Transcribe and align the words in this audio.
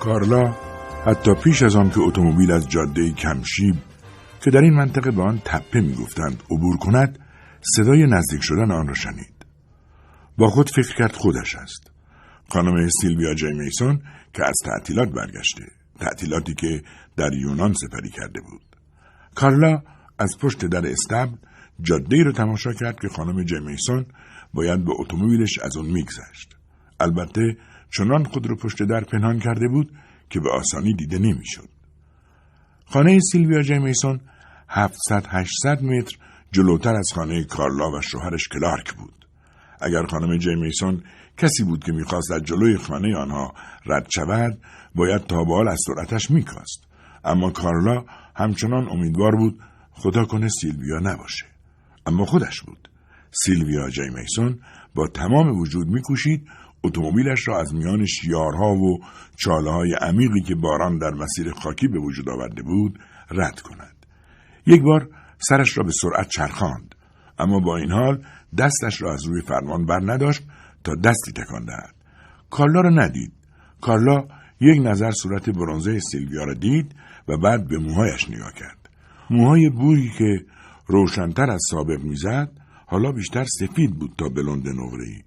کارلا 0.00 0.54
حتی 1.06 1.34
پیش 1.34 1.62
از 1.62 1.76
آن 1.76 1.90
که 1.90 2.00
اتومبیل 2.00 2.52
از 2.52 2.68
جاده 2.68 3.12
کمشیب 3.12 3.74
که 4.40 4.50
در 4.50 4.60
این 4.60 4.74
منطقه 4.74 5.10
به 5.10 5.22
آن 5.22 5.42
تپه 5.44 5.80
می‌گفتند 5.80 6.42
عبور 6.50 6.76
کند 6.76 7.18
صدای 7.76 8.06
نزدیک 8.06 8.40
شدن 8.42 8.70
آن 8.70 8.88
را 8.88 8.94
شنید. 8.94 9.46
با 10.38 10.48
خود 10.48 10.70
فکر 10.70 10.94
کرد 10.94 11.12
خودش 11.12 11.54
است. 11.56 11.87
خانم 12.48 12.88
سیلویا 12.88 13.34
جی 13.34 13.52
میسون 13.52 14.02
که 14.34 14.44
از 14.44 14.54
تعطیلات 14.64 15.08
برگشته 15.08 15.64
تعطیلاتی 16.00 16.54
که 16.54 16.82
در 17.16 17.32
یونان 17.32 17.72
سپری 17.72 18.10
کرده 18.10 18.40
بود 18.40 18.62
کارلا 19.34 19.82
از 20.18 20.38
پشت 20.40 20.64
در 20.64 20.86
استبل 20.86 21.36
جاده 21.82 22.22
را 22.22 22.32
تماشا 22.32 22.72
کرد 22.72 23.00
که 23.00 23.08
خانم 23.08 23.44
جی 23.44 23.58
میسون 23.58 24.06
باید 24.54 24.84
به 24.84 24.92
اتومبیلش 24.98 25.58
از 25.58 25.76
اون 25.76 25.86
میگذشت 25.86 26.56
البته 27.00 27.56
چنان 27.90 28.24
خود 28.24 28.46
را 28.46 28.56
پشت 28.56 28.82
در 28.82 29.00
پنهان 29.00 29.38
کرده 29.38 29.68
بود 29.68 29.92
که 30.30 30.40
به 30.40 30.50
آسانی 30.50 30.94
دیده 30.94 31.18
نمی‌شد. 31.18 31.68
خانه 32.86 33.20
سیلویا 33.32 33.62
جیمیسون 33.62 34.20
700 34.68 35.26
800 35.28 35.82
متر 35.82 36.16
جلوتر 36.52 36.94
از 36.94 37.10
خانه 37.14 37.44
کارلا 37.44 37.90
و 37.90 38.00
شوهرش 38.00 38.48
کلارک 38.48 38.94
بود. 38.94 39.26
اگر 39.80 40.06
خانم 40.06 40.38
جیمیسون 40.38 41.02
کسی 41.38 41.64
بود 41.64 41.84
که 41.84 41.92
می‌خواست 41.92 42.30
از 42.30 42.42
جلوی 42.42 42.76
خانه 42.76 43.16
آنها 43.16 43.54
رد 43.86 44.06
شود 44.10 44.58
باید 44.94 45.26
تا 45.26 45.44
بال 45.44 45.68
از 45.68 45.78
سرعتش 45.86 46.30
میکاست 46.30 46.84
اما 47.24 47.50
کارلا 47.50 48.04
همچنان 48.36 48.88
امیدوار 48.88 49.36
بود 49.36 49.60
خدا 49.90 50.24
کنه 50.24 50.48
سیلویا 50.48 50.98
نباشه. 50.98 51.44
اما 52.06 52.24
خودش 52.24 52.62
بود. 52.62 52.88
سیلویا 53.30 53.90
جیمیسون 53.90 54.58
با 54.94 55.08
تمام 55.08 55.58
وجود 55.58 55.86
میکوشید 55.86 56.48
اتومبیلش 56.84 57.48
را 57.48 57.60
از 57.60 57.74
میان 57.74 58.06
شیارها 58.06 58.74
و 58.74 58.98
چاله 59.36 59.70
های 59.70 59.94
عمیقی 60.00 60.40
که 60.40 60.54
باران 60.54 60.98
در 60.98 61.10
مسیر 61.10 61.52
خاکی 61.52 61.88
به 61.88 61.98
وجود 61.98 62.28
آورده 62.28 62.62
بود 62.62 62.98
رد 63.30 63.60
کند. 63.60 64.06
یک 64.66 64.82
بار 64.82 65.08
سرش 65.38 65.78
را 65.78 65.84
به 65.84 65.92
سرعت 66.02 66.28
چرخاند. 66.28 66.94
اما 67.38 67.60
با 67.60 67.76
این 67.76 67.92
حال 67.92 68.24
دستش 68.58 69.02
را 69.02 69.12
از 69.12 69.26
روی 69.26 69.42
فرمان 69.42 69.86
بر 69.86 70.00
نداشت 70.02 70.42
تا 70.88 70.94
دستی 70.94 71.32
تکان 71.32 71.64
دهد. 71.64 71.94
کارلا 72.50 72.80
را 72.80 72.90
ندید. 72.90 73.32
کارلا 73.80 74.28
یک 74.60 74.80
نظر 74.82 75.10
صورت 75.10 75.50
برونزه 75.50 76.00
سیلویا 76.00 76.44
را 76.44 76.54
دید 76.54 76.94
و 77.28 77.36
بعد 77.36 77.68
به 77.68 77.78
موهایش 77.78 78.30
نگاه 78.30 78.52
کرد. 78.52 78.90
موهای 79.30 79.70
بوری 79.70 80.10
که 80.18 80.44
روشنتر 80.86 81.50
از 81.50 81.60
سابق 81.70 82.02
می‌زد 82.02 82.50
حالا 82.86 83.12
بیشتر 83.12 83.44
سفید 83.44 83.98
بود 83.98 84.14
تا 84.18 84.28
بلند 84.28 84.68
نقره‌ای. 84.68 85.22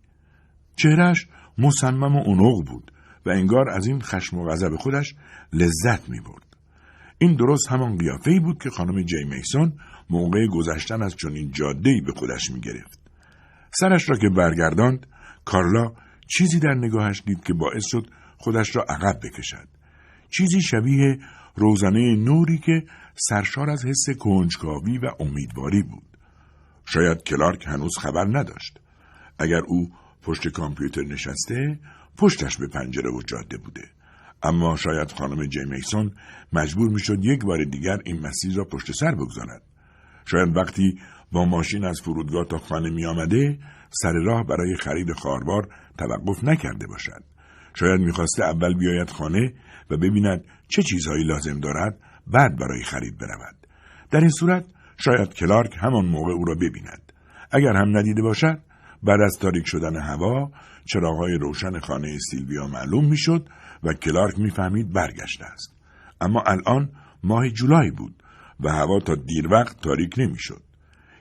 چهرش 0.75 1.27
مصمم 1.57 2.15
و 2.15 2.23
اونوق 2.25 2.65
بود 2.67 2.91
و 3.25 3.29
انگار 3.29 3.69
از 3.69 3.87
این 3.87 4.01
خشم 4.01 4.37
و 4.37 4.49
غضب 4.49 4.75
خودش 4.75 5.15
لذت 5.53 6.09
می 6.09 6.19
برد. 6.19 6.57
این 7.17 7.35
درست 7.35 7.71
همان 7.71 7.97
قیافه‌ای 7.97 8.39
بود 8.39 8.63
که 8.63 8.69
خانم 8.69 9.01
جی 9.01 9.23
میسون 9.23 9.73
موقع 10.09 10.47
گذشتن 10.47 11.03
از 11.03 11.15
چنین 11.15 11.51
جاده‌ای 11.51 12.01
به 12.01 12.11
خودش 12.11 12.51
می 12.51 12.59
گرفت. 12.59 12.99
سرش 13.73 14.09
را 14.09 14.17
که 14.17 14.29
برگرداند 14.29 15.07
کارلا 15.45 15.91
چیزی 16.27 16.59
در 16.59 16.73
نگاهش 16.73 17.23
دید 17.25 17.43
که 17.43 17.53
باعث 17.53 17.85
شد 17.85 18.07
خودش 18.37 18.75
را 18.75 18.83
عقب 18.89 19.19
بکشد. 19.23 19.67
چیزی 20.29 20.61
شبیه 20.61 21.19
روزنه 21.55 22.15
نوری 22.15 22.57
که 22.57 22.83
سرشار 23.15 23.69
از 23.69 23.85
حس 23.85 24.17
کنجکاوی 24.19 24.97
و 24.97 25.11
امیدواری 25.19 25.83
بود. 25.83 26.03
شاید 26.85 27.23
کلارک 27.23 27.67
هنوز 27.67 27.97
خبر 27.97 28.25
نداشت. 28.39 28.79
اگر 29.39 29.61
او 29.67 29.91
پشت 30.21 30.47
کامپیوتر 30.47 31.01
نشسته 31.01 31.79
پشتش 32.17 32.57
به 32.57 32.67
پنجره 32.67 33.11
و 33.11 33.21
جاده 33.21 33.57
بوده 33.57 33.81
اما 34.43 34.75
شاید 34.75 35.11
خانم 35.11 35.45
جی 35.45 35.65
میسون 35.65 36.11
مجبور 36.53 36.89
می‌شد 36.89 37.25
یک 37.25 37.43
بار 37.45 37.63
دیگر 37.63 37.97
این 38.05 38.19
مسیر 38.19 38.55
را 38.55 38.63
پشت 38.63 38.91
سر 38.91 39.15
بگذارد 39.15 39.61
شاید 40.25 40.57
وقتی 40.57 40.99
با 41.31 41.45
ماشین 41.45 41.85
از 41.85 42.01
فرودگاه 42.01 42.45
تا 42.45 42.57
خانه 42.57 42.89
می 42.89 43.05
آمده 43.05 43.59
سر 43.91 44.13
راه 44.13 44.43
برای 44.43 44.75
خرید 44.75 45.13
خاربار 45.13 45.67
توقف 45.97 46.43
نکرده 46.43 46.87
باشد. 46.87 47.23
شاید 47.73 48.01
می‌خواسته 48.01 48.43
اول 48.43 48.73
بیاید 48.73 49.09
خانه 49.09 49.53
و 49.89 49.97
ببیند 49.97 50.43
چه 50.67 50.83
چیزهایی 50.83 51.23
لازم 51.23 51.59
دارد 51.59 51.97
بعد 52.27 52.59
برای 52.59 52.83
خرید 52.83 53.17
برود. 53.17 53.55
در 54.11 54.19
این 54.19 54.29
صورت 54.29 54.65
شاید 54.97 55.33
کلارک 55.33 55.75
همان 55.79 56.05
موقع 56.05 56.31
او 56.31 56.45
را 56.45 56.55
ببیند. 56.55 57.13
اگر 57.51 57.73
هم 57.73 57.97
ندیده 57.97 58.21
باشد 58.21 58.59
بعد 59.03 59.21
از 59.21 59.37
تاریک 59.41 59.67
شدن 59.67 59.95
هوا 59.95 60.51
چراغهای 60.85 61.37
روشن 61.37 61.79
خانه 61.79 62.17
سیلویا 62.31 62.67
معلوم 62.67 63.05
می‌شد 63.05 63.47
و 63.83 63.93
کلارک 63.93 64.39
می‌فهمید 64.39 64.93
برگشته 64.93 65.45
است. 65.45 65.75
اما 66.21 66.41
الان 66.41 66.89
ماه 67.23 67.49
جولای 67.49 67.91
بود 67.91 68.23
و 68.59 68.69
هوا 68.69 68.99
تا 68.99 69.15
دیر 69.15 69.47
وقت 69.47 69.81
تاریک 69.81 70.13
نمی‌شد. 70.17 70.61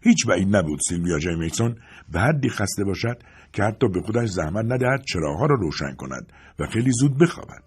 هیچ 0.03 0.27
بعید 0.27 0.57
نبود 0.57 0.79
سیلویا 0.89 1.19
جیمیسون 1.19 1.77
به 2.13 2.21
حدی 2.21 2.49
خسته 2.49 2.85
باشد 2.85 3.23
که 3.53 3.63
حتی 3.63 3.89
به 3.89 4.01
خودش 4.01 4.29
زحمت 4.29 4.65
ندهد 4.65 5.03
چراغها 5.13 5.47
را 5.47 5.55
روشن 5.55 5.95
کند 5.95 6.33
و 6.59 6.67
خیلی 6.67 6.91
زود 6.93 7.19
بخوابد 7.19 7.63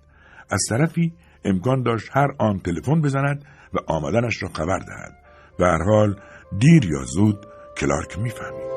از 0.52 0.62
طرفی 0.70 1.14
امکان 1.46 1.84
داشت 1.84 2.10
هر 2.12 2.28
آن 2.40 2.60
تلفن 2.60 3.02
بزند 3.02 3.46
و 3.74 3.78
آمدنش 3.88 4.44
را 4.44 4.50
خبر 4.50 4.80
دهد 4.80 5.18
به 5.58 5.66
هر 5.66 5.84
حال 5.84 6.16
دیر 6.60 6.86
یا 6.86 7.04
زود 7.04 7.46
کلارک 7.78 8.20
می‌فهمید 8.20 8.74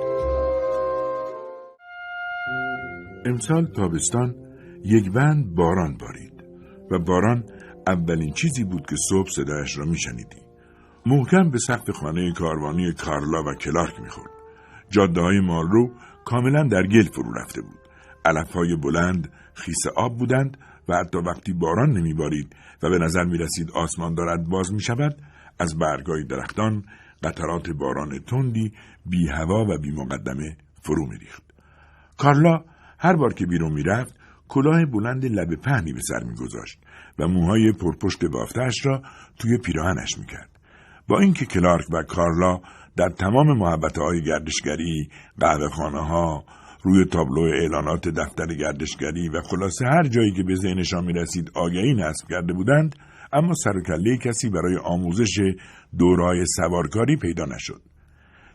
امسال 3.26 3.66
تابستان 3.66 4.34
یک 4.84 5.12
بند 5.12 5.54
باران 5.54 5.96
بارید 5.96 6.44
و 6.90 6.98
باران 6.98 7.44
اولین 7.86 8.32
چیزی 8.32 8.64
بود 8.64 8.86
که 8.86 8.96
صبح 9.08 9.28
صدایش 9.30 9.78
را 9.78 9.84
میشنیدی. 9.84 10.40
محکم 11.06 11.50
به 11.50 11.58
سقف 11.58 11.90
خانه 11.90 12.32
کاروانی 12.32 12.92
کارلا 12.92 13.42
و 13.42 13.54
کلارک 13.54 14.00
می‌خورد. 14.00 14.35
جاده 14.90 15.20
های 15.20 15.40
مالرو 15.40 15.90
کاملا 16.24 16.62
در 16.62 16.86
گل 16.86 17.02
فرو 17.02 17.32
رفته 17.32 17.62
بود. 17.62 17.78
علف 18.24 18.52
های 18.52 18.76
بلند 18.76 19.32
خیس 19.54 19.86
آب 19.96 20.18
بودند 20.18 20.56
و 20.88 20.96
حتی 20.96 21.18
وقتی 21.18 21.52
باران 21.52 21.92
نمیبارید 21.92 22.56
و 22.82 22.90
به 22.90 22.98
نظر 22.98 23.24
می 23.24 23.38
رسید 23.38 23.70
آسمان 23.70 24.14
دارد 24.14 24.48
باز 24.48 24.72
می 24.72 24.80
شود 24.80 25.16
از 25.58 25.78
برگای 25.78 26.24
درختان 26.24 26.84
قطرات 27.22 27.70
باران 27.70 28.18
تندی 28.18 28.72
بی 29.06 29.28
هوا 29.28 29.64
و 29.64 29.78
بی 29.78 29.90
مقدمه 29.90 30.56
فرو 30.82 31.06
می 31.06 31.18
ریخت. 31.18 31.42
کارلا 32.16 32.64
هر 32.98 33.16
بار 33.16 33.32
که 33.32 33.46
بیرون 33.46 33.72
می‌رفت 33.72 34.14
کلاه 34.48 34.84
بلند 34.84 35.24
لب 35.24 35.54
پهنی 35.54 35.92
به 35.92 36.00
سر 36.00 36.24
میگذاشت 36.24 36.78
و 37.18 37.28
موهای 37.28 37.72
پرپشت 37.72 38.24
بافتش 38.24 38.86
را 38.86 39.02
توی 39.38 39.58
پیراهنش 39.58 40.18
می‌کرد 40.18 40.50
با 41.08 41.20
اینکه 41.20 41.46
کلارک 41.46 41.86
و 41.92 42.02
کارلا 42.02 42.60
در 42.96 43.08
تمام 43.08 43.58
محبت 43.58 43.98
های 43.98 44.22
گردشگری 44.22 45.08
قهوه 45.40 45.68
خانه 45.68 46.06
ها 46.06 46.44
روی 46.82 47.04
تابلو 47.04 47.40
اعلانات 47.40 48.08
دفتر 48.08 48.46
گردشگری 48.46 49.28
و 49.28 49.40
خلاصه 49.40 49.86
هر 49.86 50.02
جایی 50.02 50.32
که 50.32 50.42
به 50.42 50.54
ذهنشان 50.54 51.04
می‌رسید 51.04 51.50
آگهی 51.54 51.94
نصب 51.94 52.28
کرده 52.30 52.52
بودند 52.52 52.96
اما 53.32 53.54
سر 53.54 53.72
کسی 54.16 54.50
برای 54.50 54.76
آموزش 54.76 55.40
دورهای 55.98 56.44
سوارکاری 56.46 57.16
پیدا 57.16 57.44
نشد 57.44 57.80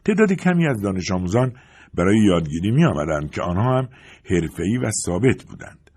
تعداد 0.06 0.34
کمی 0.34 0.68
از 0.68 0.82
دانش 0.82 1.12
آموزان 1.12 1.54
برای 1.94 2.20
یادگیری 2.20 2.72
می 2.72 2.86
آمدند 2.86 3.32
که 3.32 3.42
آنها 3.42 3.78
هم 3.78 3.90
حرفه‌ای 4.30 4.78
و 4.78 4.92
ثابت 5.06 5.44
بودند. 5.44 5.90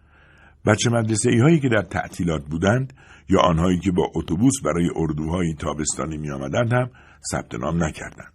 بچه 0.66 0.90
مدرسه 0.90 1.30
ای 1.30 1.38
هایی 1.38 1.60
که 1.60 1.68
در 1.68 1.82
تعطیلات 1.82 2.42
بودند 2.50 2.92
یا 3.28 3.40
آنهایی 3.40 3.78
که 3.78 3.92
با 3.92 4.12
اتوبوس 4.14 4.54
برای 4.64 4.88
اردوهای 4.96 5.54
تابستانی 5.54 6.16
می 6.16 6.30
آمدند 6.30 6.72
هم 6.72 6.90
ثبت 7.32 7.54
نام 7.54 7.84
نکردند. 7.84 8.33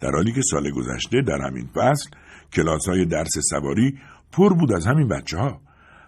در 0.00 0.10
حالی 0.10 0.32
که 0.32 0.40
سال 0.50 0.70
گذشته 0.70 1.22
در 1.22 1.38
همین 1.46 1.66
فصل 1.74 2.10
کلاس 2.52 2.88
های 2.88 3.04
درس 3.04 3.38
سواری 3.50 3.98
پر 4.32 4.54
بود 4.54 4.72
از 4.72 4.86
همین 4.86 5.08
بچه 5.08 5.38
ها. 5.38 5.60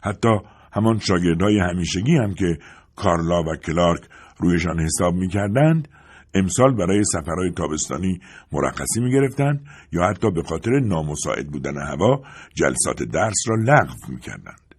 حتی 0.03 0.39
همان 0.73 0.99
شاگردهای 0.99 1.59
همیشگی 1.59 2.17
هم 2.17 2.35
که 2.35 2.59
کارلا 2.97 3.43
و 3.43 3.57
کلارک 3.57 4.03
رویشان 4.39 4.81
حساب 4.81 5.15
می 5.15 5.29
کردند 5.29 5.89
امسال 6.35 6.75
برای 6.75 7.05
سفرهای 7.05 7.51
تابستانی 7.51 8.21
مرخصی 8.53 9.01
می 9.01 9.13
گرفتند 9.13 9.67
یا 9.93 10.03
حتی 10.03 10.31
به 10.31 10.43
خاطر 10.43 10.71
نامساعد 10.71 11.51
بودن 11.51 11.79
هوا 11.79 12.23
جلسات 12.55 13.03
درس 13.03 13.45
را 13.49 13.57
لغو 13.57 13.95
می 14.09 14.21
کردند. 14.21 14.75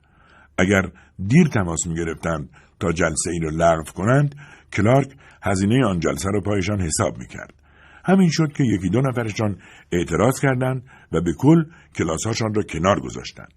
اگر 0.58 0.92
دیر 1.28 1.48
تماس 1.48 1.88
می 1.88 1.96
گرفتند 1.96 2.50
تا 2.80 2.92
جلسه 2.92 3.32
ای 3.32 3.40
را 3.40 3.50
لغو 3.50 3.92
کنند 3.92 4.36
کلارک 4.74 5.08
هزینه 5.44 5.86
آن 5.86 6.00
جلسه 6.00 6.30
را 6.34 6.42
پایشان 6.42 6.82
حساب 6.82 7.18
می 7.18 7.28
کرد. 7.28 7.61
همین 8.06 8.30
شد 8.32 8.52
که 8.52 8.64
یکی 8.64 8.90
دو 8.90 9.02
نفرشان 9.02 9.58
اعتراض 9.92 10.40
کردند 10.40 10.84
و 11.12 11.22
به 11.22 11.34
کل 11.38 11.64
کلاسهاشان 11.96 12.54
را 12.54 12.64
کنار 12.64 13.00
گذاشتند. 13.00 13.54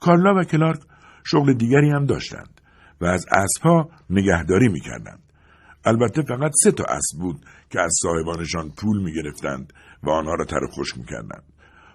کارلا 0.00 0.40
و 0.40 0.44
کلارک 0.44 0.80
شغل 1.24 1.52
دیگری 1.52 1.90
هم 1.90 2.06
داشتند 2.06 2.60
و 3.00 3.04
از 3.04 3.26
اسبها 3.30 3.90
نگهداری 4.10 4.68
می‌کردند. 4.68 5.22
البته 5.84 6.22
فقط 6.22 6.52
سه 6.62 6.72
تا 6.72 6.84
اسب 6.84 7.18
بود 7.20 7.46
که 7.70 7.80
از 7.80 7.92
صاحبانشان 8.02 8.70
پول 8.70 9.02
می‌گرفتند 9.02 9.72
و 10.02 10.10
آنها 10.10 10.34
را 10.34 10.44
تر 10.44 10.66
خوش 10.72 10.96
می‌کردند. 10.96 11.44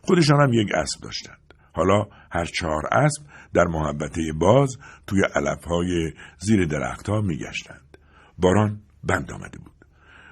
خودشان 0.01 0.41
هم 0.41 0.53
یک 0.53 0.68
اسب 0.75 1.03
داشتند. 1.03 1.53
حالا 1.74 2.06
هر 2.31 2.45
چهار 2.45 2.81
اسب 2.91 3.24
در 3.53 3.63
محبته 3.63 4.21
باز 4.39 4.77
توی 5.07 5.21
علفهای 5.36 6.13
زیر 6.39 6.65
درختها 6.65 7.21
میگشتند. 7.21 7.97
باران 8.38 8.81
بند 9.03 9.31
آمده 9.31 9.57
بود. 9.57 9.86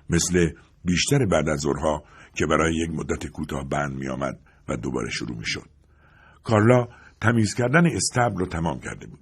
مثل 0.09 0.49
بیشتر 0.87 1.25
بعد 1.25 1.49
از 1.49 1.59
ظهرها 1.59 2.03
که 2.35 2.45
برای 2.45 2.75
یک 2.75 2.89
مدت 2.89 3.27
کوتاه 3.27 3.69
بند 3.69 3.93
می 3.93 4.07
آمد 4.07 4.39
و 4.67 4.77
دوباره 4.77 5.09
شروع 5.09 5.37
می 5.37 5.45
شد. 5.45 5.69
کارلا 6.43 6.87
تمیز 7.21 7.53
کردن 7.53 7.85
استبل 7.85 8.39
را 8.39 8.45
تمام 8.45 8.79
کرده 8.79 9.07
بود. 9.07 9.19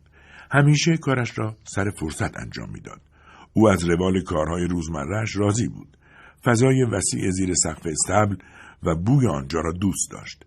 همیشه 0.51 0.97
کارش 0.97 1.39
را 1.39 1.57
سر 1.63 1.91
فرصت 1.99 2.37
انجام 2.37 2.69
می‌داد. 2.69 3.01
او 3.53 3.69
از 3.69 3.83
روال 3.83 4.21
کارهای 4.21 4.67
روزمرهش 4.67 5.35
راضی 5.35 5.67
بود. 5.67 5.97
فضای 6.45 6.83
وسیع 6.83 7.31
زیر 7.31 7.53
سقف 7.53 7.85
استبل 7.85 8.35
و 8.83 8.95
بوی 8.95 9.27
آنجا 9.27 9.59
را 9.59 9.71
دوست 9.71 10.11
داشت. 10.11 10.45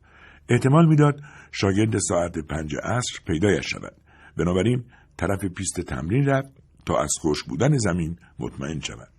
احتمال 0.48 0.86
می‌داد 0.86 1.20
شاگرد 1.52 1.98
ساعت 1.98 2.38
پنج 2.38 2.76
عصر 2.82 3.18
پیدایش 3.26 3.70
شود. 3.70 3.94
بنابراین 4.36 4.84
طرف 5.16 5.44
پیست 5.44 5.80
تمرین 5.80 6.26
رفت 6.26 6.52
تا 6.86 6.98
از 7.02 7.10
خوش 7.20 7.44
بودن 7.44 7.78
زمین 7.78 8.16
مطمئن 8.38 8.80
شود. 8.80 9.17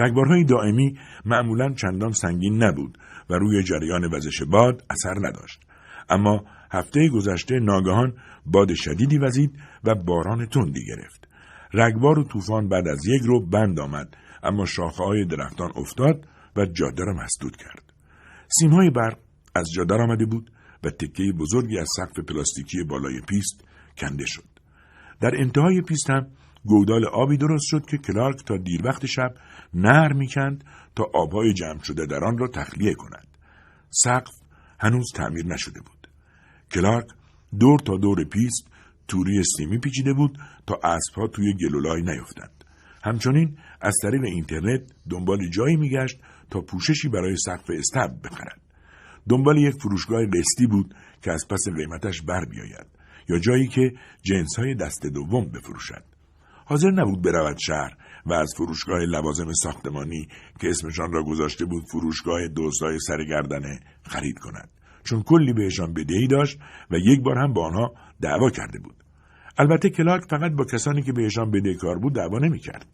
رگبارهای 0.00 0.44
دائمی 0.44 0.98
معمولا 1.24 1.74
چندان 1.74 2.12
سنگین 2.12 2.62
نبود 2.62 2.98
و 3.30 3.34
روی 3.34 3.62
جریان 3.62 4.14
وزش 4.14 4.42
باد 4.42 4.84
اثر 4.90 5.14
نداشت. 5.28 5.60
اما 6.10 6.44
هفته 6.70 7.08
گذشته 7.08 7.58
ناگهان 7.58 8.14
باد 8.46 8.74
شدیدی 8.74 9.18
وزید 9.18 9.58
و 9.84 9.94
باران 9.94 10.46
تندی 10.46 10.84
گرفت. 10.86 11.28
رگبار 11.74 12.18
و 12.18 12.24
طوفان 12.24 12.68
بعد 12.68 12.88
از 12.88 13.06
یک 13.06 13.22
روز 13.24 13.46
بند 13.46 13.80
آمد 13.80 14.16
اما 14.42 14.66
شاخه 14.66 15.04
های 15.04 15.24
درختان 15.24 15.70
افتاد 15.76 16.26
و 16.56 16.66
جاده 16.66 17.04
را 17.04 17.12
مسدود 17.12 17.56
کرد. 17.56 17.92
سیمهای 18.60 18.90
برق 18.90 19.18
از 19.54 19.70
جا 19.74 19.81
در 19.81 19.94
آمده 19.94 20.26
بود 20.26 20.50
و 20.84 20.90
تکه 20.90 21.32
بزرگی 21.38 21.78
از 21.78 21.88
سقف 21.96 22.24
پلاستیکی 22.24 22.84
بالای 22.84 23.20
پیست 23.28 23.64
کنده 23.98 24.26
شد. 24.26 24.48
در 25.20 25.30
انتهای 25.36 25.80
پیست 25.80 26.10
هم 26.10 26.26
گودال 26.64 27.06
آبی 27.06 27.36
درست 27.36 27.64
شد 27.66 27.86
که 27.86 27.98
کلارک 27.98 28.44
تا 28.44 28.56
دیر 28.56 28.86
وقت 28.86 29.06
شب 29.06 29.34
نهر 29.74 30.12
می‌کند 30.12 30.64
تا 30.96 31.10
آبهای 31.14 31.52
جمع 31.52 31.82
شده 31.82 32.06
در 32.06 32.24
آن 32.24 32.38
را 32.38 32.48
تخلیه 32.48 32.94
کند. 32.94 33.26
سقف 33.90 34.32
هنوز 34.80 35.12
تعمیر 35.14 35.46
نشده 35.46 35.80
بود. 35.80 36.08
کلارک 36.72 37.06
دور 37.58 37.78
تا 37.78 37.96
دور 37.96 38.24
پیست 38.24 38.66
توری 39.08 39.42
سیمی 39.56 39.78
پیچیده 39.78 40.12
بود 40.12 40.38
تا 40.66 40.80
اسبها 40.84 41.26
توی 41.26 41.54
گل 41.54 41.73
و 41.73 41.83
لای 41.83 42.02
نیفتند. 42.02 42.64
همچنین 43.04 43.58
از 43.80 43.94
طریق 44.02 44.24
اینترنت 44.24 44.80
دنبال 45.10 45.48
جایی 45.48 45.76
میگشت 45.76 46.20
تا 46.50 46.60
پوششی 46.60 47.08
برای 47.08 47.36
سقف 47.36 47.70
اصطبل 47.70 48.10
بخرد. 48.24 48.60
دنبال 49.28 49.58
یک 49.58 49.74
فروشگاه 49.82 50.26
قسطی 50.26 50.66
بود 50.66 50.94
که 51.22 51.32
از 51.32 51.48
پس 51.50 51.64
قیمتش 51.76 52.22
بر 52.22 52.44
بیاید 52.44 52.86
یا 53.28 53.38
جایی 53.38 53.68
که 53.68 53.92
جنس 54.22 54.56
های 54.58 54.74
دست 54.74 55.06
دوم 55.06 55.44
بفروشد. 55.44 56.09
حاضر 56.70 56.90
نبود 56.90 57.22
برود 57.22 57.58
شهر 57.58 57.96
و 58.26 58.32
از 58.32 58.52
فروشگاه 58.56 58.98
لوازم 58.98 59.52
ساختمانی 59.52 60.28
که 60.60 60.68
اسمشان 60.68 61.12
را 61.12 61.22
گذاشته 61.22 61.64
بود 61.64 61.84
فروشگاه 61.92 62.48
دوستای 62.48 62.98
سرگردنه 62.98 63.80
خرید 64.02 64.38
کند. 64.38 64.70
چون 65.04 65.22
کلی 65.22 65.52
بهشان 65.52 65.92
بدهی 65.92 66.26
داشت 66.26 66.58
و 66.90 66.96
یک 66.96 67.22
بار 67.22 67.38
هم 67.38 67.52
با 67.52 67.66
آنها 67.66 67.94
دعوا 68.20 68.50
کرده 68.50 68.78
بود. 68.78 68.94
البته 69.58 69.90
کلارک 69.90 70.24
فقط 70.30 70.52
با 70.52 70.64
کسانی 70.64 71.02
که 71.02 71.12
بهشان 71.12 71.50
بدهکار 71.50 71.98
بود 71.98 72.14
دعوا 72.14 72.38
نمی‌کرد. 72.38 72.86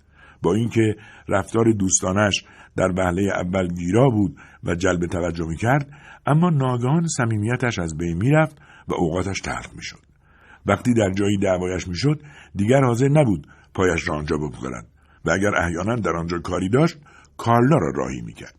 با 0.43 0.55
اینکه 0.55 0.97
رفتار 1.29 1.73
دوستانش 1.73 2.45
در 2.77 2.93
وهله 2.97 3.23
اول 3.23 3.69
گیرا 3.69 4.09
بود 4.09 4.37
و 4.65 4.75
جلب 4.75 5.07
توجه 5.07 5.47
می‌کرد 5.47 5.91
اما 6.27 6.51
ناگهان 6.51 7.07
صمیمیتش 7.07 7.79
از 7.79 7.97
بین 7.97 8.17
می‌رفت 8.17 8.59
و 8.89 8.95
اوقاتش 8.95 9.41
تلخ 9.41 9.75
می‌شد. 9.77 10.07
وقتی 10.67 10.95
در 10.95 11.11
جایی 11.11 11.39
دعوایش 11.39 11.89
می‌شد 11.89 12.21
دیگر 12.55 12.85
حاضر 12.85 13.09
نبود 13.09 13.47
پایش 13.77 14.09
را 14.09 14.17
آنجا 14.17 14.37
بگذارد. 14.37 14.87
و 15.25 15.31
اگر 15.31 15.55
احیانا 15.57 15.97
در 15.97 16.17
آنجا 16.17 16.39
کاری 16.39 16.69
داشت 16.69 16.97
کارلا 17.37 17.77
را 17.77 17.93
راهی 17.95 18.21
می‌کرد. 18.21 18.55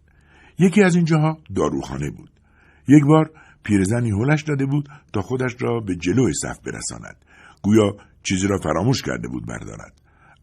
یکی 0.60 0.84
از 0.84 0.96
اینجاها 0.96 1.38
داروخانه 1.56 2.12
بود. 2.12 2.30
یک 2.88 3.04
بار 3.06 3.32
پیرزنی 3.64 4.12
هلش 4.12 4.44
داده 4.44 4.66
بود 4.66 4.90
تا 5.14 5.22
خودش 5.22 5.56
را 5.60 5.80
به 5.80 5.96
جلوی 5.96 6.34
صف 6.34 6.60
برساند. 6.66 7.16
گویا 7.62 7.96
چیزی 8.24 8.48
را 8.48 8.58
فراموش 8.58 9.02
کرده 9.02 9.28
بود 9.28 9.48
بردارد. 9.48 9.94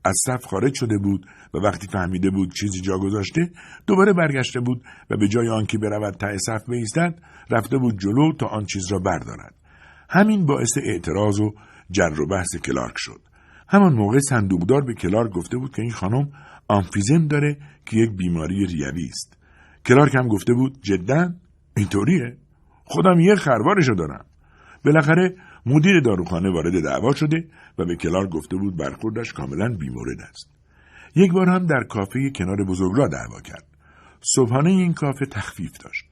از 0.05 0.15
صف 0.27 0.45
خارج 0.45 0.75
شده 0.75 0.99
بود 0.99 1.27
و 1.55 1.59
وقتی 1.59 1.87
فهمیده 1.87 2.31
بود 2.31 2.55
چیزی 2.55 2.81
جا 2.81 2.99
گذاشته 2.99 3.51
دوباره 3.87 4.13
برگشته 4.13 4.61
بود 4.61 4.83
و 5.11 5.17
به 5.17 5.29
جای 5.29 5.49
آنکه 5.49 5.79
برود 5.79 6.15
ته 6.15 6.37
صف 6.39 6.69
بایستد 6.69 7.19
رفته 7.51 7.79
بود 7.79 7.99
جلو 7.99 8.33
تا 8.33 8.47
آن 8.47 8.65
چیز 8.65 8.93
را 8.93 8.99
بردارد. 8.99 9.55
همین 10.11 10.47
باعث 10.47 10.79
اعتراض 10.85 11.41
و 11.41 11.55
جر 11.91 12.21
و 12.21 12.27
بحث 12.27 12.57
کلارک 12.57 12.95
شد. 12.97 13.21
همان 13.69 13.93
موقع 13.93 14.19
صندوقدار 14.19 14.85
به 14.85 14.95
کلارک 14.95 15.31
گفته 15.31 15.57
بود 15.57 15.75
که 15.75 15.83
این 15.83 15.91
خانم 15.91 16.33
آمفیزم 16.69 17.27
داره 17.27 17.57
که 17.87 17.97
یک 17.97 18.11
بیماری 18.11 18.67
ریوی 18.67 19.05
است. 19.05 19.37
کلارک 19.87 20.15
هم 20.15 20.29
گفته 20.29 20.55
بود 20.55 20.79
جدا؟ 20.83 21.35
اینطوریه؟ 21.77 22.37
خودم 22.85 23.21
یه 23.21 23.35
خروارشو 23.35 23.95
دارم. 23.95 24.25
بالاخره 24.85 25.37
مدیر 25.67 26.01
داروخانه 26.01 26.51
وارد 26.51 26.83
دعوا 26.85 27.15
شده 27.15 27.49
و 27.79 27.85
به 27.85 27.97
کلارک 27.97 28.31
گفته 28.31 28.57
بود 28.57 28.77
برخوردش 28.77 29.33
کاملا 29.33 29.69
بیمورد 29.69 30.21
است. 30.21 30.51
یک 31.17 31.33
بار 31.33 31.49
هم 31.49 31.67
در 31.67 31.85
کافه 31.89 32.31
کنار 32.37 32.57
را 32.97 33.09
دعوا 33.09 33.41
کرد. 33.41 33.65
صبحانه 34.21 34.71
این 34.71 34.93
کافه 34.93 35.27
تخفیف 35.27 35.73
داشت. 35.85 36.05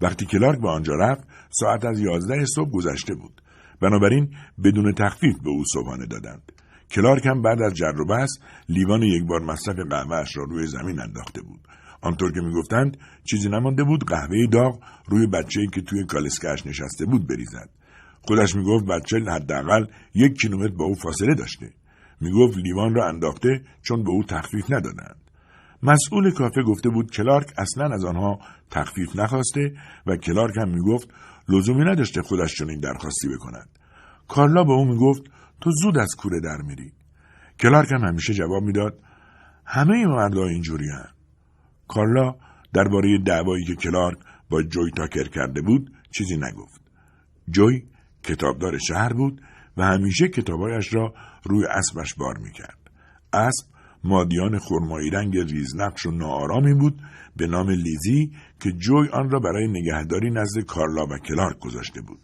وقتی 0.00 0.26
کلارک 0.26 0.60
به 0.60 0.68
آنجا 0.68 0.94
رفت 0.94 1.24
ساعت 1.50 1.84
از 1.84 2.00
یازده 2.00 2.44
صبح 2.44 2.70
گذشته 2.70 3.14
بود. 3.14 3.42
بنابراین 3.80 4.28
بدون 4.64 4.92
تخفیف 4.92 5.34
به 5.44 5.50
او 5.50 5.64
صبحانه 5.74 6.06
دادند. 6.06 6.52
کلارک 6.90 7.26
هم 7.26 7.42
بعد 7.42 7.62
از 7.62 7.74
جر 7.74 8.00
و 8.00 8.04
بحث 8.04 8.30
لیوان 8.68 9.02
یک 9.02 9.26
بار 9.26 9.40
مصرف 9.40 9.76
قهوهاش 9.90 10.36
را 10.36 10.44
روی 10.44 10.66
زمین 10.66 11.00
انداخته 11.00 11.42
بود. 11.42 11.60
آنطور 12.02 12.32
که 12.32 12.40
می‌گفتند 12.40 12.96
چیزی 13.24 13.48
نمانده 13.48 13.84
بود 13.84 14.04
قهوه 14.04 14.46
داغ 14.52 14.78
روی 15.08 15.26
بچه‌ای 15.26 15.66
که 15.66 15.80
توی 15.80 16.04
کالسکهاش 16.04 16.66
نشسته 16.66 17.06
بود 17.06 17.28
بریزد. 17.28 17.68
خودش 18.22 18.56
می‌گفت 18.56 18.84
بچه 18.84 19.16
حداقل 19.16 19.86
یک 20.14 20.32
کیلومتر 20.40 20.74
با 20.74 20.84
او 20.84 20.94
فاصله 20.94 21.34
داشته. 21.34 21.70
می‌گفت 22.20 22.56
لیوان 22.56 22.94
را 22.94 23.08
انداخته 23.08 23.62
چون 23.82 24.04
به 24.04 24.10
او 24.10 24.24
تخفیف 24.24 24.70
ندادند. 24.70 25.16
مسئول 25.82 26.30
کافه 26.30 26.62
گفته 26.62 26.88
بود 26.88 27.10
کلارک 27.10 27.52
اصلا 27.58 27.94
از 27.94 28.04
آنها 28.04 28.38
تخفیف 28.70 29.16
نخواسته 29.16 29.72
و 30.06 30.16
کلارک 30.16 30.56
هم 30.56 30.68
می‌گفت 30.68 31.08
لزومی 31.48 31.84
نداشته 31.84 32.22
خودش 32.22 32.54
چنین 32.54 32.80
درخواستی 32.80 33.28
بکند. 33.28 33.68
کارلا 34.28 34.64
به 34.64 34.72
او 34.72 34.84
می‌گفت 34.84 35.22
تو 35.60 35.70
زود 35.82 35.98
از 35.98 36.14
کوره 36.18 36.40
در 36.40 36.62
میری. 36.66 36.92
کلارک 37.60 37.92
هم 37.92 38.04
همیشه 38.04 38.34
جواب 38.34 38.62
می‌داد 38.62 38.98
همه 39.64 40.06
مردها 40.06 40.46
اینجوری 40.46 40.90
هم. 40.90 41.08
کارلا 41.88 42.34
درباره 42.72 43.18
دعوایی 43.18 43.64
که 43.64 43.74
کلارک 43.74 44.18
با 44.50 44.62
جوی 44.62 44.90
تاکر 44.90 45.28
کرده 45.28 45.62
بود 45.62 45.92
چیزی 46.10 46.36
نگفت. 46.36 46.80
جوی 47.50 47.82
کتابدار 48.22 48.78
شهر 48.78 49.12
بود 49.12 49.42
و 49.76 49.82
همیشه 49.82 50.28
کتابایش 50.28 50.94
را 50.94 51.14
روی 51.44 51.66
اسبش 51.66 52.14
بار 52.14 52.38
می‌کرد. 52.38 52.78
اسب 53.32 53.66
مادیان 54.04 54.58
خرمایی 54.58 55.10
رنگ 55.10 55.38
ریزنقش 55.38 56.06
و 56.06 56.10
ناآرامی 56.10 56.74
بود 56.74 57.02
به 57.36 57.46
نام 57.46 57.70
لیزی 57.70 58.32
که 58.60 58.72
جوی 58.72 59.08
آن 59.08 59.30
را 59.30 59.40
برای 59.40 59.68
نگهداری 59.68 60.30
نزد 60.30 60.60
کارلا 60.60 61.06
و 61.06 61.18
کلارک 61.18 61.58
گذاشته 61.58 62.00
بود. 62.00 62.18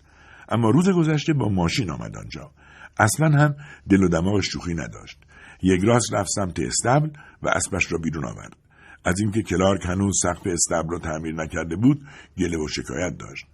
اما 0.49 0.71
روز 0.71 0.88
گذشته 0.88 1.33
با 1.33 1.49
ماشین 1.49 1.91
آمد 1.91 2.17
آنجا. 2.17 2.50
اصلا 2.99 3.29
هم 3.29 3.55
دل 3.91 4.03
و 4.03 4.09
دماغ 4.09 4.41
شوخی 4.41 4.75
نداشت 4.75 5.19
یک 5.63 5.85
راست 5.85 6.13
رفت 6.13 6.29
سمت 6.35 6.61
اصطبل 6.61 7.11
و 7.43 7.49
اسبش 7.49 7.93
را 7.93 7.99
بیرون 7.99 8.25
آورد 8.25 8.57
از 9.05 9.21
اینکه 9.21 9.43
کلارک 9.43 9.87
هنوز 9.87 10.21
سقف 10.23 10.47
اصطبل 10.47 10.88
را 10.91 10.99
تعمیر 10.99 11.35
نکرده 11.35 11.77
بود 11.77 12.07
گله 12.39 12.59
و 12.59 12.69
شکایت 12.69 13.19
داشت 13.19 13.47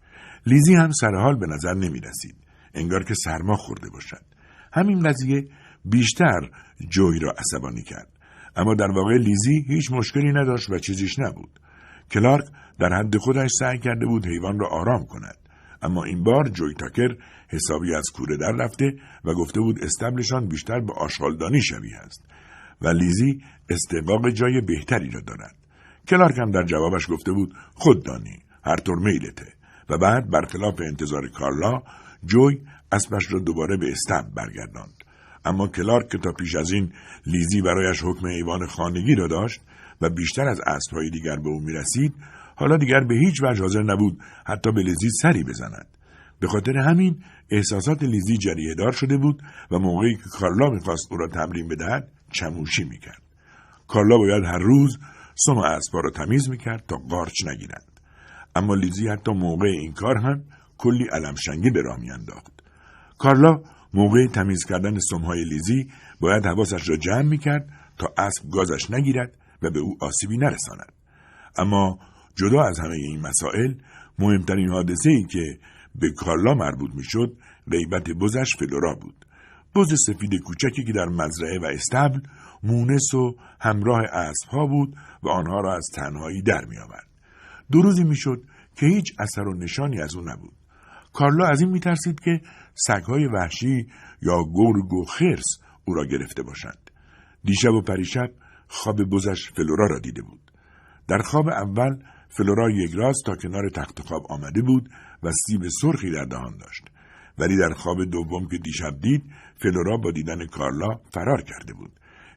لیزی 0.47 0.75
هم 0.75 0.91
سرحال 0.91 1.37
به 1.37 1.47
نظر 1.47 1.75
نمی 1.75 2.01
رسید. 2.01 2.37
انگار 2.75 3.05
که 3.05 3.15
سرما 3.15 3.57
خورده 3.57 3.91
باشد. 3.91 4.23
همین 4.73 5.03
قضیه 5.09 5.49
بیشتر 5.85 6.41
جوی 6.89 7.19
را 7.19 7.35
عصبانی 7.39 7.83
کرد. 7.83 8.09
اما 8.57 8.75
در 8.75 8.91
واقع 8.91 9.17
لیزی 9.17 9.65
هیچ 9.69 9.93
مشکلی 9.93 10.33
نداشت 10.33 10.71
و 10.71 10.79
چیزیش 10.79 11.19
نبود. 11.19 11.61
کلارک 12.11 12.45
در 12.79 12.93
حد 12.99 13.17
خودش 13.17 13.51
سعی 13.59 13.79
کرده 13.79 14.07
بود 14.07 14.27
حیوان 14.27 14.59
را 14.59 14.69
آرام 14.69 15.07
کند. 15.07 15.37
اما 15.83 16.05
این 16.05 16.23
بار 16.23 16.49
جوی 16.49 16.75
تاکر 16.75 17.17
حسابی 17.49 17.95
از 17.95 18.05
کوره 18.15 18.37
در 18.37 18.53
رفته 18.53 18.95
و 19.25 19.35
گفته 19.35 19.61
بود 19.61 19.85
استبلشان 19.85 20.49
بیشتر 20.49 20.81
به 20.81 20.93
آشغالدانی 20.93 21.63
شبیه 21.63 21.97
است 21.97 22.25
و 22.83 22.89
لیزی 22.89 23.43
استقاق 23.69 24.31
جای 24.31 24.61
بهتری 24.61 25.11
را 25.11 25.21
دارد. 25.21 25.55
کلارک 26.09 26.39
هم 26.39 26.51
در 26.51 26.63
جوابش 26.63 27.11
گفته 27.11 27.33
بود 27.33 27.55
خود 27.75 28.05
دانی 28.05 28.43
هر 28.65 28.77
طور 28.77 28.99
میلته 28.99 29.47
و 29.89 29.99
بعد 29.99 30.31
برخلاف 30.31 30.81
انتظار 30.81 31.29
کارلا 31.29 31.83
جوی 32.25 32.61
اسبش 32.93 33.33
را 33.33 33.39
دوباره 33.39 33.77
به 33.77 33.93
استب 33.93 34.35
برگرداند 34.35 34.95
اما 35.45 35.69
کلارک 35.69 36.09
که 36.09 36.19
تا 36.19 36.33
پیش 36.33 36.55
از 36.57 36.73
این 36.73 36.93
لیزی 37.27 37.63
برایش 37.63 38.03
حکم 38.05 38.27
ایوان 38.27 38.67
خانگی 38.67 39.15
را 39.15 39.27
داشت 39.27 39.61
و 40.01 40.11
بیشتر 40.11 40.49
از 40.49 40.61
اسبهای 40.67 41.11
دیگر 41.11 41.37
به 41.37 41.49
او 41.49 41.61
می‌رسید 41.61 42.15
حالا 42.61 42.76
دیگر 42.76 43.00
به 43.00 43.14
هیچ 43.14 43.43
وجه 43.43 43.62
حاضر 43.62 43.83
نبود 43.83 44.19
حتی 44.47 44.73
به 44.73 44.83
لیزی 44.83 45.09
سری 45.23 45.45
بزند. 45.45 45.87
به 46.40 46.49
خاطر 46.49 46.76
همین 46.76 47.23
احساسات 47.50 48.02
لیزی 48.02 48.37
جریه 48.37 48.75
دار 48.75 48.93
شده 48.93 49.17
بود 49.17 49.43
و 49.71 49.79
موقعی 49.79 50.17
که 50.17 50.23
کارلا 50.33 50.71
می‌خواست 50.71 51.12
او 51.12 51.17
را 51.17 51.29
تمرین 51.29 51.69
بدهد 51.69 52.09
چموشی 52.33 52.85
می‌کرد. 52.85 53.23
کارلا 53.88 54.19
باید 54.19 54.45
هر 54.45 54.59
روز 54.59 54.99
سم 55.35 55.59
اسبها 55.59 56.00
را 56.00 56.11
تمیز 56.11 56.50
می‌کرد 56.50 56.85
تا 56.88 56.97
قارچ 56.97 57.47
نگیرند. 57.47 58.00
اما 58.57 58.75
لیزی 58.75 59.09
حتی 59.09 59.33
موقع 59.33 59.69
این 59.69 59.93
کار 59.93 60.17
هم 60.19 60.45
کلی 60.79 61.07
علمشنگی 61.12 61.71
به 61.71 61.83
راه 61.83 62.00
میانداخت 62.00 62.62
کارلا 63.19 63.61
موقع 63.95 64.26
تمیز 64.26 64.64
کردن 64.64 64.99
سمهای 64.99 65.45
لیزی 65.45 65.88
باید 66.21 66.47
حواسش 66.47 66.88
را 66.88 66.97
جمع 66.97 67.23
می‌کرد 67.23 67.69
تا 67.99 68.07
اسب 68.19 68.50
گازش 68.52 68.90
نگیرد 68.90 69.33
و 69.62 69.71
به 69.71 69.79
او 69.79 69.97
آسیبی 70.00 70.37
نرساند. 70.37 70.93
اما 71.57 71.99
جدا 72.37 72.63
از 72.63 72.79
همه 72.79 72.95
این 72.95 73.21
مسائل 73.21 73.75
مهمترین 74.19 74.71
حادثه 74.71 75.11
ای 75.11 75.25
که 75.25 75.59
به 75.95 76.11
کارلا 76.11 76.55
مربوط 76.55 76.91
می‌شد 76.95 77.37
غیبت 77.71 78.11
بزش 78.11 78.57
فلورا 78.59 78.95
بود. 78.95 79.27
بز 79.75 79.95
سفید 80.07 80.35
کوچکی 80.45 80.85
که 80.85 80.93
در 80.93 81.07
مزرعه 81.07 81.59
و 81.59 81.65
استبل 81.65 82.21
مونس 82.63 83.15
و 83.15 83.37
همراه 83.61 84.01
اسبها 84.13 84.67
بود 84.67 84.97
و 85.23 85.29
آنها 85.29 85.61
را 85.61 85.77
از 85.77 85.87
تنهایی 85.95 86.43
در 86.43 86.65
میآورد. 86.65 87.07
دو 87.73 87.83
روزی 87.83 88.05
می‌شد 88.05 88.43
که 88.77 88.87
هیچ 88.87 89.13
اثر 89.19 89.49
و 89.49 89.55
نشانی 89.55 90.01
از 90.01 90.17
او 90.17 90.23
نبود. 90.23 90.53
کارلا 91.13 91.47
از 91.47 91.61
این 91.61 91.71
میترسید 91.71 92.21
که 92.21 92.41
سگهای 92.75 93.27
وحشی 93.27 93.87
یا 94.23 94.39
گرگ 94.55 94.93
و 94.93 95.05
خرس 95.05 95.47
او 95.85 95.95
را 95.95 96.05
گرفته 96.05 96.43
باشند. 96.43 96.91
دیشب 97.45 97.71
و 97.71 97.83
پریشب 97.83 98.31
خواب 98.69 99.03
بزش 99.03 99.51
فلورا 99.51 99.87
را 99.87 99.99
دیده 99.99 100.23
بود. 100.23 100.51
در 101.09 101.19
خواب 101.19 101.49
اول 101.49 101.97
فلورا 102.31 102.71
یک 102.71 102.91
راست 102.95 103.23
تا 103.27 103.37
کنار 103.37 103.71
تخت 103.71 104.01
خواب 104.01 104.23
آمده 104.31 104.63
بود 104.63 104.91
و 105.23 105.31
سیب 105.47 105.69
سرخی 105.83 106.11
در 106.11 106.25
دهان 106.25 106.57
داشت. 106.57 106.83
ولی 107.39 107.57
در 107.57 107.75
خواب 107.75 108.05
دوم 108.05 108.49
که 108.49 108.59
دیشب 108.59 109.01
دید 109.01 109.25
فلورا 109.63 109.97
با 109.97 110.11
دیدن 110.11 110.47
کارلا 110.47 110.89
فرار 111.15 111.43
کرده 111.43 111.73
بود. 111.73 111.93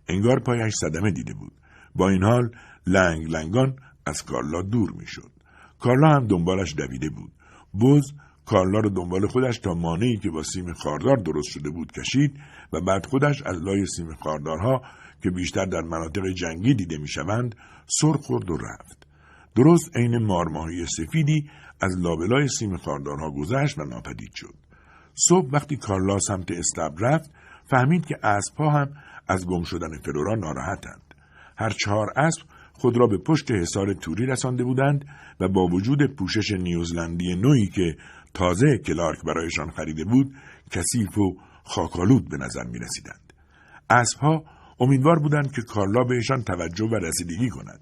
انگار 0.07 0.39
پایش 0.39 0.73
صدمه 0.73 1.11
دیده 1.11 1.33
بود. 1.33 1.51
با 1.95 2.09
این 2.09 2.23
حال 2.23 2.49
لنگ 2.87 3.31
لنگان 3.31 3.75
از 4.05 4.23
کارلا 4.23 4.61
دور 4.61 4.91
می‌شد. 4.91 5.31
کارلا 5.79 6.09
هم 6.09 6.27
دنبالش 6.27 6.75
دویده 6.77 7.09
بود. 7.09 7.31
بز 7.81 8.01
کارلا 8.45 8.79
را 8.79 8.89
دنبال 8.89 9.27
خودش 9.27 9.59
تا 9.59 9.73
مانعی 9.73 10.17
که 10.17 10.29
با 10.29 10.43
سیم 10.43 10.73
خاردار 10.73 11.17
درست 11.17 11.49
شده 11.49 11.69
بود 11.69 11.91
کشید 11.91 12.39
و 12.73 12.81
بعد 12.81 13.05
خودش 13.05 13.43
از 13.45 13.61
لای 13.61 13.85
سیم 13.85 14.15
خاردارها 14.15 14.81
که 15.23 15.29
بیشتر 15.29 15.65
در 15.65 15.81
مناطق 15.81 16.21
جنگی 16.27 16.73
دیده 16.73 16.97
می‌شوند 16.97 17.55
سر 17.87 18.13
خورد 18.13 18.51
و 18.51 18.57
رفت. 18.57 19.02
درست 19.55 19.97
عین 19.97 20.17
مارماهی 20.17 20.85
سفیدی 20.85 21.49
از 21.81 21.97
لابلای 21.99 22.47
سیم 22.47 22.77
خاردارها 22.77 23.31
گذشت 23.31 23.79
و 23.79 23.83
ناپدید 23.83 24.31
شد 24.35 24.53
صبح 25.15 25.49
وقتی 25.51 25.77
کارلا 25.77 26.19
سمت 26.19 26.51
استب 26.51 26.93
رفت 26.99 27.31
فهمید 27.65 28.05
که 28.05 28.15
اسبها 28.23 28.69
هم 28.69 28.89
از 29.27 29.47
گم 29.47 29.63
شدن 29.63 29.97
فلورا 30.05 30.35
ناراحتند 30.35 31.01
هر 31.57 31.69
چهار 31.69 32.07
اسب 32.15 32.41
خود 32.73 32.97
را 32.97 33.07
به 33.07 33.17
پشت 33.17 33.51
حصار 33.51 33.93
توری 33.93 34.25
رسانده 34.25 34.63
بودند 34.63 35.05
و 35.39 35.47
با 35.47 35.65
وجود 35.65 36.15
پوشش 36.15 36.51
نیوزلندی 36.51 37.35
نوعی 37.35 37.67
که 37.67 37.95
تازه 38.33 38.77
کلارک 38.77 39.17
برایشان 39.27 39.71
خریده 39.71 40.03
بود 40.03 40.33
کثیف 40.71 41.17
و 41.17 41.37
خاکالود 41.63 42.29
به 42.29 42.37
نظر 42.37 42.63
می 42.63 42.79
رسیدند. 42.79 43.33
اسبها 43.89 44.43
امیدوار 44.79 45.19
بودند 45.19 45.51
که 45.51 45.61
کارلا 45.61 46.03
بهشان 46.03 46.43
توجه 46.43 46.85
و 46.85 46.95
رسیدگی 46.95 47.49
کند. 47.49 47.79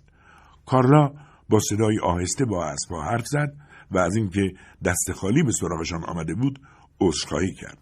کارلا 0.66 1.12
با 1.52 1.60
صدای 1.60 2.00
آهسته 2.00 2.46
با 2.46 2.66
اسبها 2.66 3.04
حرف 3.04 3.28
زد 3.28 3.54
و 3.92 3.98
از 3.98 4.16
اینکه 4.16 4.54
دست 4.86 5.12
خالی 5.12 5.44
به 5.44 5.52
سراغشان 5.52 6.04
آمده 6.04 6.34
بود 6.34 6.60
عذرخواهی 7.02 7.54
کرد. 7.54 7.78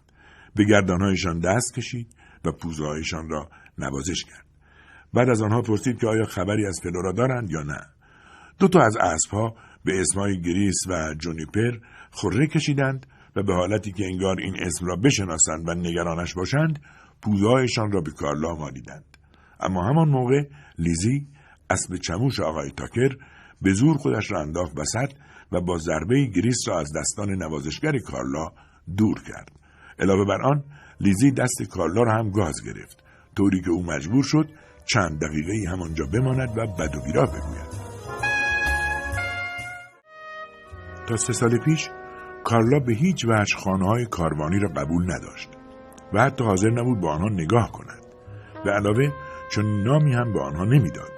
به 0.54 0.64
گردنهایشان 0.64 1.38
دست 1.38 1.74
کشید 1.74 2.14
و 2.44 2.52
پوزهایشان 2.52 3.28
را 3.28 3.48
نوازش 3.78 4.24
کرد. 4.24 4.44
بعد 5.14 5.28
از 5.28 5.42
آنها 5.42 5.62
پرسید 5.62 6.00
که 6.00 6.06
آیا 6.06 6.24
خبری 6.24 6.66
از 6.66 6.80
فلورا 6.82 7.12
دارند 7.12 7.50
یا 7.50 7.62
نه. 7.62 7.80
دو 8.58 8.68
تا 8.68 8.80
از 8.80 8.96
اسبها 8.96 9.54
به 9.84 10.00
اسمهای 10.00 10.40
گریس 10.40 10.78
و 10.88 11.14
جونیپر 11.14 11.78
خره 12.10 12.46
کشیدند 12.46 13.06
و 13.36 13.42
به 13.42 13.54
حالتی 13.54 13.92
که 13.92 14.04
انگار 14.04 14.40
این 14.40 14.56
اسم 14.60 14.86
را 14.86 14.96
بشناسند 14.96 15.68
و 15.68 15.74
نگرانش 15.74 16.34
باشند 16.34 16.82
پوزهایشان 17.22 17.92
را 17.92 18.00
به 18.00 18.10
کارلا 18.10 18.54
مالیدند 18.54 19.04
اما 19.60 19.88
همان 19.88 20.08
موقع 20.08 20.42
لیزی 20.78 21.26
اسب 21.70 21.96
چموش 21.96 22.40
آقای 22.40 22.70
تاکر 22.70 23.16
به 23.62 23.72
زور 23.72 23.96
خودش 23.96 24.30
را 24.30 24.40
انداخت 24.40 24.78
وسط 24.78 25.12
و 25.52 25.60
با 25.60 25.78
ضربه 25.78 26.24
گریس 26.24 26.68
را 26.68 26.80
از 26.80 26.92
دستان 26.96 27.30
نوازشگر 27.30 27.98
کارلا 27.98 28.52
دور 28.96 29.22
کرد 29.22 29.52
علاوه 29.98 30.24
بر 30.24 30.42
آن 30.42 30.64
لیزی 31.00 31.30
دست 31.30 31.62
کارلا 31.70 32.02
را 32.02 32.12
هم 32.12 32.30
گاز 32.30 32.64
گرفت 32.64 33.02
طوری 33.36 33.60
که 33.60 33.70
او 33.70 33.82
مجبور 33.82 34.24
شد 34.24 34.48
چند 34.86 35.20
دقیقه 35.20 35.70
همانجا 35.70 36.06
بماند 36.06 36.58
و 36.58 36.66
بد 36.66 36.96
و 36.96 37.00
بگوید 37.26 37.90
تا 41.08 41.16
سه 41.16 41.32
سال 41.32 41.58
پیش 41.58 41.88
کارلا 42.44 42.78
به 42.78 42.92
هیچ 42.92 43.24
وجه 43.24 43.56
خانه 43.56 43.86
های 43.86 44.06
کاروانی 44.06 44.58
را 44.58 44.68
قبول 44.68 45.12
نداشت 45.12 45.48
و 46.12 46.22
حتی 46.22 46.44
حاضر 46.44 46.70
نبود 46.70 47.00
با 47.00 47.12
آنها 47.12 47.28
نگاه 47.28 47.72
کند. 47.72 48.02
به 48.64 48.70
علاوه 48.70 49.12
چون 49.52 49.82
نامی 49.82 50.12
هم 50.12 50.32
به 50.32 50.40
آنها 50.40 50.64
نمی‌داد. 50.64 51.10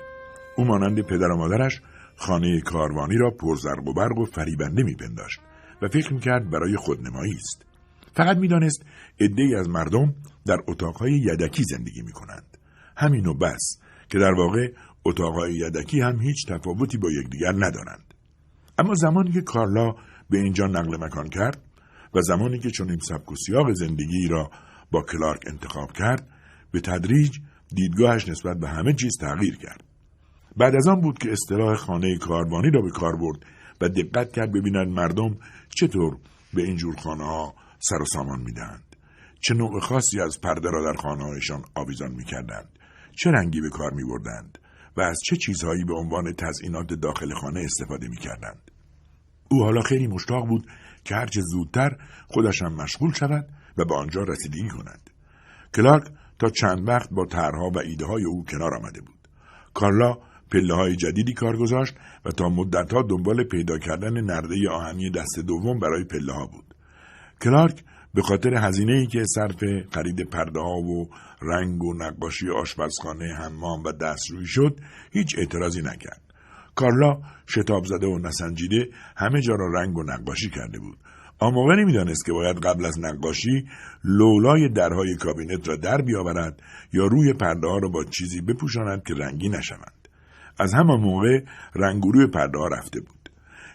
او 0.57 0.65
مانند 0.65 1.01
پدر 1.01 1.31
و 1.31 1.37
مادرش 1.37 1.83
خانه 2.17 2.61
کاروانی 2.61 3.17
را 3.17 3.31
پرزرق 3.31 3.89
و 3.89 3.95
برق 3.95 4.19
و 4.19 4.25
فریبنده 4.25 4.83
میپنداشت 4.83 5.41
و 5.83 5.89
فکر 5.89 6.13
می‌کرد 6.13 6.51
برای 6.51 6.77
خودنمایی 6.77 7.35
است. 7.35 7.67
فقط 8.15 8.37
می‌دانست 8.37 8.83
عدهای 9.21 9.55
از 9.55 9.69
مردم 9.69 10.15
در 10.47 10.59
اتاقهای 10.69 11.13
یدکی 11.13 11.65
زندگی 11.65 12.03
می‌کنند. 12.03 12.59
همین 12.97 13.27
و 13.27 13.35
بس 13.35 13.79
که 14.09 14.19
در 14.19 14.33
واقع 14.33 14.73
اتاقهای 15.05 15.55
یدکی 15.55 16.01
هم 16.01 16.21
هیچ 16.21 16.47
تفاوتی 16.49 16.99
با 16.99 17.09
یکدیگر 17.11 17.53
ندارند. 17.53 18.15
اما 18.79 18.95
زمانی 18.95 19.33
که 19.33 19.41
کارلا 19.41 19.95
به 20.31 20.39
اینجا 20.39 20.67
نقل 20.67 21.05
مکان 21.05 21.29
کرد 21.29 21.63
و 22.15 22.21
زمانی 22.21 22.59
که 22.59 22.71
چون 22.71 22.91
این 22.91 22.99
سبک 22.99 23.33
و 23.33 23.37
سیاق 23.37 23.73
زندگی 23.73 24.29
را 24.29 24.51
با 24.91 25.03
کلارک 25.03 25.41
انتخاب 25.47 25.93
کرد 25.93 26.29
به 26.71 26.81
تدریج 26.81 27.39
دیدگاهش 27.75 28.29
نسبت 28.29 28.57
به 28.57 28.69
همه 28.69 28.93
چیز 28.93 29.13
تغییر 29.21 29.57
کرد. 29.57 29.85
بعد 30.57 30.75
از 30.75 30.89
آن 30.89 31.01
بود 31.01 31.19
که 31.19 31.33
اصطلاح 31.33 31.75
خانه 31.75 32.19
کاروانی 32.19 32.71
را 32.71 32.83
به 32.83 32.91
کار 32.91 33.17
برد 33.17 33.39
و 33.81 33.89
دقت 33.89 34.33
کرد 34.33 34.53
ببیند 34.53 34.89
مردم 34.89 35.37
چطور 35.69 36.17
به 36.55 36.63
این 36.63 36.77
جور 36.77 36.97
خانه 36.97 37.25
ها 37.25 37.55
سر 37.79 38.03
و 38.03 38.05
سامان 38.05 38.41
می‌دهند. 38.41 38.97
چه 39.41 39.55
نوع 39.55 39.81
خاصی 39.81 40.21
از 40.21 40.41
پرده 40.41 40.71
را 40.71 40.93
در 40.93 41.01
خانه 41.01 41.25
هایشان 41.25 41.63
آویزان 41.75 42.13
می‌کردند. 42.13 42.79
چه 43.17 43.31
رنگی 43.31 43.61
به 43.61 43.69
کار 43.69 43.93
می 43.93 44.05
بردند 44.05 44.59
و 44.97 45.01
از 45.01 45.21
چه 45.25 45.37
چیزهایی 45.37 45.85
به 45.85 45.95
عنوان 45.95 46.33
تزئینات 46.33 46.93
داخل 46.93 47.35
خانه 47.35 47.61
استفاده 47.61 48.09
می 48.09 48.17
کردند. 48.17 48.71
او 49.51 49.65
حالا 49.65 49.81
خیلی 49.81 50.07
مشتاق 50.07 50.49
بود 50.49 50.67
که 51.05 51.15
هرچه 51.15 51.41
زودتر 51.41 51.97
خودش 52.29 52.63
هم 52.63 52.75
مشغول 52.75 53.13
شود 53.13 53.49
و 53.79 53.85
به 53.85 53.95
آنجا 53.95 54.23
رسیدگی 54.23 54.69
کند. 54.69 55.11
کلارک 55.75 56.13
تا 56.39 56.49
چند 56.49 56.89
وقت 56.89 57.11
با 57.11 57.27
طرحها 57.27 57.71
و 57.75 57.79
ایده 57.79 58.07
های 58.07 58.25
او 58.25 58.45
کنار 58.45 58.75
آمده 58.75 59.01
بود. 59.01 59.29
کارلا 59.75 60.19
پله 60.53 60.75
های 60.75 60.97
جدیدی 60.97 61.33
کار 61.33 61.57
گذاشت 61.57 61.95
و 62.25 62.31
تا 62.31 62.49
مدتها 62.49 63.03
دنبال 63.03 63.45
پیدا 63.45 63.79
کردن 63.79 64.21
نرده 64.21 64.71
آهنی 64.71 65.11
دست 65.11 65.39
دوم 65.47 65.79
برای 65.79 66.05
پله 66.05 66.33
ها 66.33 66.47
بود. 66.47 66.75
کلارک 67.43 67.85
به 68.15 68.23
خاطر 68.23 68.55
هزینه 68.55 68.93
ای 68.93 69.07
که 69.07 69.25
صرف 69.25 69.65
خرید 69.91 70.31
پرده 70.31 70.61
ها 70.61 70.77
و 70.77 71.09
رنگ 71.43 71.85
و 71.85 71.95
نقاشی 71.95 72.51
آشپزخانه 72.51 73.35
حمام 73.35 73.83
و 73.85 73.93
دستروی 73.93 74.47
شد 74.47 74.81
هیچ 75.13 75.35
اعتراضی 75.39 75.83
نکرد. 75.83 76.21
کارلا 76.75 77.21
شتاب 77.49 77.85
زده 77.85 78.07
و 78.07 78.19
نسنجیده 78.19 78.89
همه 79.17 79.41
جا 79.41 79.55
را 79.55 79.73
رنگ 79.81 79.99
و 79.99 80.03
نقاشی 80.03 80.51
کرده 80.51 80.79
بود. 80.79 80.99
آن 81.39 81.55
موقع 81.55 81.75
نمی‌دانست 81.75 82.25
که 82.25 82.33
باید 82.33 82.57
قبل 82.59 82.87
از 82.87 83.01
نقاشی 83.01 83.67
لولای 84.05 84.69
درهای 84.69 85.17
کابینت 85.17 85.69
را 85.69 85.77
در 85.77 86.03
بیاورد 86.03 86.63
یا 86.93 87.07
روی 87.07 87.33
پرده 87.33 87.69
ها 87.69 87.79
را 87.79 87.89
با 87.89 88.05
چیزی 88.05 88.41
بپوشاند 88.41 89.03
که 89.03 89.15
رنگی 89.15 89.49
نشوند. 89.49 90.02
از 90.63 90.75
همان 90.75 91.01
موقع 91.01 91.45
رنگ 91.75 92.03
روی 92.05 92.27
پرده 92.27 92.59
ها 92.59 92.67
رفته 92.67 93.01
بود. 93.01 93.31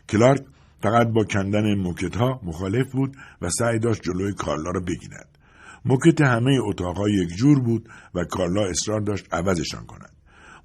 کلارک 0.10 0.42
فقط 0.84 1.08
با 1.08 1.24
کندن 1.24 1.76
موکت 1.76 2.16
ها 2.16 2.40
مخالف 2.44 2.92
بود 2.92 3.16
و 3.42 3.50
سعی 3.50 3.80
داشت 3.80 4.02
جلوی 4.02 4.34
کارلا 4.34 4.72
را 4.72 4.80
بگیرد. 4.80 5.38
موکت 5.86 6.22
همه 6.22 6.60
اتاقها 6.64 7.10
یک 7.10 7.30
جور 7.30 7.60
بود 7.60 7.90
و 8.16 8.24
کارلا 8.24 8.66
اصرار 8.66 9.02
داشت 9.02 9.34
عوضشان 9.34 9.86
کند. 9.86 10.12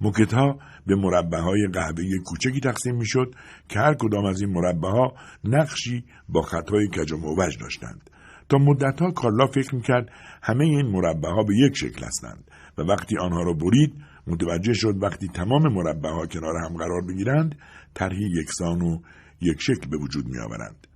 موکت 0.01 0.35
ها 0.35 0.59
به 0.87 0.97
مربع 0.97 1.39
های 1.39 1.69
قهوه‌ای 1.73 2.19
کوچکی 2.25 2.61
تقسیم 2.61 2.97
می‌شد 2.97 3.35
که 3.69 3.79
هر 3.79 3.95
کدام 3.95 4.25
از 4.25 4.41
این 4.41 4.51
مربع 4.51 4.89
ها 4.89 5.15
نقشی 5.45 6.05
با 6.29 6.43
خطای 6.43 6.89
کج 6.89 7.13
و 7.13 7.17
موج 7.17 7.59
داشتند 7.61 8.11
تا 8.49 8.59
مدتها 8.59 9.11
کارلا 9.11 9.47
فکر 9.47 9.75
می‌کرد 9.75 10.09
همه 10.43 10.65
این 10.65 10.87
مربع 10.87 11.29
ها 11.29 11.43
به 11.43 11.57
یک 11.57 11.77
شکل 11.77 12.07
هستند 12.07 12.51
و 12.79 12.83
وقتی 12.83 13.19
آنها 13.19 13.43
را 13.43 13.53
برید 13.53 13.95
متوجه 14.27 14.73
شد 14.73 15.03
وقتی 15.03 15.29
تمام 15.29 15.63
مربع 15.73 16.11
ها 16.11 16.27
کنار 16.27 16.57
هم 16.57 16.77
قرار 16.77 17.03
بگیرند 17.09 17.59
طرحی 17.95 18.31
یکسان 18.41 18.83
و 18.83 18.99
یک 19.41 19.61
شکل 19.61 19.91
به 19.91 19.97
وجود 19.97 20.27
می 20.27 20.39
آورند. 20.39 20.87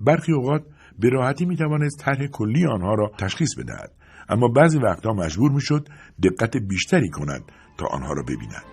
برخی 0.00 0.32
اوقات 0.32 0.62
به 0.98 1.08
راحتی 1.08 1.44
می 1.44 1.56
توانست 1.56 1.98
طرح 1.98 2.26
کلی 2.26 2.66
آنها 2.66 2.94
را 2.94 3.12
تشخیص 3.18 3.54
بدهد 3.58 3.92
اما 4.28 4.48
بعضی 4.48 4.78
وقتها 4.78 5.12
مجبور 5.12 5.50
می 5.50 5.60
شد 5.60 5.88
دقت 6.22 6.56
بیشتری 6.56 7.10
کند 7.10 7.42
تا 7.78 7.86
آنها 7.86 8.12
را 8.12 8.22
ببیند. 8.22 8.64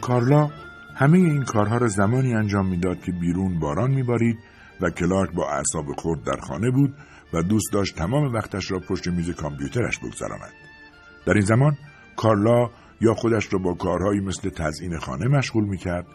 کارلا 0.00 0.50
همه 0.96 1.18
این 1.18 1.44
کارها 1.44 1.76
را 1.76 1.88
زمانی 1.88 2.34
انجام 2.34 2.68
می‌داد 2.68 3.00
که 3.00 3.12
بیرون 3.12 3.58
باران 3.58 3.90
میبارید 3.90 4.38
و 4.80 4.90
کلارک 4.90 5.34
با 5.34 5.50
اعصاب 5.50 5.84
خورد 5.96 6.24
در 6.24 6.40
خانه 6.40 6.70
بود 6.70 6.94
و 7.32 7.42
دوست 7.42 7.72
داشت 7.72 7.96
تمام 7.96 8.34
وقتش 8.34 8.70
را 8.70 8.78
پشت 8.78 9.08
میز 9.08 9.30
کامپیوترش 9.30 9.98
بگذراند. 9.98 10.65
در 11.26 11.32
این 11.32 11.44
زمان 11.44 11.76
کارلا 12.16 12.70
یا 13.00 13.14
خودش 13.14 13.52
را 13.52 13.58
با 13.58 13.74
کارهایی 13.74 14.20
مثل 14.20 14.50
تزیین 14.50 14.98
خانه 14.98 15.28
مشغول 15.28 15.64
می‌کرد 15.64 16.06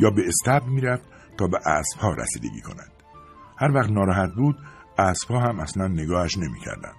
یا 0.00 0.10
به 0.10 0.22
استبل 0.28 0.68
می‌رفت 0.68 1.04
تا 1.38 1.46
به 1.46 1.58
اسبها 1.66 2.12
رسیدگی 2.12 2.60
کند. 2.60 2.92
هر 3.58 3.70
وقت 3.72 3.90
ناراحت 3.90 4.30
بود 4.36 4.56
اسبها 4.98 5.40
هم 5.40 5.60
اصلا 5.60 5.88
نگاهش 5.88 6.38
نمی‌کردند. 6.38 6.96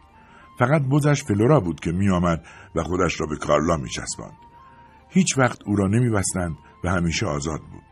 فقط 0.59 0.81
بزش 0.81 1.23
فلورا 1.23 1.59
بود 1.59 1.79
که 1.79 1.91
میآمد 1.91 2.45
و 2.75 2.83
خودش 2.83 3.21
را 3.21 3.27
به 3.27 3.38
کارلا 3.38 3.77
میچسباند. 3.77 4.38
هیچ 5.09 5.38
وقت 5.38 5.59
او 5.65 5.75
را 5.75 5.88
نمیبستند 5.88 6.55
و 6.83 6.89
همیشه 6.89 7.25
آزاد 7.25 7.59
بود. 7.59 7.83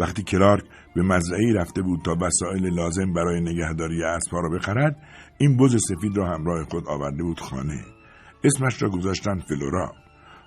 وقتی 0.00 0.22
کلارک 0.22 0.64
به 0.94 1.02
مزرعی 1.02 1.52
رفته 1.52 1.82
بود 1.82 2.00
تا 2.04 2.16
وسایل 2.20 2.66
لازم 2.66 3.12
برای 3.12 3.40
نگهداری 3.40 4.04
اسبها 4.04 4.40
را 4.40 4.48
بخرد 4.48 4.96
این 5.38 5.56
بز 5.56 5.76
سفید 5.88 6.16
را 6.16 6.26
همراه 6.26 6.64
خود 6.64 6.88
آورده 6.88 7.22
بود 7.22 7.40
خانه 7.40 7.95
اسمش 8.44 8.82
را 8.82 8.90
گذاشتند 8.90 9.42
فلورا. 9.48 9.92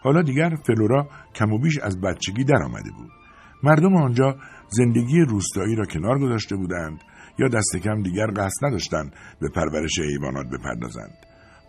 حالا 0.01 0.21
دیگر 0.21 0.55
فلورا 0.67 1.09
کم 1.35 1.53
و 1.53 1.59
بیش 1.59 1.79
از 1.79 2.01
بچگی 2.01 2.43
در 2.43 2.63
آمده 2.63 2.91
بود. 2.91 3.09
مردم 3.63 3.95
آنجا 3.95 4.35
زندگی 4.69 5.21
روستایی 5.21 5.75
را 5.75 5.85
کنار 5.85 6.19
گذاشته 6.19 6.55
بودند 6.55 6.99
یا 7.39 7.47
دست 7.47 7.77
کم 7.83 8.01
دیگر 8.01 8.27
قصد 8.35 8.65
نداشتند 8.65 9.15
به 9.41 9.49
پرورش 9.49 9.99
حیوانات 9.99 10.45
بپردازند. 10.47 11.17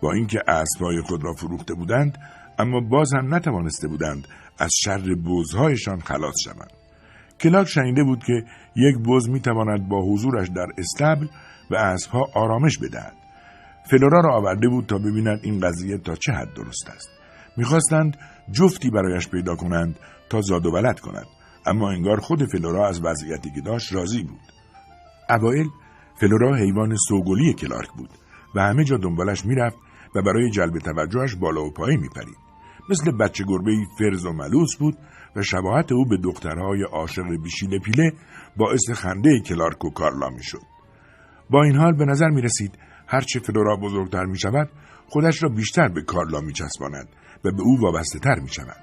با 0.03 0.13
اینکه 0.13 0.43
اسبهای 0.49 1.01
خود 1.01 1.25
را 1.25 1.33
فروخته 1.33 1.75
بودند 1.75 2.19
اما 2.59 2.81
باز 2.81 3.13
هم 3.15 3.35
نتوانسته 3.35 3.89
بودند 3.89 4.29
از 4.59 4.71
شر 4.85 5.15
بزهایشان 5.15 6.01
خلاص 6.01 6.35
شوند. 6.45 6.73
کلاک 7.41 7.69
شنیده 7.69 8.05
بود 8.05 8.25
که 8.25 8.45
یک 8.77 8.97
بز 9.09 9.29
می‌تواند 9.29 9.89
با 9.89 10.03
حضورش 10.13 10.49
در 10.49 10.67
استبل 10.79 11.27
و 11.71 11.77
اسبها 11.77 12.21
آرامش 12.35 12.79
بدهد. 12.79 13.20
فلورا 13.91 14.21
را 14.21 14.35
آورده 14.35 14.69
بود 14.69 14.87
تا 14.87 14.99
ببیند 14.99 15.41
این 15.43 15.61
قضیه 15.61 15.99
تا 15.99 16.15
چه 16.15 16.33
حد 16.33 16.55
درست 16.55 16.91
است. 16.91 17.11
می‌خواستند 17.57 18.17
جفتی 18.53 18.91
برایش 18.91 19.29
پیدا 19.29 19.57
کنند 19.57 19.99
تا 20.29 20.41
زاد 20.41 20.67
و 20.67 20.71
ولد 20.71 21.01
کند. 21.01 21.27
اما 21.67 21.91
انگار 21.91 22.21
خود 22.21 22.45
فلورا 22.53 22.89
از 22.89 23.05
وضعیتی 23.05 23.51
که 23.55 23.61
داشت 23.61 23.93
راضی 23.93 24.23
بود. 24.23 24.41
اوایل 25.31 25.67
فلورا 26.21 26.57
حیوان 26.57 26.97
سوگلی 27.09 27.53
کلارک 27.53 27.89
بود 27.97 28.11
و 28.55 28.61
همه 28.61 28.85
جا 28.85 28.97
دنبالش 28.97 29.47
می‌رفت 29.47 29.77
و 30.15 30.23
برای 30.23 30.51
جلب 30.51 30.79
توجهش 30.79 31.35
بالا 31.35 31.65
و 31.65 31.73
پایین 31.73 32.01
میپرید. 32.01 32.37
مثل 32.91 33.11
بچه 33.17 33.45
گربه 33.49 33.73
فرز 33.99 34.27
و 34.27 34.33
ملوس 34.33 34.77
بود 34.77 34.99
و 35.37 35.43
شباهت 35.43 35.93
او 35.93 36.05
به 36.09 36.17
دخترهای 36.17 36.83
عاشق 36.83 37.43
بیشیل 37.43 37.79
پیله 37.79 38.13
باعث 38.57 38.91
خنده 38.91 39.41
کلارک 39.41 39.85
و 39.85 39.91
کارلا 39.91 40.29
می‌شد. 40.29 40.63
با 41.51 41.63
این 41.63 41.77
حال 41.77 41.97
به 41.97 42.05
نظر 42.05 42.29
می 42.29 42.43
رسید 42.43 42.79
هرچه 43.11 43.41
فلورا 43.41 43.77
بزرگتر 43.77 44.25
می 44.25 44.39
شود 44.39 44.71
خودش 45.09 45.43
را 45.43 45.49
بیشتر 45.49 45.89
به 45.89 46.03
کارلا 46.03 46.41
می 46.41 46.53
چسباند 46.53 47.09
و 47.45 47.51
به 47.51 47.63
او 47.63 47.81
وابسته 47.81 48.19
تر 48.19 48.41
می 48.41 48.49
شود. 48.49 48.77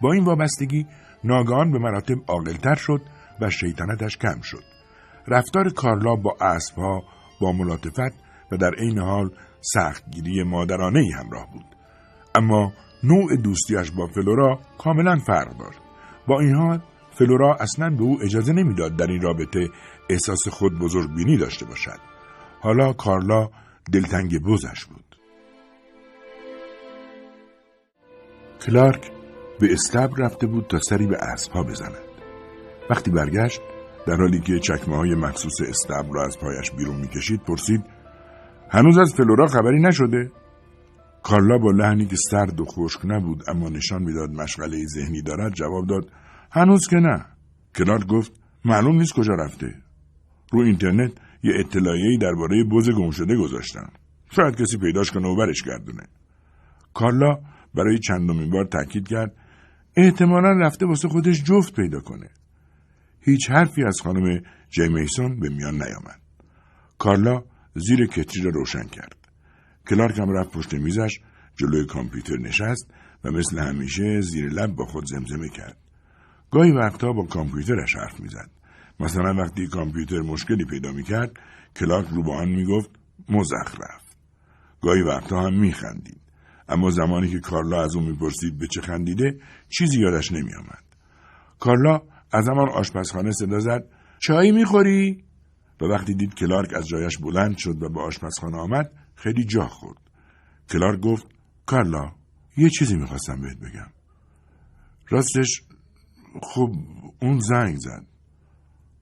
با 0.00 0.12
این 0.12 0.24
وابستگی 0.24 0.86
ناگهان 1.24 1.72
به 1.72 1.78
مراتب 1.78 2.16
عاقلتر 2.28 2.74
شد 2.74 3.00
و 3.40 3.50
شیطنتش 3.50 4.16
کم 4.16 4.40
شد. 4.40 4.62
رفتار 5.28 5.68
کارلا 5.68 6.16
با 6.16 6.36
اسبها 6.40 7.02
با 7.40 7.52
ملاطفت 7.52 8.14
و 8.52 8.56
در 8.56 8.74
عین 8.78 8.98
حال 8.98 9.30
سختگیری 9.60 10.42
مادرانه 10.42 11.00
ای 11.00 11.10
همراه 11.12 11.46
بود. 11.52 11.64
اما 12.34 12.72
نوع 13.04 13.36
دوستیش 13.36 13.90
با 13.90 14.06
فلورا 14.06 14.60
کاملا 14.78 15.18
فرق 15.26 15.58
داشت. 15.58 15.78
با 16.26 16.40
این 16.40 16.54
حال 16.54 16.80
فلورا 17.10 17.56
اصلا 17.60 17.90
به 17.90 18.02
او 18.02 18.18
اجازه 18.22 18.52
نمی‌داد 18.52 18.96
در 18.96 19.06
این 19.06 19.20
رابطه 19.20 19.68
احساس 20.10 20.48
خود 20.48 20.78
بزرگ 20.78 21.14
بینی 21.16 21.36
داشته 21.36 21.66
باشد. 21.66 22.17
حالا 22.60 22.92
کارلا 22.92 23.48
دلتنگ 23.92 24.42
بوزش 24.42 24.84
بود. 24.84 25.16
کلارک 28.66 29.10
به 29.60 29.72
استبر 29.72 30.24
رفته 30.24 30.46
بود 30.46 30.66
تا 30.66 30.78
سری 30.78 31.06
به 31.06 31.16
اسبها 31.16 31.62
بزند. 31.62 31.94
وقتی 32.90 33.10
برگشت 33.10 33.60
در 34.06 34.16
حالی 34.16 34.40
که 34.40 34.58
چکمه 34.58 34.96
های 34.96 35.14
مخصوص 35.14 35.60
استبر 35.68 36.08
را 36.12 36.26
از 36.26 36.38
پایش 36.38 36.70
بیرون 36.70 36.96
می‌کشید 36.96 37.40
پرسید 37.44 37.84
هنوز 38.70 38.98
از 38.98 39.14
فلورا 39.14 39.46
خبری 39.46 39.80
نشده؟ 39.80 40.32
کارلا 41.22 41.58
با 41.58 41.70
لحنی 41.70 42.06
که 42.06 42.16
سرد 42.30 42.60
و 42.60 42.64
خشک 42.64 43.00
نبود 43.04 43.42
اما 43.48 43.68
نشان 43.68 44.02
می‌داد 44.02 44.30
مشغله 44.30 44.86
ذهنی 44.86 45.22
دارد 45.22 45.52
جواب 45.52 45.86
داد 45.86 46.10
هنوز 46.50 46.86
که 46.90 46.96
نه 46.96 47.24
کلارک 47.74 48.06
گفت 48.06 48.32
معلوم 48.64 48.96
نیست 48.96 49.12
کجا 49.12 49.34
رفته 49.34 49.74
رو 50.52 50.60
اینترنت 50.60 51.12
یه 51.42 51.52
اطلاعیه‌ای 51.56 52.18
درباره 52.18 52.64
بز 52.64 52.90
گمشده 52.90 53.36
گذاشتن. 53.36 53.88
شاید 54.30 54.56
کسی 54.56 54.78
پیداش 54.78 55.10
کنه 55.10 55.28
و 55.28 55.36
برش 55.36 55.62
گردونه. 55.62 56.02
کارلا 56.94 57.38
برای 57.74 57.98
چندمین 57.98 58.50
بار 58.50 58.64
تاکید 58.64 59.08
کرد 59.08 59.32
احتمالا 59.96 60.52
رفته 60.52 60.86
واسه 60.86 61.08
خودش 61.08 61.44
جفت 61.44 61.74
پیدا 61.74 62.00
کنه. 62.00 62.28
هیچ 63.20 63.50
حرفی 63.50 63.84
از 63.84 64.00
خانم 64.00 64.42
جی 64.70 64.88
میسون 64.88 65.40
به 65.40 65.48
میان 65.48 65.74
نیامد. 65.74 66.20
کارلا 66.98 67.42
زیر 67.74 68.06
کتری 68.06 68.42
را 68.42 68.50
روشن 68.50 68.84
کرد. 68.84 69.16
کلارک 69.90 70.18
هم 70.18 70.30
رفت 70.30 70.50
پشت 70.50 70.74
میزش 70.74 71.20
جلوی 71.56 71.86
کامپیوتر 71.86 72.36
نشست 72.36 72.90
و 73.24 73.30
مثل 73.30 73.58
همیشه 73.58 74.20
زیر 74.20 74.50
لب 74.50 74.74
با 74.74 74.84
خود 74.84 75.06
زمزمه 75.06 75.48
کرد. 75.48 75.76
گاهی 76.50 76.72
وقتها 76.72 77.12
با 77.12 77.26
کامپیوترش 77.26 77.96
حرف 77.96 78.20
می‌زد. 78.20 78.50
مثلا 79.00 79.34
وقتی 79.42 79.66
کامپیوتر 79.66 80.20
مشکلی 80.20 80.64
پیدا 80.64 80.92
می‌کرد 80.92 81.30
کلارک 81.76 82.08
رو 82.08 82.22
با 82.22 82.36
آن 82.36 82.48
می‌گفت 82.48 82.90
مزخرف. 83.28 84.02
گاهی 84.80 85.02
وقتها 85.02 85.46
هم 85.46 85.60
میخندید. 85.60 86.20
اما 86.68 86.90
زمانی 86.90 87.28
که 87.28 87.40
کارلا 87.40 87.82
از 87.82 87.96
او 87.96 88.02
می‌پرسید 88.02 88.58
به 88.58 88.66
چه 88.66 88.80
خندیده 88.80 89.40
چیزی 89.68 90.00
یادش 90.00 90.32
نمیآمد. 90.32 90.84
کارلا 91.60 92.00
از 92.32 92.48
همان 92.48 92.68
آشپزخانه 92.68 93.32
صدا 93.32 93.58
زد 93.58 93.84
چایی 94.18 94.52
می‌خوری؟ 94.52 95.24
و 95.80 95.84
وقتی 95.84 96.14
دید 96.14 96.34
کلارک 96.34 96.74
از 96.74 96.86
جایش 96.86 97.18
بلند 97.18 97.56
شد 97.56 97.82
و 97.82 97.88
به 97.88 98.00
آشپزخانه 98.00 98.56
آمد 98.58 98.92
خیلی 99.14 99.44
جا 99.44 99.66
خورد. 99.66 99.98
کلارک 100.70 101.00
گفت 101.00 101.26
کارلا 101.66 102.12
یه 102.56 102.70
چیزی 102.70 102.96
می‌خواستم 102.96 103.40
بهت 103.40 103.56
بگم. 103.56 103.90
راستش 105.08 105.62
خب 106.42 106.72
اون 107.22 107.38
زنگ 107.38 107.76
زد. 107.76 108.06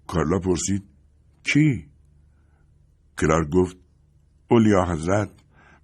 کارلا 0.07 0.39
پرسید 0.39 0.85
کی؟ 1.43 1.87
کلارک 3.19 3.49
گفت 3.51 3.77
اولیا 4.51 4.85
حضرت 4.85 5.31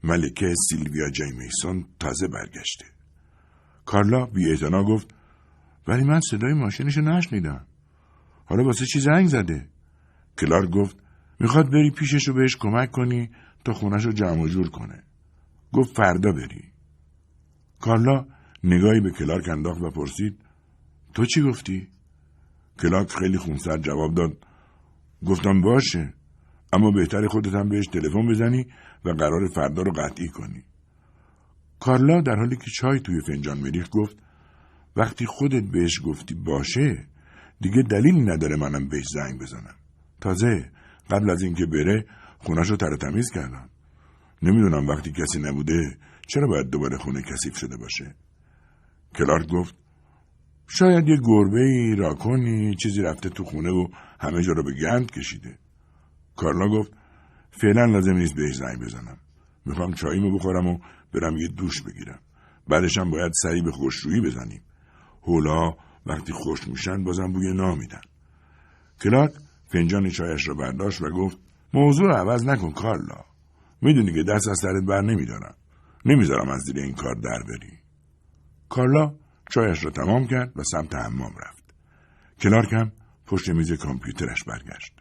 ملکه 0.04 0.54
سیلویا 0.68 1.10
جی 1.10 1.32
میسون 1.38 1.84
تازه 2.00 2.28
برگشته. 2.28 2.84
کارلا 3.84 4.26
بی 4.26 4.56
گفت 4.88 5.14
ولی 5.88 6.04
من 6.04 6.20
صدای 6.30 6.52
ماشینش 6.52 6.98
نشنیدم. 6.98 7.66
حالا 8.44 8.64
واسه 8.64 8.86
چی 8.86 9.00
زنگ 9.00 9.28
زده؟ 9.28 9.68
کلارک 10.38 10.70
گفت 10.70 10.96
می‌خواد 11.40 11.70
بری 11.70 11.90
پیشش 11.90 12.28
رو 12.28 12.34
بهش 12.34 12.56
کمک 12.56 12.90
کنی 12.90 13.30
تا 13.64 13.72
خونش 13.72 14.04
رو 14.04 14.12
جمع 14.12 14.48
جور 14.48 14.70
کنه. 14.70 15.02
گفت 15.72 15.96
فردا 15.96 16.32
بری. 16.32 16.72
کارلا 17.80 18.26
نگاهی 18.64 19.00
به 19.00 19.10
کلارک 19.10 19.48
انداخت 19.48 19.80
و 19.80 19.90
پرسید 19.90 20.38
تو 21.14 21.24
چی 21.24 21.42
گفتی؟ 21.42 21.91
کلارک 22.78 23.10
خیلی 23.10 23.38
خونسر 23.38 23.78
جواب 23.78 24.14
داد. 24.14 24.36
گفتم 25.26 25.60
باشه 25.60 26.14
اما 26.72 26.90
بهتر 26.90 27.26
خودت 27.26 27.54
هم 27.54 27.68
بهش 27.68 27.86
تلفن 27.86 28.28
بزنی 28.28 28.66
و 29.04 29.10
قرار 29.10 29.48
فردا 29.54 29.82
رو 29.82 29.92
قطعی 29.92 30.28
کنی. 30.28 30.64
کارلا 31.80 32.20
در 32.20 32.36
حالی 32.36 32.56
که 32.56 32.70
چای 32.70 33.00
توی 33.00 33.20
فنجان 33.26 33.58
مریخ 33.58 33.88
گفت 33.92 34.16
وقتی 34.96 35.26
خودت 35.26 35.62
بهش 35.72 36.00
گفتی 36.04 36.34
باشه 36.34 37.06
دیگه 37.60 37.82
دلیلی 37.82 38.20
نداره 38.20 38.56
منم 38.56 38.88
بهش 38.88 39.04
زنگ 39.14 39.40
بزنم. 39.40 39.74
تازه 40.20 40.70
قبل 41.10 41.30
از 41.30 41.42
اینکه 41.42 41.66
بره 41.66 42.06
خونش 42.38 42.70
رو 42.70 42.76
تر 42.76 42.96
تمیز 42.96 43.30
کردم. 43.30 43.68
نمی‌دونم 44.42 44.88
وقتی 44.88 45.12
کسی 45.12 45.40
نبوده 45.40 45.98
چرا 46.26 46.46
باید 46.46 46.70
دوباره 46.70 46.98
خونه 46.98 47.22
کثیف 47.22 47.58
شده 47.58 47.76
باشه؟ 47.76 48.14
کلارک 49.14 49.48
گفت 49.48 49.74
شاید 50.68 51.08
یه 51.08 51.16
گربه 51.24 51.60
ای 51.60 51.94
راکنی 51.96 52.74
چیزی 52.74 53.02
رفته 53.02 53.28
تو 53.28 53.44
خونه 53.44 53.70
و 53.70 53.88
همه 54.20 54.42
جا 54.42 54.52
رو 54.52 54.62
به 54.62 54.72
گند 54.72 55.10
کشیده. 55.10 55.58
کارلا 56.36 56.68
گفت 56.68 56.92
فعلا 57.50 57.84
لازم 57.84 58.16
نیست 58.16 58.34
بهش 58.34 58.56
زنگ 58.56 58.80
بزنم. 58.80 59.18
می‌خوام 59.64 59.92
چاییمو 59.92 60.38
بخورم 60.38 60.66
و 60.66 60.78
برم 61.14 61.36
یه 61.36 61.48
دوش 61.48 61.82
بگیرم. 61.82 62.18
بعدشم 62.68 63.10
باید 63.10 63.32
سری 63.42 63.62
به 63.62 63.72
خوشرویی 63.72 64.20
بزنیم. 64.20 64.62
هولا 65.22 65.74
وقتی 66.06 66.32
خوش 66.32 66.68
میشن 66.68 67.04
بازم 67.04 67.32
بوی 67.32 67.52
نامیدن 67.52 68.00
کلاک 69.00 69.30
فنجان 69.72 70.08
چایش 70.08 70.48
را 70.48 70.54
برداشت 70.54 71.02
و 71.02 71.10
گفت 71.10 71.38
موضوع 71.74 72.06
رو 72.06 72.14
عوض 72.14 72.44
نکن 72.44 72.70
کارلا. 72.70 73.24
می‌دونی 73.82 74.12
که 74.12 74.22
دست 74.22 74.48
از 74.48 74.58
سرت 74.62 74.84
بر 74.84 75.00
نمیدارم. 75.00 75.54
نمی‌ذارم 76.04 76.48
از 76.48 76.60
زیر 76.60 76.78
این 76.78 76.94
کار 76.94 77.14
در 77.14 77.42
بری. 77.48 77.78
کارلا 78.68 79.14
چایش 79.54 79.84
را 79.84 79.90
تمام 79.90 80.26
کرد 80.26 80.52
و 80.56 80.62
سمت 80.62 80.94
حمام 80.94 81.32
رفت. 81.46 81.74
کلارک 82.40 82.72
هم 82.72 82.92
پشت 83.26 83.50
میز 83.50 83.72
کامپیوترش 83.72 84.44
برگشت. 84.44 84.92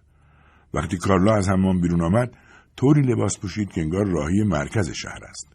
وقتی 0.73 0.97
کارلا 0.97 1.35
از 1.35 1.49
حمام 1.49 1.81
بیرون 1.81 2.01
آمد 2.01 2.31
طوری 2.75 3.01
لباس 3.01 3.39
پوشید 3.39 3.71
که 3.71 3.81
انگار 3.81 4.05
راهی 4.05 4.43
مرکز 4.43 4.89
شهر 4.89 5.19
است. 5.29 5.47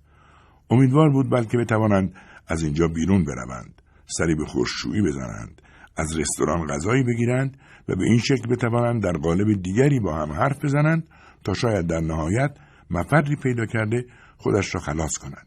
امیدوار 0.71 1.11
بود 1.11 1.31
بلکه 1.31 1.59
بتوانند 1.59 2.15
از 2.47 2.63
اینجا 2.63 2.89
بیرون 2.89 3.25
بروند 3.25 3.83
سری 4.07 4.35
به 4.35 4.45
خوششویی 4.45 5.03
بزنند 5.03 5.63
از 5.97 6.19
رستوران 6.19 6.67
غذایی 6.67 7.03
بگیرند 7.03 7.57
و 7.89 7.97
به 7.97 8.05
این 8.05 8.19
شکل 8.19 8.49
بتوانند 8.51 9.03
در 9.03 9.13
قالب 9.13 9.63
دیگری 9.63 10.01
با 10.01 10.15
هم 10.15 10.33
حرف 10.33 10.65
بزنند 10.65 11.09
تا 11.45 11.55
شاید 11.55 11.87
در 11.87 12.01
نهایت 12.01 12.57
مفری 12.91 13.37
پیدا 13.37 13.67
کرده 13.67 14.05
خودش 14.37 14.75
را 14.75 14.81
خلاص 14.81 15.19
کنند 15.19 15.47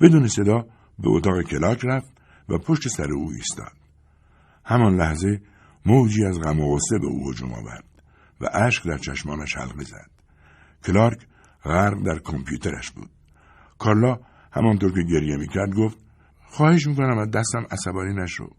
بدون 0.00 0.28
صدا 0.28 0.66
به 0.98 1.08
اتاق 1.08 1.42
کلاک 1.42 1.80
رفت 1.84 2.12
و 2.48 2.58
پشت 2.58 2.88
سر 2.88 3.12
او 3.12 3.30
ایستاد. 3.30 3.72
همان 4.64 4.96
لحظه 4.96 5.40
موجی 5.86 6.24
از 6.24 6.40
غم 6.40 6.60
و 6.60 6.74
غصه 6.74 6.98
به 6.98 7.06
او 7.06 7.30
هجوم 7.30 7.52
آورد 7.52 7.84
و 8.40 8.48
اشک 8.52 8.86
در 8.86 8.98
چشمانش 8.98 9.56
حلقه 9.56 9.84
زد. 9.84 10.10
کلارک 10.84 11.26
غرق 11.64 12.02
در 12.06 12.18
کامپیوترش 12.18 12.90
بود. 12.90 13.10
کارلا 13.78 14.18
همانطور 14.52 14.92
که 14.92 15.02
گریه 15.02 15.36
می‌کرد 15.36 15.74
گفت 15.74 15.98
خواهش 16.44 16.86
می‌کنم 16.86 17.18
از 17.18 17.30
دستم 17.30 17.66
عصبانی 17.70 18.14
نشو. 18.14 18.50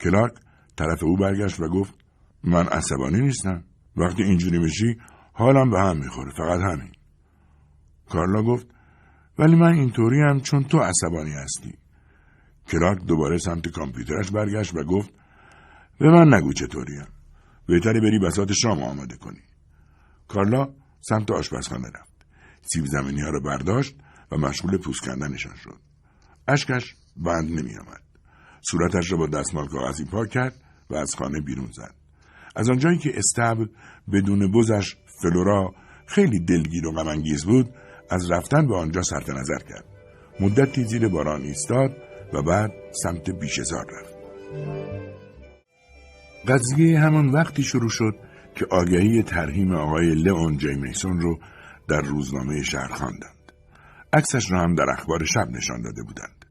کلارک 0.00 0.32
طرف 0.76 1.04
او 1.04 1.16
برگشت 1.16 1.60
و 1.60 1.68
گفت 1.68 1.94
من 2.44 2.66
عصبانی 2.66 3.20
نیستم. 3.20 3.64
وقتی 3.96 4.22
اینجوری 4.22 4.58
بشی 4.58 4.96
حالم 5.32 5.70
به 5.70 5.80
هم 5.80 5.96
می‌خوره 5.96 6.32
فقط 6.36 6.60
همین. 6.60 6.92
کارلا 8.08 8.42
گفت 8.42 8.66
ولی 9.38 9.56
من 9.56 9.72
اینطوری 9.72 10.20
هم 10.20 10.40
چون 10.40 10.64
تو 10.64 10.78
عصبانی 10.78 11.32
هستی. 11.32 11.74
کلارک 12.68 13.04
دوباره 13.04 13.38
سمت 13.38 13.68
کامپیوترش 13.68 14.30
برگشت 14.30 14.74
و 14.74 14.84
گفت 14.84 15.10
به 15.98 16.10
من 16.10 16.34
نگو 16.34 16.52
چطوریم 16.52 17.06
بهتره 17.66 18.00
بری 18.00 18.18
بسات 18.18 18.52
شام 18.52 18.82
آماده 18.82 19.16
کنی. 19.16 19.42
کارلا 20.28 20.68
سمت 21.00 21.30
آشپزخانه 21.30 21.88
رفت. 21.88 22.26
سیب 22.72 22.84
زمینی 22.86 23.20
ها 23.20 23.30
رو 23.30 23.40
برداشت 23.40 23.96
و 24.32 24.36
مشغول 24.36 24.78
پوست 24.78 25.00
کندنشان 25.00 25.56
شد. 25.56 25.80
اشکش 26.48 26.94
بند 27.16 27.50
نمی 27.50 27.76
آمد. 27.76 28.02
صورتش 28.70 29.12
را 29.12 29.18
با 29.18 29.26
دستمال 29.26 29.68
کاغذی 29.68 30.04
پاک 30.04 30.30
کرد 30.30 30.54
و 30.90 30.94
از 30.94 31.14
خانه 31.14 31.40
بیرون 31.40 31.70
زد. 31.72 31.94
از 32.56 32.70
آنجایی 32.70 32.98
که 32.98 33.18
استبل 33.18 33.66
بدون 34.12 34.52
بزش 34.52 34.96
فلورا 35.22 35.74
خیلی 36.06 36.40
دلگیر 36.40 36.86
و 36.86 36.92
غمانگیز 36.92 37.44
بود 37.44 37.74
از 38.10 38.30
رفتن 38.30 38.66
به 38.66 38.76
آنجا 38.76 39.02
صرف 39.02 39.30
نظر 39.30 39.58
کرد. 39.58 39.84
مدتی 40.40 40.84
زیر 40.84 41.08
باران 41.08 41.42
ایستاد 41.42 41.90
و 42.32 42.42
بعد 42.42 42.72
سمت 43.02 43.30
بیشزار 43.30 43.86
رفت 43.92 44.16
قضیه 46.48 47.00
همان 47.00 47.28
وقتی 47.28 47.62
شروع 47.62 47.88
شد 47.88 48.14
که 48.54 48.66
آگهی 48.70 49.22
ترهیم 49.22 49.74
آقای 49.74 50.14
لئون 50.14 50.56
جی 50.56 50.74
میسون 50.74 51.20
رو 51.20 51.38
در 51.88 52.00
روزنامه 52.00 52.62
شهر 52.62 52.88
خواندند. 52.88 53.52
عکسش 54.12 54.50
را 54.50 54.60
هم 54.60 54.74
در 54.74 54.90
اخبار 54.90 55.24
شب 55.24 55.48
نشان 55.50 55.82
داده 55.82 56.02
بودند. 56.02 56.44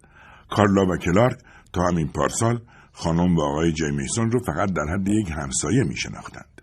کارلا 0.50 0.86
و 0.86 0.98
کلارک 0.98 1.38
تا 1.74 1.82
همین 1.82 2.08
پارسال 2.08 2.62
خانم 2.92 3.36
و 3.36 3.42
آقای 3.42 3.72
جی 3.72 3.92
میسون 3.92 4.32
رو 4.32 4.40
فقط 4.40 4.74
در 4.74 4.94
حد 4.94 5.08
یک 5.08 5.32
همسایه 5.32 5.84
می 5.84 5.98
شناختند. 5.98 6.62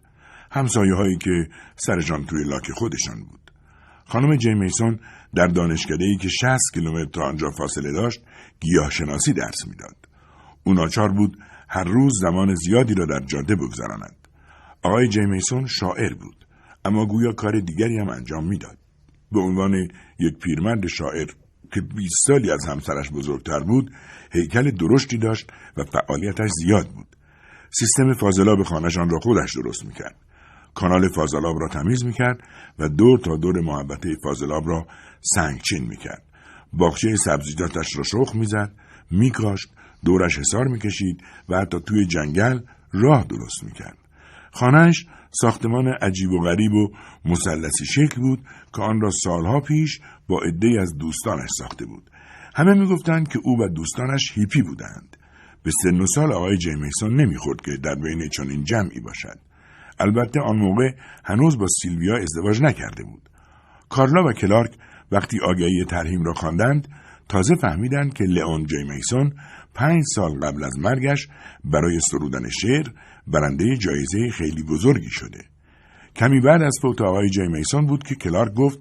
همسایه 0.50 0.94
هایی 0.94 1.16
که 1.16 1.48
سرشان 1.76 2.24
توی 2.26 2.44
لاک 2.44 2.70
خودشان 2.70 3.24
بود. 3.24 3.51
خانم 4.04 4.36
جی 4.36 4.54
میسون 4.54 4.98
در 5.34 5.46
دانشکده 5.46 6.04
ای 6.04 6.16
که 6.16 6.28
60 6.28 6.58
کیلومتر 6.74 7.22
آنجا 7.22 7.50
فاصله 7.50 7.92
داشت 7.92 8.20
گیاهشناسی 8.60 9.32
درس 9.32 9.66
می‌داد. 9.66 9.96
او 10.64 10.74
ناچار 10.74 11.12
بود 11.12 11.38
هر 11.68 11.84
روز 11.84 12.12
زمان 12.20 12.54
زیادی 12.54 12.94
را 12.94 13.06
در 13.06 13.20
جاده 13.26 13.56
بگذراند. 13.56 14.28
آقای 14.82 15.08
جیمیسون 15.08 15.66
شاعر 15.66 16.14
بود 16.14 16.46
اما 16.84 17.06
گویا 17.06 17.32
کار 17.32 17.60
دیگری 17.60 17.98
هم 17.98 18.08
انجام 18.08 18.48
می‌داد. 18.48 18.78
به 19.32 19.40
عنوان 19.40 19.74
یک 20.18 20.38
پیرمرد 20.42 20.86
شاعر 20.86 21.26
که 21.74 21.80
20 21.80 22.14
سالی 22.26 22.50
از 22.50 22.66
همسرش 22.68 23.10
بزرگتر 23.10 23.60
بود 23.60 23.92
هیکل 24.32 24.70
درشتی 24.70 25.18
داشت 25.18 25.50
و 25.76 25.84
فعالیتش 25.84 26.50
زیاد 26.64 26.88
بود. 26.88 27.16
سیستم 27.70 28.12
فاضلاب 28.12 28.62
خانهشان 28.62 29.10
را 29.10 29.18
خودش 29.18 29.56
درست 29.56 29.84
می‌کرد. 29.84 30.16
کانال 30.74 31.08
فاضلاب 31.08 31.60
را 31.60 31.68
تمیز 31.68 32.04
می‌کرد 32.04 32.40
و 32.78 32.88
دور 32.88 33.18
تا 33.18 33.36
دور 33.36 33.60
محبته 33.60 34.16
فاضلاب 34.22 34.68
را 34.68 34.86
سنگچین 35.20 35.84
می‌کرد. 35.84 36.22
باغچه 36.72 37.16
سبزیجاتش 37.16 37.96
را 37.96 38.02
شخ 38.02 38.34
می‌زد، 38.34 38.72
میکاشت، 39.10 39.72
دورش 40.04 40.38
حسار 40.38 40.68
می‌کشید 40.68 41.20
و 41.48 41.60
حتی 41.60 41.80
توی 41.80 42.06
جنگل 42.06 42.60
راه 42.92 43.24
درست 43.24 43.64
می‌کرد. 43.64 43.98
خانهش 44.52 45.06
ساختمان 45.30 45.88
عجیب 45.88 46.30
و 46.30 46.40
غریب 46.40 46.72
و 46.72 46.92
مثلثی 47.24 47.86
شکل 47.86 48.20
بود 48.20 48.38
که 48.74 48.82
آن 48.82 49.00
را 49.00 49.10
سالها 49.10 49.60
پیش 49.60 50.00
با 50.28 50.40
عده 50.40 50.80
از 50.80 50.98
دوستانش 50.98 51.48
ساخته 51.58 51.86
بود. 51.86 52.10
همه 52.54 52.74
می‌گفتند 52.74 53.28
که 53.28 53.38
او 53.44 53.58
و 53.60 53.68
دوستانش 53.68 54.32
هیپی 54.34 54.62
بودند. 54.62 55.16
به 55.62 55.70
سن 55.82 56.00
و 56.00 56.06
سال 56.06 56.32
آقای 56.32 56.58
جیمیسون 56.58 57.20
نمی‌خورد 57.20 57.60
که 57.60 57.70
در 57.82 57.94
بین 57.94 58.28
چنین 58.28 58.64
جمعی 58.64 59.00
باشد. 59.00 59.38
البته 59.98 60.40
آن 60.40 60.56
موقع 60.56 60.90
هنوز 61.24 61.58
با 61.58 61.66
سیلویا 61.82 62.16
ازدواج 62.16 62.62
نکرده 62.62 63.02
بود. 63.04 63.28
کارلا 63.88 64.24
و 64.24 64.32
کلارک 64.32 64.72
وقتی 65.12 65.40
آگهی 65.40 65.84
ترهیم 65.84 66.22
را 66.22 66.32
خواندند 66.32 66.88
تازه 67.28 67.54
فهمیدند 67.54 68.14
که 68.14 68.24
لئون 68.24 68.66
جیمیسون 68.66 69.32
پنج 69.74 70.02
سال 70.14 70.40
قبل 70.40 70.64
از 70.64 70.78
مرگش 70.78 71.28
برای 71.64 72.00
سرودن 72.10 72.48
شعر 72.48 72.86
برنده 73.26 73.76
جایزه 73.76 74.30
خیلی 74.30 74.62
بزرگی 74.62 75.10
شده. 75.10 75.38
کمی 76.16 76.40
بعد 76.40 76.62
از 76.62 76.78
فوت 76.82 77.00
آقای 77.00 77.30
جی 77.30 77.46
میسون 77.46 77.86
بود 77.86 78.02
که 78.02 78.14
کلارک 78.14 78.52
گفت 78.54 78.78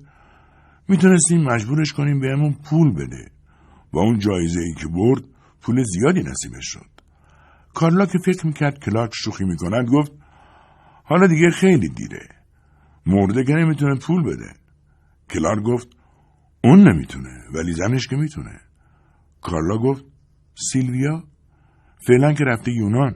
می‌تونستیم 0.88 1.44
مجبورش 1.44 1.94
کنیم 1.94 2.20
بهمون 2.20 2.56
پول 2.70 2.94
بده. 2.94 3.32
و 3.94 3.98
اون 4.00 4.20
جایزه 4.20 4.62
ای 4.62 4.74
که 4.74 4.88
برد 4.88 5.24
پول 5.62 5.84
زیادی 5.84 6.20
نصیبش 6.20 6.66
شد. 6.66 6.90
کارلا 7.74 8.06
که 8.06 8.18
فکر 8.26 8.48
می‌کرد 8.48 8.80
کلارک 8.80 9.12
شوخی 9.14 9.46
می‌کند 9.46 9.90
گفت 9.90 10.12
حالا 11.12 11.28
دیگه 11.28 11.50
خیلی 11.50 11.90
دیره. 11.90 12.28
مرده 13.06 13.44
که 13.44 13.54
نمی‌تونه 13.54 13.96
پول 14.00 14.24
بده. 14.24 14.54
کلارک 15.30 15.64
گفت 15.64 15.88
اون 16.64 16.88
نمی‌تونه 16.88 17.44
ولی 17.54 17.74
زنش 17.74 18.08
که 18.08 18.16
می‌تونه. 18.16 18.60
کارلا 19.42 19.78
گفت 19.78 20.06
سیلویا؟ 20.72 21.24
فعلا 22.08 22.34
که 22.34 22.44
رفته 22.44 22.72
یونان. 22.72 23.16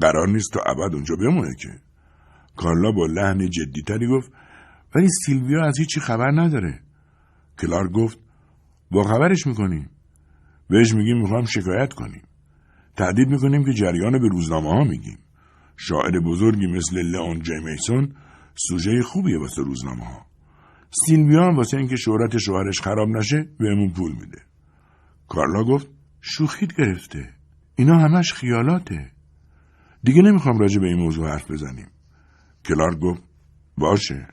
قرار 0.00 0.28
نیست 0.28 0.52
تا 0.52 0.60
ابد 0.60 0.94
اونجا 0.94 1.16
بمونه 1.16 1.54
که. 1.54 1.68
کارلا 2.56 2.92
با 2.92 3.06
لحن 3.06 3.50
جدیتری 3.50 4.06
گفت 4.06 4.32
ولی 4.94 5.08
سیلویا 5.26 5.64
از 5.64 5.78
هیچی 5.78 6.00
خبر 6.00 6.30
نداره. 6.30 6.80
کلار 7.58 7.88
گفت 7.88 8.18
با 8.90 9.02
خبرش 9.02 9.46
می‌کنیم. 9.46 9.90
بهش 10.68 10.94
میگیم 10.94 11.18
می‌خوام 11.18 11.44
شکایت 11.44 11.92
کنیم. 11.92 12.22
تهدید 12.96 13.28
می‌کنیم 13.28 13.64
که 13.64 13.72
جریان 13.72 14.12
به 14.12 14.28
روزنامه 14.28 14.70
ها 14.70 14.84
میگیم. 14.84 15.18
شاعر 15.76 16.20
بزرگی 16.20 16.66
مثل 16.66 17.02
لئون 17.02 17.42
جیمیسون 17.42 18.14
سوژه 18.54 19.02
خوبیه 19.02 19.38
واسه 19.38 19.62
روزنامه 19.62 20.04
ها 20.04 20.26
سیلویا 21.06 21.52
واسه 21.56 21.76
اینکه 21.76 21.96
شهرت 21.96 22.38
شوهرش 22.38 22.80
خراب 22.80 23.08
نشه 23.08 23.48
بهمون 23.58 23.90
پول 23.90 24.12
میده. 24.12 24.42
کارلا 25.28 25.64
گفت 25.64 25.88
شوخیت 26.20 26.76
گرفته. 26.76 27.30
اینا 27.76 27.98
همش 27.98 28.32
خیالاته. 28.32 29.10
دیگه 30.02 30.22
نمی‌خوام 30.22 30.58
راجع 30.58 30.80
به 30.80 30.86
این 30.86 30.98
موضوع 30.98 31.28
حرف 31.28 31.50
بزنیم. 31.50 31.88
کلارک 32.64 32.98
گفت 32.98 33.22
باشه. 33.78 34.28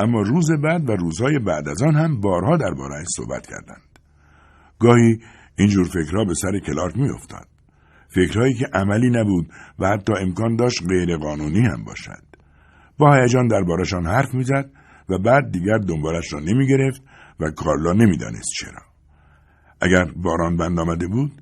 اما 0.00 0.22
روز 0.22 0.50
بعد 0.62 0.88
و 0.88 0.92
روزهای 0.92 1.38
بعد 1.38 1.68
از 1.68 1.82
آن 1.82 1.96
هم 1.96 2.20
بارها 2.20 2.56
دربارهاش 2.56 3.06
صحبت 3.16 3.46
کردند. 3.46 3.98
گاهی 4.78 5.18
اینجور 5.58 5.84
فکرها 5.84 6.24
به 6.24 6.34
سر 6.34 6.58
کلارک 6.66 6.96
میافتاد. 6.96 7.51
فکرهایی 8.14 8.54
که 8.54 8.66
عملی 8.74 9.10
نبود 9.10 9.50
و 9.78 9.88
حتی 9.88 10.12
امکان 10.20 10.56
داشت 10.56 10.82
غیر 10.88 11.16
قانونی 11.16 11.60
هم 11.60 11.84
باشد. 11.84 12.22
با 12.98 13.14
هیجان 13.14 13.46
دربارشان 13.46 14.06
حرف 14.06 14.34
می‌زد 14.34 14.70
و 15.08 15.18
بعد 15.18 15.50
دیگر 15.52 15.78
دنبالش 15.78 16.32
را 16.32 16.40
نمی‌گرفت 16.40 17.02
و 17.40 17.50
کارلا 17.50 17.92
نمی‌دانست 17.92 18.50
چرا. 18.60 18.82
اگر 19.80 20.04
باران 20.16 20.56
بند 20.56 20.78
آمده 20.78 21.06
بود 21.06 21.32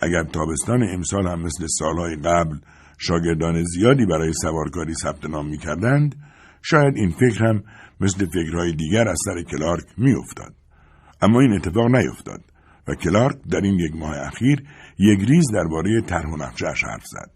اگر 0.00 0.24
تابستان 0.24 0.82
امسال 0.82 1.28
هم 1.28 1.42
مثل 1.42 1.66
سالهای 1.66 2.16
قبل 2.16 2.56
شاگردان 2.98 3.64
زیادی 3.64 4.06
برای 4.06 4.32
سوارکاری 4.42 4.94
ثبت 4.94 5.24
نام 5.24 5.48
می 5.48 5.58
کردند، 5.58 6.16
شاید 6.62 6.96
این 6.96 7.10
فکر 7.10 7.44
هم 7.44 7.62
مثل 8.00 8.26
فکرهای 8.26 8.72
دیگر 8.72 9.08
از 9.08 9.18
سر 9.24 9.42
کلارک 9.42 9.84
میافتاد. 9.98 10.54
اما 11.22 11.40
این 11.40 11.52
اتفاق 11.52 11.86
نیفتاد 11.86 12.40
و 12.88 12.94
کلارک 12.94 13.36
در 13.50 13.60
این 13.60 13.78
یک 13.78 13.96
ماه 13.96 14.16
اخیر 14.18 14.62
یک 14.98 15.28
ریز 15.28 15.44
درباره 15.54 16.00
طرح 16.00 16.30
و 16.30 16.36
نقشهاش 16.36 16.84
حرف 16.84 17.06
زد. 17.06 17.30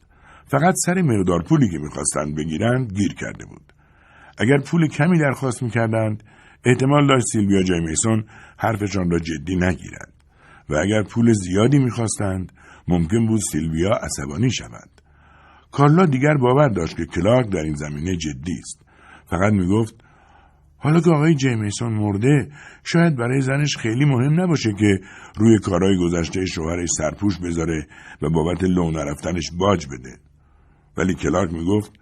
فقط 0.47 0.75
سر 0.87 1.03
مقدار 1.03 1.43
پولی 1.43 1.69
که 1.71 1.79
می‌خواستند 1.79 2.37
بگیرند 2.37 2.93
گیر 2.93 3.15
کرده 3.15 3.45
بود. 3.45 3.73
اگر 4.39 4.59
پول 4.59 4.89
کمی 4.89 5.19
درخواست 5.19 5.63
می‌کردند 5.63 6.23
احتمال 6.65 7.07
داشت 7.07 7.27
سیلویا 7.33 7.63
جیمیسون 7.63 8.25
حرفشان 8.59 9.11
را 9.11 9.19
جدی 9.19 9.57
نگیرد. 9.57 10.13
و 10.69 10.75
اگر 10.75 11.03
پول 11.03 11.33
زیادی 11.33 11.79
می‌خواستند 11.79 12.53
ممکن 12.89 13.27
بود 13.27 13.41
سیلویا 13.41 13.91
عصبانی 13.91 14.51
شود. 14.51 14.89
کارلا 15.73 16.07
دیگر 16.07 16.35
باور 16.35 16.69
داشت 16.69 16.97
که 16.97 17.05
کلارک 17.05 17.51
در 17.51 17.63
این 17.63 17.75
زمینه 17.75 18.17
جدی 18.17 18.59
است. 18.59 18.83
فقط 19.31 19.53
می‌گفت 19.53 19.95
حالا 20.79 21.01
که 21.01 21.11
آقای 21.11 21.35
جیمیسون 21.35 21.93
مرده 21.93 22.49
شاید 22.85 23.17
برای 23.17 23.41
زنش 23.41 23.77
خیلی 23.77 24.05
مهم 24.05 24.41
نباشه 24.41 24.73
که 24.73 25.01
روی 25.37 25.59
کارهای 25.59 25.97
گذشته 25.99 26.47
شوهرش 26.47 26.89
سرپوش 26.99 27.39
بذاره 27.39 27.87
و 28.23 28.31
بابت 28.31 28.65
لو 28.65 28.91
نرفتنش 28.91 29.51
باج 29.59 29.87
بده. 29.87 30.19
ولی 30.97 31.15
کلارک 31.15 31.53
می‌گفت 31.53 31.93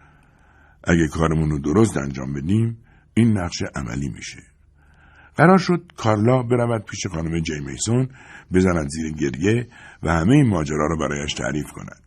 اگه 0.84 1.08
کارمون 1.08 1.50
رو 1.50 1.58
درست 1.58 1.96
انجام 1.96 2.32
بدیم 2.32 2.78
این 3.14 3.38
نقشه 3.38 3.64
عملی 3.74 4.08
میشه. 4.08 4.42
قرار 5.36 5.58
شد 5.58 5.92
کارلا 5.96 6.42
برود 6.42 6.84
پیش 6.84 7.06
خانم 7.06 7.40
جیمیسون 7.40 8.08
بزند 8.52 8.88
زیر 8.88 9.12
گریه 9.12 9.66
و 10.02 10.12
همه 10.12 10.34
این 10.34 10.48
ماجرا 10.48 10.86
را 10.86 10.96
برایش 10.96 11.34
تعریف 11.34 11.66
کند. 11.66 12.00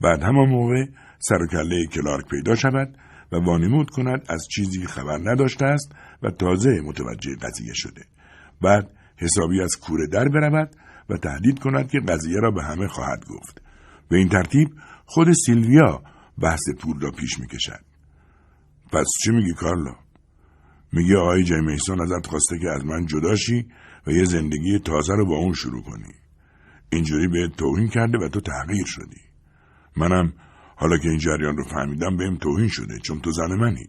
بعد 0.00 0.22
همان 0.22 0.48
موقع 0.48 0.84
سر 1.18 1.42
و 1.42 1.46
کله 1.46 1.86
کلارک 1.86 2.24
پیدا 2.30 2.54
شود 2.54 2.98
و 3.32 3.36
وانمود 3.36 3.90
کند 3.90 4.26
از 4.28 4.46
چیزی 4.54 4.86
خبر 4.86 5.18
نداشته 5.24 5.64
است 5.64 5.92
و 6.22 6.30
تازه 6.30 6.80
متوجه 6.80 7.36
قضیه 7.36 7.74
شده. 7.74 8.04
بعد 8.62 8.90
حسابی 9.16 9.62
از 9.62 9.76
کوره 9.76 10.06
در 10.06 10.28
برود 10.28 10.76
و 11.10 11.16
تهدید 11.16 11.58
کند 11.58 11.88
که 11.88 12.00
قضیه 12.00 12.40
را 12.40 12.50
به 12.50 12.62
همه 12.62 12.88
خواهد 12.88 13.24
گفت. 13.24 13.62
به 14.08 14.16
این 14.16 14.28
ترتیب 14.28 14.68
خود 15.06 15.32
سیلویا 15.32 16.02
بحث 16.38 16.62
پول 16.80 17.00
را 17.00 17.10
پیش 17.10 17.40
می‌کشد. 17.40 17.84
پس 18.92 19.06
چی 19.24 19.30
میگی 19.30 19.52
کارلا 19.52 19.94
میگه 20.92 21.16
آقای 21.16 21.44
جیمیسون 21.44 22.00
ازت 22.00 22.26
خواسته 22.26 22.58
که 22.58 22.68
از 22.70 22.84
من 22.84 23.06
جداشی 23.06 23.66
و 24.06 24.10
یه 24.10 24.24
زندگی 24.24 24.78
تازه 24.78 25.12
رو 25.12 25.26
با 25.26 25.36
اون 25.36 25.52
شروع 25.52 25.82
کنی. 25.82 26.14
اینجوری 26.92 27.28
به 27.28 27.48
توهین 27.56 27.88
کرده 27.88 28.18
و 28.18 28.28
تو 28.28 28.40
تغییر 28.40 28.86
شدی. 28.86 29.20
منم 29.96 30.32
حالا 30.76 30.98
که 30.98 31.08
این 31.08 31.18
جریان 31.18 31.56
رو 31.56 31.64
فهمیدم 31.64 32.16
بهم 32.16 32.36
توهین 32.36 32.68
شده 32.68 32.98
چون 32.98 33.20
تو 33.20 33.32
زن 33.32 33.54
منی. 33.54 33.88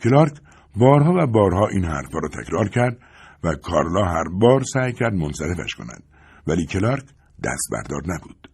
کلارک 0.00 0.32
بارها 0.76 1.14
و 1.18 1.26
بارها 1.26 1.68
این 1.68 1.84
حرفها 1.84 2.18
را 2.18 2.28
تکرار 2.28 2.68
کرد 2.68 2.98
و 3.44 3.54
کارلا 3.54 4.04
هر 4.04 4.24
بار 4.40 4.62
سعی 4.62 4.92
کرد 4.92 5.14
منصرفش 5.14 5.74
کند. 5.74 6.02
ولی 6.46 6.66
کلارک 6.66 7.04
دست 7.44 7.68
بردار 7.72 8.02
نبود. 8.06 8.50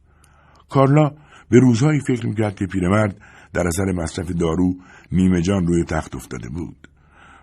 کارلا 0.69 1.11
به 1.51 1.59
روزهایی 1.59 2.01
فکر 2.01 2.27
می‌کرد 2.27 2.55
که 2.55 2.67
پیرمرد 2.67 3.17
در 3.53 3.67
اثر 3.67 3.85
مصرف 3.85 4.31
دارو 4.31 4.75
نیمه 5.13 5.43
جان 5.43 5.67
روی 5.67 5.85
تخت 5.85 6.15
افتاده 6.17 6.49
بود. 6.49 6.89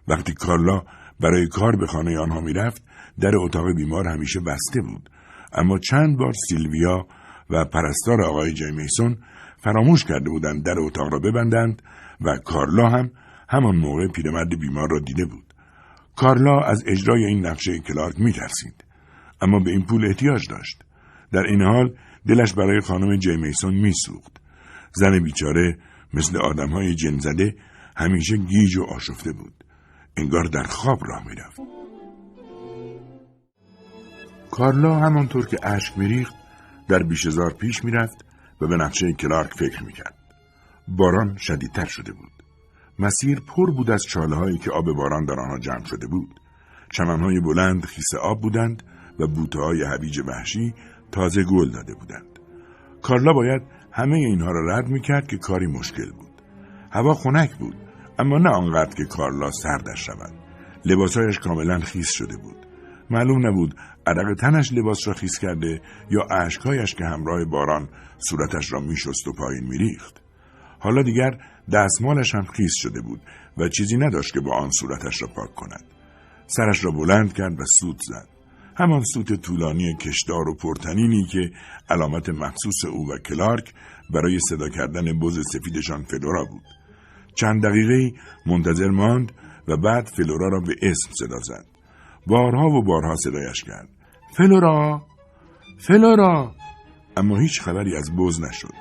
وقتی 0.07 0.33
کارلا 0.33 0.81
برای 1.19 1.47
کار 1.47 1.75
به 1.75 1.87
خانه 1.87 2.19
آنها 2.19 2.41
می‌رفت 2.41 2.83
در 3.19 3.31
اتاق 3.35 3.75
بیمار 3.75 4.07
همیشه 4.07 4.39
بسته 4.39 4.81
بود. 4.81 5.09
اما 5.53 5.79
چند 5.79 6.17
بار 6.17 6.33
سیلویا 6.49 7.07
و 7.49 7.65
پرستار 7.65 8.21
آقای 8.21 8.53
جیمیسون 8.53 9.17
فراموش 9.57 10.05
کرده 10.05 10.29
بودند 10.29 10.65
در 10.65 10.79
اتاق 10.79 11.13
را 11.13 11.19
ببندند 11.19 11.81
و 12.21 12.37
کارلا 12.37 12.89
هم 12.89 13.11
همان 13.53 13.75
موقع 13.75 14.07
پیرمرد 14.07 14.59
بیمار 14.59 14.87
را 14.91 14.99
دیده 14.99 15.25
بود. 15.25 15.53
کارلا 16.15 16.59
از 16.59 16.83
اجرای 16.87 17.25
این 17.25 17.45
نقشه 17.45 17.79
کلارک 17.79 18.19
میترسید 18.19 18.83
اما 19.41 19.59
به 19.59 19.71
این 19.71 19.85
پول 19.85 20.05
احتیاج 20.05 20.49
داشت. 20.49 20.83
در 21.31 21.43
این 21.43 21.61
حال 21.61 21.95
دلش 22.27 22.53
برای 22.53 22.79
خانم 22.81 23.17
جیمیسون 23.17 23.73
میسوخت. 23.73 24.41
زن 24.93 25.23
بیچاره 25.23 25.77
مثل 26.13 26.37
آدمهای 26.37 26.95
جن 26.95 27.19
زده 27.19 27.55
همیشه 27.97 28.37
گیج 28.37 28.77
و 28.77 28.83
آشفته 28.83 29.31
بود. 29.31 29.63
انگار 30.17 30.43
در 30.43 30.63
خواب 30.63 30.99
راه 31.05 31.27
می‌رفت. 31.27 31.59
کارلا 34.51 34.95
همانطور 34.95 35.45
که 35.45 35.57
اشک 35.63 35.97
میریخت 35.97 36.33
در 36.87 37.03
بیشزار 37.03 37.53
پیش 37.53 37.83
می‌رفت 37.83 38.25
و 38.61 38.67
به 38.67 38.75
نقشه 38.77 39.13
کلارک 39.13 39.53
فکر 39.53 39.83
می‌کرد. 39.83 40.17
باران 40.87 41.37
شدیدتر 41.37 41.85
شده 41.85 42.11
بود. 42.11 42.32
مسیر 43.03 43.39
پر 43.39 43.71
بود 43.71 43.91
از 43.91 44.03
چاله 44.03 44.35
هایی 44.35 44.57
که 44.57 44.71
آب 44.71 44.85
باران 44.85 45.25
در 45.25 45.39
آنها 45.39 45.59
جمع 45.59 45.85
شده 45.85 46.07
بود. 46.07 46.39
های 46.99 47.39
بلند 47.39 47.85
خیس 47.85 48.15
آب 48.21 48.41
بودند 48.41 48.83
و 49.19 49.27
بوته 49.27 49.59
های 49.59 49.83
هویج 49.83 50.19
وحشی 50.19 50.73
تازه 51.11 51.43
گل 51.43 51.71
داده 51.71 51.93
بودند. 51.93 52.39
کارلا 53.01 53.33
باید 53.33 53.61
همه 53.91 54.15
اینها 54.15 54.51
را 54.51 54.77
رد 54.77 54.87
می‌کرد 54.87 55.27
که 55.27 55.37
کاری 55.37 55.67
مشکل 55.67 56.11
بود. 56.11 56.41
هوا 56.91 57.13
خنک 57.13 57.55
بود 57.55 57.75
اما 58.19 58.37
نه 58.37 58.49
آنقدر 58.49 58.95
که 58.95 59.05
کارلا 59.05 59.51
سردش 59.51 60.05
شود. 60.05 60.33
لباسهایش 60.85 61.39
کاملا 61.39 61.79
خیس 61.79 62.11
شده 62.11 62.37
بود. 62.37 62.67
معلوم 63.09 63.47
نبود 63.47 63.75
عرق 64.07 64.33
تنش 64.33 64.73
لباس 64.73 65.07
را 65.07 65.13
خیس 65.13 65.39
کرده 65.39 65.81
یا 66.09 66.27
اشکهایش 66.31 66.95
که 66.95 67.05
همراه 67.05 67.45
باران 67.45 67.89
صورتش 68.17 68.73
را 68.73 68.79
میشست 68.79 69.27
و 69.27 69.33
پایین 69.33 69.63
میریخت. 69.63 70.21
حالا 70.79 71.01
دیگر 71.01 71.37
دستمالش 71.71 72.35
هم 72.35 72.45
خیس 72.45 72.73
شده 72.75 73.01
بود 73.01 73.21
و 73.57 73.69
چیزی 73.69 73.97
نداشت 73.97 74.33
که 74.33 74.39
با 74.39 74.55
آن 74.55 74.71
صورتش 74.71 75.21
را 75.21 75.27
پاک 75.27 75.55
کند. 75.55 75.83
سرش 76.47 76.85
را 76.85 76.91
بلند 76.91 77.33
کرد 77.33 77.59
و 77.59 77.63
سوت 77.79 77.97
زد. 78.01 78.27
همان 78.77 79.03
سوت 79.13 79.33
طولانی 79.33 79.95
کشدار 79.95 80.49
و 80.49 80.55
پرتنینی 80.55 81.25
که 81.31 81.51
علامت 81.89 82.29
مخصوص 82.29 82.85
او 82.85 83.11
و 83.11 83.17
کلارک 83.17 83.73
برای 84.13 84.39
صدا 84.49 84.69
کردن 84.69 85.19
بز 85.19 85.39
سفیدشان 85.53 86.03
فلورا 86.03 86.45
بود. 86.45 86.63
چند 87.35 87.63
دقیقه 87.63 88.17
منتظر 88.45 88.89
ماند 88.89 89.31
و 89.67 89.77
بعد 89.77 90.05
فلورا 90.05 90.47
را 90.47 90.59
به 90.59 90.75
اسم 90.81 91.09
صدا 91.19 91.39
زد. 91.39 91.65
بارها 92.27 92.67
و 92.67 92.83
بارها 92.83 93.15
صدایش 93.15 93.63
کرد. 93.63 93.89
فلورا! 94.37 95.05
فلورا! 95.77 96.55
اما 97.17 97.39
هیچ 97.39 97.61
خبری 97.61 97.95
از 97.95 98.11
بز 98.17 98.41
نشد. 98.41 98.73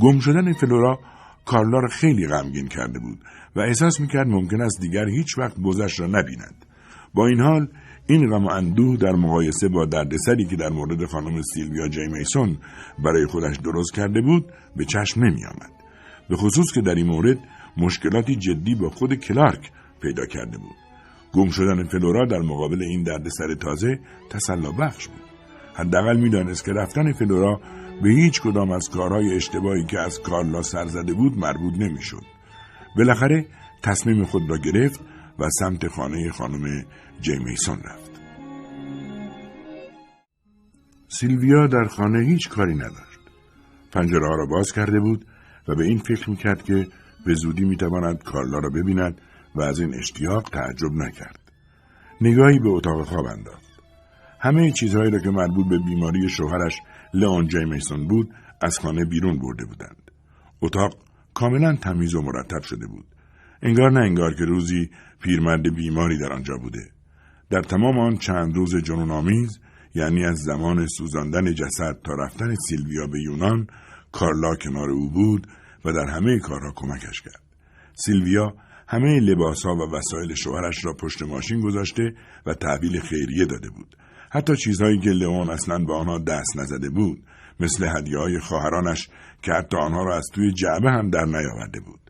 گم 0.00 0.18
شدن 0.18 0.52
فلورا 0.52 0.98
کارلا 1.44 1.78
را 1.78 1.88
خیلی 1.88 2.26
غمگین 2.26 2.68
کرده 2.68 2.98
بود 2.98 3.18
و 3.56 3.60
احساس 3.60 4.00
می‌کرد 4.00 4.26
ممکن 4.26 4.60
است 4.60 4.80
دیگر 4.80 5.08
هیچ 5.08 5.38
وقت 5.38 5.60
بزش 5.60 6.00
را 6.00 6.06
نبیند. 6.06 6.66
با 7.14 7.26
این 7.26 7.40
حال 7.40 7.68
این 8.06 8.30
غم 8.30 8.44
و 8.44 8.50
اندوه 8.50 8.96
در 8.96 9.12
مقایسه 9.12 9.68
با 9.68 9.84
دردسری 9.84 10.44
که 10.44 10.56
در 10.56 10.68
مورد 10.68 11.04
خانم 11.06 11.42
سیلویا 11.42 11.88
جی 11.88 12.06
میسون 12.06 12.56
برای 13.04 13.26
خودش 13.26 13.56
درست 13.56 13.94
کرده 13.94 14.20
بود 14.20 14.44
به 14.76 14.84
چشم 14.84 15.24
نمی 15.24 15.46
آمد. 15.46 15.72
به 16.28 16.36
خصوص 16.36 16.72
که 16.74 16.80
در 16.80 16.94
این 16.94 17.06
مورد 17.06 17.38
مشکلاتی 17.76 18.36
جدی 18.36 18.74
با 18.74 18.90
خود 18.90 19.14
کلارک 19.14 19.70
پیدا 20.02 20.26
کرده 20.26 20.58
بود. 20.58 20.76
گم 21.32 21.48
شدن 21.50 21.84
فلورا 21.84 22.26
در 22.26 22.40
مقابل 22.40 22.82
این 22.82 23.02
دردسر 23.02 23.54
تازه 23.54 24.00
تسلا 24.30 24.72
بخش 24.72 25.08
بود. 25.08 25.22
حداقل 25.74 26.16
می‌دانست 26.16 26.64
که 26.64 26.72
رفتن 26.72 27.12
فلورا 27.12 27.60
به 28.02 28.08
هیچ 28.08 28.42
کدام 28.42 28.70
از 28.70 28.88
کارهای 28.88 29.36
اشتباهی 29.36 29.84
که 29.84 29.98
از 29.98 30.20
کارلا 30.20 30.62
سر 30.62 30.86
زده 30.86 31.12
بود 31.12 31.38
مربوط 31.38 31.74
نمی‌شد. 31.78 32.22
بالاخره 32.96 33.46
تصمیم 33.82 34.24
خود 34.24 34.50
را 34.50 34.56
گرفت 34.56 35.00
و 35.38 35.48
سمت 35.50 35.88
خانه 35.88 36.30
خانم 36.30 36.84
جیمیسون 37.20 37.78
رفت. 37.84 38.20
سیلویا 41.08 41.66
در 41.66 41.84
خانه 41.84 42.26
هیچ 42.26 42.48
کاری 42.48 42.74
نداشت. 42.74 43.20
پنجره 43.92 44.36
را 44.36 44.46
باز 44.50 44.72
کرده 44.72 45.00
بود 45.00 45.26
و 45.68 45.74
به 45.74 45.84
این 45.84 45.98
فکر 45.98 46.30
می‌کرد 46.30 46.62
که 46.62 46.86
به 47.26 47.34
زودی 47.34 47.64
می‌تواند 47.64 48.22
کارلا 48.22 48.58
را 48.58 48.70
ببیند 48.70 49.20
و 49.54 49.62
از 49.62 49.80
این 49.80 49.94
اشتیاق 49.94 50.42
تعجب 50.42 50.92
نکرد. 50.92 51.40
نگاهی 52.20 52.58
به 52.58 52.68
اتاق 52.68 53.04
خواب 53.04 53.26
انداخت. 53.26 53.72
همه 54.40 54.70
چیزهایی 54.70 55.10
را 55.10 55.18
که 55.18 55.30
مربوط 55.30 55.68
به 55.68 55.78
بیماری 55.78 56.28
شوهرش 56.28 56.80
لئون 57.14 57.48
جیمیسون 57.48 58.08
بود 58.08 58.34
از 58.60 58.78
خانه 58.78 59.04
بیرون 59.04 59.38
برده 59.38 59.64
بودند. 59.64 60.10
اتاق 60.62 60.96
کاملا 61.34 61.76
تمیز 61.76 62.14
و 62.14 62.22
مرتب 62.22 62.62
شده 62.62 62.86
بود. 62.86 63.04
انگار 63.62 63.90
نه 63.90 64.00
انگار 64.00 64.34
که 64.34 64.44
روزی 64.44 64.90
پیرمرد 65.20 65.74
بیماری 65.74 66.18
در 66.18 66.32
آنجا 66.32 66.56
بوده. 66.56 66.90
در 67.50 67.62
تمام 67.62 67.98
آن 67.98 68.16
چند 68.16 68.54
روز 68.56 68.76
جنون 68.76 69.10
آمیز 69.10 69.60
یعنی 69.94 70.24
از 70.24 70.38
زمان 70.38 70.86
سوزاندن 70.86 71.54
جسد 71.54 71.98
تا 72.04 72.14
رفتن 72.14 72.54
سیلویا 72.54 73.06
به 73.06 73.20
یونان 73.22 73.66
کارلا 74.12 74.54
کنار 74.54 74.90
او 74.90 75.10
بود 75.10 75.46
و 75.84 75.92
در 75.92 76.06
همه 76.06 76.38
کارها 76.38 76.72
کمکش 76.76 77.20
کرد. 77.22 77.42
سیلویا 77.94 78.54
همه 78.88 79.20
لباسها 79.20 79.74
و 79.74 79.94
وسایل 79.94 80.34
شوهرش 80.34 80.84
را 80.84 80.92
پشت 80.92 81.22
ماشین 81.22 81.60
گذاشته 81.60 82.14
و 82.46 82.54
تحویل 82.54 83.00
خیریه 83.00 83.44
داده 83.44 83.70
بود. 83.70 83.96
حتی 84.34 84.56
چیزهایی 84.56 84.98
که 84.98 85.10
لئون 85.10 85.50
اصلا 85.50 85.78
به 85.78 85.94
آنها 85.94 86.18
دست 86.18 86.56
نزده 86.56 86.90
بود 86.90 87.22
مثل 87.60 87.88
هدیه 87.96 88.18
های 88.18 88.38
خواهرانش 88.38 89.08
که 89.42 89.52
حتی 89.52 89.76
آنها 89.76 90.04
را 90.04 90.16
از 90.16 90.26
توی 90.34 90.52
جعبه 90.52 90.90
هم 90.90 91.10
در 91.10 91.24
نیاورده 91.24 91.80
بود. 91.80 92.00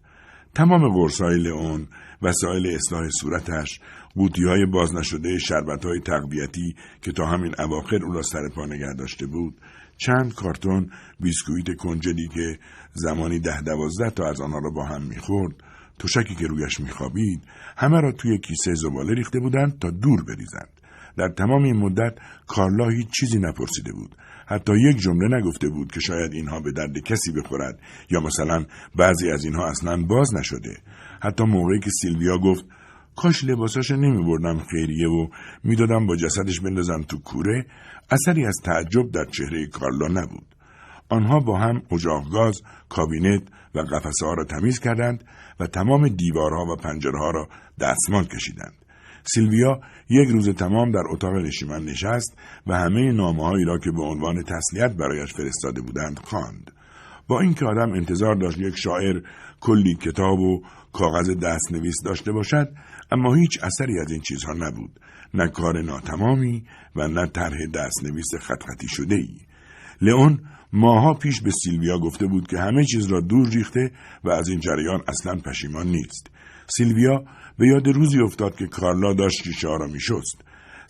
تمام 0.55 0.89
قرصای 0.89 1.39
لئون 1.39 1.87
وسایل 2.23 2.67
اصلاح 2.67 3.09
صورتش 3.21 3.81
قوطی 4.15 4.45
های 4.45 4.67
باز 4.67 4.95
نشده 4.95 5.39
شربت 5.39 5.85
های 5.85 6.01
تقویتی 6.01 6.75
که 7.03 7.13
تا 7.13 7.27
همین 7.27 7.55
اواخر 7.59 8.05
او 8.05 8.13
را 8.13 8.23
سر 8.23 8.49
پا 8.55 8.67
نگه 8.67 8.93
داشته 8.99 9.27
بود 9.27 9.55
چند 9.97 10.35
کارتون 10.35 10.91
بیسکویت 11.21 11.77
کنجدی 11.79 12.29
که 12.29 12.59
زمانی 12.93 13.41
ده 13.41 13.61
دوازده 13.61 14.11
تا 14.11 14.27
از 14.27 14.41
آنها 14.41 14.59
را 14.59 14.71
با 14.71 14.85
هم 14.85 15.03
می‌خورد 15.03 15.55
تشکی 15.99 16.35
که 16.35 16.47
رویش 16.47 16.81
میخوابید 16.81 17.43
همه 17.77 18.01
را 18.01 18.13
توی 18.13 18.39
کیسه 18.39 18.75
زباله 18.75 19.15
ریخته 19.15 19.41
بودند 19.41 19.79
تا 19.79 19.91
دور 19.91 20.25
بریزند 20.25 20.82
در 21.17 21.29
تمام 21.29 21.63
این 21.63 21.77
مدت 21.77 22.15
کارلا 22.47 22.89
هیچ 22.89 23.09
چیزی 23.21 23.39
نپرسیده 23.39 23.93
بود. 23.93 24.17
حتی 24.47 24.73
یک 24.89 24.97
جمله 24.97 25.39
نگفته 25.39 25.69
بود 25.69 25.93
که 25.93 26.01
شاید 26.01 26.33
اینها 26.33 26.61
به 26.61 26.73
درد 26.73 26.99
کسی 26.99 27.33
بخورد 27.33 27.81
یا 28.11 28.21
مثلا 28.21 28.65
بعضی 28.97 29.31
از 29.31 29.45
اینها 29.45 29.67
اصلا 29.67 30.03
باز 30.03 30.35
نشده. 30.35 30.77
حتی 31.23 31.45
موقعی 31.45 31.81
که 31.81 31.91
سیلویا 31.91 32.39
گفت 32.39 32.65
کاش 33.17 33.45
لباساش 33.45 33.91
نمی 33.91 34.25
بردم 34.25 34.59
خیریه 34.59 35.09
و 35.09 35.29
می‌دادم 35.65 36.07
با 36.07 36.17
جسدش 36.17 36.61
بندازم 36.61 37.03
تو 37.03 37.19
کوره 37.19 37.67
اثری 38.11 38.47
از 38.47 38.61
تعجب 38.65 39.11
در 39.11 39.25
چهره 39.25 39.67
کارلا 39.67 40.21
نبود. 40.21 40.47
آنها 41.09 41.41
با 41.41 41.59
هم 41.59 41.83
اجاق 41.91 42.31
گاز، 42.33 42.63
کابینت 42.89 43.43
و 43.75 43.79
قفسه 43.79 44.27
ها 44.27 44.35
را 44.35 44.45
تمیز 44.45 44.81
کردند 44.81 45.25
و 45.61 45.67
تمام 45.67 46.09
دیوارها 46.09 46.73
و 46.73 46.77
پنجره 46.77 47.19
ها 47.19 47.31
را 47.31 47.49
دستمال 47.81 48.25
کشیدند. 48.25 48.82
سیلویا 49.25 49.81
یک 50.11 50.29
روز 50.29 50.49
تمام 50.49 50.91
در 50.91 51.03
اتاق 51.11 51.35
نشیمن 51.35 51.85
نشست 51.85 52.39
و 52.67 52.79
همه 52.79 53.13
نامه 53.13 53.65
را 53.65 53.79
که 53.79 53.91
به 53.91 54.03
عنوان 54.03 54.43
تسلیت 54.43 54.93
برایش 54.93 55.33
فرستاده 55.35 55.81
بودند 55.81 56.19
خواند. 56.19 56.71
با 57.29 57.41
اینکه 57.41 57.65
آدم 57.65 57.93
انتظار 57.93 58.35
داشت 58.35 58.59
یک 58.59 58.77
شاعر 58.77 59.23
کلی 59.61 59.95
کتاب 59.95 60.41
و 60.41 60.63
کاغذ 60.93 61.31
دستنویس 61.31 61.97
داشته 62.05 62.33
باشد 62.33 62.69
اما 63.11 63.35
هیچ 63.35 63.59
اثری 63.63 64.01
از 64.01 64.11
این 64.11 64.21
چیزها 64.21 64.53
نبود. 64.53 65.01
نه 65.35 65.49
کار 65.49 65.83
ناتمامی 65.83 66.65
و 66.97 67.09
نه 67.09 67.27
طرح 67.27 67.67
دستنویس 67.75 68.35
خطخطی 68.41 68.89
شده 68.89 69.15
ای 69.15 69.37
لئون 70.01 70.41
ماها 70.73 71.15
پیش 71.15 71.41
به 71.41 71.51
سیلویا 71.51 71.99
گفته 71.99 72.27
بود 72.27 72.47
که 72.47 72.59
همه 72.59 72.85
چیز 72.85 73.07
را 73.07 73.21
دور 73.21 73.49
ریخته 73.49 73.91
و 74.25 74.31
از 74.31 74.49
این 74.49 74.61
جریان 74.61 75.03
اصلا 75.09 75.37
پشیمان 75.37 75.87
نیست. 75.87 76.31
سیلویا 76.67 77.25
به 77.59 77.67
یاد 77.67 77.89
روزی 77.89 78.19
افتاد 78.19 78.57
که 78.57 78.67
کارلا 78.67 79.15
داشت 79.15 79.47
ریشه 79.47 79.69
را 79.69 79.87
میشست 79.87 80.45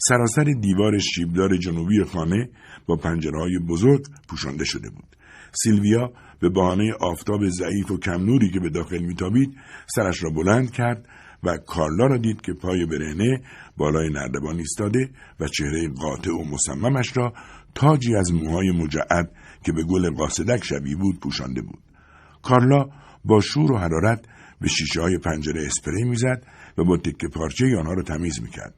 سراسر 0.08 0.44
دیوار 0.44 0.98
شیبدار 0.98 1.56
جنوبی 1.56 2.04
خانه 2.04 2.48
با 2.86 2.96
پنجرهای 2.96 3.58
بزرگ 3.68 4.06
پوشانده 4.28 4.64
شده 4.64 4.90
بود 4.90 5.16
سیلویا 5.52 6.12
به 6.40 6.48
بهانه 6.48 6.92
آفتاب 7.00 7.48
ضعیف 7.48 7.90
و 7.90 7.98
کم 7.98 8.24
نوری 8.24 8.50
که 8.50 8.60
به 8.60 8.70
داخل 8.70 8.98
میتابید 8.98 9.56
سرش 9.86 10.22
را 10.22 10.30
بلند 10.30 10.70
کرد 10.70 11.08
و 11.42 11.56
کارلا 11.56 12.06
را 12.06 12.16
دید 12.16 12.40
که 12.40 12.52
پای 12.52 12.86
برهنه 12.86 13.42
بالای 13.76 14.10
نردبان 14.10 14.56
ایستاده 14.56 15.10
و 15.40 15.48
چهره 15.48 15.88
قاطع 15.88 16.30
و 16.30 16.44
مصممش 16.44 17.16
را 17.16 17.32
تاجی 17.74 18.16
از 18.16 18.32
موهای 18.32 18.70
مجعد 18.70 19.32
که 19.64 19.72
به 19.72 19.82
گل 19.82 20.10
قاصدک 20.10 20.64
شبیه 20.64 20.96
بود 20.96 21.20
پوشانده 21.20 21.62
بود. 21.62 21.78
کارلا 22.42 22.88
با 23.24 23.40
شور 23.40 23.72
و 23.72 23.78
حرارت 23.78 24.24
به 24.62 24.68
شیشه 24.68 25.00
های 25.00 25.18
پنجره 25.18 25.66
اسپری 25.66 26.04
می‌زد 26.04 26.42
و 26.78 26.84
با 26.84 26.96
تکه 26.96 27.28
پارچه 27.28 27.76
آنها 27.78 27.92
را 27.92 28.02
تمیز 28.02 28.42
می‌کرد. 28.42 28.74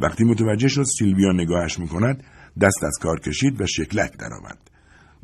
وقتی 0.00 0.24
متوجه 0.24 0.68
شد 0.68 0.84
سیلویا 0.98 1.32
نگاهش 1.32 1.78
می‌کند 1.78 2.24
دست 2.60 2.84
از 2.84 2.98
کار 3.02 3.20
کشید 3.20 3.60
و 3.60 3.66
شکلک 3.66 4.16
درآمد. 4.16 4.58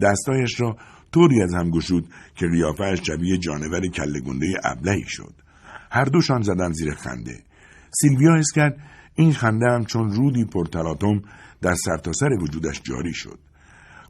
دستایش 0.00 0.60
را 0.60 0.76
طوری 1.12 1.42
از 1.42 1.54
هم 1.54 1.70
گشود 1.70 2.04
که 2.34 2.46
قیافهاش 2.46 3.00
شبیه 3.06 3.38
جانور 3.38 3.86
کلگونده 3.86 4.46
ابلهی 4.64 5.04
شد. 5.06 5.34
هر 5.90 6.04
دوشان 6.04 6.42
زدن 6.42 6.72
زیر 6.72 6.94
خنده. 6.94 7.40
سیلویا 7.90 8.36
حس 8.36 8.52
کرد 8.54 8.76
این 9.14 9.32
خنده 9.32 9.66
هم 9.66 9.84
چون 9.84 10.12
رودی 10.12 10.44
پرتلاتم 10.44 11.22
در 11.62 11.74
سرتاسر 11.74 12.28
سر 12.28 12.42
وجودش 12.42 12.82
جاری 12.82 13.14
شد. 13.14 13.38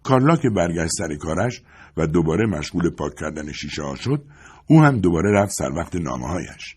کارلا 0.02 0.36
که 0.36 0.50
برگشت 0.50 0.92
سر 0.98 1.14
کارش 1.14 1.62
و 1.96 2.06
دوباره 2.06 2.46
مشغول 2.46 2.90
پاک 2.90 3.14
کردن 3.14 3.52
شیشه 3.52 3.82
ها 3.82 3.94
شد 3.94 4.24
او 4.66 4.82
هم 4.82 5.00
دوباره 5.00 5.32
رفت 5.32 5.52
سر 5.52 5.72
وقت 5.72 5.96
نامه 5.96 6.26
هایش. 6.26 6.76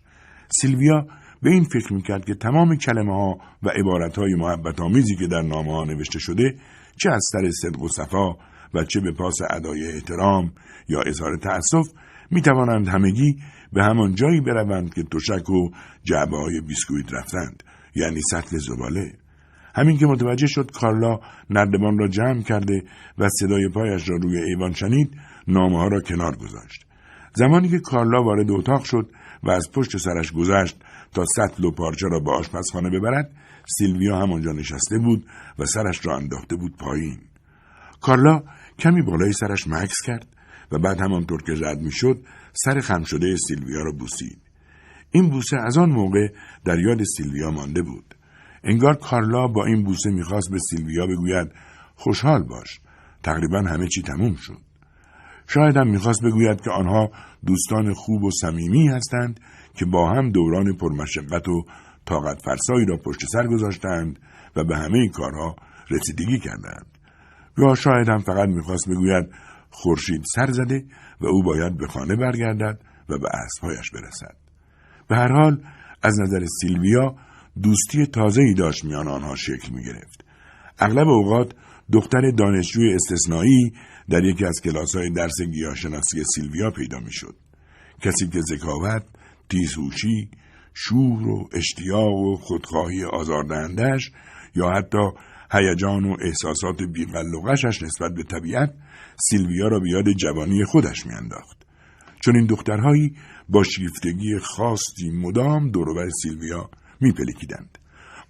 سیلویا 0.62 1.08
به 1.41 1.49
این 1.49 1.63
فکر 1.63 1.93
می‌کرد 1.93 2.25
که 2.25 2.36
تمام 2.36 2.75
کلمه 2.75 3.13
ها 3.13 3.38
و 3.63 3.69
عبارت 3.69 4.17
های 4.17 4.36
محبت 4.36 4.79
آمیزی 4.79 5.15
که 5.15 5.27
در 5.27 5.41
نامه 5.41 5.71
ها 5.71 5.84
نوشته 5.84 6.19
شده 6.19 6.55
چه 6.97 7.10
از 7.12 7.21
سر 7.32 7.49
صدق 7.51 7.82
و 7.82 7.88
صفا 7.88 8.29
و 8.73 8.84
چه 8.84 8.99
به 8.99 9.12
پاس 9.12 9.36
ادای 9.49 9.88
احترام 9.88 10.51
یا 10.89 11.01
اظهار 11.01 11.38
تأسف 11.38 11.88
می 12.32 12.41
توانند 12.41 12.88
همگی 12.88 13.36
به 13.73 13.84
همان 13.84 14.15
جایی 14.15 14.41
بروند 14.41 14.93
که 14.93 15.03
تشک 15.03 15.49
و 15.49 15.69
جعبه 16.03 16.38
های 16.38 16.62
بیسکویت 16.62 17.13
رفتند 17.13 17.63
یعنی 17.95 18.21
سطل 18.32 18.58
زباله 18.58 19.13
همین 19.79 19.97
که 19.97 20.05
متوجه 20.05 20.47
شد 20.47 20.71
کارلا 20.71 21.19
نردبان 21.49 21.97
را 21.97 22.07
جمع 22.07 22.41
کرده 22.41 22.83
و 23.17 23.29
صدای 23.29 23.69
پایش 23.69 24.09
را 24.09 24.15
روی 24.15 24.37
ایوان 24.37 24.73
شنید 24.73 25.17
نامه 25.47 25.77
ها 25.77 25.87
را 25.87 26.01
کنار 26.01 26.35
گذاشت. 26.35 26.85
زمانی 27.33 27.69
که 27.69 27.79
کارلا 27.79 28.23
وارد 28.23 28.51
اتاق 28.51 28.83
شد 28.83 29.09
و 29.43 29.51
از 29.51 29.71
پشت 29.73 29.97
سرش 29.97 30.31
گذشت 30.31 30.77
تا 31.13 31.23
سطل 31.35 31.65
و 31.65 31.71
پارچه 31.71 32.07
را 32.11 32.19
به 32.19 32.31
آشپزخانه 32.31 32.89
ببرد 32.89 33.31
سیلویا 33.77 34.17
همانجا 34.17 34.51
نشسته 34.51 34.97
بود 34.97 35.25
و 35.59 35.65
سرش 35.65 36.05
را 36.05 36.15
انداخته 36.17 36.55
بود 36.55 36.77
پایین. 36.77 37.19
کارلا 38.01 38.43
کمی 38.79 39.01
بالای 39.01 39.33
سرش 39.33 39.67
مکس 39.67 40.01
کرد 40.05 40.27
و 40.71 40.79
بعد 40.79 41.01
همانطور 41.01 41.41
که 41.43 41.53
رد 41.65 41.79
می‌شد 41.79 42.17
سر 42.53 42.79
خم 42.79 43.03
شده 43.03 43.35
سیلویا 43.47 43.83
را 43.83 43.91
بوسید. 43.91 44.37
این 45.11 45.29
بوسه 45.29 45.57
از 45.57 45.77
آن 45.77 45.89
موقع 45.89 46.27
در 46.65 46.79
یاد 46.79 47.03
سیلویا 47.03 47.51
مانده 47.51 47.81
بود. 47.81 48.08
انگار 48.63 48.95
کارلا 48.95 49.47
با 49.47 49.65
این 49.65 49.83
بوسه 49.83 50.09
می‌خواست 50.09 50.51
به 50.51 50.57
سیلویا 50.59 51.07
بگوید 51.07 51.51
خوشحال 51.95 52.43
باش 52.43 52.79
تقریبا 53.23 53.61
همه 53.61 53.87
چی 53.87 54.01
تموم 54.01 54.35
شد. 54.35 54.57
شاید 55.47 55.77
هم 55.77 55.87
می‌خواست 55.87 56.23
بگوید 56.23 56.61
که 56.61 56.71
آنها 56.71 57.11
دوستان 57.45 57.93
خوب 57.93 58.23
و 58.23 58.31
صمیمی 58.41 58.87
هستند 58.87 59.39
که 59.73 59.85
با 59.85 60.09
هم 60.09 60.31
دوران 60.31 60.77
پرمشقت 60.77 61.47
و 61.47 61.65
طاقت 62.05 62.41
فرسایی 62.45 62.85
را 62.85 62.97
پشت 62.97 63.25
سر 63.25 63.47
گذاشتند 63.47 64.19
و 64.55 64.63
به 64.63 64.77
همه 64.77 65.09
کارها 65.09 65.55
رسیدگی 65.89 66.39
کردند. 66.39 66.85
یا 67.57 67.75
شاید 67.75 68.09
هم 68.09 68.19
فقط 68.19 68.49
می‌خواست 68.49 68.89
بگوید 68.89 69.25
خورشید 69.69 70.23
سر 70.35 70.51
زده 70.51 70.85
و 71.21 71.25
او 71.25 71.43
باید 71.43 71.77
به 71.77 71.87
خانه 71.87 72.15
برگردد 72.15 72.79
و 73.09 73.17
به 73.17 73.29
اسبهایش 73.33 73.91
برسد. 73.91 74.35
به 75.07 75.15
هر 75.15 75.31
حال 75.31 75.63
از 76.03 76.19
نظر 76.19 76.45
سیلویا 76.61 77.15
دوستی 77.63 78.05
تازه 78.05 78.41
ای 78.41 78.53
داشت 78.53 78.85
میان 78.85 79.07
آنها 79.07 79.35
شکل 79.35 79.73
می 79.73 79.83
گرفت. 79.83 80.25
اغلب 80.79 81.07
اوقات 81.07 81.53
دختر 81.93 82.31
دانشجوی 82.31 82.93
استثنایی 82.93 83.73
در 84.09 84.23
یکی 84.23 84.45
از 84.45 84.61
کلاس 84.63 84.95
های 84.95 85.09
درس 85.09 85.41
گیاهشناسی 85.53 86.23
سیلویا 86.35 86.71
پیدا 86.71 86.99
می 86.99 87.11
شد. 87.11 87.35
کسی 88.01 88.27
که 88.27 88.41
ذکاوت، 88.41 89.03
تیزهوشی، 89.49 90.29
شور 90.73 91.27
و 91.27 91.49
اشتیاق 91.53 92.13
و 92.13 92.35
خودخواهی 92.35 93.03
آزاردهندش 93.03 94.11
یا 94.55 94.69
حتی 94.69 95.11
هیجان 95.51 96.05
و 96.05 96.15
احساسات 96.21 96.83
بیقلقشش 96.83 97.81
نسبت 97.81 98.13
به 98.13 98.23
طبیعت 98.23 98.73
سیلویا 99.29 99.67
را 99.67 99.79
به 99.79 99.89
یاد 99.89 100.11
جوانی 100.11 100.65
خودش 100.65 101.05
میانداخت 101.05 101.65
چون 102.21 102.35
این 102.35 102.45
دخترهایی 102.45 103.15
با 103.49 103.63
شیفتگی 103.63 104.39
خاصی 104.39 105.09
مدام 105.09 105.71
دورور 105.71 106.09
سیلویا 106.09 106.69
میپلکیدند. 107.01 107.77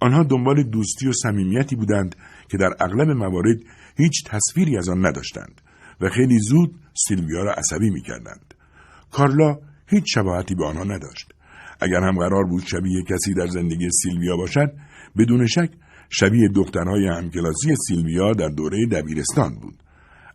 آنها 0.00 0.22
دنبال 0.22 0.62
دوستی 0.62 1.08
و 1.08 1.12
صمیمیتی 1.12 1.76
بودند 1.76 2.16
که 2.48 2.56
در 2.56 2.70
اغلب 2.80 3.10
موارد 3.10 3.58
هیچ 3.96 4.24
تصویری 4.26 4.76
از 4.76 4.88
آن 4.88 5.06
نداشتند 5.06 5.60
و 6.00 6.08
خیلی 6.08 6.38
زود 6.38 6.74
سیلویا 7.08 7.42
را 7.42 7.52
عصبی 7.52 7.90
می‌کردند. 7.90 8.54
کارلا 9.10 9.58
هیچ 9.86 10.04
شباهتی 10.06 10.54
به 10.54 10.66
آنها 10.66 10.84
نداشت. 10.84 11.32
اگر 11.80 12.00
هم 12.00 12.18
قرار 12.18 12.44
بود 12.44 12.62
شبیه 12.62 13.02
کسی 13.08 13.34
در 13.34 13.46
زندگی 13.46 13.90
سیلویا 14.02 14.36
باشد 14.36 14.72
بدون 15.18 15.46
شک 15.46 15.70
شبیه 16.10 16.48
دخترهای 16.48 17.08
همکلاسی 17.08 17.74
سیلویا 17.88 18.32
در 18.32 18.48
دوره 18.48 18.86
دبیرستان 18.86 19.54
بود. 19.54 19.74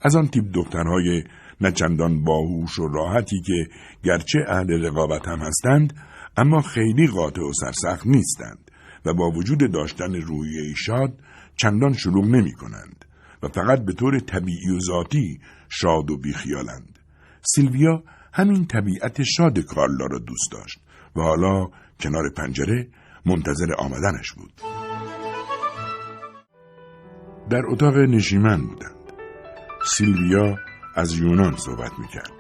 از 0.02 0.16
آن 0.16 0.28
تیپ 0.28 0.46
دخترهای 0.54 1.24
نچندان 1.62 2.24
باهوش 2.24 2.80
و 2.80 2.88
راحتی 2.88 3.42
که 3.42 3.68
گرچه 4.04 4.40
اهل 4.48 4.86
رقابت 4.86 5.28
هم 5.28 5.40
هستند 5.40 5.94
اما 6.38 6.62
خیلی 6.62 7.08
قاطع 7.08 7.42
و 7.42 7.52
سرسخت 7.54 8.08
نیستند 8.08 8.72
و 9.06 9.14
با 9.14 9.30
وجود 9.30 9.72
داشتن 9.72 10.16
رویه 10.16 10.74
شاد 10.76 11.20
چندان 11.56 11.94
شلوغ 11.94 12.26
نمی 12.26 12.54
کنند 12.54 13.06
و 13.44 13.48
فقط 13.48 13.86
به 13.86 13.94
طور 13.94 14.20
طبیعی 14.20 14.70
و 14.76 14.80
ذاتی 14.80 15.40
شاد 15.70 16.12
و 16.12 16.18
بیخیالند. 16.18 17.00
سیلویا 17.42 18.04
همین 18.34 18.66
طبیعت 18.66 19.24
شاد 19.24 19.60
کارلا 19.60 20.06
را 20.06 20.20
دوست 20.20 20.52
داشت 20.52 20.80
و 21.16 21.22
حالا 21.22 21.68
کنار 22.00 22.30
پنجره 22.38 22.88
منتظر 23.26 23.74
آمدنش 23.78 24.32
بود. 24.34 24.62
در 27.50 27.62
اتاق 27.68 27.98
نشیمن 27.98 28.68
بودند. 28.68 28.96
سیلویا 29.86 30.58
از 30.96 31.20
یونان 31.20 31.56
صحبت 31.58 31.92
می‌کرد. 32.00 32.32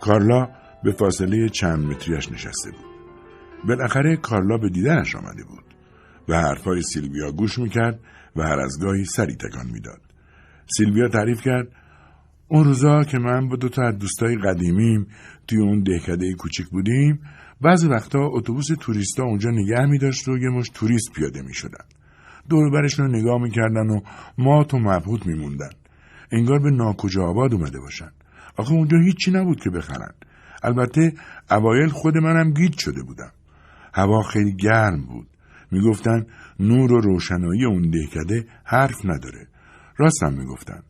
کارلا 0.00 0.48
به 0.84 0.92
فاصله 0.92 1.48
چند 1.48 1.86
متریش 1.86 2.32
نشسته 2.32 2.70
بود. 2.70 3.01
بالاخره 3.68 4.16
کارلا 4.16 4.58
به 4.58 4.68
دیدنش 4.68 5.16
آمده 5.16 5.44
بود 5.44 5.64
و 6.28 6.40
حرفهای 6.40 6.82
سیلویا 6.82 7.32
گوش 7.32 7.58
می‌کرد 7.58 8.00
و 8.36 8.42
هر 8.42 8.60
از 8.60 8.78
گاهی 8.82 9.04
سری 9.04 9.34
تکان 9.34 9.66
می‌داد. 9.72 10.00
سیلویا 10.76 11.08
تعریف 11.08 11.40
کرد 11.40 11.68
اون 12.48 12.64
روزا 12.64 13.04
که 13.04 13.18
من 13.18 13.48
با 13.48 13.56
دو 13.56 13.68
تا 13.68 13.82
از 13.82 13.98
دوستای 13.98 14.36
قدیمیم 14.36 15.06
توی 15.48 15.58
اون 15.58 15.82
دهکده 15.82 16.34
کوچیک 16.34 16.66
بودیم 16.66 17.20
بعضی 17.60 17.88
وقتا 17.88 18.18
اتوبوس 18.32 18.66
توریستا 18.80 19.22
اونجا 19.22 19.50
نگه 19.50 19.86
می 19.86 19.98
داشت 19.98 20.28
و 20.28 20.38
یه 20.38 20.48
مش 20.48 20.68
توریست 20.74 21.12
پیاده 21.12 21.42
می 21.42 21.54
شدن. 21.54 21.84
دور 22.48 22.70
برشون 22.70 23.06
رو 23.06 23.12
نگاه 23.12 23.42
می‌کردن 23.42 23.90
و 23.90 24.00
مات 24.38 24.74
و 24.74 24.78
مبهوت 24.78 25.26
میموندن. 25.26 25.70
انگار 26.32 26.58
به 26.58 26.70
ناکجا 26.70 27.24
آباد 27.24 27.54
اومده 27.54 27.80
باشن. 27.80 28.10
آخه 28.56 28.72
اونجا 28.72 28.98
هیچی 28.98 29.30
نبود 29.30 29.60
که 29.60 29.70
بخرن. 29.70 30.14
البته 30.62 31.12
اوایل 31.50 31.88
خود 31.88 32.18
منم 32.18 32.52
گیت 32.52 32.78
شده 32.78 33.02
بودم. 33.02 33.32
هوا 33.92 34.22
خیلی 34.22 34.56
گرم 34.56 35.06
بود. 35.06 35.26
می‌گفتن 35.70 36.26
نور 36.60 36.92
و 36.92 37.00
روشنایی 37.00 37.64
اون 37.64 37.90
دهکده 37.90 38.46
حرف 38.64 39.04
نداره. 39.04 39.46
راستم 39.96 40.32
می‌گفتن. 40.32 40.82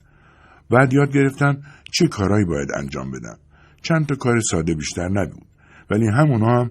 بعد 0.70 0.92
یاد 0.92 1.12
گرفتم 1.12 1.62
چه 1.92 2.08
کارایی 2.08 2.44
باید 2.44 2.68
انجام 2.76 3.10
بدم. 3.10 3.38
چند 3.82 4.06
تا 4.06 4.14
کار 4.14 4.40
ساده 4.40 4.74
بیشتر 4.74 5.08
نبود. 5.08 5.46
ولی 5.90 6.08
همونا 6.08 6.60
هم 6.60 6.70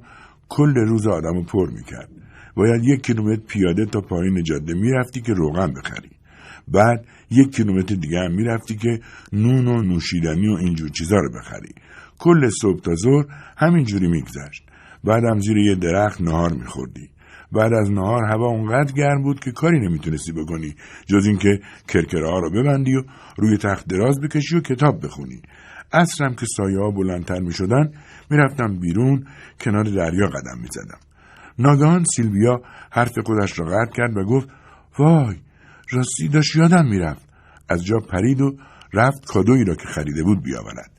کل 0.49 0.75
روز 0.75 1.07
آدم 1.07 1.33
رو 1.33 1.43
پر 1.43 1.69
می‌کرد. 1.69 2.09
باید 2.55 2.83
یک 2.83 3.03
کیلومتر 3.03 3.41
پیاده 3.47 3.85
تا 3.85 4.01
پایین 4.01 4.43
جاده 4.43 4.73
می‌رفتی 4.73 5.21
که 5.21 5.33
روغن 5.33 5.73
بخری. 5.73 6.09
بعد 6.67 7.05
یک 7.29 7.55
کیلومتر 7.55 7.95
دیگه 7.95 8.19
هم 8.19 8.31
می‌رفتی 8.31 8.75
که 8.75 8.99
نون 9.33 9.67
و 9.67 9.81
نوشیدنی 9.81 10.47
و 10.47 10.53
اینجور 10.53 10.89
چیزا 10.89 11.15
رو 11.15 11.29
بخری. 11.39 11.73
کل 12.19 12.49
صبح 12.49 12.81
تا 12.81 12.95
ظهر 12.95 13.25
همینجوری 13.57 14.07
میگذشت. 14.07 14.70
بعدم 15.03 15.39
زیر 15.39 15.57
یه 15.57 15.75
درخت 15.75 16.21
نهار 16.21 16.53
میخوردی. 16.53 17.09
بعد 17.51 17.73
از 17.73 17.91
نهار 17.91 18.23
هوا 18.23 18.47
اونقدر 18.47 18.93
گرم 18.93 19.23
بود 19.23 19.39
که 19.39 19.51
کاری 19.51 19.79
نمی‌تونستی 19.79 20.31
بکنی. 20.31 20.75
جز 21.05 21.25
اینکه 21.25 21.59
کرکره 21.87 22.29
ها 22.29 22.39
رو 22.39 22.51
ببندی 22.51 22.95
و 22.95 23.03
روی 23.37 23.57
تخت 23.57 23.87
دراز 23.87 24.21
بکشی 24.21 24.57
و 24.57 24.61
کتاب 24.61 25.05
بخونی. 25.05 25.41
اصرم 25.93 26.35
که 26.35 26.45
سایه 26.57 26.79
ها 26.79 26.91
بلندتر 26.91 27.39
می 27.39 27.53
شدن 27.53 27.91
می‌رفتم 28.29 28.79
بیرون 28.79 29.25
کنار 29.59 29.83
دریا 29.83 30.27
قدم 30.27 30.59
می 30.61 30.67
زدم. 30.71 30.99
ناگهان 31.59 32.03
سیلویا 32.15 32.61
حرف 32.91 33.19
خودش 33.25 33.59
را 33.59 33.65
قطع 33.65 33.91
کرد 33.91 34.17
و 34.17 34.23
گفت 34.23 34.49
وای 34.99 35.35
راستی 35.91 36.27
داشت 36.27 36.55
یادم 36.55 36.85
می‌رفت. 36.87 37.29
از 37.69 37.85
جا 37.85 37.99
پرید 37.99 38.41
و 38.41 38.57
رفت 38.93 39.25
کادویی 39.25 39.65
را 39.65 39.75
که 39.75 39.87
خریده 39.87 40.23
بود 40.23 40.43
بیاورد. 40.43 40.91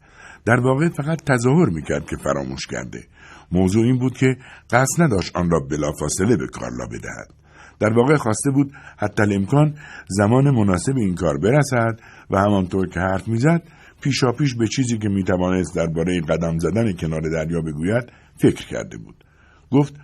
در 0.44 0.60
واقع 0.60 0.88
فقط 0.88 1.22
تظاهر 1.24 1.68
می‌کرد 1.68 2.06
که 2.06 2.16
فراموش 2.16 2.66
کرده. 2.66 3.04
موضوع 3.52 3.84
این 3.84 3.98
بود 3.98 4.16
که 4.16 4.36
قصد 4.70 5.02
نداشت 5.02 5.36
آن 5.36 5.50
را 5.50 5.60
بلافاصله 5.60 6.36
به 6.36 6.46
کارلا 6.46 6.86
بدهد. 6.86 7.42
در 7.80 7.92
واقع 7.92 8.16
خواسته 8.16 8.50
بود 8.50 8.72
حتی 8.98 9.34
امکان 9.34 9.74
زمان 10.08 10.50
مناسب 10.50 10.96
این 10.96 11.14
کار 11.14 11.38
برسد 11.38 12.00
و 12.30 12.38
همانطور 12.38 12.88
که 12.88 13.00
حرف 13.00 13.28
می‌زد 13.28 13.62
پیشاپیش 14.00 14.54
به 14.54 14.66
چیزی 14.66 14.98
که 14.98 15.08
می‌توانست 15.08 15.76
درباره 15.76 16.20
قدم 16.20 16.58
زدن 16.58 16.92
کنار 16.92 17.20
دریا 17.20 17.60
بگوید 17.60 18.04
فکر 18.36 18.66
کرده 18.66 18.98
بود. 18.98 19.24
گفت 19.70 19.94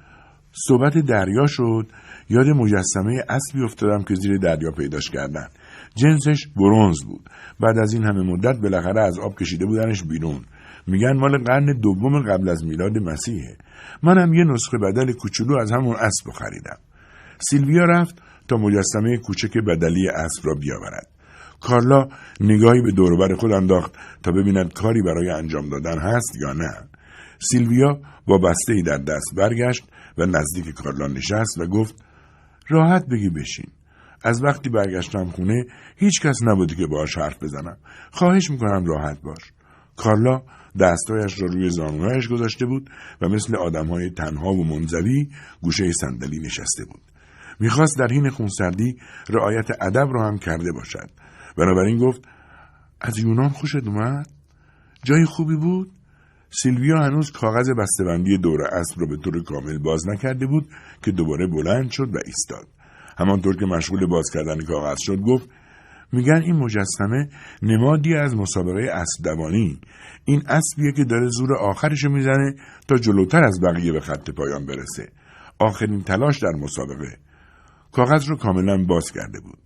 صحبت 0.52 0.98
دریا 0.98 1.46
شد 1.46 1.92
یاد 2.28 2.46
مجسمه 2.46 3.24
اصلی 3.28 3.64
افتادم 3.64 4.02
که 4.02 4.14
زیر 4.14 4.38
دریا 4.38 4.70
پیداش 4.70 5.10
کردن. 5.10 5.48
جنسش 5.94 6.46
برونز 6.56 7.04
بود. 7.06 7.30
بعد 7.60 7.78
از 7.78 7.92
این 7.92 8.04
همه 8.04 8.22
مدت 8.22 8.60
بالاخره 8.60 9.00
از 9.00 9.18
آب 9.18 9.38
کشیده 9.38 9.66
بودنش 9.66 10.02
بیرون. 10.02 10.44
میگن 10.88 11.12
مال 11.12 11.38
قرن 11.44 11.80
دوم 11.80 12.22
قبل 12.22 12.48
از 12.48 12.64
میلاد 12.64 12.98
مسیحه. 12.98 13.56
منم 14.02 14.34
یه 14.34 14.44
نسخه 14.44 14.78
بدل 14.78 15.12
کوچولو 15.12 15.56
از 15.56 15.72
همون 15.72 15.96
اسب 15.96 16.30
خریدم. 16.30 16.78
سیلویا 17.50 17.84
رفت 17.84 18.22
تا 18.48 18.56
مجسمه 18.56 19.18
کوچک 19.18 19.58
بدلی 19.58 20.08
اسب 20.08 20.46
را 20.46 20.54
بیاورد. 20.54 21.08
کارلا 21.60 22.08
نگاهی 22.40 22.82
به 22.82 22.92
دوروبر 22.92 23.34
خود 23.34 23.52
انداخت 23.52 23.92
تا 24.22 24.32
ببیند 24.32 24.72
کاری 24.72 25.02
برای 25.02 25.30
انجام 25.30 25.68
دادن 25.68 25.98
هست 25.98 26.36
یا 26.42 26.52
نه. 26.52 26.88
سیلویا 27.40 28.00
با 28.26 28.38
بسته 28.38 28.72
ای 28.72 28.82
در 28.82 28.98
دست 28.98 29.34
برگشت 29.36 29.84
و 30.18 30.26
نزدیک 30.26 30.74
کارلا 30.74 31.06
نشست 31.06 31.58
و 31.58 31.66
گفت 31.66 32.04
راحت 32.68 33.06
بگی 33.06 33.30
بشین. 33.30 33.66
از 34.24 34.44
وقتی 34.44 34.70
برگشتم 34.70 35.24
خونه 35.24 35.64
هیچ 35.96 36.20
کس 36.20 36.36
نبودی 36.42 36.74
که 36.74 36.86
باهاش 36.86 37.18
حرف 37.18 37.42
بزنم. 37.42 37.76
خواهش 38.10 38.50
می‌کنم 38.50 38.84
راحت 38.86 39.22
باش. 39.22 39.52
کارلا 39.96 40.42
دستایش 40.80 41.42
را 41.42 41.48
روی 41.48 41.70
زانوهایش 41.70 42.28
گذاشته 42.28 42.66
بود 42.66 42.90
و 43.20 43.28
مثل 43.28 43.56
آدمهای 43.56 44.10
تنها 44.10 44.52
و 44.52 44.64
منزوی 44.64 45.28
گوشه 45.62 45.92
صندلی 45.92 46.38
نشسته 46.38 46.84
بود. 46.84 47.00
می‌خواست 47.60 47.98
در 47.98 48.06
حین 48.06 48.30
خونسردی 48.30 48.96
رعایت 49.28 49.66
ادب 49.80 50.08
را 50.12 50.28
هم 50.28 50.38
کرده 50.38 50.72
باشد. 50.72 51.10
بنابراین 51.56 51.98
گفت 51.98 52.20
از 53.00 53.18
یونان 53.18 53.48
خوشت 53.48 53.86
اومد؟ 53.86 54.26
جای 55.04 55.24
خوبی 55.24 55.56
بود؟ 55.56 55.90
سیلویا 56.50 56.98
هنوز 56.98 57.30
کاغذ 57.30 57.70
بسته‌بندی 57.78 58.38
دور 58.38 58.62
اسب 58.62 59.00
را 59.00 59.06
به 59.06 59.16
طور 59.16 59.42
کامل 59.42 59.78
باز 59.78 60.08
نکرده 60.08 60.46
بود 60.46 60.68
که 61.02 61.10
دوباره 61.12 61.46
بلند 61.46 61.90
شد 61.90 62.14
و 62.14 62.18
ایستاد. 62.26 62.66
همانطور 63.18 63.56
که 63.56 63.66
مشغول 63.66 64.06
باز 64.06 64.30
کردن 64.34 64.60
کاغذ 64.60 64.96
شد 65.00 65.20
گفت 65.20 65.48
میگن 66.12 66.42
این 66.42 66.56
مجسمه 66.56 67.28
نمادی 67.62 68.14
از 68.14 68.36
مسابقه 68.36 68.90
اسب 68.92 69.24
دوانی. 69.24 69.80
این 70.24 70.42
اسبیه 70.46 70.92
که 70.92 71.04
داره 71.04 71.28
زور 71.28 71.56
آخرش 71.56 72.04
می‌زنه 72.04 72.54
تا 72.88 72.96
جلوتر 72.96 73.44
از 73.44 73.60
بقیه 73.60 73.92
به 73.92 74.00
خط 74.00 74.30
پایان 74.30 74.66
برسه. 74.66 75.08
آخرین 75.58 76.02
تلاش 76.02 76.38
در 76.38 76.52
مسابقه. 76.62 77.16
کاغذ 77.92 78.28
رو 78.28 78.36
کاملا 78.36 78.84
باز 78.84 79.12
کرده 79.12 79.40
بود. 79.40 79.58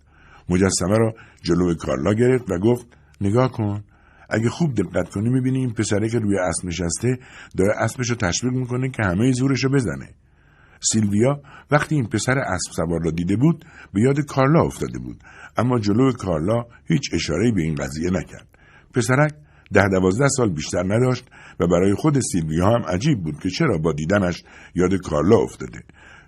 مجسمه 0.49 0.97
را 0.97 1.13
جلو 1.41 1.75
کارلا 1.75 2.13
گرفت 2.13 2.51
و 2.51 2.59
گفت 2.59 2.85
نگاه 3.21 3.51
کن 3.51 3.83
اگه 4.29 4.49
خوب 4.49 4.73
دقت 4.75 5.09
کنی 5.09 5.29
می‌بینی 5.29 5.59
این 5.59 5.73
پسره 5.73 6.09
که 6.09 6.19
روی 6.19 6.37
اسب 6.37 6.65
نشسته 6.65 7.17
داره 7.57 7.73
اسبش 7.77 8.09
رو 8.09 8.15
تشویق 8.15 8.53
می‌کنه 8.53 8.89
که 8.89 9.03
همه 9.03 9.31
زورش 9.31 9.63
رو 9.63 9.69
بزنه. 9.69 10.09
سیلویا 10.91 11.41
وقتی 11.71 11.95
این 11.95 12.07
پسر 12.07 12.37
اسب 12.39 12.71
سوار 12.71 12.99
را 13.05 13.11
دیده 13.11 13.35
بود 13.35 13.65
به 13.93 14.01
یاد 14.01 14.19
کارلا 14.19 14.61
افتاده 14.61 14.99
بود. 14.99 15.17
اما 15.57 15.79
جلو 15.79 16.11
کارلا 16.11 16.65
هیچ 16.85 17.09
اشارهی 17.13 17.51
به 17.51 17.61
این 17.61 17.75
قضیه 17.75 18.09
نکرد. 18.09 18.47
پسرک 18.93 19.33
ده 19.73 19.87
دوازده 19.87 20.27
سال 20.27 20.49
بیشتر 20.49 20.83
نداشت 20.83 21.25
و 21.59 21.67
برای 21.67 21.93
خود 21.93 22.19
سیلویا 22.19 22.65
هم 22.65 22.85
عجیب 22.85 23.23
بود 23.23 23.39
که 23.39 23.49
چرا 23.49 23.77
با 23.77 23.93
دیدنش 23.93 24.43
یاد 24.75 24.93
کارلا 24.93 25.37
افتاده. 25.37 25.79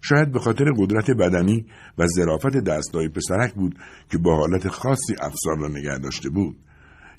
شاید 0.01 0.31
به 0.31 0.39
خاطر 0.39 0.65
قدرت 0.77 1.11
بدنی 1.11 1.65
و 1.97 2.07
ظرافت 2.07 2.57
دستای 2.57 3.09
پسرک 3.09 3.53
بود 3.53 3.75
که 4.11 4.17
با 4.17 4.35
حالت 4.35 4.67
خاصی 4.67 5.13
افسار 5.21 5.57
را 5.59 5.67
نگه 5.67 5.97
داشته 5.97 6.29
بود. 6.29 6.55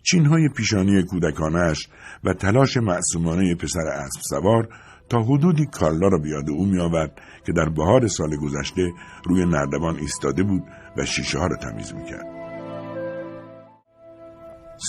چینهای 0.03 0.49
پیشانی 0.49 1.03
کودکانش 1.03 1.89
و 2.25 2.33
تلاش 2.33 2.77
معصومانه 2.77 3.55
پسر 3.55 3.87
اسب 3.89 4.21
سوار 4.31 4.69
تا 5.09 5.23
حدودی 5.23 5.67
کارلا 5.67 6.09
را 6.09 6.19
بیاد 6.19 6.51
او 6.51 6.67
میآورد 6.67 7.21
که 7.47 7.53
در 7.53 7.69
بهار 7.69 8.07
سال 8.07 8.37
گذشته 8.37 8.93
روی 9.25 9.47
نردبان 9.47 9.97
ایستاده 9.97 10.43
بود 10.43 10.63
و 10.97 11.05
شیشه 11.05 11.39
ها 11.39 11.47
را 11.47 11.57
تمیز 11.57 11.95
می‌کرد. 11.95 12.27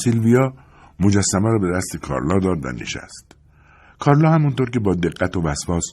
سیلویا 0.03 0.53
مجسمه 0.99 1.49
را 1.49 1.59
به 1.59 1.71
دست 1.77 1.97
کارلا 1.97 2.39
داد 2.39 2.65
و 2.65 2.71
نشست. 2.71 3.35
کارلا 3.99 4.31
همونطور 4.31 4.69
که 4.69 4.79
با 4.79 4.93
دقت 4.93 5.37
و 5.37 5.41
وسواس 5.41 5.83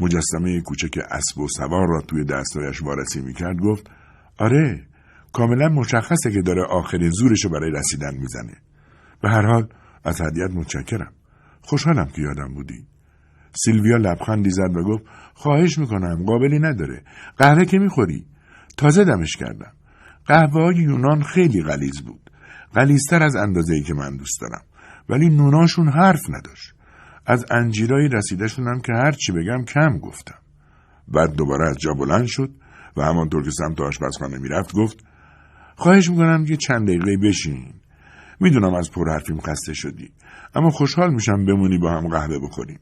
مجسمه 0.00 0.60
کوچک 0.60 0.98
اسب 1.10 1.38
و 1.38 1.48
سوار 1.48 1.88
را 1.88 2.00
توی 2.00 2.24
دستایش 2.24 2.82
وارسی 2.82 3.20
می‌کرد 3.20 3.56
گفت 3.56 3.90
آره 4.38 4.86
کاملا 5.32 5.68
مشخصه 5.68 6.30
که 6.32 6.42
داره 6.42 6.62
آخرین 6.64 7.10
زورشو 7.10 7.48
برای 7.48 7.70
رسیدن 7.70 8.14
می‌زنه. 8.14 8.56
به 9.22 9.28
هر 9.28 9.46
حال 9.46 9.68
از 10.04 10.20
هدیت 10.20 10.50
متشکرم. 10.50 11.12
خوشحالم 11.62 12.06
که 12.06 12.22
یادم 12.22 12.54
بودی. 12.54 12.86
سیلویا 13.56 13.96
لبخندی 13.96 14.50
زد 14.50 14.76
و 14.76 14.82
گفت 14.82 15.04
خواهش 15.34 15.78
می‌کنم 15.78 16.24
قابلی 16.26 16.58
نداره. 16.58 17.02
قهوه 17.38 17.64
که 17.64 17.78
می‌خوری؟ 17.78 18.26
تازه 18.76 19.04
دمش 19.04 19.36
کردم. 19.36 19.72
قهوه 20.26 20.62
های 20.62 20.76
یونان 20.76 21.22
خیلی 21.22 21.62
غلیز 21.62 22.02
بود. 22.02 22.30
غلیزتر 22.74 23.22
از 23.22 23.36
اندازه‌ای 23.36 23.82
که 23.82 23.94
من 23.94 24.16
دوست 24.16 24.40
دارم. 24.40 24.62
ولی 25.08 25.28
نوناشون 25.28 25.88
حرف 25.88 26.30
نداشت. 26.30 26.74
از 27.26 27.44
انجیرای 27.50 28.08
رسیدشونم 28.08 28.80
که 28.80 28.92
هر 28.92 29.12
چی 29.12 29.32
بگم 29.32 29.64
کم 29.64 29.98
گفتم. 29.98 30.38
بعد 31.08 31.32
دوباره 31.34 31.68
از 31.68 31.78
جا 31.78 31.94
بلند 31.94 32.26
شد 32.26 32.50
و 32.96 33.02
همانطور 33.02 33.44
که 33.44 33.50
سمت 33.50 33.80
آشپزخانه 33.80 34.38
می‌رفت 34.38 34.72
گفت 34.72 35.04
خواهش 35.76 36.10
می‌کنم 36.10 36.44
که 36.44 36.56
چند 36.56 36.88
دقیقه 36.88 37.16
بشین. 37.16 37.74
می‌دونم 38.40 38.74
از 38.74 38.90
پر 38.90 39.10
حرفیم 39.10 39.40
خسته 39.40 39.74
شدی 39.74 40.12
اما 40.54 40.70
خوشحال 40.70 41.14
میشم 41.14 41.44
بمونی 41.44 41.78
با 41.78 41.90
هم 41.90 42.08
قهوه 42.08 42.38
بخوریم. 42.38 42.80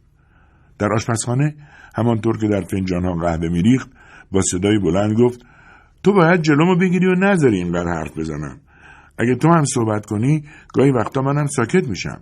در 0.83 0.93
آشپزخانه 0.93 1.55
همانطور 1.95 2.39
که 2.39 2.49
در 2.49 2.61
فنجانها 2.61 3.13
قهوه 3.13 3.49
میریخت 3.49 3.91
با 4.33 4.41
صدای 4.43 4.79
بلند 4.79 5.17
گفت 5.19 5.41
تو 6.03 6.13
باید 6.13 6.43
جلومو 6.43 6.77
بگیری 6.77 7.07
و 7.07 7.15
نذاری 7.15 7.57
اینقدر 7.57 7.89
حرف 7.89 8.19
بزنم. 8.19 8.61
اگه 9.19 9.35
تو 9.35 9.49
هم 9.49 9.65
صحبت 9.65 10.07
کنی 10.07 10.45
گاهی 10.75 10.91
وقتا 10.91 11.23
منم 11.23 11.47
ساکت 11.47 11.89
میشم. 11.89 12.21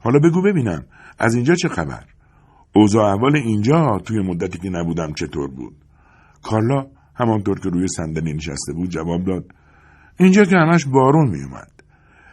حالا 0.00 0.18
بگو 0.18 0.42
ببینم 0.42 0.84
از 1.18 1.34
اینجا 1.34 1.54
چه 1.54 1.68
خبر؟ 1.68 2.04
اوضاع 2.74 3.04
اول 3.04 3.36
اینجا 3.36 3.98
توی 4.04 4.22
مدتی 4.22 4.58
که 4.58 4.70
نبودم 4.70 5.12
چطور 5.12 5.50
بود؟ 5.50 5.74
کارلا 6.42 6.86
همانطور 7.16 7.60
که 7.60 7.68
روی 7.68 7.88
صندلی 7.88 8.32
نشسته 8.32 8.72
بود 8.72 8.90
جواب 8.90 9.24
داد 9.24 9.44
اینجا 10.20 10.44
که 10.44 10.56
همش 10.56 10.86
بارون 10.86 11.28
میومد 11.28 11.70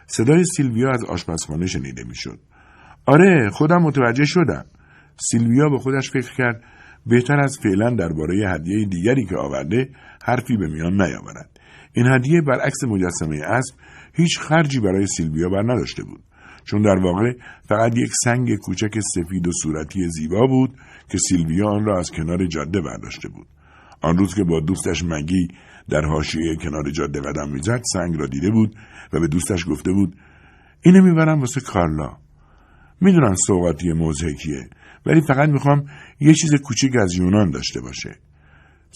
صدای 0.06 0.44
سیلویا 0.44 0.90
از 0.90 1.04
آشپزخانه 1.04 1.66
شنیده 1.66 2.04
می‌شد. 2.04 2.38
آره 3.06 3.50
خودم 3.50 3.82
متوجه 3.82 4.24
شدم. 4.24 4.64
سیلویا 5.20 5.68
به 5.68 5.78
خودش 5.78 6.10
فکر 6.10 6.34
کرد. 6.34 6.64
بهتر 7.06 7.40
از 7.40 7.58
فعلا 7.62 7.90
درباره 7.90 8.50
هدیه 8.50 8.86
دیگری 8.86 9.24
که 9.26 9.36
آورده 9.36 9.90
حرفی 10.24 10.56
به 10.56 10.66
میان 10.66 10.92
نیاورد. 10.92 11.60
این 11.92 12.06
هدیه 12.06 12.40
برعکس 12.40 12.84
مجسمه 12.84 13.40
اسب 13.44 13.74
هیچ 14.14 14.38
خرجی 14.38 14.80
برای 14.80 15.06
سیلویا 15.06 15.48
بر 15.48 15.62
نداشته 15.62 16.02
بود. 16.04 16.20
چون 16.64 16.82
در 16.82 16.98
واقع 17.02 17.32
فقط 17.68 17.96
یک 17.96 18.10
سنگ 18.24 18.56
کوچک 18.56 19.00
سفید 19.14 19.48
و 19.48 19.50
صورتی 19.62 20.08
زیبا 20.08 20.46
بود 20.46 20.70
که 21.10 21.18
سیلویا 21.18 21.68
آن 21.68 21.84
را 21.84 21.98
از 21.98 22.10
کنار 22.10 22.46
جاده 22.46 22.80
برداشته 22.80 23.28
بود. 23.28 23.46
آن 24.00 24.18
روز 24.18 24.34
که 24.34 24.44
با 24.44 24.60
دوستش 24.60 25.04
مگی 25.04 25.48
در 25.88 26.04
حاشیه 26.04 26.56
کنار 26.56 26.90
جاده 26.90 27.20
قدم 27.20 27.50
می‌زد 27.52 27.82
سنگ 27.92 28.20
را 28.20 28.26
دیده 28.26 28.50
بود 28.50 28.76
و 29.12 29.20
به 29.20 29.28
دوستش 29.28 29.66
گفته 29.68 29.92
بود 29.92 30.16
اینو 30.82 31.02
می‌برم 31.04 31.40
واسه 31.40 31.60
کارلا. 31.60 32.16
می‌دونم 33.00 33.34
سوقاتی 33.34 33.92
موزهکیه 33.92 34.70
ولی 35.08 35.20
فقط 35.20 35.48
می‌خوام 35.48 35.84
یه 36.20 36.34
چیز 36.34 36.54
کوچیک 36.54 36.92
از 36.96 37.14
یونان 37.14 37.50
داشته 37.50 37.80
باشه 37.80 38.16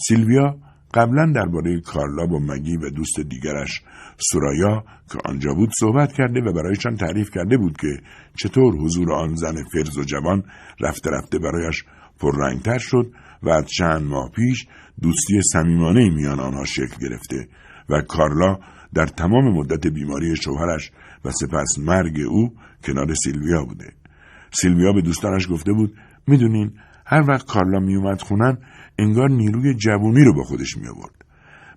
سیلویا 0.07 0.57
قبلا 0.93 1.31
درباره 1.35 1.79
کارلا 1.79 2.25
با 2.25 2.39
مگی 2.39 2.77
و 2.77 2.89
دوست 2.89 3.19
دیگرش 3.19 3.81
سورایا 4.17 4.83
که 5.11 5.19
آنجا 5.25 5.53
بود 5.53 5.69
صحبت 5.79 6.13
کرده 6.13 6.41
و 6.41 6.53
برایشان 6.53 6.95
تعریف 6.95 7.29
کرده 7.31 7.57
بود 7.57 7.77
که 7.77 7.97
چطور 8.35 8.75
حضور 8.75 9.13
آن 9.13 9.35
زن 9.35 9.55
فرز 9.73 9.97
و 9.97 10.03
جوان 10.03 10.43
رفته 10.79 11.09
رفته 11.09 11.39
برایش 11.39 11.83
پررنگتر 12.19 12.77
شد 12.77 13.11
و 13.43 13.49
از 13.49 13.65
چند 13.65 14.01
ماه 14.01 14.31
پیش 14.31 14.67
دوستی 15.01 15.41
صمیمانه 15.53 16.09
میان 16.09 16.39
آنها 16.39 16.65
شکل 16.65 16.97
گرفته 17.01 17.47
و 17.89 18.01
کارلا 18.01 18.59
در 18.93 19.05
تمام 19.05 19.57
مدت 19.57 19.87
بیماری 19.87 20.35
شوهرش 20.35 20.91
و 21.25 21.31
سپس 21.31 21.79
مرگ 21.79 22.19
او 22.29 22.53
کنار 22.83 23.13
سیلویا 23.13 23.65
بوده. 23.65 23.93
سیلویا 24.51 24.93
به 24.93 25.01
دوستانش 25.01 25.47
گفته 25.51 25.73
بود 25.73 25.95
می‌دونین 26.27 26.73
هر 27.05 27.23
وقت 27.27 27.47
کارلا 27.47 27.79
میومد 27.79 28.21
خونن 28.21 28.57
انگار 28.99 29.29
نیروی 29.29 29.73
جوونی 29.73 30.23
رو 30.23 30.33
با 30.33 30.43
خودش 30.43 30.77
می 30.77 30.87
آورد. 30.87 31.25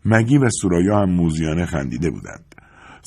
مگی 0.05 0.39
و 0.39 0.49
سورایا 0.51 0.99
هم 0.99 1.11
موزیانه 1.11 1.67
خندیده 1.67 2.11
بودند. 2.11 2.55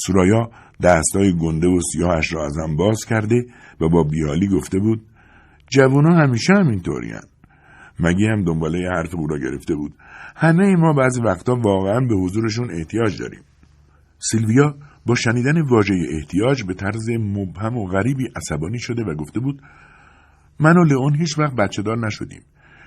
سورایا 0.06 0.50
دستای 0.84 1.34
گنده 1.38 1.68
و 1.68 1.80
سیاهش 1.94 2.34
را 2.34 2.46
از 2.46 2.58
هم 2.58 2.76
باز 2.76 3.06
کرده 3.06 3.46
و 3.82 3.90
با 3.90 4.04
بیالی 4.04 4.48
گفته 4.48 4.80
بود 4.80 5.02
جوونا 5.72 6.16
همیشه 6.16 6.54
همینطوری 6.54 7.12
هم. 7.12 7.28
مگی 8.00 8.26
هم 8.26 8.44
دنباله 8.44 8.90
حرف 8.90 9.16
او 9.16 9.28
را 9.28 9.38
گرفته 9.38 9.76
بود. 9.76 9.94
همه 10.36 10.76
ما 10.76 10.94
بعضی 10.94 11.22
وقتا 11.22 11.56
واقعا 11.56 12.00
به 12.00 12.16
حضورشون 12.16 12.72
احتیاج 12.72 13.20
داریم. 13.20 13.42
سیلویا 14.20 14.76
با 15.06 15.16
شنیدن 15.16 15.62
واژه 15.62 15.94
احتیاج 16.12 16.64
به 16.64 16.74
طرز 16.74 17.10
مبهم 17.10 17.78
و 17.78 17.86
غریبی 17.86 18.28
عصبانی 18.36 18.80
شده 18.80 19.04
و 19.04 19.16
گفته 19.16 19.40
بود 19.40 19.62
من 20.60 20.78
و 20.78 20.84
لئون 20.84 21.16
هیچ 21.16 21.40
وقت 21.40 21.56
بچه 21.56 21.82
دار 21.82 21.98
نشدیم. 21.98 22.42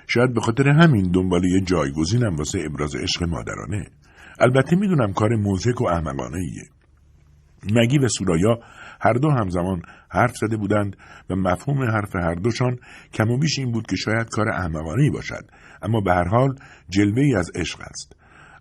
شاید 0.07 0.33
به 0.33 0.41
خاطر 0.41 0.69
همین 0.69 1.11
دنبال 1.11 1.43
یه 1.43 1.61
جایگزینم 1.61 2.35
واسه 2.35 2.59
ابراز 2.65 2.95
عشق 2.95 3.23
مادرانه. 3.23 3.87
البته 4.39 4.75
می‌دونم 4.75 5.13
کار 5.13 5.35
موزک 5.35 5.81
و 5.81 5.85
احمقانه 5.85 6.37
ایه. 6.37 6.63
مگی 7.71 7.97
و 7.97 8.07
سورایا 8.07 8.59
هر 9.01 9.13
دو 9.13 9.29
همزمان 9.29 9.81
حرف 10.09 10.37
زده 10.37 10.57
بودند 10.57 10.97
و 11.29 11.35
مفهوم 11.35 11.83
حرف 11.83 12.15
هر 12.15 12.35
دوشان 12.35 12.77
کم 13.13 13.29
و 13.31 13.37
بیش 13.37 13.59
این 13.59 13.71
بود 13.71 13.87
که 13.87 13.95
شاید 13.95 14.29
کار 14.29 14.49
احمقانه 14.49 15.11
باشد 15.11 15.45
اما 15.81 16.01
به 16.01 16.13
هر 16.13 16.27
حال 16.27 16.55
جلوه 16.89 17.21
ای 17.21 17.35
از 17.35 17.51
عشق 17.55 17.81
است 17.81 18.15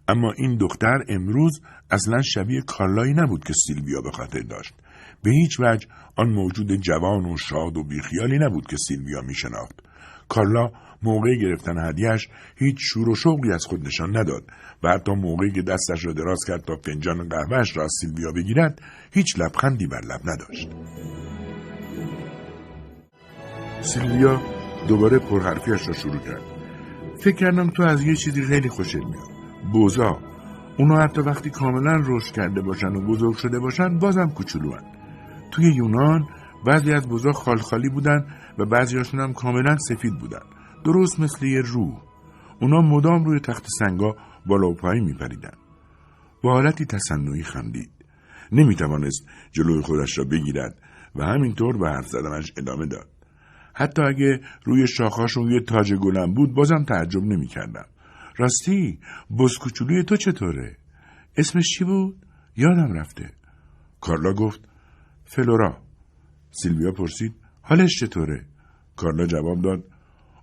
اما 0.08 0.32
این 0.32 0.56
دختر 0.56 0.98
امروز 1.08 1.60
اصلا 1.90 2.22
شبیه 2.22 2.60
کارلایی 2.66 3.12
نبود 3.12 3.44
که 3.44 3.52
سیلویا 3.52 4.00
به 4.00 4.10
خاطر 4.10 4.40
داشت 4.40 4.74
به 5.22 5.30
هیچ 5.30 5.60
وجه 5.60 5.88
آن 6.16 6.30
موجود 6.30 6.72
جوان 6.72 7.24
و 7.24 7.36
شاد 7.36 7.76
و 7.76 7.84
بیخیالی 7.84 8.38
نبود 8.38 8.66
که 8.66 8.76
سیلویا 8.76 9.20
می 9.20 9.34
شناخت. 9.34 9.80
کارلا 10.28 10.70
موقع 11.02 11.36
گرفتن 11.36 11.88
هدیهش 11.88 12.28
هیچ 12.56 12.76
شور 12.80 13.08
و 13.08 13.14
شوقی 13.14 13.52
از 13.52 13.64
خود 13.64 13.86
نشان 13.86 14.16
نداد 14.16 14.42
و 14.82 14.88
حتی 14.88 15.12
موقعی 15.12 15.50
که 15.52 15.62
دستش 15.62 16.04
را 16.04 16.12
دراز 16.12 16.44
کرد 16.48 16.64
تا 16.64 16.76
فنجان 16.76 17.28
قهوهش 17.28 17.76
را 17.76 17.84
از 17.84 17.92
سیلویا 18.00 18.32
بگیرد 18.32 18.82
هیچ 19.12 19.38
لبخندی 19.38 19.86
بر 19.86 20.00
لب 20.00 20.20
نداشت. 20.24 20.68
سیلویا 23.80 24.40
دوباره 24.88 25.18
پرحرفیش 25.18 25.88
را 25.88 25.94
شروع 25.94 26.18
کرد. 26.18 26.42
فکر 27.20 27.36
کردم 27.36 27.70
تو 27.70 27.82
از 27.82 28.02
یه 28.02 28.16
چیزی 28.16 28.42
خیلی 28.42 28.68
خوشت 28.68 28.96
میاد. 28.96 29.32
بوزا. 29.72 30.18
اونا 30.78 31.00
حتی 31.00 31.20
وقتی 31.20 31.50
کاملا 31.50 32.02
رشد 32.06 32.34
کرده 32.34 32.60
باشن 32.60 32.88
و 32.88 33.06
بزرگ 33.06 33.36
شده 33.36 33.58
باشن 33.58 33.98
بازم 33.98 34.28
کوچولوان. 34.28 34.91
توی 35.52 35.74
یونان 35.74 36.28
بعضی 36.66 36.92
از 36.92 37.08
بوزا 37.08 37.32
خالخالی 37.32 37.88
بودن 37.88 38.26
و 38.58 38.64
بعضیاشون 38.64 39.20
هم 39.20 39.32
کاملا 39.32 39.76
سفید 39.76 40.18
بودن. 40.18 40.42
درست 40.84 41.20
مثل 41.20 41.46
یه 41.46 41.60
روح. 41.60 42.02
اونا 42.60 42.80
مدام 42.80 43.24
روی 43.24 43.40
تخت 43.40 43.66
سنگا 43.78 44.16
بالا 44.46 44.68
و 44.68 44.74
پایین 44.74 45.04
میپریدن. 45.04 45.54
با 46.42 46.52
حالتی 46.52 46.84
تصنعی 46.84 47.42
خندید. 47.42 47.90
نمی‌توانست 48.52 49.28
جلوی 49.52 49.82
خودش 49.82 50.18
را 50.18 50.24
بگیرد 50.24 50.78
و 51.16 51.24
همینطور 51.24 51.78
به 51.78 51.88
حرف 51.88 52.06
زدنش 52.06 52.52
ادامه 52.56 52.86
داد. 52.86 53.08
حتی 53.74 54.02
اگه 54.02 54.40
روی 54.64 54.86
شاخاشون 54.86 55.50
یه 55.50 55.60
تاج 55.60 55.94
گلم 55.94 56.34
بود 56.34 56.54
بازم 56.54 56.84
تعجب 56.84 57.22
نمی‌کردم. 57.22 57.86
راستی 58.36 58.98
بز 59.38 59.58
کوچولوی 59.58 60.04
تو 60.04 60.16
چطوره؟ 60.16 60.76
اسمش 61.36 61.64
چی 61.78 61.84
بود؟ 61.84 62.16
یادم 62.56 62.92
رفته. 62.92 63.30
کارلا 64.00 64.32
گفت 64.32 64.71
فلورا. 65.34 65.82
سیلویا 66.50 66.92
پرسید 66.92 67.34
حالش 67.62 68.00
چطوره؟ 68.00 68.46
کارلا 68.96 69.26
جواب 69.26 69.62
داد 69.62 69.84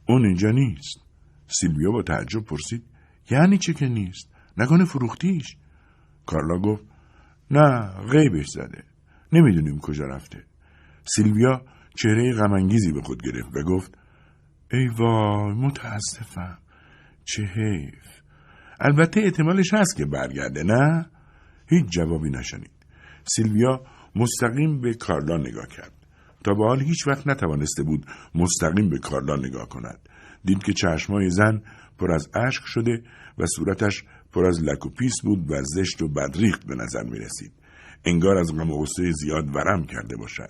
اون 0.08 0.26
اینجا 0.26 0.52
نیست. 0.52 1.00
سیلویا 1.48 1.92
با 1.92 2.02
تعجب 2.02 2.44
پرسید 2.46 2.84
یعنی 3.30 3.58
چه 3.58 3.74
که 3.74 3.88
نیست؟ 3.88 4.30
نکنه 4.58 4.86
فروختیش؟ 4.86 5.58
کارلا 6.26 6.60
گفت 6.60 6.84
نه 7.52 7.90
غیبش 8.12 8.46
زده. 8.48 8.84
نمی‌دونیم 9.34 9.80
کجا 9.80 10.06
رفته. 10.06 10.44
سیلویا 11.16 11.62
چهره 11.96 12.34
غمانگیزی 12.34 12.92
به 12.92 13.02
خود 13.02 13.22
گرفت 13.24 13.50
و 13.56 13.64
گفت 13.64 13.98
ای 14.72 14.88
وای 14.88 15.54
متاسفم. 15.54 16.58
چه 17.26 17.44
حیف. 17.44 18.08
البته 18.80 19.22
احتمالش 19.22 19.74
هست 19.74 19.98
که 19.98 20.06
برگرده 20.06 20.64
نه؟ 20.64 21.06
هیچ 21.68 21.86
جوابی 21.90 22.30
نشنید. 22.30 22.72
سیلویا 23.24 23.84
مستقیم 24.16 24.82
به 24.82 24.93
کارلا 24.93 25.38
نگاه 25.38 25.68
کرد 25.68 25.91
تا 26.43 26.53
به 26.53 26.66
حال 26.66 26.82
هیچ 26.82 27.07
وقت 27.07 27.28
نتوانسته 27.28 27.84
بود 27.84 28.05
مستقیم 28.36 28.89
به 28.89 28.99
کارلا 28.99 29.36
نگاه 29.36 29.70
کند 29.70 30.10
دید 30.45 30.64
که 30.64 30.74
چشمای 30.74 31.30
زن 31.30 31.62
پر 31.99 32.12
از 32.12 32.30
اشک 32.36 32.64
شده 32.66 33.03
و 33.38 33.45
صورتش 33.45 34.03
پر 34.34 34.45
از 34.45 34.64
لک 34.64 34.86
و 34.86 34.89
پیس 34.89 35.14
بود 35.24 35.51
و 35.51 35.55
زشت 35.64 36.01
و 36.01 36.07
بدریخت 36.07 36.66
به 36.66 36.76
نظر 36.76 37.03
می 37.03 37.20
رسید. 37.20 37.51
انگار 38.05 38.38
از 38.38 38.55
غم 38.55 38.72
و 38.72 38.86
زیاد 39.22 39.55
ورم 39.55 39.86
کرده 39.86 40.18
باشد. 40.18 40.49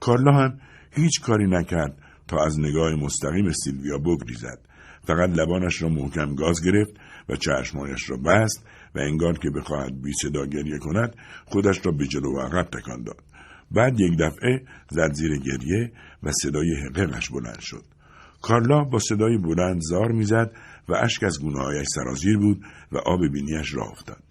کارلا 0.00 0.32
هم 0.32 0.58
هیچ 0.90 1.20
کاری 1.20 1.46
نکرد 1.46 1.98
تا 2.28 2.44
از 2.44 2.60
نگاه 2.60 2.94
مستقیم 2.94 3.52
سیلویا 3.52 3.98
بگریزد. 3.98 4.58
فقط 5.06 5.30
لبانش 5.30 5.82
را 5.82 5.88
محکم 5.88 6.34
گاز 6.34 6.64
گرفت 6.64 6.92
و 7.28 7.36
چشمانش 7.36 8.10
را 8.10 8.16
بست 8.16 8.66
و 8.94 8.98
انگار 8.98 9.38
که 9.38 9.50
بخواهد 9.50 10.02
بی 10.02 10.12
صدا 10.22 10.46
گریه 10.46 10.78
کند 10.78 11.14
خودش 11.44 11.86
را 11.86 11.92
به 11.92 12.06
جلو 12.06 12.36
و 12.36 12.40
عقب 12.40 12.68
تکان 12.70 13.02
داد. 13.02 13.22
بعد 13.70 14.00
یک 14.00 14.18
دفعه 14.18 14.62
زد 14.90 15.12
زیر 15.12 15.38
گریه 15.38 15.92
و 16.22 16.30
صدای 16.42 16.74
حققش 16.74 17.30
بلند 17.30 17.60
شد. 17.60 17.84
کارلا 18.42 18.84
با 18.84 18.98
صدای 18.98 19.38
بلند 19.38 19.80
زار 19.80 20.12
می‌زد 20.12 20.52
و 20.88 20.94
اشک 20.94 21.22
از 21.22 21.40
گونههایش 21.40 21.86
سرازیر 21.94 22.38
بود 22.38 22.64
و 22.92 22.98
آب 22.98 23.20
بینیش 23.32 23.74
راه 23.74 23.90
افتاد. 23.90 24.22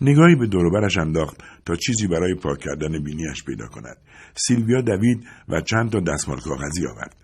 نگاهی 0.00 0.34
به 0.34 0.46
دوروبرش 0.46 0.98
انداخت 0.98 1.36
تا 1.66 1.76
چیزی 1.76 2.06
برای 2.06 2.34
پاک 2.34 2.58
کردن 2.58 3.04
بینیش 3.04 3.44
پیدا 3.44 3.66
کند. 3.66 3.96
سیلویا 4.34 4.80
دوید 4.80 5.26
و 5.48 5.60
چند 5.60 5.90
تا 5.90 6.00
دستمال 6.00 6.40
کاغذی 6.40 6.86
آورد. 6.86 7.23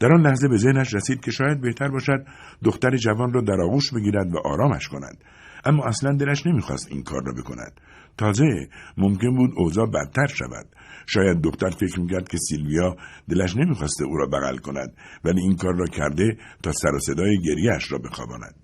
در 0.00 0.12
آن 0.12 0.26
لحظه 0.26 0.48
به 0.48 0.56
ذهنش 0.56 0.94
رسید 0.94 1.20
که 1.20 1.30
شاید 1.30 1.60
بهتر 1.60 1.88
باشد 1.88 2.26
دختر 2.64 2.96
جوان 2.96 3.32
را 3.32 3.40
در 3.40 3.60
آغوش 3.60 3.92
بگیرد 3.92 4.34
و 4.34 4.38
آرامش 4.44 4.88
کند. 4.88 5.24
اما 5.64 5.84
اصلا 5.84 6.16
دلش 6.16 6.46
نمی‌خواست 6.46 6.88
این 6.90 7.02
کار 7.02 7.22
را 7.26 7.32
بکند. 7.32 7.80
تازه 8.18 8.68
ممکن 8.96 9.36
بود 9.36 9.50
اوضاع 9.56 9.86
بدتر 9.86 10.26
شود. 10.26 10.66
شاید 11.06 11.40
دختر 11.40 11.70
فکر 11.70 12.00
می‌کرد 12.00 12.28
که 12.28 12.38
سیلویا 12.38 12.96
دلش 13.28 13.56
نمی‌خواسته 13.56 14.04
او 14.04 14.16
را 14.16 14.26
بغل 14.26 14.56
کند 14.56 14.96
ولی 15.24 15.40
این 15.40 15.56
کار 15.56 15.76
را 15.76 15.86
کرده 15.86 16.36
تا 16.62 16.72
سر 16.72 16.94
و 16.94 16.98
صدای 16.98 17.38
گریهاش 17.44 17.92
را 17.92 17.98
بخواباند 17.98 18.54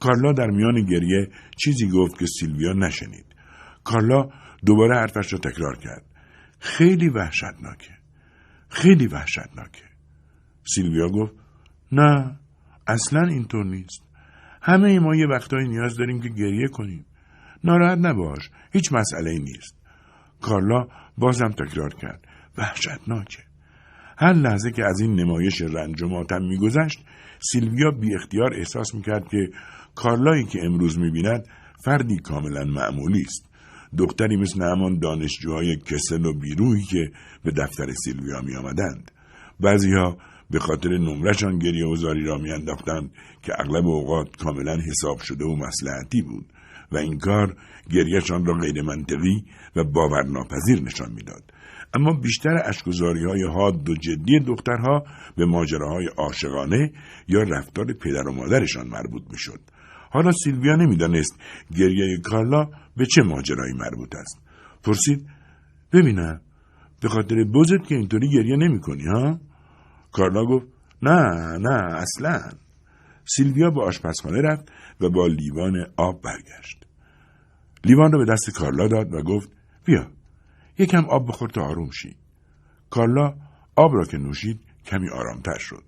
کارلا 0.00 0.32
در 0.32 0.46
میان 0.46 0.84
گریه 0.84 1.28
چیزی 1.56 1.88
گفت 1.88 2.18
که 2.18 2.26
سیلویا 2.26 2.72
نشنید 2.72 3.26
کارلا 3.84 4.28
دوباره 4.66 4.96
حرفش 4.96 5.32
را 5.32 5.38
تکرار 5.38 5.76
کرد 5.76 6.04
خیلی 6.60 7.08
وحشتناکه 7.08 7.90
خیلی 8.68 9.06
وحشتناکه 9.06 9.87
سیلویا 10.74 11.08
گفت 11.08 11.32
نه 11.92 12.38
اصلا 12.86 13.20
اینطور 13.28 13.64
نیست. 13.64 14.02
همه 14.62 14.98
ما 14.98 15.14
یه 15.16 15.26
وقتایی 15.26 15.68
نیاز 15.68 15.96
داریم 15.96 16.20
که 16.20 16.28
گریه 16.28 16.68
کنیم. 16.68 17.06
ناراحت 17.64 17.98
نباش 17.98 18.50
هیچ 18.72 18.92
مسئله 18.92 19.38
نیست. 19.38 19.74
کارلا 20.40 20.86
بازم 21.18 21.48
تکرار 21.48 21.94
کرد 21.94 22.28
وحشتناکه. 22.58 23.42
هر 24.18 24.32
لحظه 24.32 24.70
که 24.70 24.84
از 24.84 25.00
این 25.00 25.20
نمایش 25.20 25.62
رنج 25.62 26.02
و 26.02 26.08
ماتم 26.08 26.42
میگذشت 26.42 26.98
سیلویا 27.40 27.90
بی 27.90 28.14
اختیار 28.14 28.54
احساس 28.54 28.94
می‌کرد 28.94 29.28
که 29.28 29.50
کارلایی 29.94 30.44
که 30.44 30.64
امروز 30.64 30.98
می‌بیند 30.98 31.46
فردی 31.84 32.16
کاملا 32.18 32.64
معمولی 32.64 33.22
است. 33.22 33.48
دختری 33.98 34.36
مثل 34.36 34.62
همان 34.62 34.98
دانشجوهای 34.98 35.76
کسل 35.76 36.26
و 36.26 36.32
بیروهی 36.32 36.82
که 36.82 37.10
به 37.44 37.50
دفتر 37.50 37.92
سیلویا 38.04 38.40
می 38.40 38.56
آمدند. 38.56 39.10
بعضیها 39.60 40.18
به 40.50 40.58
خاطر 40.58 40.88
نمرشان 40.88 41.58
گریه 41.58 41.86
و 41.86 41.96
زاری 41.96 42.24
را 42.24 42.38
میانداختند 42.38 43.10
که 43.42 43.52
اغلب 43.58 43.86
اوقات 43.86 44.36
کاملا 44.36 44.78
حساب 44.90 45.18
شده 45.18 45.44
و 45.44 45.56
مسلحتی 45.56 46.22
بود 46.22 46.46
و 46.92 46.96
این 46.96 47.18
کار 47.18 47.56
گریهشان 47.90 48.46
را 48.46 48.54
غیر 48.54 48.82
منطقی 48.82 49.44
و 49.76 49.84
باورناپذیر 49.84 50.82
نشان 50.82 51.12
می‌داد. 51.12 51.42
اما 51.94 52.12
بیشتر 52.12 52.62
اشکوزاری 52.64 53.24
های 53.24 53.42
حاد 53.42 53.88
و 53.88 53.94
جدی 53.94 54.40
دخترها 54.40 55.04
به 55.36 55.46
ماجراهای 55.46 56.06
عاشقانه 56.16 56.92
یا 57.28 57.42
رفتار 57.42 57.92
پدر 57.92 58.28
و 58.28 58.32
مادرشان 58.32 58.88
مربوط 58.88 59.22
می‌شد. 59.30 59.60
حالا 60.10 60.32
سیلویا 60.32 60.76
نمی‌دانست 60.76 61.40
گریه 61.76 62.18
کارلا 62.18 62.70
به 62.96 63.06
چه 63.06 63.22
ماجرایی 63.22 63.72
مربوط 63.72 64.14
است. 64.16 64.40
پرسید 64.84 65.26
ببینم 65.92 66.40
به 67.02 67.08
خاطر 67.08 67.44
بزت 67.54 67.86
که 67.88 67.94
اینطوری 67.94 68.28
گریه 68.30 68.56
نمی 68.56 68.80
کنی 68.80 69.04
ها؟ 69.06 69.40
کارلا 70.18 70.44
گفت 70.44 70.66
نه 71.02 71.20
نه 71.58 71.94
اصلا. 71.94 72.50
سیلویا 73.24 73.70
به 73.70 73.82
آشپزخانه 73.82 74.40
رفت 74.42 74.72
و 75.00 75.10
با 75.10 75.26
لیوان 75.26 75.86
آب 75.96 76.22
برگشت. 76.22 76.86
لیوان 77.84 78.12
را 78.12 78.18
به 78.18 78.32
دست 78.32 78.50
کارلا 78.50 78.88
داد 78.88 79.14
و 79.14 79.22
گفت 79.22 79.50
بیا 79.84 80.10
یکم 80.78 81.04
آب 81.04 81.28
بخور 81.28 81.48
تا 81.48 81.62
آروم 81.62 81.90
شی. 81.90 82.16
کارلا 82.90 83.34
آب 83.76 83.94
را 83.94 84.04
که 84.04 84.18
نوشید 84.18 84.60
کمی 84.84 85.10
آرامتر 85.10 85.58
شد. 85.58 85.82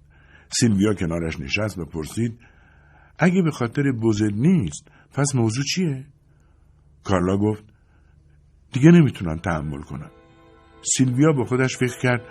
سیلویا 0.52 0.94
کنارش 0.94 1.40
نشست 1.40 1.78
و 1.78 1.84
پرسید 1.84 2.38
اگه 3.18 3.42
به 3.42 3.50
خاطر 3.50 3.82
بزل 4.02 4.34
نیست 4.34 4.88
پس 5.12 5.34
موضوع 5.34 5.64
چیه؟ 5.64 6.06
کارلا 7.04 7.36
گفت 7.36 7.64
دیگه 8.72 8.90
نمی‌تونم 8.90 9.36
تحمل 9.36 9.80
کنم 9.82 10.10
سیلویا 10.82 11.32
با 11.32 11.44
خودش 11.44 11.76
فکر 11.76 11.98
کرد 12.02 12.22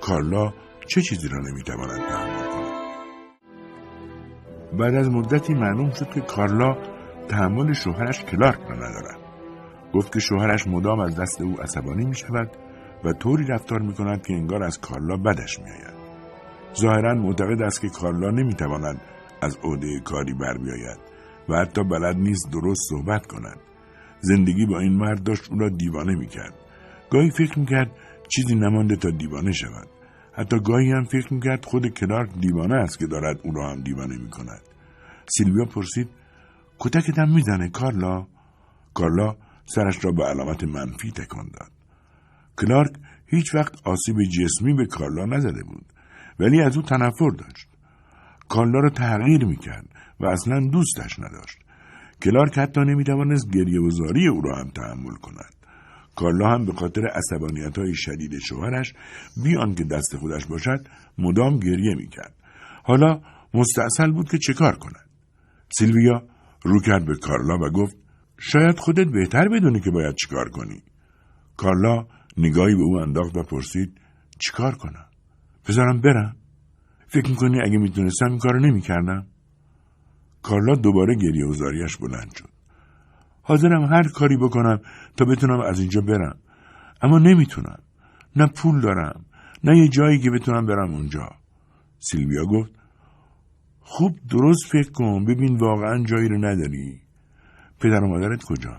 کارلا 0.00 0.52
چه 0.86 1.02
چیزی 1.02 1.28
را 1.28 1.38
نمی‌تواند 1.38 2.00
تحمل 2.00 2.50
کند 2.50 2.76
بعد 4.78 4.94
از 4.94 5.10
مدتی 5.10 5.54
معلوم 5.54 5.90
شد 5.90 6.10
که 6.10 6.20
کارلا 6.20 6.76
تحمل 7.28 7.72
شوهرش 7.72 8.24
کلارک 8.24 8.60
را 8.68 8.76
ندارد 8.76 9.18
گفت 9.94 10.12
که 10.12 10.20
شوهرش 10.20 10.66
مدام 10.66 11.00
از 11.00 11.20
دست 11.20 11.40
او 11.42 11.60
عصبانی 11.60 12.04
می 12.04 12.14
شود 12.14 12.50
و 13.04 13.12
طوری 13.12 13.46
رفتار 13.46 13.82
می 13.82 13.94
کند 13.94 14.26
که 14.26 14.34
انگار 14.34 14.62
از 14.62 14.80
کارلا 14.80 15.16
بدش 15.16 15.58
می 15.58 15.70
آید. 15.70 15.96
ظاهرا 16.80 17.14
معتقد 17.14 17.62
است 17.62 17.80
که 17.80 17.88
کارلا 17.88 18.30
نمی 18.30 18.54
تواند 18.54 19.00
از 19.40 19.58
عهده 19.62 20.00
کاری 20.00 20.34
بر 20.34 20.58
بیاید 20.58 20.98
و 21.48 21.56
حتی 21.56 21.84
بلد 21.84 22.16
نیست 22.16 22.52
درست 22.52 22.80
صحبت 22.90 23.26
کند. 23.26 23.60
زندگی 24.20 24.66
با 24.66 24.78
این 24.78 24.92
مرد 24.92 25.22
داشت 25.22 25.50
او 25.50 25.58
را 25.58 25.68
دیوانه 25.68 26.14
می 26.14 26.26
کرد. 26.26 26.54
گاهی 27.10 27.30
فکر 27.30 27.58
می 27.58 27.66
کرد 27.66 27.90
چیزی 28.28 28.54
نمانده 28.54 28.96
تا 28.96 29.10
دیوانه 29.10 29.52
شود. 29.52 29.88
حتی 30.36 30.60
گاهی 30.60 30.92
هم 30.92 31.04
فکر 31.04 31.34
می 31.34 31.40
کرد 31.40 31.64
خود 31.64 31.86
کلارک 31.86 32.30
دیوانه 32.40 32.74
است 32.74 32.98
که 32.98 33.06
دارد 33.06 33.40
او 33.44 33.52
را 33.52 33.70
هم 33.70 33.80
دیوانه 33.80 34.16
می 34.16 34.30
کند. 34.30 34.60
سیلویا 35.28 35.64
پرسید 35.64 36.08
کتکتم 36.78 37.28
می‌زنه 37.28 37.68
کارلا؟ 37.68 38.26
کارلا 38.94 39.36
سرش 39.64 40.04
را 40.04 40.12
به 40.12 40.24
علامت 40.24 40.64
منفی 40.64 41.10
تکان 41.10 41.50
داد. 41.60 41.70
کلارک 42.58 42.90
هیچ 43.26 43.54
وقت 43.54 43.86
آسیب 43.86 44.16
جسمی 44.22 44.74
به 44.74 44.86
کارلا 44.86 45.24
نزده 45.24 45.62
بود 45.62 45.84
ولی 46.40 46.60
از 46.60 46.76
او 46.76 46.82
تنفر 46.82 47.30
داشت. 47.38 47.68
کارلا 48.48 48.80
را 48.80 48.90
تغییر 48.90 49.44
می‌کرد 49.44 49.88
و 50.20 50.26
اصلا 50.26 50.68
دوستش 50.72 51.18
نداشت. 51.18 51.58
کلارک 52.22 52.58
حتی 52.58 52.80
نمی‌توانست 52.80 53.50
گریه 53.50 53.80
و 53.80 53.90
زاری 53.90 54.28
او 54.28 54.40
را 54.40 54.56
هم 54.56 54.70
تحمل 54.70 55.14
کند. 55.14 55.55
کارلا 56.16 56.48
هم 56.48 56.66
به 56.66 56.72
خاطر 56.72 57.06
عصبانیت 57.06 57.78
های 57.78 57.94
شدید 57.94 58.38
شوهرش 58.38 58.94
بیان 59.44 59.74
که 59.74 59.84
دست 59.84 60.16
خودش 60.16 60.46
باشد 60.46 60.88
مدام 61.18 61.58
گریه 61.58 61.94
می‌کرد. 61.94 62.34
حالا 62.84 63.20
مستاصل 63.54 64.10
بود 64.10 64.30
که 64.30 64.38
چه 64.38 64.54
کار 64.54 64.76
کند. 64.76 65.10
سیلویا 65.78 66.22
رو 66.62 66.80
کرد 66.80 67.06
به 67.06 67.16
کارلا 67.16 67.58
و 67.58 67.70
گفت 67.70 67.96
شاید 68.38 68.78
خودت 68.78 69.06
بهتر 69.06 69.48
بدونی 69.48 69.80
که 69.80 69.90
باید 69.90 70.14
چیکار 70.14 70.48
کنی. 70.48 70.82
کارلا 71.56 72.06
نگاهی 72.36 72.74
به 72.74 72.82
او 72.82 72.98
انداخت 72.98 73.36
و 73.36 73.42
پرسید 73.42 74.00
چیکار 74.38 74.74
کنم؟ 74.74 75.06
بذارم 75.68 76.00
برم؟ 76.00 76.36
فکر 77.08 77.30
می‌کنی 77.30 77.60
اگه 77.60 77.78
می‌تونستم 77.78 78.26
این 78.26 78.38
کارو 78.38 78.60
نمی‌کردم؟ 78.60 79.26
کارلا 80.42 80.74
دوباره 80.74 81.14
گریه 81.14 81.46
و 81.46 81.52
زاریش 81.52 81.96
بلند 81.96 82.34
شد. 82.36 82.55
حاضرم 83.48 83.84
هر 83.84 84.08
کاری 84.08 84.36
بکنم 84.36 84.80
تا 85.16 85.24
بتونم 85.24 85.60
از 85.60 85.80
اینجا 85.80 86.00
برم. 86.00 86.38
اما 87.02 87.18
نمی‌تونم. 87.18 87.78
نه 88.36 88.46
پول 88.46 88.80
دارم. 88.80 89.24
نه 89.64 89.78
یه 89.78 89.88
جایی 89.88 90.18
که 90.18 90.30
بتونم 90.30 90.66
برم 90.66 90.94
اونجا. 90.94 91.28
سیلویا 91.98 92.44
گفت 92.44 92.70
خوب 93.80 94.18
درست 94.30 94.66
فکر 94.72 94.90
کن 94.90 95.24
ببین 95.24 95.56
واقعا 95.56 96.04
جایی 96.04 96.28
رو 96.28 96.38
نداری. 96.38 97.00
پدر 97.80 98.04
و 98.04 98.08
مادرت 98.08 98.42
کجا؟ 98.44 98.78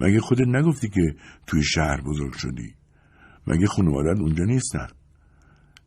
مگه 0.00 0.20
خودت 0.20 0.48
نگفتی 0.48 0.88
که 0.88 1.14
توی 1.46 1.62
شهر 1.62 2.00
بزرگ 2.00 2.32
شدی؟ 2.32 2.74
مگه 3.46 3.66
خانوادت 3.66 4.20
اونجا 4.20 4.44
نیستن؟ 4.44 4.86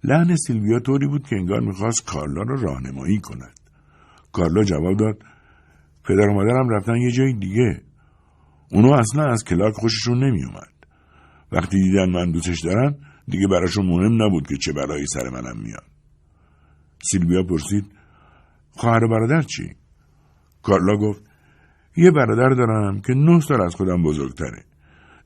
لحن 0.04 0.36
سیلویا 0.36 0.80
طوری 0.80 1.08
بود 1.08 1.28
که 1.28 1.36
انگار 1.36 1.60
می‌خواست 1.60 2.06
کارلا 2.06 2.42
را 2.42 2.62
راهنمایی 2.62 3.20
کند. 3.20 3.60
کارلا 4.32 4.64
جواب 4.64 4.98
داد 4.98 5.24
پدر 6.08 6.28
و 6.28 6.34
مادرم 6.34 6.70
رفتن 6.70 6.96
یه 6.96 7.12
جای 7.12 7.34
دیگه. 7.34 7.82
اونو 8.72 8.92
اصلا 8.92 9.24
از 9.24 9.44
کلاک 9.44 9.74
خوششون 9.74 10.24
نمیومد. 10.24 10.74
وقتی 11.52 11.78
دیدن 11.78 12.10
من 12.10 12.32
دوستش 12.32 12.60
دارم 12.62 12.96
دیگه 13.28 13.48
براشون 13.48 13.86
مهم 13.86 14.24
نبود 14.24 14.48
که 14.48 14.58
چه 14.58 14.74
برایی 14.74 15.06
سر 15.08 15.30
منم 15.30 15.62
میاد. 15.64 15.84
سیلویا 17.02 17.44
پرسید 17.44 17.86
خواهر 18.72 19.08
برادر 19.08 19.42
چی؟ 19.42 19.76
کارلا 20.64 20.98
گفت 20.98 21.24
یه 21.98 22.12
برادر 22.12 22.50
دارم 22.50 23.02
که 23.02 23.14
نه 23.14 23.40
سال 23.40 23.62
از 23.62 23.76
خودم 23.76 24.04
بزرگتره. 24.04 24.64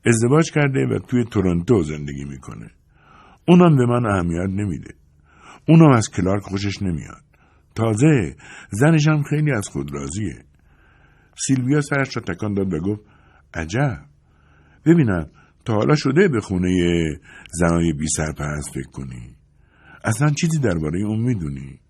ازدواج 0.06 0.50
کرده 0.50 0.86
و 0.86 0.98
توی 0.98 1.24
تورنتو 1.24 1.82
زندگی 1.82 2.24
می‌کنه. 2.24 2.70
اونم 3.48 3.76
به 3.76 3.86
من 3.86 4.06
اهمیت 4.06 4.48
نمیده. 4.48 4.94
اونم 5.68 5.90
از 5.90 6.10
کلارک 6.10 6.42
خوشش 6.42 6.82
نمیاد. 6.82 7.22
تازه 7.74 8.36
زنشم 8.70 9.22
خیلی 9.22 9.52
از 9.52 9.68
خود 9.68 9.94
راضیه. 9.94 10.44
سیلویا 11.36 11.80
سرش 11.80 12.16
را 12.16 12.22
تکان 12.22 12.54
داد 12.54 12.74
و 12.74 12.78
گفت 12.80 13.00
عجب. 13.54 13.98
ببینم 14.86 15.26
تا 15.64 15.74
حالا 15.74 15.94
شده 15.94 16.28
به 16.28 16.40
خونه 16.40 16.70
زنای 17.52 17.92
بی 17.92 18.06
سرپرست 18.16 18.70
فکر 18.74 18.90
کنی. 18.92 19.36
اصلا 20.04 20.28
چیزی 20.28 20.58
درباره 20.58 21.00
اون 21.00 21.20
می‌دونی؟ 21.20 21.80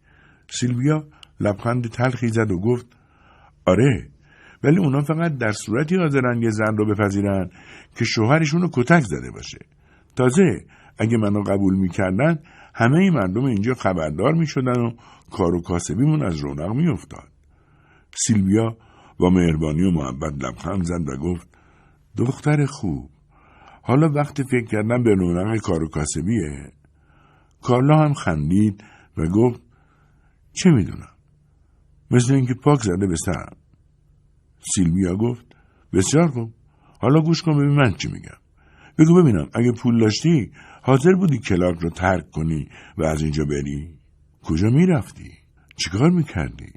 سیلویا 0.50 1.04
لبخند 1.40 1.88
تلخی 1.88 2.28
زد 2.28 2.50
و 2.50 2.60
گفت 2.60 2.86
آره 3.66 4.08
ولی 4.64 4.78
اونا 4.78 5.00
فقط 5.00 5.38
در 5.38 5.52
صورتی 5.52 5.96
حاضرن 5.96 6.42
یه 6.42 6.50
زن 6.50 6.76
رو 6.76 6.94
بپذیرن 6.94 7.50
که 7.96 8.04
شوهرشون 8.04 8.62
رو 8.62 8.68
کتک 8.72 9.02
زده 9.02 9.30
باشه 9.30 9.58
تازه 10.16 10.64
اگه 10.98 11.16
منو 11.16 11.42
قبول 11.42 11.76
می‌کردن 11.76 12.38
همه 12.74 12.98
این 12.98 13.12
مردم 13.12 13.44
اینجا 13.44 13.74
خبردار 13.74 14.32
می‌شدن 14.32 14.80
و 14.80 14.90
کار 15.30 15.54
و 15.54 15.62
کاسبیمون 15.62 16.22
از 16.22 16.36
رونق 16.36 16.72
میافتاد 16.72 17.28
سیلویا 18.14 18.76
با 19.18 19.30
مهربانی 19.30 19.82
و 19.82 19.90
محبت 19.90 20.44
لبخند 20.44 20.84
زد 20.84 21.08
و 21.08 21.16
گفت 21.16 21.48
دختر 22.16 22.66
خوب 22.66 23.10
حالا 23.82 24.08
وقتی 24.08 24.44
فکر 24.44 24.64
کردن 24.64 25.02
به 25.02 25.14
رونق 25.14 25.60
کار 25.60 25.82
و 25.82 25.88
کاسبیه. 25.88 26.72
کارلا 27.62 27.98
هم 27.98 28.14
خندید 28.14 28.84
و 29.16 29.26
گفت 29.26 29.60
چه 30.52 30.70
می‌دونم؟ 30.70 31.08
مثل 32.10 32.34
اینکه 32.34 32.54
پاک 32.54 32.82
زده 32.82 33.06
به 33.06 33.16
سرم 33.16 33.56
سیلویا 34.74 35.16
گفت 35.16 35.44
بسیار 35.92 36.28
خوب 36.28 36.54
حالا 37.00 37.20
گوش 37.20 37.42
کن 37.42 37.52
ببین 37.52 37.74
من 37.74 37.94
چی 37.94 38.08
میگم. 38.08 38.38
بگو 38.98 39.22
ببینم 39.22 39.48
اگه 39.54 39.72
پول 39.72 40.00
داشتی 40.00 40.52
حاضر 40.82 41.12
بودی 41.12 41.38
کلاک 41.38 41.78
رو 41.80 41.90
ترک 41.90 42.30
کنی 42.30 42.68
و 42.98 43.04
از 43.04 43.22
اینجا 43.22 43.44
بری؟ 43.44 43.98
کجا 44.42 44.68
می‌رفتی؟ 44.68 45.30
چیکار 45.76 46.10
می‌کردی؟ 46.10 46.72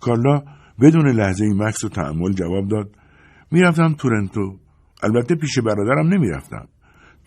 کارلا 0.00 0.42
بدون 0.80 1.08
لحظه 1.08 1.44
این 1.44 1.62
مکس 1.62 1.84
و 1.84 1.88
تحمل 1.88 2.32
جواب 2.32 2.68
داد 2.68 2.96
می‌رفتم 3.50 3.94
تورنتو 3.94 4.58
البته 5.02 5.34
پیش 5.34 5.58
برادرم 5.58 6.08
نمی‌رفتم 6.08 6.68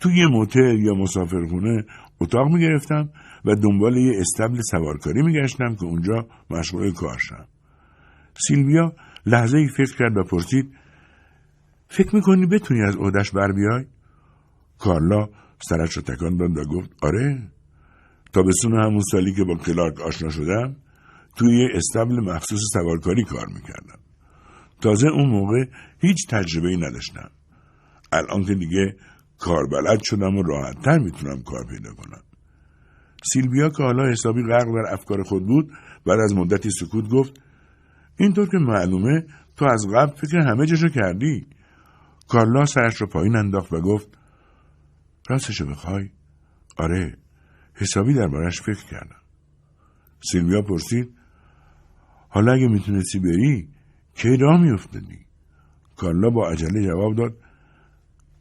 توی 0.00 0.26
موتل 0.26 0.78
یا 0.78 0.94
مسافرخونه 0.94 1.84
اتاق 2.20 2.48
می‌گرفتم 2.48 3.08
و 3.44 3.54
دنبال 3.54 3.96
یه 3.96 4.20
استبل 4.20 4.60
سوارکاری 4.70 5.22
میگشتم 5.22 5.74
که 5.74 5.84
اونجا 5.84 6.26
مشغول 6.50 6.92
کار 6.92 7.18
شم. 7.18 7.46
سیلویا 8.46 8.92
لحظه 9.26 9.58
ای 9.58 9.68
فکر 9.68 9.96
کرد 9.96 10.16
و 10.16 10.22
پرسید 10.24 10.74
فکر 11.88 12.14
می‌کنی 12.16 12.46
بتونی 12.46 12.82
از 12.82 12.96
عهدش 12.96 13.30
بر 13.30 13.52
بیای؟ 13.52 13.84
کارلا 14.78 15.28
سرش 15.68 15.92
رو 15.92 16.02
تکان 16.02 16.36
داد 16.36 16.58
و 16.58 16.64
گفت 16.64 16.90
آره 17.02 17.42
تابستون 18.32 18.72
همون 18.72 19.00
سالی 19.00 19.34
که 19.34 19.44
با 19.44 19.54
کلارک 19.54 20.00
آشنا 20.00 20.28
شدم 20.28 20.76
توی 21.36 21.68
استبل 21.74 22.20
مخصوص 22.20 22.60
سوارکاری 22.72 23.24
کار 23.24 23.46
می‌کردم. 23.46 23.98
تازه 24.80 25.08
اون 25.08 25.28
موقع 25.28 25.64
هیچ 25.98 26.28
تجربه 26.28 26.68
ای 26.68 26.76
نداشتم. 26.76 27.30
الان 28.12 28.44
که 28.44 28.54
دیگه 28.54 28.96
کار 29.38 29.66
بلد 29.66 30.00
شدم 30.04 30.36
و 30.36 30.42
راحتتر 30.42 30.98
می‌تونم 30.98 31.42
کار 31.42 31.66
پیدا 31.70 31.94
کنم. 31.94 32.22
سیلویا 33.32 33.68
که 33.68 33.82
حالا 33.82 34.10
حسابی 34.10 34.42
غرق 34.42 34.66
در 34.74 34.92
افکار 34.92 35.22
خود 35.22 35.46
بود 35.46 35.72
بعد 36.06 36.20
از 36.20 36.34
مدتی 36.34 36.70
سکوت 36.70 37.08
گفت 37.08 37.40
اینطور 38.18 38.48
که 38.48 38.58
معلومه 38.58 39.26
تو 39.56 39.64
از 39.64 39.86
قبل 39.94 40.16
فکر 40.16 40.38
همه 40.38 40.66
جشو 40.66 40.88
کردی. 40.88 41.46
کارلا 42.28 42.64
سرش 42.64 43.00
رو 43.00 43.06
پایین 43.06 43.36
انداخت 43.36 43.72
و 43.72 43.80
گفت 43.80 44.18
راستشو 45.30 45.66
بخوای؟ 45.66 46.10
آره. 46.78 47.18
حسابی 47.74 48.14
دربارش 48.14 48.60
فکر 48.60 48.84
کردم. 48.90 49.20
سیلویا 50.32 50.62
پرسید 50.62 51.15
حالا 52.36 52.52
اگه 52.52 52.68
می‌تونستی 52.68 53.18
بری 53.18 53.68
کی 54.14 54.36
راه 54.36 54.60
میافتادی؟ 54.60 55.18
کارلا 55.96 56.30
با 56.30 56.48
عجله 56.50 56.86
جواب 56.86 57.16
داد 57.16 57.36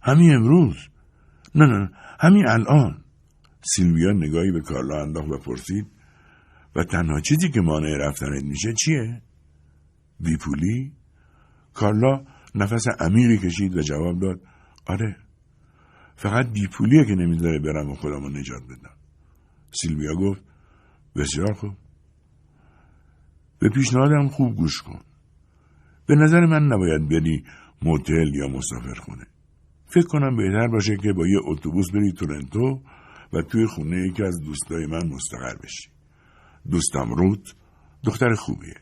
همین 0.01 0.35
امروز. 0.35 0.75
نه 1.55 1.65
نه 1.65 1.91
همین 2.19 2.47
الان. 2.47 3.03
سیلویا 3.61 4.11
نگاهی 4.11 4.51
به 4.51 4.61
کارلا 4.61 5.01
انداخت 5.01 5.29
و 5.29 5.37
پرسید 5.37 5.87
و 6.75 6.83
تنها 6.83 7.19
چیزی 7.19 7.49
که 7.49 7.61
مانع 7.61 7.97
رفتنت 7.97 8.43
میشه 8.43 8.73
چیه؟ 8.73 9.21
بیپولی؟ 10.19 10.93
کارلا 11.73 12.25
نفس 12.55 12.87
عمیقی 12.99 13.37
کشید 13.37 13.75
و 13.75 13.81
جواب 13.81 14.19
داد 14.19 14.41
آره. 14.85 15.17
فقط 16.15 16.51
بیپولیه 16.51 17.05
که 17.05 17.15
نمی‌ذاره 17.15 17.59
برم 17.59 17.91
و 17.91 17.95
خودم 17.95 18.23
رو 18.23 18.29
نجات 18.29 18.63
بدم. 18.63 18.95
سیلویا 19.71 20.15
گفت 20.15 20.41
بسیار 21.15 21.53
خوب. 21.53 21.73
به 23.65 23.69
پیشنهادم 23.69 24.27
خوب 24.27 24.55
گوش 24.55 24.81
کن. 24.81 24.99
به 26.07 26.15
نظر 26.15 26.45
من 26.45 26.63
نباید 26.67 27.09
بری 27.09 27.43
موتل 27.81 28.35
یا 28.35 28.47
مسافر 28.47 28.93
خونه. 28.93 29.25
فکر 29.85 30.05
کنم 30.07 30.35
بهتر 30.35 30.67
باشه 30.67 30.97
که 30.97 31.13
با 31.13 31.27
یه 31.27 31.39
اتوبوس 31.45 31.91
بری 31.91 32.11
تورنتو 32.11 32.81
و 33.33 33.41
توی 33.41 33.65
خونه 33.67 34.07
یکی 34.07 34.23
از 34.23 34.39
دوستای 34.39 34.85
من 34.85 35.07
مستقر 35.07 35.55
بشی. 35.63 35.89
دوستم 36.71 37.13
روت 37.13 37.55
دختر 38.03 38.33
خوبیه. 38.33 38.75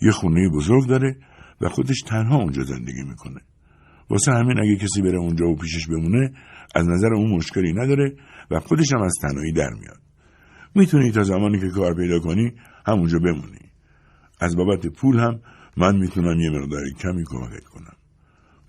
یه 0.00 0.10
خونه 0.10 0.48
بزرگ 0.48 0.86
داره 0.86 1.16
و 1.60 1.68
خودش 1.68 2.00
تنها 2.00 2.36
اونجا 2.36 2.62
زندگی 2.62 3.02
می‌کنه. 3.02 3.40
واسه 4.10 4.32
همین 4.32 4.58
اگه 4.60 4.76
کسی 4.76 5.02
بره 5.02 5.18
اونجا 5.18 5.46
و 5.46 5.56
پیشش 5.56 5.86
بمونه 5.86 6.32
از 6.74 6.88
نظر 6.88 7.14
اون 7.14 7.30
مشکلی 7.30 7.72
نداره 7.72 8.16
و 8.50 8.60
خودش 8.60 8.92
هم 8.92 9.02
از 9.02 9.12
تنهایی 9.22 9.52
در 9.52 9.70
میاد. 9.80 10.00
می‌تونی 10.74 11.10
تا 11.10 11.22
زمانی 11.22 11.60
که 11.60 11.68
کار 11.68 11.94
پیدا 11.94 12.18
کنی 12.20 12.52
همونجا 12.86 13.18
بمونی. 13.18 13.61
از 14.42 14.56
بابت 14.56 14.86
پول 14.86 15.18
هم 15.18 15.40
من 15.76 15.96
می‌تونم 15.96 16.40
یه 16.40 16.50
مقداری 16.50 16.92
کمی 16.92 17.24
کمکت 17.24 17.64
کنم. 17.64 17.96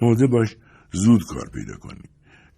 موضع 0.02 0.28
باش 0.28 0.56
زود 0.92 1.24
کار 1.24 1.50
پیدا 1.54 1.78
کنی. 1.78 2.04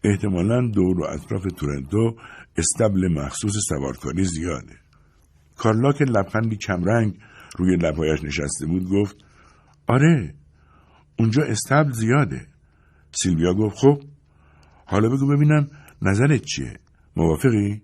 احتمالا 0.04 0.68
دور 0.68 1.00
و 1.00 1.04
اطراف 1.04 1.44
تورنتو 1.58 2.16
استبل 2.58 3.08
مخصوص 3.08 3.54
سوارکاری 3.70 4.24
زیاده. 4.24 4.76
کارلا 5.56 5.92
که 5.92 6.06
لبخندی 6.06 6.58
کمرنگ 6.58 7.20
روی 7.58 7.76
لبهایش 7.76 8.24
نشسته 8.24 8.66
بود 8.66 8.90
گفت 8.90 9.16
آره 9.88 10.34
اونجا 11.20 11.44
استبل 11.44 11.92
زیاده. 11.92 12.48
سیلویا 13.12 13.54
گفت 13.54 13.78
خب 13.78 14.04
حالا 14.86 15.10
بگو 15.10 15.28
ببینم 15.28 15.68
نظرت 16.02 16.42
چیه؟ 16.42 16.80
موافقی؟ 17.16 17.82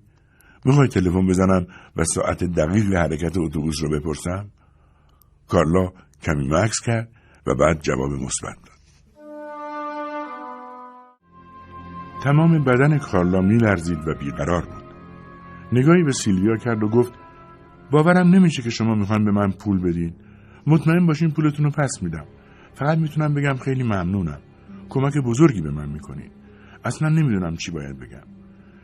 می‌خوای 0.65 0.87
تلفن 0.87 1.27
بزنم 1.27 1.67
و 1.95 2.03
ساعت 2.03 2.43
دقیق 2.43 2.93
حرکت 2.93 3.37
اتوبوس 3.37 3.83
رو 3.83 3.89
بپرسم؟ 3.89 4.49
کارلا 5.51 5.89
کمی 6.21 6.47
مکس 6.47 6.79
کرد 6.85 7.09
و 7.47 7.55
بعد 7.55 7.81
جواب 7.81 8.11
مثبت 8.11 8.55
داد. 8.65 8.81
تمام 12.23 12.63
بدن 12.63 12.97
کارلا 12.97 13.41
میلرزید 13.41 14.07
و 14.07 14.13
بیقرار 14.19 14.65
بود. 14.65 14.83
نگاهی 15.71 16.03
به 16.03 16.11
سیلویا 16.11 16.57
کرد 16.57 16.83
و 16.83 16.89
گفت 16.89 17.13
باورم 17.91 18.27
نمیشه 18.27 18.61
که 18.61 18.69
شما 18.69 18.95
می‌خواین 18.95 19.25
به 19.25 19.31
من 19.31 19.51
پول 19.51 19.81
بدین. 19.81 20.13
مطمئن 20.67 21.05
باشین 21.05 21.31
پولتون 21.31 21.65
رو 21.65 21.71
پس 21.71 21.99
میدم. 22.01 22.25
فقط 22.73 22.97
می‌تونم 22.97 23.33
بگم 23.33 23.55
خیلی 23.55 23.83
ممنونم. 23.83 24.39
کمک 24.89 25.13
بزرگی 25.25 25.61
به 25.61 25.71
من 25.71 25.89
می‌کنین. 25.89 26.31
اصلا 26.85 27.09
نمی‌دونم 27.09 27.55
چی 27.55 27.71
باید 27.71 27.99
بگم. 27.99 28.27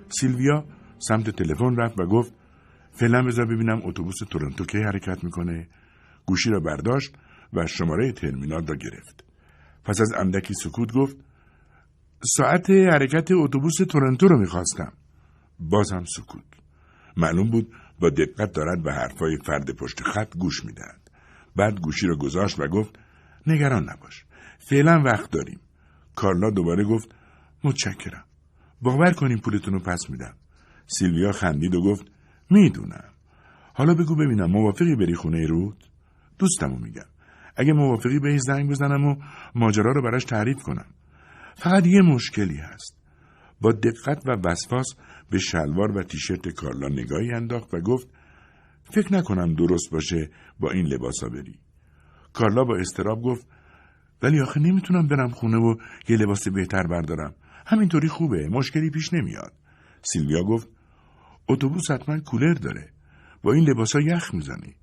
سیلویا 0.10 0.66
سمت 1.00 1.30
تلفن 1.30 1.76
رفت 1.76 2.00
و 2.00 2.06
گفت 2.06 2.34
فعلا 2.92 3.24
بذار 3.24 3.46
ببینم 3.46 3.82
اتوبوس 3.84 4.16
تورنتو 4.30 4.66
کی 4.66 4.78
حرکت 4.78 5.24
می‌کنه؟ 5.24 5.68
گوشی 6.28 6.50
را 6.50 6.60
برداشت 6.60 7.16
و 7.54 7.68
شماره 7.68 8.12
ترمینال 8.12 8.68
را 8.68 8.76
گرفت. 8.76 9.24
پس 9.84 10.02
از 10.02 10.14
اندکی 10.14 10.54
سکوت 10.54 10.94
گفت 10.94 11.18
ساعت 12.24 12.70
حرکت 12.70 13.32
اتوبوس 13.32 13.76
تورنتو 13.90 14.28
رو 14.28 14.40
می‌خواستم. 14.40 14.94
بازم 15.60 16.04
سکوت. 16.16 16.44
معلوم 17.18 17.50
بود 17.50 17.76
با 18.00 18.10
دقت 18.10 18.52
دارد 18.52 18.84
به 18.84 18.94
حرفای 18.94 19.38
فرد 19.46 19.72
پشت 19.72 20.02
خط 20.04 20.38
گوش 20.38 20.66
می‌دهد. 20.66 21.12
بعد 21.56 21.80
گوشی 21.80 22.08
را 22.08 22.16
گذاشت 22.16 22.60
و 22.60 22.68
گفت 22.68 23.00
نگران 23.48 23.90
نباش 23.90 24.26
فعلا 24.70 25.02
وقت 25.06 25.32
داریم. 25.32 25.60
کارلا 26.16 26.50
دوباره 26.50 26.84
گفت 26.84 27.16
متشکرم. 27.64 28.24
باور 28.82 29.14
کنیم 29.14 29.38
پولتون 29.38 29.74
رو 29.74 29.80
پس 29.80 30.10
میدم. 30.10 30.34
سیلویا 30.88 31.32
خندید 31.32 31.76
و 31.76 31.82
گفت 31.82 32.06
می‌دونم. 32.50 33.14
حالا 33.74 33.94
بگو 33.94 34.16
ببینم 34.16 34.52
موافقی 34.52 34.96
بری 34.96 35.16
خونه 35.16 35.46
رود؟ 35.46 35.84
دوستمو 36.40 36.78
میگم. 36.78 37.06
اگه 37.56 37.74
موافقی 37.74 38.20
به 38.20 38.38
زنگ 38.38 38.70
بزنم 38.70 39.06
و 39.06 39.16
ماجرا 39.56 39.92
رو 39.92 40.02
براش 40.02 40.24
تعریف 40.24 40.58
کنم. 40.58 40.86
فقط 41.56 41.88
یه 41.88 42.02
مشکلی 42.02 42.58
هست. 42.58 42.98
با 43.62 43.72
دقت 43.72 44.28
و 44.28 44.38
وسواس 44.46 44.88
به 45.30 45.38
شلوار 45.38 45.98
و 45.98 46.04
تیشرت 46.04 46.48
کارلا 46.48 46.88
نگاهی 46.88 47.34
انداخت 47.34 47.74
و 47.74 47.80
گفت 47.82 48.08
فکر 48.84 49.14
نکنم 49.14 49.54
درست 49.54 49.92
باشه 49.92 50.30
با 50.60 50.72
این 50.72 50.86
لباسا 50.86 51.30
بری. 51.30 51.60
کارلا 52.34 52.64
با 52.64 52.78
استراب 52.78 53.22
گفت 53.22 53.48
ولی 54.22 54.42
آخه 54.42 54.60
نمی‌تونم 54.60 55.08
برم 55.08 55.30
خونه 55.30 55.58
و 55.58 55.76
یه 56.08 56.18
لباس 56.18 56.48
بهتر 56.48 56.84
بردارم. 56.88 57.36
همینطوری 57.66 58.08
خوبه 58.08 58.50
مشکلی 58.50 58.90
پیش 58.90 59.14
نمیاد. 59.14 59.54
سیلویا 60.02 60.44
گفت 60.44 60.70
اتوبوس 61.50 61.92
حتما 61.92 62.20
کولر 62.20 62.54
داره. 62.54 62.92
با 63.44 63.54
این 63.54 63.70
لباسا 63.70 64.00
یخ 64.00 64.34
می‌زنی. 64.34 64.76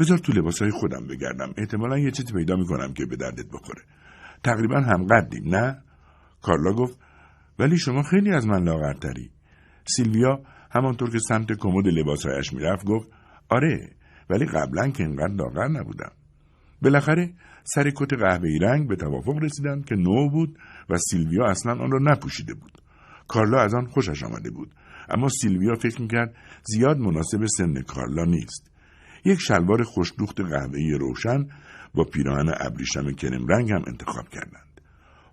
بذار 0.00 0.18
تو 0.18 0.32
لباسای 0.32 0.70
خودم 0.70 1.06
بگردم. 1.06 1.54
احتمالا 1.56 1.98
یه 1.98 2.10
چیزی 2.10 2.32
پیدا 2.32 2.56
می‌کنم 2.56 2.92
که 2.92 3.06
به 3.06 3.16
دردت 3.16 3.46
بخوره. 3.46 3.82
تقریبا 4.44 4.80
هم 4.80 5.06
قدیم 5.06 5.54
نه؟ 5.54 5.82
کارلا 6.42 6.72
گفت 6.72 6.98
ولی 7.58 7.78
شما 7.78 8.02
خیلی 8.02 8.30
از 8.30 8.46
من 8.46 8.64
لاغرتری. 8.64 9.30
سیلویا 9.86 10.40
همانطور 10.70 11.10
که 11.10 11.18
سمت 11.18 11.52
کمد 11.52 11.86
لباسهایش 11.86 12.52
می‌رفت 12.52 12.86
گفت 12.86 13.08
آره 13.48 13.90
ولی 14.30 14.46
قبلا 14.46 14.88
که 14.88 15.02
اینقدر 15.02 15.34
لاغر 15.34 15.68
نبودم. 15.68 16.12
بالاخره 16.82 17.32
سر 17.64 17.90
کت 17.90 18.12
قهوه‌ای 18.12 18.58
رنگ 18.58 18.88
به 18.88 18.96
توافق 18.96 19.38
رسیدند 19.42 19.84
که 19.84 19.94
نو 19.94 20.30
بود 20.30 20.58
و 20.90 20.96
سیلویا 21.10 21.44
اصلا 21.46 21.72
آن 21.72 21.90
را 21.90 21.98
نپوشیده 22.02 22.54
بود. 22.54 22.72
کارلا 23.28 23.60
از 23.60 23.74
آن 23.74 23.86
خوشش 23.86 24.22
آمده 24.22 24.50
بود. 24.50 24.74
اما 25.08 25.28
سیلویا 25.28 25.74
فکر 25.74 26.02
می‌کرد 26.02 26.34
زیاد 26.62 26.98
مناسب 26.98 27.46
سن 27.46 27.82
کارلا 27.82 28.24
نیست. 28.24 28.70
یک 29.24 29.40
شلوار 29.40 29.82
خوشدوخت 29.82 30.40
قهوه‌ای 30.40 30.92
روشن 30.92 31.46
با 31.94 32.04
پیراهن 32.04 32.54
ابریشم 32.60 33.12
کرم 33.12 33.46
رنگ 33.46 33.72
هم 33.72 33.82
انتخاب 33.86 34.28
کردند. 34.28 34.80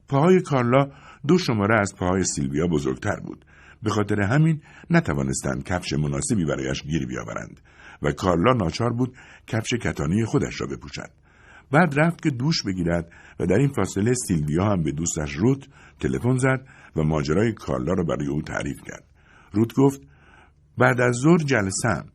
پاهای 0.08 0.42
کارلا 0.42 0.88
دو 1.28 1.38
شماره 1.38 1.80
از 1.80 1.96
پاهای 1.96 2.24
سیلویا 2.24 2.68
بزرگتر 2.68 3.20
بود. 3.20 3.46
به 3.84 3.90
خاطر 3.90 4.22
همین 4.22 4.62
نتوانستند 4.90 5.64
کفش 5.64 5.94
مناسبی 5.94 6.46
برایش 6.46 6.84
گیر 6.84 7.06
بیاورند 7.06 7.62
و 8.02 8.12
کارلا 8.12 8.54
ناچار 8.54 8.94
بود 8.94 9.16
کفش 9.48 9.74
کتانی 9.74 10.26
خودش 10.26 10.62
را 10.62 10.68
بپوشد. 10.68 11.10
بعد 11.72 12.00
رفت 12.00 12.22
که 12.22 12.30
دوش 12.30 12.64
بگیرد 12.64 13.12
و 13.40 13.46
در 13.46 13.56
این 13.56 13.68
فاصله 13.68 14.14
سیلویا 14.14 14.66
هم 14.66 14.84
به 14.84 14.92
دوستش 14.92 15.32
روت 15.32 15.68
تلفن 16.00 16.38
زد 16.38 16.68
و 16.96 17.04
ماجرای 17.04 17.54
کارلا 17.54 17.94
را 17.94 18.04
برای 18.04 18.28
او 18.28 18.42
تعریف 18.42 18.82
کرد. 18.86 19.04
روت 19.52 19.74
گفت 19.74 20.02
بعد 20.78 21.02
از 21.02 21.16
ظهر 21.16 21.38
جلسم 21.38 22.06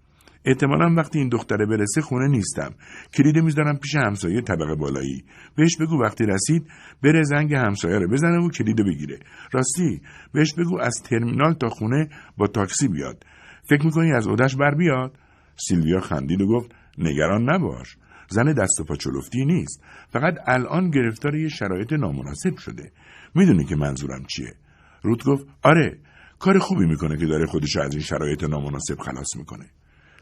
احتمالا 0.45 0.95
وقتی 0.97 1.19
این 1.19 1.29
دختره 1.29 1.67
برسه 1.67 2.01
خونه 2.01 2.29
نیستم. 2.29 2.75
کلید 3.15 3.39
می‌ذارم 3.39 3.77
پیش 3.77 3.95
همسایه 3.95 4.41
طبقه 4.41 4.75
بالایی. 4.75 5.25
بهش 5.57 5.77
بگو 5.77 6.03
وقتی 6.03 6.27
رسید 6.27 6.67
بره 7.03 7.23
زنگ 7.23 7.55
همسایه 7.55 7.99
رو 7.99 8.09
بزنه 8.09 8.47
و 8.47 8.51
کلید 8.51 8.77
بگیره. 8.77 9.19
راستی 9.53 10.01
بهش 10.33 10.55
بگو 10.55 10.81
از 10.81 10.95
ترمینال 11.05 11.53
تا 11.53 11.69
خونه 11.69 12.09
با 12.37 12.47
تاکسی 12.47 12.89
بیاد. 12.89 13.25
فکر 13.69 13.85
می‌کنی 13.85 14.13
از 14.13 14.27
اودش 14.27 14.57
بر 14.57 14.75
بیاد؟ 14.75 15.19
سیلویا 15.57 16.01
خندید 16.01 16.41
و 16.41 16.47
گفت 16.47 16.71
نگران 16.99 17.51
نباش. 17.51 17.97
زن 18.29 18.53
دست 18.53 18.81
و 18.81 18.85
پا 18.85 18.97
چلفتی 18.97 19.45
نیست. 19.45 19.83
فقط 20.13 20.35
الان 20.47 20.91
گرفتار 20.91 21.35
یه 21.35 21.49
شرایط 21.49 21.93
نامناسب 21.93 22.57
شده. 22.59 22.93
می‌دونی 23.35 23.65
که 23.65 23.77
منظورم 23.77 24.25
چیه. 24.29 24.55
رود 25.03 25.25
گفت 25.25 25.47
آره 25.63 25.99
کار 26.39 26.59
خوبی 26.59 26.87
می‌کنه 26.87 27.17
که 27.17 27.27
داره 27.27 27.47
خودش 27.47 27.77
از 27.77 27.93
این 27.93 28.03
شرایط 28.03 28.45
نامناسب 28.45 28.99
خلاص 28.99 29.37
می‌کنه. 29.37 29.67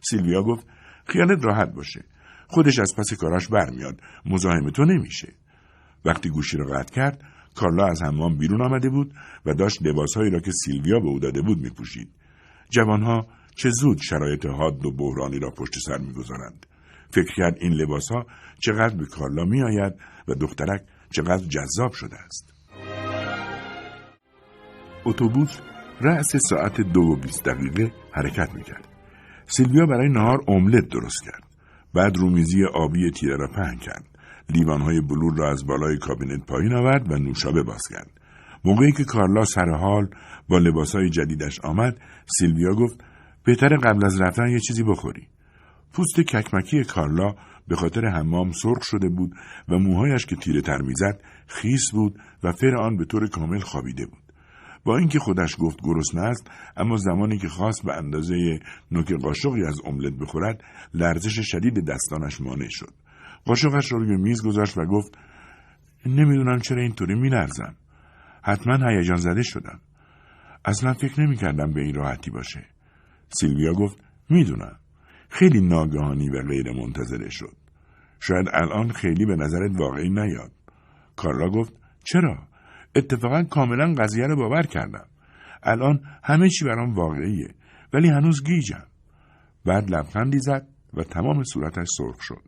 سیلویا 0.01 0.43
گفت 0.43 0.67
خیالت 1.07 1.45
راحت 1.45 1.73
باشه. 1.75 2.05
خودش 2.47 2.79
از 2.79 2.95
پس 2.97 3.15
کاراش 3.15 3.49
برمیاد. 3.49 4.01
مزاحم 4.27 4.71
تو 4.71 4.85
نمیشه. 4.85 5.33
وقتی 6.05 6.29
گوشی 6.29 6.57
را 6.57 6.67
قطع 6.67 6.95
کرد 6.95 7.25
کارلا 7.55 7.87
از 7.87 8.03
حمام 8.03 8.39
بیرون 8.39 8.63
آمده 8.63 8.91
بود 8.91 9.15
و 9.47 9.55
داشت 9.55 9.83
لباسهایی 9.83 10.31
را 10.31 10.41
که 10.41 10.51
سیلویا 10.65 11.01
به 11.01 11.09
او 11.09 11.19
داده 11.19 11.43
بود 11.43 11.59
میپوشید. 11.59 12.09
جوانها 12.71 13.27
چه 13.55 13.71
زود 13.71 13.99
شرایط 13.99 14.47
حاد 14.47 14.87
و 14.87 14.93
بحرانی 14.93 15.39
را 15.39 15.51
پشت 15.51 15.79
سر 15.87 15.99
می‌گذارند. 15.99 16.67
فکر 17.11 17.35
کرد 17.37 17.57
این 17.61 17.73
لباسها 17.73 18.27
چقدر 18.61 18.97
به 18.97 19.07
کارلا 19.07 19.45
میآید 19.45 19.93
و 20.29 20.35
دخترک 20.35 20.83
چقدر 21.11 21.45
جذاب 21.45 21.93
شده 21.93 22.17
است. 22.17 22.53
اتوبوس 25.05 25.59
رأس 26.01 26.37
ساعت 26.37 26.81
دو 26.81 27.01
و 27.01 27.17
بیست 27.17 27.45
دقیقه 27.45 27.93
حرکت 28.13 28.55
می‌کرد. 28.55 28.98
سیلویا 29.49 29.87
برای 29.87 30.09
نهار 30.09 30.39
املت 30.49 30.89
درست 30.89 31.25
کرد. 31.25 31.43
بعد 31.95 32.17
رومیزی 32.17 32.65
آبی 32.65 33.11
تیره 33.11 33.37
را 33.37 33.47
پهن 33.47 33.77
کرد. 33.77 34.05
لیوانهای 34.51 35.01
بلور 35.01 35.37
را 35.37 35.51
از 35.51 35.67
بالای 35.67 35.99
کابینت 35.99 36.47
پایین 36.47 36.75
آورد 36.75 37.13
و 37.13 37.19
نوشابه 37.19 37.63
باز 37.63 37.83
کرد 37.91 38.11
موقعی 38.65 38.93
که 38.93 39.05
کارلا 39.05 39.45
سر 39.45 39.71
حال 39.71 40.09
با 40.49 40.59
لباسهای 40.59 41.11
جدیدش 41.11 41.61
آمد 41.61 42.01
سیلویا 42.39 42.75
گفت 42.75 43.05
بهتر 43.45 43.77
قبل 43.77 44.05
از 44.05 44.21
رفتن 44.21 44.49
یه 44.49 44.61
چیزی 44.61 44.83
بخوری. 44.83 45.29
پوست 45.93 46.21
ککمکی 46.21 46.85
کارلا 46.85 47.35
به 47.69 47.77
خاطر 47.77 48.07
حمام 48.07 48.53
سرخ 48.53 48.83
شده 48.83 49.09
بود 49.09 49.33
و 49.69 49.79
موهایش 49.79 50.27
که 50.27 50.37
تیره 50.37 50.61
تر 50.61 50.83
می‌زد 50.83 51.21
خیس 51.47 51.91
بود 51.91 52.21
و 52.43 52.53
فر 52.53 52.77
آن 52.77 52.97
به 52.97 53.05
طور 53.05 53.29
کامل 53.29 53.59
خوابیده 53.59 54.07
بود. 54.07 54.28
با 54.89 54.99
اینکه 54.99 55.19
خودش 55.19 55.57
گفت 55.59 55.79
گرسنه 55.83 56.23
است 56.23 56.51
اما 56.77 56.97
زمانی 56.97 57.39
که 57.39 57.49
خواست 57.49 57.85
به 57.85 57.97
اندازه 57.97 58.61
نوک 58.91 59.13
قاشقی 59.13 59.65
از 59.65 59.81
املت 59.85 60.13
بخورد 60.21 60.65
لرزش 60.95 61.51
شدید 61.51 61.87
دستانش 61.87 62.41
مانع 62.41 62.69
شد. 62.71 62.95
قاشقش 63.45 63.93
را 63.93 63.99
روی 63.99 64.17
میز 64.17 64.47
گذاشت 64.47 64.79
و 64.79 64.85
گفت 64.85 65.19
نمی‌دونم 66.07 66.59
چرا 66.59 66.83
اینطوری 66.83 67.15
میلرزم. 67.15 67.75
حتما 68.43 68.89
هیجان 68.89 69.17
زده 69.17 69.43
شدم. 69.43 69.81
اصلا 70.65 70.93
فکر 70.93 71.21
نمی‌کردم 71.21 71.73
به 71.73 71.81
این 71.81 71.95
راحتی 71.95 72.31
باشه. 72.31 72.65
سیلویا 73.29 73.73
گفت 73.73 73.99
می‌دونم. 74.31 74.77
خیلی 75.29 75.61
ناگهانی 75.61 76.29
و 76.29 76.43
غیر 76.43 76.73
منتظره 76.73 77.31
شد. 77.31 77.57
شاید 78.21 78.47
الان 78.53 78.89
خیلی 78.89 79.27
به 79.27 79.37
نظرت 79.37 79.71
واقعی 79.79 80.11
نیاد. 80.11 80.53
کارلا 81.17 81.51
گفت 81.51 81.73
چرا؟ 82.05 82.48
اتفاقا 82.99 83.43
کاملا 83.43 83.95
قضیه 83.95 84.27
رو 84.27 84.37
باور 84.37 84.63
کردم. 84.63 85.07
الان 85.63 86.01
همه 86.25 86.49
چی 86.49 86.65
برام 86.65 86.95
واقعیه 86.95 87.49
ولی 87.93 88.09
هنوز 88.09 88.45
گیجم. 88.45 88.85
بعد 89.65 89.91
لبخندی 89.91 90.39
زد 90.39 90.67
و 90.95 91.03
تمام 91.03 91.43
صورتش 91.43 91.87
سرخ 91.99 92.23
شد. 92.23 92.43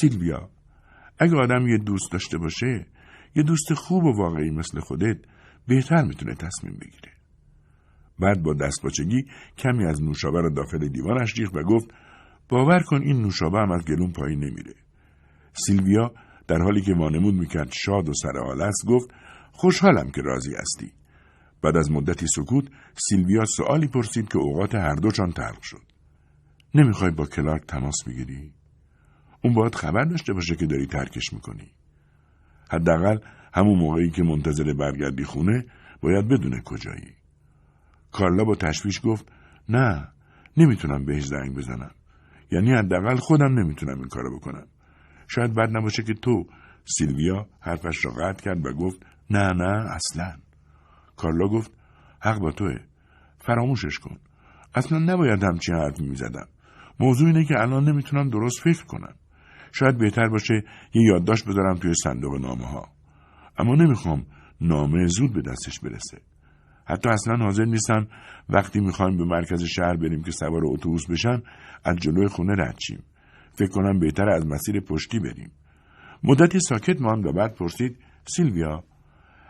سیلویا 0.00 0.50
اگه 1.18 1.36
آدم 1.36 1.68
یه 1.68 1.78
دوست 1.78 2.12
داشته 2.12 2.38
باشه 2.38 2.86
یه 3.34 3.42
دوست 3.42 3.74
خوب 3.74 4.04
و 4.04 4.16
واقعی 4.16 4.50
مثل 4.50 4.80
خودت 4.80 5.16
بهتر 5.68 6.04
می‌تونه 6.04 6.34
تصمیم 6.34 6.72
بگیره. 6.72 7.12
بعد 8.18 8.42
با 8.42 8.54
دستپاچگی 8.54 9.26
کمی 9.58 9.86
از 9.86 10.02
نوشابه 10.02 10.40
را 10.40 10.48
داخل 10.48 10.88
دیوانش 10.88 11.38
ریخت 11.38 11.56
و 11.56 11.62
گفت 11.62 11.90
باور 12.48 12.82
کن 12.82 13.02
این 13.02 13.22
نوشابه 13.22 13.58
هم 13.58 13.72
از 13.72 13.84
گلون 13.84 14.12
پایین 14.12 14.44
نمیره. 14.44 14.74
سیلویا 15.52 16.12
در 16.48 16.58
حالی 16.62 16.80
که 16.80 16.94
وانمود 16.94 17.34
می‌کرد 17.34 17.72
شاد 17.72 18.08
و 18.08 18.12
سر 18.14 18.62
است 18.62 18.86
گفت 18.86 19.10
خوشحالم 19.56 20.10
که 20.10 20.22
راضی 20.22 20.54
هستی. 20.54 20.92
بعد 21.62 21.76
از 21.76 21.90
مدتی 21.90 22.26
سکوت 22.26 22.68
سیلویا 23.08 23.44
سوالی 23.44 23.86
پرسید 23.86 24.28
که 24.28 24.38
اوقات 24.38 24.74
هر 24.74 24.94
دوچان 24.94 25.32
تلخ 25.32 25.62
شد. 25.62 25.82
نمی‌خوای 26.74 27.10
با 27.10 27.26
کلارک 27.26 27.66
تماس 27.66 28.04
بگیری؟ 28.06 28.52
اون 29.44 29.54
باید 29.54 29.74
خبر 29.74 30.04
داشته 30.04 30.32
باشه 30.32 30.56
که 30.56 30.66
داری 30.66 30.86
ترکش 30.86 31.32
می‌کنی. 31.32 31.70
حداقل 32.70 33.18
همون 33.54 33.78
موقعی 33.78 34.10
که 34.10 34.22
منتظر 34.22 34.72
برگردی 34.72 35.24
خونه 35.24 35.64
باید 36.00 36.28
بدونه 36.28 36.62
کجایی. 36.64 37.14
کارلا 38.12 38.44
با 38.44 38.54
تشویش 38.54 39.00
گفت 39.04 39.26
نه 39.68 40.08
نمی‌تونم 40.56 41.04
بهش 41.04 41.24
زنگ 41.24 41.56
بزنم. 41.56 41.90
یعنی 42.52 42.72
حداقل 42.72 43.16
خودم 43.16 43.58
نمی‌تونم 43.58 43.98
این 43.98 44.08
کارو 44.08 44.38
بکنم. 44.38 44.66
شاید 45.28 45.54
بد 45.54 45.76
نباشه 45.76 46.02
که 46.02 46.14
تو 46.14 46.46
سیلویا 46.84 47.46
حرفش 47.60 48.04
را 48.04 48.12
قطع 48.12 48.44
کرد 48.44 48.66
و 48.66 48.72
گفت 48.72 49.06
نه 49.30 49.52
نه 49.52 49.94
اصلا. 49.94 50.36
کارلا 51.16 51.48
گفت 51.48 51.72
حق 52.20 52.38
با 52.38 52.50
توه. 52.50 52.76
فراموشش 53.38 53.98
کن. 53.98 54.16
اصلا 54.74 54.98
نباید 54.98 55.42
همچین 55.42 55.74
حرفی 55.74 56.04
می‌زدم. 56.04 56.48
موضوع 57.00 57.26
اینه 57.28 57.44
که 57.44 57.60
الان 57.60 57.88
نمی‌تونم 57.88 58.30
درست 58.30 58.60
فکر 58.60 58.84
کنم. 58.84 59.14
شاید 59.72 59.98
بهتر 59.98 60.28
باشه 60.28 60.54
یه 60.94 61.02
یادداشت 61.02 61.48
بذارم 61.48 61.74
توی 61.74 61.94
صندوق 61.94 62.40
نامه 62.40 62.66
ها 62.66 62.88
اما 63.58 63.74
نمی‌خوام 63.74 64.26
نامه 64.60 65.06
زود 65.06 65.32
به 65.32 65.42
دستش 65.42 65.80
برسه. 65.80 66.18
حتی 66.84 67.08
اصلا 67.08 67.36
حاضر 67.36 67.64
نیستم 67.64 68.06
وقتی 68.48 68.80
می‌خوایم 68.80 69.16
به 69.16 69.24
مرکز 69.24 69.62
شهر 69.62 69.96
بریم 69.96 70.22
که 70.22 70.30
سوار 70.30 70.62
اتوبوس 70.64 71.06
بشم 71.10 71.42
از 71.84 71.96
جلوی 71.96 72.28
خونه 72.28 72.52
رد 72.62 72.78
شیم. 72.86 73.02
فکر 73.52 73.70
کنم 73.70 73.98
بهتر 73.98 74.28
از 74.28 74.46
مسیر 74.46 74.80
پشتی 74.80 75.18
بریم. 75.18 75.50
مدتی 76.24 76.60
ساکت 76.60 77.00
ماند 77.00 77.26
و 77.26 77.32
بعد 77.32 77.54
پرسید 77.54 77.98
سیلویا 78.24 78.84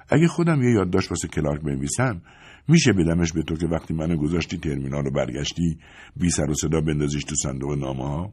اگه 0.09 0.29
خودم 0.29 0.63
یه 0.63 0.71
یادداشت 0.71 1.11
واسه 1.11 1.29
کلارک 1.29 1.61
بنویسم 1.61 2.23
میشه 2.69 2.93
بدمش 2.93 3.33
به 3.33 3.43
تو 3.43 3.57
که 3.57 3.67
وقتی 3.67 3.95
منو 3.95 4.17
گذاشتی 4.17 4.59
ترمینال 4.59 5.05
رو 5.05 5.11
برگشتی 5.11 5.79
بی 6.17 6.31
سر 6.31 6.51
و 6.51 6.55
صدا 6.55 6.81
بندازیش 6.81 7.25
تو 7.25 7.35
صندوق 7.35 7.79
نامه 7.79 8.05
ها 8.05 8.33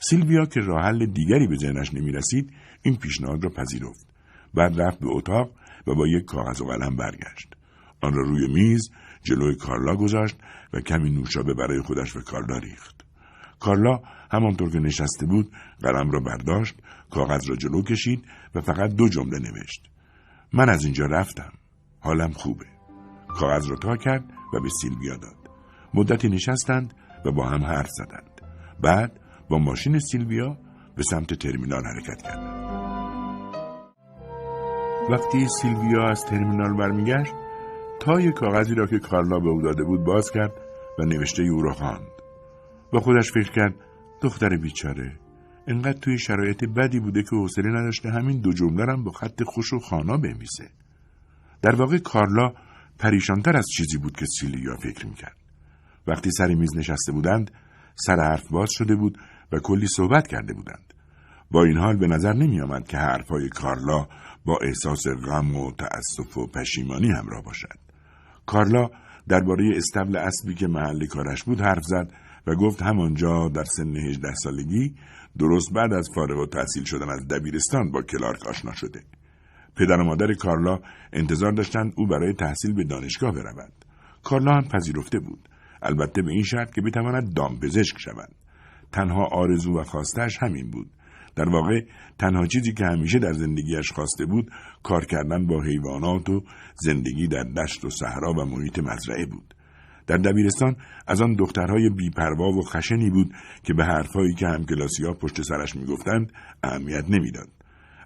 سیلویا 0.00 0.46
که 0.46 0.60
راه 0.60 0.82
حل 0.84 1.06
دیگری 1.06 1.46
به 1.46 1.56
ذهنش 1.56 1.94
نمی‌رسید 1.94 2.52
این 2.82 2.96
پیشنهاد 2.96 3.44
را 3.44 3.50
پذیرفت. 3.50 4.06
بعد 4.54 4.80
رفت 4.80 5.00
به 5.00 5.06
اتاق 5.08 5.50
و 5.86 5.94
با 5.94 6.06
یک 6.06 6.24
کاغذ 6.24 6.60
و 6.60 6.64
قلم 6.64 6.96
برگشت. 6.96 7.48
آن 8.00 8.12
را 8.12 8.22
روی 8.22 8.48
میز 8.48 8.90
جلوی 9.22 9.56
کارلا 9.56 9.96
گذاشت 9.96 10.36
و 10.72 10.80
کمی 10.80 11.10
نوشابه 11.10 11.54
برای 11.54 11.80
خودش 11.80 12.16
و 12.16 12.20
کارلا 12.20 12.58
ریخت. 12.58 13.04
کارلا 13.60 14.00
همانطور 14.32 14.70
که 14.70 14.78
نشسته 14.78 15.26
بود 15.26 15.52
قلم 15.82 16.10
را 16.10 16.20
برداشت 16.20 16.74
کاغذ 17.10 17.50
را 17.50 17.56
جلو 17.56 17.82
کشید 17.82 18.24
و 18.54 18.60
فقط 18.60 18.94
دو 18.94 19.08
جمله 19.08 19.38
نوشت. 19.38 19.91
من 20.54 20.68
از 20.68 20.84
اینجا 20.84 21.06
رفتم. 21.06 21.52
حالم 22.00 22.32
خوبه. 22.32 22.66
کاغذ 23.28 23.70
را 23.70 23.76
تا 23.76 23.96
کرد 23.96 24.24
و 24.54 24.60
به 24.60 24.68
سیلویا 24.80 25.16
داد. 25.16 25.50
مدتی 25.94 26.28
نشستند 26.28 26.94
و 27.24 27.32
با 27.32 27.46
هم 27.46 27.64
حرف 27.64 27.88
زدند. 27.90 28.40
بعد 28.80 29.20
با 29.48 29.58
ماشین 29.58 29.98
سیلویا 29.98 30.58
به 30.96 31.02
سمت 31.02 31.34
ترمینال 31.34 31.82
حرکت 31.84 32.22
کردند. 32.22 32.62
وقتی 35.10 35.48
سیلویا 35.48 36.08
از 36.08 36.24
ترمینال 36.24 36.76
برمیگشت 36.76 37.34
تای 38.00 38.32
کاغذی 38.32 38.74
را 38.74 38.86
که 38.86 38.98
کارلا 38.98 39.38
به 39.38 39.48
او 39.48 39.62
داده 39.62 39.84
بود 39.84 40.04
باز 40.04 40.30
کرد 40.30 40.52
و 40.98 41.04
نوشته 41.04 41.42
او 41.42 41.62
را 41.62 41.72
خواند. 41.72 42.08
و 42.92 43.00
خودش 43.00 43.32
فکر 43.32 43.52
کرد 43.52 43.74
دختر 44.22 44.56
بیچاره 44.56 45.18
انقدر 45.66 45.98
توی 45.98 46.18
شرایط 46.18 46.64
بدی 46.64 47.00
بوده 47.00 47.22
که 47.22 47.36
حوصله 47.36 47.68
نداشته 47.68 48.10
همین 48.10 48.40
دو 48.40 48.52
جمله 48.52 48.92
هم 48.92 49.04
با 49.04 49.10
خط 49.10 49.42
خوش 49.42 49.72
و 49.72 49.78
خانا 49.78 50.16
بنویسه. 50.16 50.70
در 51.62 51.74
واقع 51.74 51.98
کارلا 51.98 52.52
پریشانتر 52.98 53.56
از 53.56 53.66
چیزی 53.76 53.98
بود 53.98 54.16
که 54.16 54.26
سیلیا 54.40 54.76
فکر 54.76 55.06
می‌کرد. 55.06 55.36
وقتی 56.06 56.30
سر 56.30 56.54
میز 56.54 56.76
نشسته 56.76 57.12
بودند 57.12 57.50
سر 57.94 58.16
حرف 58.16 58.48
باز 58.50 58.70
شده 58.72 58.96
بود 58.96 59.18
و 59.52 59.58
کلی 59.58 59.86
صحبت 59.86 60.26
کرده 60.26 60.54
بودند. 60.54 60.94
با 61.50 61.64
این 61.64 61.76
حال 61.76 61.96
به 61.96 62.06
نظر 62.06 62.32
نمی 62.32 62.60
آمد 62.60 62.88
که 62.88 62.96
حرفهای 62.96 63.48
کارلا 63.48 64.06
با 64.44 64.58
احساس 64.62 65.06
غم 65.06 65.56
و 65.56 65.72
تأسف 65.72 66.38
و 66.38 66.46
پشیمانی 66.46 67.10
همراه 67.10 67.42
باشد. 67.42 67.78
کارلا 68.46 68.90
درباره 69.28 69.70
استبل 69.76 70.16
اسبی 70.16 70.54
که 70.54 70.66
محل 70.66 71.06
کارش 71.06 71.44
بود 71.44 71.60
حرف 71.60 71.82
زد 71.82 72.12
و 72.46 72.54
گفت 72.54 72.82
همانجا 72.82 73.48
در 73.48 73.64
سن 73.64 73.96
18 73.96 74.34
سالگی 74.34 74.94
درست 75.38 75.72
بعد 75.72 75.92
از 75.92 76.08
فارغ 76.14 76.38
و 76.38 76.46
تحصیل 76.46 76.84
شدن 76.84 77.08
از 77.08 77.28
دبیرستان 77.28 77.90
با 77.90 78.02
کلارک 78.02 78.46
آشنا 78.46 78.72
شده. 78.72 79.02
پدر 79.76 80.00
و 80.00 80.04
مادر 80.04 80.32
کارلا 80.32 80.78
انتظار 81.12 81.52
داشتند 81.52 81.92
او 81.96 82.06
برای 82.06 82.32
تحصیل 82.32 82.72
به 82.74 82.84
دانشگاه 82.84 83.32
برود. 83.32 83.72
کارلا 84.24 84.52
هم 84.52 84.68
پذیرفته 84.68 85.18
بود. 85.18 85.48
البته 85.82 86.22
به 86.22 86.30
این 86.30 86.42
شرط 86.42 86.74
که 86.74 86.80
بتواند 86.80 87.34
دامپزشک 87.34 87.98
شود 87.98 88.28
تنها 88.92 89.24
آرزو 89.32 89.80
و 89.80 89.82
خواستش 89.82 90.38
همین 90.40 90.70
بود 90.70 90.90
در 91.36 91.48
واقع 91.48 91.80
تنها 92.18 92.46
چیزی 92.46 92.72
که 92.72 92.84
همیشه 92.84 93.18
در 93.18 93.32
زندگیش 93.32 93.92
خواسته 93.92 94.26
بود 94.26 94.50
کار 94.82 95.04
کردن 95.04 95.46
با 95.46 95.62
حیوانات 95.62 96.30
و 96.30 96.42
زندگی 96.74 97.26
در 97.26 97.44
دشت 97.44 97.84
و 97.84 97.90
صحرا 97.90 98.32
و 98.32 98.44
محیط 98.44 98.78
مزرعه 98.78 99.26
بود 99.26 99.54
در 100.12 100.18
دبیرستان 100.18 100.76
از 101.06 101.22
آن 101.22 101.34
دخترهای 101.34 101.90
بیپروا 101.90 102.48
و 102.48 102.62
خشنی 102.62 103.10
بود 103.10 103.34
که 103.62 103.74
به 103.74 103.84
حرفهایی 103.84 104.34
که 104.34 104.46
همکلاسی 104.46 105.04
ها 105.04 105.12
پشت 105.12 105.42
سرش 105.42 105.76
می‌گفتند 105.76 106.32
اهمیت 106.62 107.04
نمی‌داد 107.10 107.48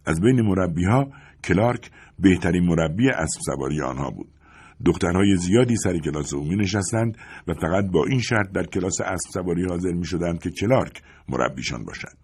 از 0.06 0.20
بین 0.20 0.40
مربی 0.40 0.84
ها 0.84 1.08
کلارک 1.44 1.90
بهترین 2.18 2.64
مربی 2.64 3.08
اسب 3.10 3.40
سواری 3.40 3.80
آنها 3.80 4.10
بود 4.10 4.28
دخترهای 4.84 5.36
زیادی 5.36 5.76
سر 5.76 5.98
کلاس 5.98 6.34
او 6.34 6.44
نشستند 6.44 7.18
و 7.48 7.54
فقط 7.54 7.84
با 7.92 8.04
این 8.04 8.20
شرط 8.20 8.52
در 8.52 8.66
کلاس 8.66 9.00
اسب 9.00 9.30
سواری 9.32 9.64
حاضر 9.64 9.92
می 9.92 10.04
شدند 10.04 10.42
که 10.42 10.50
کلارک 10.50 11.02
مربیشان 11.28 11.84
باشد. 11.84 12.16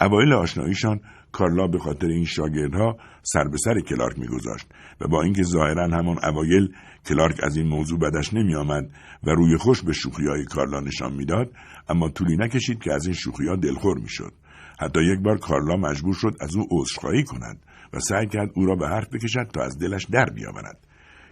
اوایل 0.00 0.32
آشناییشان 0.32 1.00
کارلا 1.36 1.66
به 1.66 1.78
خاطر 1.78 2.06
این 2.06 2.24
شاگردها 2.24 2.96
سر 3.22 3.44
به 3.44 3.58
سر 3.58 3.80
کلارک 3.80 4.18
میگذاشت 4.18 4.66
و 5.00 5.08
با 5.08 5.22
اینکه 5.22 5.42
ظاهرا 5.42 5.84
همان 5.84 6.18
اوایل 6.24 6.68
کلارک 7.06 7.40
از 7.42 7.56
این 7.56 7.66
موضوع 7.66 7.98
بدش 7.98 8.34
نمیآمد 8.34 8.90
و 9.24 9.30
روی 9.30 9.56
خوش 9.56 9.82
به 9.82 9.92
شوخی 9.92 10.26
های 10.26 10.44
کارلا 10.44 10.80
نشان 10.80 11.12
می‌داد 11.12 11.50
اما 11.88 12.08
طولی 12.08 12.36
نکشید 12.36 12.78
که 12.78 12.92
از 12.92 13.06
این 13.06 13.14
شوخی 13.14 13.48
ها 13.48 13.56
دلخور 13.56 13.98
می‌شد. 13.98 14.32
حتی 14.80 15.00
یک 15.00 15.20
بار 15.20 15.38
کارلا 15.38 15.76
مجبور 15.76 16.14
شد 16.14 16.36
از 16.40 16.56
او 16.56 16.66
عذرخواهی 16.70 17.24
کند 17.24 17.58
و 17.92 18.00
سعی 18.00 18.26
کرد 18.26 18.50
او 18.54 18.66
را 18.66 18.76
به 18.76 18.88
حرف 18.88 19.08
بکشد 19.08 19.50
تا 19.54 19.62
از 19.62 19.78
دلش 19.78 20.04
در 20.04 20.26
بیاورد. 20.34 20.86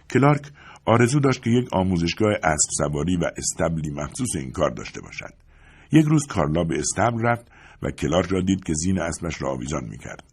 کلارک 0.09 0.51
آرزو 0.85 1.19
داشت 1.19 1.43
که 1.43 1.49
یک 1.49 1.73
آموزشگاه 1.73 2.33
اسب 2.43 2.69
سواری 2.77 3.17
و 3.17 3.31
استبلی 3.37 3.91
مخصوص 3.91 4.35
این 4.35 4.51
کار 4.51 4.69
داشته 4.69 5.01
باشد. 5.01 5.33
یک 5.91 6.05
روز 6.05 6.27
کارلا 6.27 6.63
به 6.63 6.79
استبل 6.79 7.21
رفت 7.21 7.51
و 7.81 7.91
کلارک 7.91 8.29
را 8.29 8.41
دید 8.41 8.63
که 8.63 8.73
زین 8.73 8.99
اسبش 8.99 9.41
را 9.41 9.51
آویزان 9.51 9.83
می‌کرد. 9.89 10.23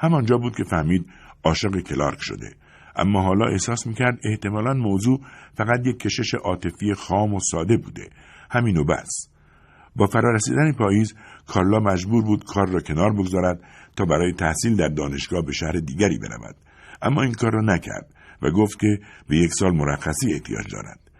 همانجا 0.00 0.38
بود 0.38 0.56
که 0.56 0.64
فهمید 0.64 1.06
عاشق 1.44 1.80
کلارک 1.80 2.18
شده. 2.20 2.54
اما 2.96 3.22
حالا 3.22 3.46
احساس 3.46 3.86
می‌کرد 3.86 4.18
احتمالا 4.24 4.74
موضوع 4.74 5.20
فقط 5.54 5.86
یک 5.86 5.98
کشش 5.98 6.34
عاطفی 6.34 6.94
خام 6.94 7.34
و 7.34 7.40
ساده 7.40 7.76
بوده. 7.76 8.08
همین 8.50 8.76
و 8.76 8.84
بس. 8.84 9.28
با 9.96 10.06
فرارسیدن 10.06 10.72
پاییز 10.72 11.14
کارلا 11.46 11.80
مجبور 11.80 12.24
بود 12.24 12.44
کار 12.44 12.68
را 12.68 12.80
کنار 12.80 13.12
بگذارد 13.12 13.60
تا 13.96 14.04
برای 14.04 14.32
تحصیل 14.32 14.76
در 14.76 14.88
دانشگاه 14.88 15.42
به 15.42 15.52
شهر 15.52 15.72
دیگری 15.72 16.18
برود. 16.18 16.56
اما 17.02 17.22
این 17.22 17.32
کار 17.32 17.52
را 17.52 17.60
نکرد 17.60 18.14
و 18.42 18.50
گفت 18.50 18.80
که 18.80 18.98
به 19.28 19.36
یک 19.36 19.54
سال 19.54 19.76
مرخصی 19.76 20.32
احتیاج 20.32 20.64
دارد. 20.72 21.11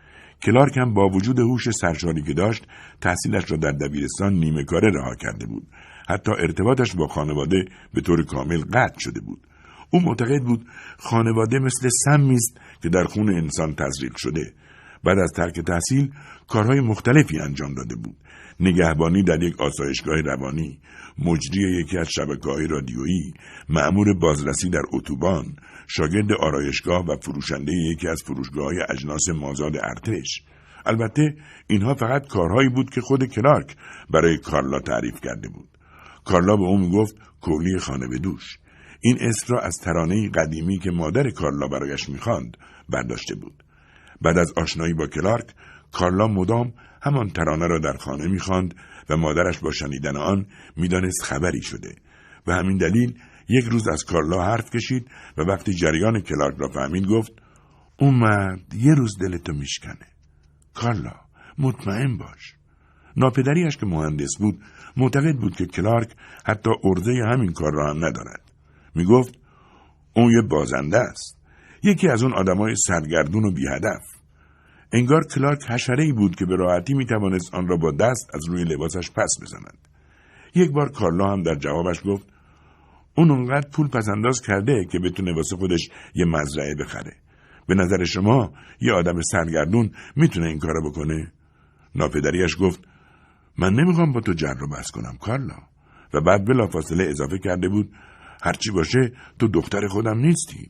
کلارک 0.42 0.76
هم 0.76 0.94
با 0.94 1.08
وجود 1.08 1.38
هوش 1.38 1.70
سرشاری 1.70 2.22
که 2.22 2.34
داشت 2.34 2.66
تحصیلش 3.00 3.50
را 3.50 3.56
در 3.56 3.72
دبیرستان 3.72 4.34
نیمه 4.34 4.64
کاره 4.64 4.90
رها 4.90 5.14
کرده 5.14 5.46
بود. 5.46 5.66
حتی 6.08 6.30
ارتباطش 6.30 6.94
با 6.94 7.06
خانواده 7.06 7.64
به 7.94 8.00
طور 8.00 8.24
کامل 8.24 8.60
قطع 8.74 8.98
شده 8.98 9.20
بود. 9.20 9.40
او 9.90 10.00
معتقد 10.00 10.42
بود 10.42 10.66
خانواده 10.98 11.58
مثل 11.58 11.88
سمی 12.04 12.34
است 12.34 12.60
که 12.82 12.88
در 12.88 13.04
خون 13.04 13.28
انسان 13.28 13.74
تزریق 13.74 14.16
شده. 14.16 14.52
بعد 15.04 15.18
از 15.18 15.32
ترک 15.36 15.60
تحصیل 15.60 16.12
کارهای 16.48 16.80
مختلفی 16.80 17.38
انجام 17.38 17.74
داده 17.74 17.94
بود. 17.94 18.16
نگهبانی 18.60 19.22
در 19.22 19.42
یک 19.42 19.60
آسایشگاه 19.60 20.20
روانی 20.20 20.78
مجری 21.18 21.80
یکی 21.80 21.98
از 21.98 22.08
شبکه 22.10 22.50
های 22.50 22.66
رادیویی 22.66 23.34
معمور 23.68 24.14
بازرسی 24.14 24.70
در 24.70 24.82
اتوبان 24.92 25.56
شاگرد 25.88 26.32
آرایشگاه 26.32 27.06
و 27.06 27.16
فروشنده 27.16 27.72
یکی 27.72 28.08
از 28.08 28.22
فروشگاه 28.26 28.64
های 28.64 28.82
اجناس 28.88 29.28
مازاد 29.28 29.76
ارتش. 29.76 30.42
البته 30.86 31.36
اینها 31.66 31.94
فقط 31.94 32.28
کارهایی 32.28 32.68
بود 32.68 32.90
که 32.90 33.00
خود 33.00 33.24
کلارک 33.24 33.76
برای 34.10 34.38
کارلا 34.38 34.80
تعریف 34.80 35.20
کرده 35.20 35.48
بود. 35.48 35.68
کارلا 36.24 36.56
به 36.56 36.62
او 36.62 36.78
می‌گفت 36.78 37.16
کولی 37.40 37.78
خانه 37.78 38.08
به 38.08 38.18
دوش. 38.18 38.58
این 39.00 39.18
اسم 39.20 39.54
را 39.54 39.60
از 39.60 39.78
ترانه 39.78 40.30
قدیمی 40.30 40.78
که 40.78 40.90
مادر 40.90 41.30
کارلا 41.30 41.68
برایش 41.68 42.08
می‌خواند 42.08 42.56
برداشته 42.88 43.34
بود. 43.34 43.64
بعد 44.20 44.38
از 44.38 44.52
آشنایی 44.56 44.94
با 44.94 45.06
کلارک 45.06 45.54
کارلا 45.92 46.26
مدام 46.26 46.72
همان 47.02 47.28
ترانه 47.28 47.66
را 47.66 47.78
در 47.78 47.96
خانه 47.96 48.26
می‌خواند 48.28 48.74
و 49.10 49.16
مادرش 49.16 49.58
با 49.58 49.72
شنیدن 49.72 50.16
آن 50.16 50.46
می‌دانست 50.76 51.22
خبری 51.22 51.62
شده 51.62 51.94
و 52.46 52.54
همین 52.54 52.78
دلیل 52.78 53.14
یک 53.52 53.64
روز 53.64 53.88
از 53.88 54.04
کارلا 54.04 54.44
حرف 54.44 54.70
کشید 54.70 55.10
و 55.38 55.42
وقتی 55.42 55.74
جریان 55.74 56.20
کلارک 56.20 56.56
را 56.58 56.68
فهمید 56.68 57.06
گفت 57.06 57.32
اون 57.98 58.14
مرد 58.14 58.74
یه 58.74 58.94
روز 58.94 59.18
دلتو 59.20 59.52
میشکنه. 59.52 60.06
کارلا 60.74 61.14
مطمئن 61.58 62.18
باش. 62.18 62.54
ناپدریش 63.16 63.76
که 63.76 63.86
مهندس 63.86 64.30
بود 64.38 64.60
معتقد 64.96 65.36
بود 65.36 65.56
که 65.56 65.66
کلارک 65.66 66.10
حتی 66.44 66.70
ارزه 66.84 67.12
همین 67.12 67.52
کار 67.52 67.72
را 67.72 67.90
هم 67.90 67.96
ندارد. 67.96 68.52
می‌گفت 68.94 69.38
اون 70.16 70.32
یه 70.32 70.42
بازنده 70.42 70.98
است. 70.98 71.38
یکی 71.82 72.08
از 72.08 72.22
اون 72.22 72.32
آدمای 72.32 72.74
سرگردون 72.76 73.44
و 73.44 73.50
بیهدف. 73.50 74.02
انگار 74.92 75.26
کلارک 75.26 75.70
حشره 75.70 76.04
ای 76.04 76.12
بود 76.12 76.36
که 76.36 76.46
به 76.46 76.56
راحتی 76.56 76.94
می 76.94 77.06
توانست 77.06 77.54
آن 77.54 77.68
را 77.68 77.76
با 77.76 77.90
دست 77.90 78.34
از 78.34 78.48
روی 78.48 78.64
لباسش 78.64 79.10
پس 79.10 79.36
بزند. 79.42 79.78
یک 80.54 80.70
بار 80.70 80.92
کارلا 80.92 81.32
هم 81.32 81.42
در 81.42 81.54
جوابش 81.54 82.00
گفت 82.04 82.31
اون 83.14 83.30
اونقدر 83.30 83.68
پول 83.68 83.88
پسنداز 83.88 84.40
کرده 84.40 84.84
که 84.92 84.98
بتونه 84.98 85.34
واسه 85.34 85.56
خودش 85.56 85.88
یه 86.14 86.24
مزرعه 86.24 86.74
بخره. 86.74 87.16
به 87.66 87.74
نظر 87.74 88.04
شما 88.04 88.52
یه 88.80 88.92
آدم 88.92 89.20
سرگردون 89.22 89.90
می‌تونه 90.16 90.46
این 90.46 90.58
کارو 90.58 90.90
بکنه؟ 90.90 91.32
ناپدریش 91.94 92.56
گفت 92.60 92.80
من 93.58 93.72
نمی‌خوام 93.72 94.12
با 94.12 94.20
تو 94.20 94.32
جر 94.32 94.54
رو 94.54 94.68
بس 94.68 94.90
کنم 94.90 95.16
کارلا 95.20 95.56
و 96.14 96.20
بعد 96.20 96.44
بلافاصله 96.44 97.04
اضافه 97.04 97.38
کرده 97.38 97.68
بود 97.68 97.92
هرچی 98.42 98.70
باشه 98.70 99.12
تو 99.38 99.48
دختر 99.48 99.86
خودم 99.86 100.18
نیستی. 100.18 100.68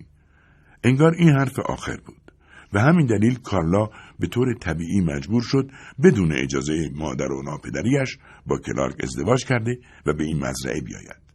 انگار 0.85 1.15
این 1.19 1.29
حرف 1.29 1.59
آخر 1.59 1.97
بود. 2.07 2.33
به 2.73 2.81
همین 2.81 3.07
دلیل 3.07 3.35
کارلا 3.35 3.89
به 4.19 4.27
طور 4.27 4.55
طبیعی 4.55 5.01
مجبور 5.01 5.43
شد 5.43 5.71
بدون 6.03 6.33
اجازه 6.33 6.91
مادر 6.95 7.33
و 7.33 7.43
ناپدریش 7.43 8.19
با 8.47 8.59
کلارک 8.59 8.97
ازدواج 9.03 9.45
کرده 9.45 9.79
و 10.07 10.13
به 10.13 10.25
این 10.25 10.39
مزرعه 10.39 10.81
بیاید. 10.81 11.32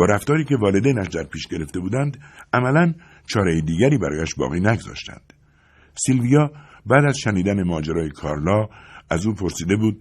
با 0.00 0.06
رفتاری 0.06 0.44
که 0.44 0.56
والدینش 0.56 1.08
در 1.08 1.22
پیش 1.22 1.46
گرفته 1.46 1.80
بودند 1.80 2.18
عملا 2.52 2.94
چاره 3.26 3.60
دیگری 3.60 3.98
برایش 3.98 4.34
باقی 4.34 4.60
نگذاشتند. 4.60 5.32
سیلویا 5.94 6.52
بعد 6.86 7.04
از 7.04 7.18
شنیدن 7.18 7.62
ماجرای 7.62 8.10
کارلا 8.10 8.68
از 9.10 9.26
او 9.26 9.34
پرسیده 9.34 9.76
بود 9.76 10.00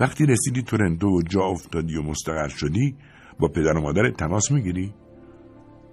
وقتی 0.00 0.26
رسیدی 0.26 0.62
تورنتو 0.62 1.08
و 1.08 1.22
جا 1.22 1.40
افتادی 1.40 1.96
و 1.96 2.02
مستقر 2.02 2.48
شدی 2.48 2.96
با 3.40 3.48
پدر 3.48 3.76
و 3.76 3.80
مادر 3.80 4.10
تماس 4.10 4.50
می‌گیری؟ 4.50 4.94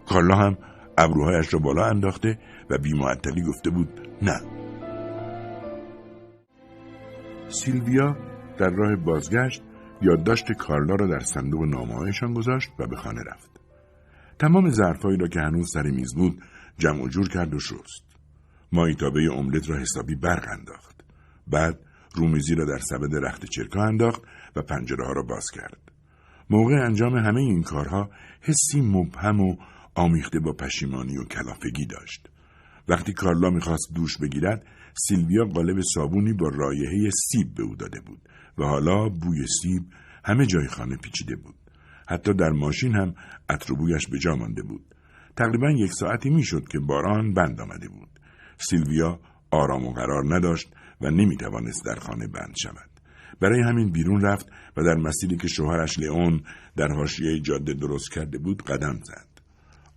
کارلا 0.07 0.35
هم 0.35 0.57
ابروهایش 0.97 1.53
را 1.53 1.59
بالا 1.59 1.85
انداخته 1.85 2.39
و 2.69 2.77
بیمعطلی 2.77 3.41
گفته 3.41 3.69
بود 3.69 3.89
نه 4.21 4.41
سیلویا 7.47 8.17
در 8.57 8.69
راه 8.69 8.95
بازگشت 8.95 9.61
یادداشت 10.05 10.51
کارلا 10.51 10.95
را 10.95 11.07
در 11.07 11.19
صندوق 11.19 11.63
نامههایشان 11.63 12.33
گذاشت 12.33 12.69
و 12.79 12.87
به 12.87 12.95
خانه 12.95 13.21
رفت. 13.27 13.49
تمام 14.39 14.69
ظرفهایی 14.69 15.17
را 15.17 15.27
که 15.27 15.39
هنوز 15.39 15.71
سر 15.73 15.83
میز 15.83 16.15
بود 16.15 16.41
جمع 16.77 17.03
و 17.03 17.07
جور 17.07 17.29
کرد 17.29 17.53
و 17.53 17.59
شست. 17.59 18.05
مایتابه 18.71 19.31
املت 19.33 19.69
را 19.69 19.77
حسابی 19.77 20.15
برق 20.15 20.45
انداخت. 20.59 21.03
بعد 21.47 21.79
رومیزی 22.15 22.55
را 22.55 22.65
در 22.65 22.77
سبد 22.77 23.15
رخت 23.25 23.45
چرکا 23.45 23.83
انداخت 23.83 24.21
و 24.55 24.61
پنجره 24.61 25.05
ها 25.05 25.13
را 25.13 25.23
باز 25.23 25.45
کرد. 25.53 25.91
موقع 26.49 26.85
انجام 26.85 27.15
همه 27.15 27.41
این 27.41 27.63
کارها 27.63 28.09
حسی 28.41 28.81
مبهم 28.81 29.41
و 29.41 29.55
آمیخته 29.95 30.39
با 30.39 30.53
پشیمانی 30.53 31.17
و 31.17 31.23
کلافگی 31.23 31.85
داشت. 31.85 32.29
وقتی 32.87 33.13
کارلا 33.13 33.49
می‌خواست 33.49 33.91
دوش 33.95 34.17
بگیرد 34.17 34.65
سیلویا 34.97 35.45
قالب 35.45 35.81
صابونی 35.93 36.33
با 36.33 36.49
رایحه 36.49 37.09
سیب 37.09 37.53
به 37.55 37.63
او 37.63 37.75
داده 37.75 37.99
بود 37.99 38.29
و 38.57 38.63
حالا 38.63 39.09
بوی 39.09 39.47
سیب 39.61 39.83
همه 40.25 40.45
جای 40.45 40.67
خانه 40.67 40.97
پیچیده 40.97 41.35
بود. 41.35 41.55
حتی 42.07 42.33
در 42.33 42.49
ماشین 42.49 42.95
هم 42.95 43.15
عطر 43.49 43.73
بویش 43.73 44.07
به 44.07 44.19
جا 44.19 44.35
مانده 44.35 44.61
بود. 44.61 44.95
تقریبا 45.37 45.71
یک 45.71 45.91
ساعتی 45.93 46.29
می‌شد 46.29 46.67
که 46.67 46.79
باران 46.79 47.33
بند 47.33 47.61
آمده 47.61 47.87
بود. 47.87 48.09
سیلویا 48.57 49.19
آرام 49.51 49.85
و 49.85 49.91
قرار 49.93 50.35
نداشت 50.35 50.67
و 51.01 51.11
نمی‌توانست 51.11 51.85
در 51.85 51.95
خانه 51.95 52.27
بند 52.27 52.55
شود. 52.63 52.89
برای 53.39 53.61
همین 53.61 53.91
بیرون 53.91 54.21
رفت 54.21 54.47
و 54.77 54.83
در 54.83 54.95
مسیری 54.95 55.37
که 55.37 55.47
شوهرش 55.47 55.99
لئون 55.99 56.41
در 56.75 56.87
حاشیه 56.87 57.39
جاده 57.39 57.73
درست 57.73 58.11
کرده 58.11 58.37
بود 58.37 58.63
قدم 58.63 58.99
زد. 59.03 59.27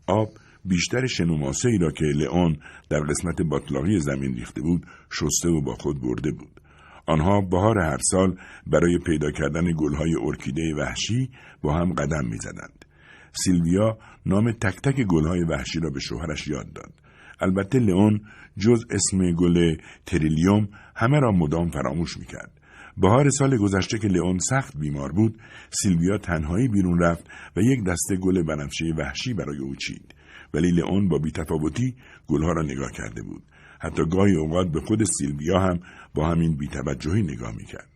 آب 0.07 0.29
بیشتر 0.65 1.07
شنوماسه 1.07 1.69
ای 1.69 1.79
را 1.79 1.91
که 1.91 2.05
لئون 2.05 2.57
در 2.91 3.01
قسمت 3.01 3.43
باطلاقی 3.43 3.99
زمین 3.99 4.35
ریخته 4.35 4.61
بود 4.61 4.87
شسته 5.11 5.49
و 5.49 5.61
با 5.61 5.75
خود 5.75 6.01
برده 6.01 6.31
بود. 6.31 6.61
آنها 7.07 7.41
بهار 7.41 7.79
هر 7.79 7.99
سال 8.11 8.37
برای 8.67 8.99
پیدا 9.07 9.31
کردن 9.31 9.73
گلهای 9.77 10.15
ارکیده 10.23 10.75
وحشی 10.75 11.31
با 11.63 11.75
هم 11.75 11.93
قدم 11.93 12.27
می‌زدند. 12.31 12.85
سیلویا 13.33 13.99
نام 14.27 14.53
تک 14.53 14.81
تک 14.81 15.03
گلهای 15.03 15.45
وحشی 15.45 15.81
را 15.81 15.91
به 15.91 16.01
شوهرش 16.01 16.49
یاد 16.49 16.73
داد. 16.73 16.93
البته 17.41 17.79
لئون 17.79 18.21
جز 18.59 18.85
اسم 18.91 19.33
گل 19.33 19.77
تریلیوم 20.07 20.69
همه 20.97 21.21
را 21.21 21.33
مدام 21.33 21.71
فراموش 21.71 22.17
می‌کرد. 22.19 22.53
بهار 22.97 23.31
سال 23.31 23.57
گذشته 23.57 23.99
که 23.99 24.09
لئون 24.09 24.39
سخت 24.39 24.77
بیمار 24.79 25.13
بود، 25.13 25.39
سیلویا 25.71 26.19
تنهایی 26.19 26.69
بیرون 26.69 26.99
رفت 26.99 27.31
و 27.57 27.61
یک 27.61 27.85
دسته 27.85 28.17
گل 28.17 28.43
بنفشه 28.43 28.85
وحشی 28.99 29.35
برای 29.35 29.59
او 29.59 29.77
چید. 29.77 30.15
ولی 30.55 30.71
لئون 30.71 31.09
با 31.09 31.19
بیتفاوتی 31.19 31.95
گلها 32.27 32.53
را 32.53 32.63
نگاه 32.63 32.93
کرده 32.93 33.23
بود. 33.23 33.43
حتی 33.81 34.03
گاهی 34.05 34.37
اوقات 34.37 34.69
به 34.69 34.81
خود 34.81 35.05
سیلویا 35.05 35.61
هم 35.61 35.81
با 36.15 36.29
همین 36.29 36.57
بیتوجهی 36.57 37.23
نگاه 37.23 37.57
می‌کرد. 37.57 37.89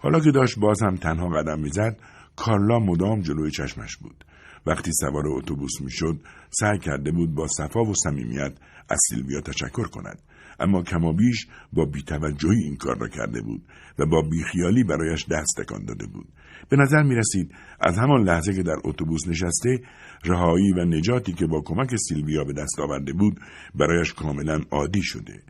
حالا 0.00 0.20
که 0.20 0.30
داشت 0.30 0.58
باز 0.58 0.82
هم 0.82 0.96
تنها 0.96 1.28
قدم 1.28 1.60
می‌زد، 1.60 1.96
کارلا 2.36 2.78
مدام 2.78 3.20
جلوی 3.20 3.50
چشمش 3.50 3.96
بود. 3.96 4.24
وقتی 4.66 4.90
سوار 4.92 5.28
اتوبوس 5.28 5.80
می‌شد 5.80 6.20
سعی 6.50 6.78
کرده 6.78 7.12
بود 7.12 7.34
با 7.34 7.46
صفا 7.46 7.84
و 7.84 7.94
صمیمیت 7.94 8.52
از 8.88 8.98
سیلویا 9.08 9.40
تشکر 9.40 9.88
کند 9.88 10.22
اما 10.60 10.82
کمابیش 10.82 11.46
با 11.72 11.84
بیتوجهی 11.84 12.62
این 12.64 12.76
کار 12.76 12.98
را 12.98 13.08
کرده 13.08 13.42
بود 13.42 13.62
و 13.98 14.06
با 14.06 14.22
بیخیالی 14.22 14.84
برایش 14.84 15.26
دست 15.30 15.60
تکان 15.60 15.84
داده 15.84 16.06
بود 16.06 16.28
به 16.68 16.76
نظر 16.76 17.02
می 17.02 17.14
رسید 17.14 17.54
از 17.80 17.98
همان 17.98 18.24
لحظه 18.24 18.54
که 18.54 18.62
در 18.62 18.76
اتوبوس 18.84 19.28
نشسته 19.28 19.80
رهایی 20.24 20.72
و 20.72 20.84
نجاتی 20.84 21.32
که 21.32 21.46
با 21.46 21.60
کمک 21.64 21.96
سیلویا 21.96 22.44
به 22.44 22.52
دست 22.52 22.80
آورده 22.80 23.12
بود 23.12 23.40
برایش 23.74 24.12
کاملا 24.12 24.60
عادی 24.70 25.02
شده 25.02 25.42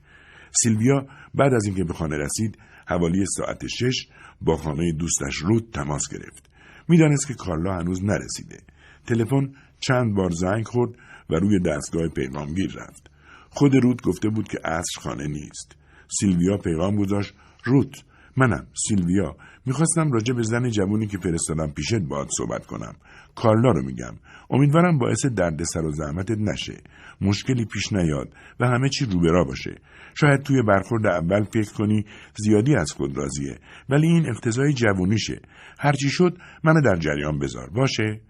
سیلویا 0.62 1.06
بعد 1.34 1.54
از 1.54 1.64
اینکه 1.66 1.84
به 1.84 1.92
خانه 1.92 2.16
رسید 2.16 2.58
حوالی 2.86 3.24
ساعت 3.26 3.66
شش 3.66 4.08
با 4.40 4.56
خانه 4.56 4.92
دوستش 4.92 5.36
رود 5.36 5.68
تماس 5.72 6.02
گرفت 6.12 6.50
می‌دانست 6.88 7.28
که 7.28 7.34
کارلا 7.34 7.74
هنوز 7.74 8.04
نرسیده 8.04 8.58
تلفن 9.06 9.52
چند 9.80 10.14
بار 10.14 10.30
زنگ 10.30 10.66
خورد 10.66 10.94
و 11.30 11.34
روی 11.34 11.60
دستگاه 11.60 12.08
پیغامگیر 12.08 12.72
رفت. 12.72 13.10
خود 13.50 13.74
روت 13.74 14.02
گفته 14.02 14.28
بود 14.28 14.48
که 14.48 14.58
عصر 14.64 15.00
خانه 15.00 15.26
نیست. 15.26 15.76
سیلویا 16.20 16.56
پیغام 16.56 16.96
گذاشت 16.96 17.34
روت 17.64 18.04
منم 18.36 18.66
سیلویا. 18.88 19.36
می‌خواستم 19.66 20.12
راجع 20.12 20.34
به 20.34 20.42
زن 20.42 20.68
جوونی 20.68 21.06
که 21.06 21.18
فرستادم 21.18 21.70
پیشت 21.70 21.94
باید 21.94 22.28
صحبت 22.38 22.66
کنم. 22.66 22.94
کارلا 23.34 23.70
رو 23.70 23.82
میگم. 23.82 24.14
امیدوارم 24.50 24.98
باعث 24.98 25.26
دردسر 25.26 25.84
و 25.84 25.90
زحمتت 25.92 26.38
نشه. 26.38 26.76
مشکلی 27.20 27.64
پیش 27.64 27.92
نیاد 27.92 28.28
و 28.60 28.66
همه 28.66 28.88
چی 28.88 29.04
روبرا 29.04 29.44
باشه. 29.44 29.74
شاید 30.14 30.42
توی 30.42 30.62
برخورد 30.62 31.06
اول 31.06 31.44
فکر 31.44 31.72
کنی 31.72 32.04
زیادی 32.36 32.76
از 32.76 32.92
خود 32.92 33.16
راضیه 33.16 33.58
ولی 33.88 34.06
این 34.06 34.28
اقتضای 34.28 34.72
جوونیشه. 34.72 35.40
هرچی 35.78 36.10
شد 36.10 36.38
منو 36.64 36.80
در 36.80 36.96
جریان 36.96 37.38
بذار. 37.38 37.70
باشه؟ 37.70 38.20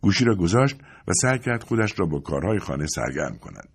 گوشی 0.00 0.24
را 0.24 0.34
گذاشت 0.34 0.76
و 1.08 1.12
سعی 1.12 1.38
کرد 1.38 1.62
خودش 1.62 2.00
را 2.00 2.06
با 2.06 2.20
کارهای 2.20 2.58
خانه 2.58 2.86
سرگرم 2.86 3.38
کند. 3.38 3.68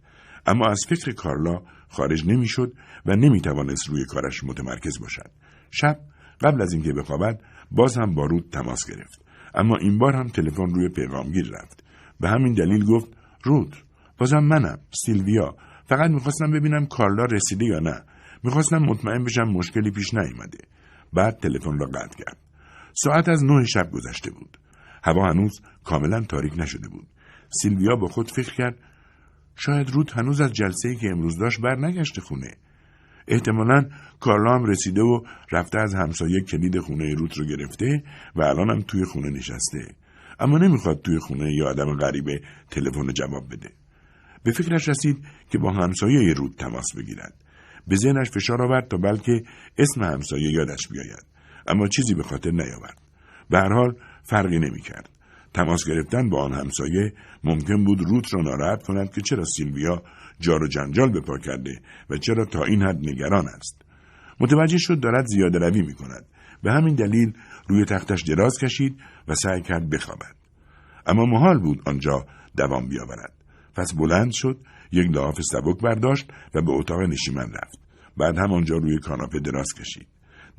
اما 0.46 0.68
از 0.68 0.86
فکر 0.90 1.12
کارلا 1.12 1.62
خارج 1.90 2.28
نمی‌شد 2.28 2.74
و 3.06 3.16
نمی 3.16 3.42
توانست 3.42 3.90
روی 3.90 4.06
کارش 4.06 4.44
متمرکز 4.44 5.00
باشد. 5.00 5.32
شب 5.72 6.00
قبل 6.42 6.62
از 6.62 6.74
اینکه 6.74 6.94
بخوابد 6.94 7.42
باز 7.72 7.98
هم 7.98 8.16
با 8.16 8.26
رود 8.26 8.50
تماس 8.52 8.90
گرفت. 8.90 9.26
اما 9.56 9.78
این 9.78 9.98
بار 9.98 10.16
هم 10.16 10.28
تلفن 10.28 10.70
روی 10.70 10.90
پیغامگیر 10.90 11.52
رفت. 11.52 11.84
به 12.20 12.30
همین 12.30 12.54
دلیل 12.54 12.86
گفت 12.86 13.08
رود 13.44 13.76
بازم 14.18 14.40
منم 14.40 14.80
سیلویا 15.06 15.56
فقط 15.86 16.12
می‌خواستم 16.12 16.52
ببینم 16.52 16.86
کارلا 16.86 17.26
رسیده 17.26 17.66
یا 17.66 17.80
نه. 17.80 18.04
می‌خواستم 18.44 18.78
مطمئن 18.78 19.24
بشم 19.24 19.44
مشکلی 19.44 19.92
پیش 19.92 20.14
نیامده. 20.14 20.58
بعد 21.14 21.38
تلفن 21.38 21.80
را 21.80 21.86
قطع 21.86 22.24
کرد. 22.26 22.38
ساعت 22.94 23.30
از 23.30 23.44
نه 23.44 23.66
شب 23.66 23.92
گذشته 23.92 24.32
بود. 24.32 24.58
هوا 25.04 25.30
هنوز 25.30 25.62
کاملا 25.84 26.22
تاریک 26.22 26.54
نشده 26.58 26.90
بود. 26.90 27.08
سیلویا 27.62 27.96
با 27.96 28.08
خود 28.08 28.32
فکر 28.32 28.54
کرد 28.54 28.76
شاید 29.56 29.90
رود 29.90 30.12
هنوز 30.12 30.42
از 30.42 30.54
جلسه 30.54 30.90
ای 30.90 30.96
که 30.96 31.10
امروز 31.10 31.38
داشت 31.40 31.62
بر 31.62 31.76
نگشته 31.76 32.22
خونه. 32.22 32.52
احتمالا 33.30 33.86
کارلا 34.20 34.56
هم 34.56 34.66
رسیده 34.66 35.02
و 35.02 35.22
رفته 35.52 35.80
از 35.80 35.96
همسایه 35.96 36.42
کلید 36.42 36.80
خونه 36.80 37.14
روت 37.14 37.38
رو 37.38 37.46
گرفته 37.46 38.04
و 38.36 38.42
الان 38.42 38.70
هم 38.70 38.82
توی 38.82 39.06
خونه 39.06 39.30
نشسته. 39.30 39.96
اما 40.40 40.58
نمی‌خواد 40.58 41.02
توی 41.02 41.20
خونه 41.20 41.54
یا 41.54 41.70
آدم 41.70 41.98
غریبه 41.98 42.42
تلفن 42.72 43.14
جواب 43.14 43.54
بده. 43.54 43.70
به 44.44 44.52
فکرش 44.52 44.90
رسید 44.90 45.18
که 45.50 45.58
با 45.58 45.72
همسایه 45.72 46.34
رود 46.34 46.56
تماس 46.58 46.96
بگیرد. 46.98 47.34
به 47.88 47.96
ذهنش 47.96 48.30
فشار 48.30 48.62
آورد 48.62 48.88
تا 48.88 48.98
بلکه 48.98 49.44
اسم 49.78 50.04
همسایه 50.04 50.52
یادش 50.52 50.88
بیاید. 50.92 51.26
اما 51.68 51.88
چیزی 51.88 52.14
به 52.14 52.24
خاطر 52.24 52.52
نیاورد. 52.52 53.02
به 53.50 53.58
هر 53.58 53.74
حال 53.74 53.96
فرقی 54.24 54.60
نمی‌کرد. 54.60 55.10
تماس 55.54 55.88
گرفتن 55.88 56.30
با 56.30 56.44
آن 56.44 56.54
همسایه 56.54 57.14
ممکن 57.44 57.86
بود 57.86 58.02
روت 58.02 58.34
را 58.34 58.42
ناراحت 58.42 58.84
کند 58.84 59.12
که 59.12 59.22
چرا 59.22 59.44
سیلویا 59.44 60.04
جار 60.40 60.64
و 60.64 60.68
جنجال 60.68 61.12
بپا 61.12 61.38
کرده 61.38 61.82
و 62.10 62.18
چرا 62.18 62.46
تا 62.46 62.64
این 62.64 62.82
حد 62.82 62.98
نگران 62.98 63.48
است. 63.48 63.82
متوجه 64.40 64.78
شد 64.78 65.00
دارد 65.00 65.26
زیاده 65.26 65.60
روی 65.60 65.82
می 65.82 65.94
کند. 65.94 66.26
به 66.64 66.72
همین 66.72 66.96
دلیل 66.96 67.34
روی 67.68 67.86
تختش 67.86 68.22
دراز 68.22 68.58
کشید 68.58 69.00
و 69.28 69.36
سعی 69.36 69.62
کرد 69.62 69.90
بخوابد. 69.90 70.36
اما 71.06 71.26
محال 71.26 71.60
بود 71.60 71.82
آنجا 71.86 72.26
دوام 72.58 72.88
بیاورد. 72.88 73.34
پس 73.76 73.94
بلند 73.94 74.32
شد، 74.32 74.58
یک 74.92 75.08
لحاف 75.08 75.42
سبک 75.42 75.82
برداشت 75.84 76.32
و 76.56 76.62
به 76.62 76.72
اتاق 76.72 77.00
نشیمن 77.00 77.52
رفت. 77.52 77.80
بعد 78.18 78.38
هم 78.38 78.54
آنجا 78.54 78.78
روی 78.78 79.00
کاناپه 79.00 79.40
دراز 79.40 79.68
کشید. 79.80 80.08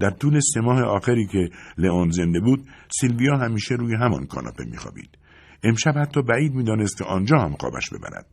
در 0.01 0.11
طول 0.11 0.41
سه 0.41 0.61
ماه 0.61 0.83
آخری 0.83 1.27
که 1.27 1.51
لئون 1.79 2.11
زنده 2.11 2.41
بود 2.41 2.67
سیلویا 3.01 3.37
همیشه 3.37 3.75
روی 3.75 3.95
همان 3.95 4.27
کاناپه 4.27 4.65
میخوابید. 4.65 5.19
امشب 5.63 5.99
حتی 5.99 6.23
بعید 6.23 6.55
می‌دانست 6.55 6.99
که 6.99 7.05
آنجا 7.05 7.39
هم 7.39 7.57
خوابش 7.61 7.91
ببرد. 7.91 8.27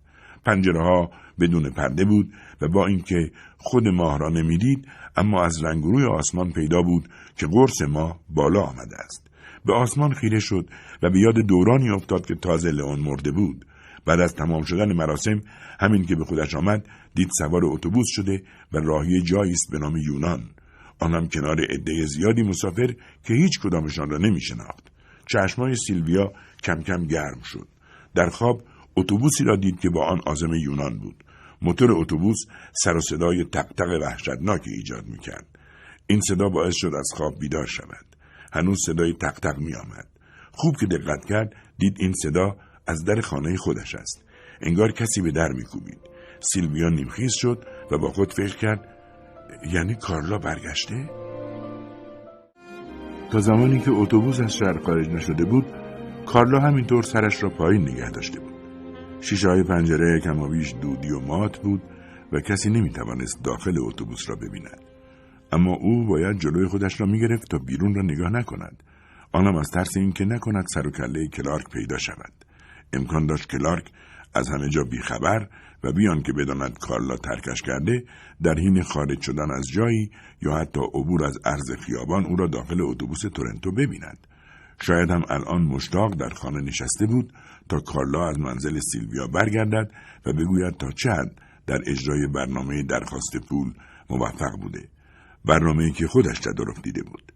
پنجره 0.45 0.84
ها 0.84 1.11
بدون 1.39 1.70
پرده 1.70 2.05
بود 2.05 2.34
و 2.61 2.68
با 2.68 2.88
اینکه 2.88 3.32
خود 3.57 3.88
ماه 3.88 4.20
را 4.20 4.30
نمی‌دید 4.30 4.88
اما 5.15 5.43
از 5.43 5.63
رنگ 5.63 5.84
روی 5.84 6.05
آسمان 6.05 6.51
پیدا 6.51 6.82
بود 6.82 7.09
که 7.38 7.47
قرص 7.47 7.82
ماه 7.82 8.20
بالا 8.30 8.61
آمده 8.61 8.95
است. 9.05 9.30
به 9.65 9.74
آسمان 9.74 10.13
خیره 10.13 10.39
شد 10.39 10.70
و 11.03 11.09
به 11.09 11.20
یاد 11.20 11.36
دورانی 11.36 11.89
افتاد 11.89 12.26
که 12.26 12.36
تازه 12.36 12.72
لئون 12.72 12.99
مرده 12.99 13.32
بود. 13.32 13.65
بعد 14.05 14.20
از 14.20 14.36
تمام 14.36 14.63
شدن 14.63 14.93
مراسم 14.93 15.41
همین 15.80 16.05
که 16.05 16.15
به 16.15 16.26
خودش 16.26 16.55
آمد 16.55 16.88
دید 17.15 17.30
سوار 17.38 17.61
اتوبوس 17.65 18.07
شده 18.09 18.43
و 18.74 18.78
راهی 18.78 19.22
جایی 19.22 19.51
است 19.51 19.72
به 19.72 19.80
نام 19.80 19.97
یونان. 19.97 20.49
آنم 21.00 21.28
کنار 21.28 21.62
عده 21.62 22.06
زیادی 22.06 22.43
مسافر 22.43 22.88
که 23.24 23.34
هیچ 23.34 23.60
کدامشان 23.60 24.10
را 24.10 24.18
نمی 24.18 24.41
شناخت. 24.41 24.91
چشمای 25.30 25.76
سیلویا 25.76 26.34
کم 26.64 26.82
کم 26.82 27.06
گرم 27.06 27.41
شد. 27.43 27.68
در 28.16 28.30
خواب 28.30 28.64
اتوبوسی 28.95 29.43
را 29.43 29.56
دید 29.56 29.80
که 29.80 29.89
با 29.89 30.06
آن 30.06 30.22
آزم 30.26 30.54
یونان 30.54 30.98
بود. 31.00 31.24
موتور 31.62 31.91
اتوبوس 31.91 32.38
سر 32.84 32.95
و 32.95 33.02
صدای 33.02 33.43
تقتق 33.43 33.88
وحشتناکی 34.02 34.72
ایجاد 34.72 35.06
می 35.06 35.20
کرد. 35.20 35.45
این 36.08 36.22
صدا 36.22 36.50
باعث 36.50 36.74
شد 36.78 36.91
از 37.00 37.10
خواب 37.14 37.39
بیدار 37.39 37.66
شود. 37.66 38.06
هنوز 38.54 38.78
صدای 38.86 39.14
تقتق 39.14 39.58
می 39.58 39.76
آمد. 39.76 40.08
خوب 40.52 40.76
که 40.80 40.86
دقت 40.86 41.26
کرد 41.26 41.56
دید 41.78 41.98
این 42.00 42.14
صدا 42.14 42.58
از 42.88 43.04
در 43.04 43.22
خانه 43.22 43.58
خودش 43.58 43.95
است. 43.95 44.24
انگار 44.62 44.91
کسی 44.91 45.22
به 45.22 45.32
در 45.32 45.52
می 45.52 45.64
کوبید. 45.64 46.00
سیلویا 46.39 46.89
نیمخیز 46.89 47.32
شد 47.34 47.66
و 47.91 47.98
با 47.98 48.11
خود 48.11 48.34
فکر 48.34 48.57
کرد 48.57 48.97
یعنی 49.73 49.95
کارلا 49.95 50.38
برگشته؟ 50.38 51.10
تا 53.31 53.39
زمانی 53.39 53.80
که 53.80 53.91
اتوبوس 53.91 54.39
از 54.39 54.57
شهر 54.57 54.77
خارج 54.77 55.10
نشده 55.10 55.45
بود 55.45 55.65
کارلا 56.26 56.60
همینطور 56.60 57.03
سرش 57.03 57.44
را 57.44 57.49
پایین 57.49 57.81
نگه 57.81 58.10
داشته 58.10 58.39
بود. 58.39 58.53
شیشه 59.22 59.49
های 59.49 59.64
پنجره 59.64 60.19
کمابیش 60.19 60.73
دودی 60.81 61.11
و 61.11 61.19
مات 61.19 61.57
بود 61.57 61.81
و 62.31 62.39
کسی 62.39 62.69
نمی‌توانست 62.69 63.44
داخل 63.44 63.76
اتوبوس 63.80 64.30
را 64.30 64.35
ببیند. 64.35 64.81
اما 65.52 65.73
او 65.73 66.06
باید 66.06 66.39
جلوی 66.39 66.68
خودش 66.68 67.02
را 67.02 67.07
می‌گرفت 67.07 67.52
تا 67.52 67.57
بیرون 67.57 67.95
را 67.95 68.02
نگاه 68.02 68.30
نکند. 68.30 68.84
آنم 69.31 69.56
از 69.56 69.69
ترس 69.73 69.98
اینکه 69.98 70.26
نکند 70.26 70.65
سر 70.73 70.88
و 70.88 70.91
کله 70.91 71.27
کلارک 71.27 71.69
پیدا 71.73 71.98
شود. 71.98 72.34
امکان 72.94 73.26
داشت 73.26 73.49
کلارک 73.49 73.91
از 74.38 74.49
همه 74.49 74.69
جا 74.69 74.84
بیخبر 74.84 75.47
و 75.84 75.91
بیان 75.91 76.22
که 76.22 76.34
بداند 76.34 76.77
کارلا 76.80 77.18
ترکش 77.18 77.61
کرده 77.61 78.03
در 78.43 78.53
حین 78.53 78.81
خارج 78.81 79.22
شدن 79.22 79.51
از 79.51 79.68
جایی 79.73 80.11
یا 80.41 80.55
حتی 80.55 80.80
عبور 80.93 81.26
از 81.26 81.38
عرض 81.45 81.72
خیابان 81.80 82.26
او 82.26 82.35
را 82.35 82.47
داخل 82.47 82.81
اتوبوس 82.81 83.22
تورنتو 83.22 83.72
ببیند. 83.72 84.27
شاید 84.81 85.09
هم 85.09 85.23
الان 85.30 85.61
مشتاق 85.61 86.15
در 86.15 86.30
خانه 86.30 86.61
نشسته 86.61 87.05
بود 87.05 87.34
تا 87.69 87.80
کارلا 87.80 88.30
از 88.30 88.39
منزل 88.39 88.80
سیلویا 88.80 89.27
برگردد 89.27 89.91
و 90.26 90.34
بگوید 90.34 90.77
تا 90.77 90.91
چند 90.91 91.41
در 91.68 91.80
اجرای 91.88 92.27
برنامه 92.27 92.84
درخواست 92.84 93.38
پول 93.49 93.73
موفق 94.09 94.61
بوده. 94.61 94.88
برنامه 95.45 95.91
که 95.91 96.07
خودش 96.07 96.39
تدارک 96.39 96.81
دیده 96.84 97.03
بود. 97.03 97.31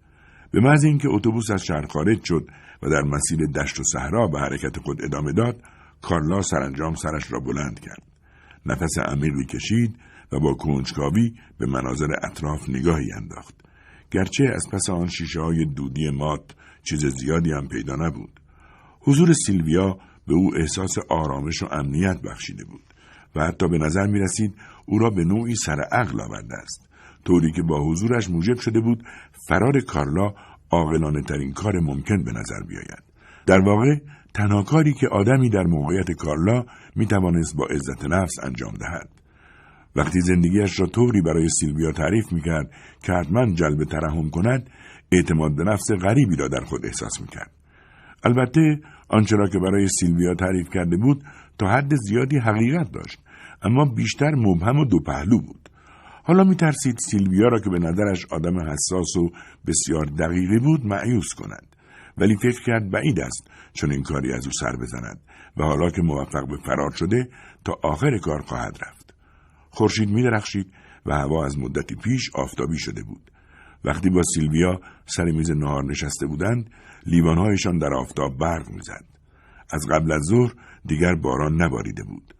به 0.52 0.60
محض 0.60 0.84
اینکه 0.84 1.10
اتوبوس 1.10 1.52
از 1.52 1.64
شهر 1.64 1.86
خارج 1.88 2.24
شد 2.24 2.48
و 2.84 2.90
در 2.90 3.02
مسیر 3.02 3.46
دشت 3.46 3.80
و 3.80 3.84
صحرا 3.84 4.28
به 4.28 4.40
حرکت 4.40 4.78
خود 4.78 5.04
ادامه 5.04 5.34
داد 5.34 5.62
کارلا 6.02 6.42
سرانجام 6.42 6.96
سرش 6.96 7.32
را 7.32 7.40
بلند 7.40 7.80
کرد 7.80 8.04
نفس 8.66 8.98
عمیقی 8.98 9.46
کشید 9.46 9.96
و 10.32 10.40
با 10.40 10.54
کنجکاوی 10.54 11.34
به 11.58 11.66
مناظر 11.66 12.08
اطراف 12.24 12.70
نگاهی 12.70 13.14
انداخت. 13.14 13.56
گرچه 14.12 14.44
از 14.56 14.64
پس 14.72 14.90
آن 14.90 15.08
شیشه 15.08 15.42
های 15.42 15.66
دودی 15.66 16.10
مات 16.10 16.56
چیز 16.84 17.06
زیادی 17.06 17.52
هم 17.52 17.68
پیدا 17.68 17.96
نبود. 17.96 18.40
حضور 19.00 19.34
سیلویا 19.34 20.00
به 20.28 20.34
او 20.34 20.56
احساس 20.56 20.98
آرامش 21.10 21.64
و 21.64 21.68
امنیت 21.72 22.22
بخشیده 22.22 22.64
بود 22.66 22.84
و 23.36 23.44
حتی 23.44 23.68
به 23.68 23.78
نظر 23.78 24.08
می 24.08 24.20
رسید 24.20 24.56
او 24.86 25.00
را 25.00 25.10
به 25.10 25.24
نوعی 25.24 25.56
سر 25.56 25.82
عقل 25.92 26.22
آورده 26.22 26.56
است 26.56 26.90
طوری 27.26 27.52
که 27.52 27.62
با 27.62 27.90
حضورش 27.90 28.30
موجب 28.30 28.60
شده 28.60 28.80
بود 28.80 29.04
فرار 29.48 29.80
کارلا 29.80 30.34
عاقلانه 30.72 31.22
ترین 31.22 31.54
کار 31.54 31.80
ممکن 31.80 32.24
به 32.24 32.32
نظر 32.32 32.64
بیاید 32.68 33.04
در 33.46 33.60
واقع 33.60 33.96
تنها 34.34 34.64
کاری 34.64 34.94
که 34.94 35.08
آدمی 35.08 35.50
در 35.50 35.64
موقعیت 35.64 36.12
کارلا 36.12 36.66
می 36.96 37.06
توانست 37.06 37.56
با 37.56 37.66
عزت 37.66 38.06
نفس 38.06 38.34
انجام 38.44 38.74
دهد 38.74 39.10
وقتی 39.96 40.22
زندگیش 40.22 40.80
را 40.80 40.88
طوری 40.88 41.22
برای 41.22 41.50
سیلویا 41.50 41.92
تعریف 41.92 42.34
می 42.34 42.42
کرد 42.42 42.72
که 43.04 43.14
حتما 43.14 43.46
جلب 43.46 43.84
ترحم 43.84 44.30
کند 44.30 44.70
اعتماد 45.12 45.56
به 45.56 45.64
نفس 45.64 45.92
غریبی 45.92 46.36
را 46.36 46.48
در 46.48 46.62
خود 46.62 46.86
احساس 46.86 47.22
می 47.22 47.28
کرد. 47.28 47.52
البته 48.24 48.80
آنچه 49.10 49.36
را 49.36 49.48
که 49.48 49.60
برای 49.60 49.88
سیلویا 49.88 50.36
تعریف 50.36 50.70
کرده 50.70 50.98
بود 50.98 51.24
تا 51.58 51.68
حد 51.68 51.96
زیادی 51.96 52.38
حقیقت 52.38 52.92
داشت 52.92 53.20
اما 53.62 53.86
بیشتر 53.86 54.32
مبهم 54.36 54.80
و 54.80 54.86
دو 54.86 55.00
پهلو 55.00 55.40
بود. 55.40 55.70
حالا 56.24 56.44
می 56.44 56.56
ترسید 56.56 56.98
سیلویا 56.98 57.48
را 57.48 57.60
که 57.60 57.70
به 57.70 57.80
نظرش 57.80 58.26
آدم 58.32 58.60
حساس 58.60 59.18
و 59.18 59.30
بسیار 59.68 60.06
دقیقی 60.06 60.60
بود 60.60 60.86
معیوس 60.86 61.34
کند. 61.34 61.71
ولی 62.18 62.38
فکر 62.38 62.64
کرد 62.64 62.92
بعید 62.92 63.20
است 63.20 63.48
چون 63.74 63.92
این 63.92 64.04
کاری 64.04 64.34
از 64.34 64.46
او 64.46 64.52
سر 64.52 64.76
بزند 64.76 65.20
و 65.58 65.64
حالا 65.64 65.90
که 65.90 66.02
موفق 66.02 66.48
به 66.48 66.58
فرار 66.66 66.92
شده 66.92 67.30
تا 67.66 67.80
آخر 67.84 68.18
کار 68.18 68.42
خواهد 68.42 68.78
رفت. 68.82 69.14
خورشید 69.70 70.10
می 70.10 70.24
درخشید 70.24 70.74
و 71.06 71.16
هوا 71.16 71.46
از 71.46 71.60
مدتی 71.60 71.96
پیش 71.96 72.30
آفتابی 72.36 72.78
شده 72.78 73.04
بود. 73.04 73.32
وقتی 73.86 74.10
با 74.10 74.22
سیلویا 74.36 74.80
سر 75.06 75.26
میز 75.26 75.52
نهار 75.52 75.84
نشسته 75.84 76.28
بودند 76.28 76.70
لیوانهایشان 77.06 77.78
در 77.78 77.94
آفتاب 77.94 78.38
برق 78.38 78.70
می‌زد 78.70 79.06
از 79.74 79.88
قبل 79.92 80.12
از 80.12 80.22
ظهر 80.30 80.54
دیگر 80.86 81.16
باران 81.16 81.62
نباریده 81.62 82.04
بود 82.04 82.34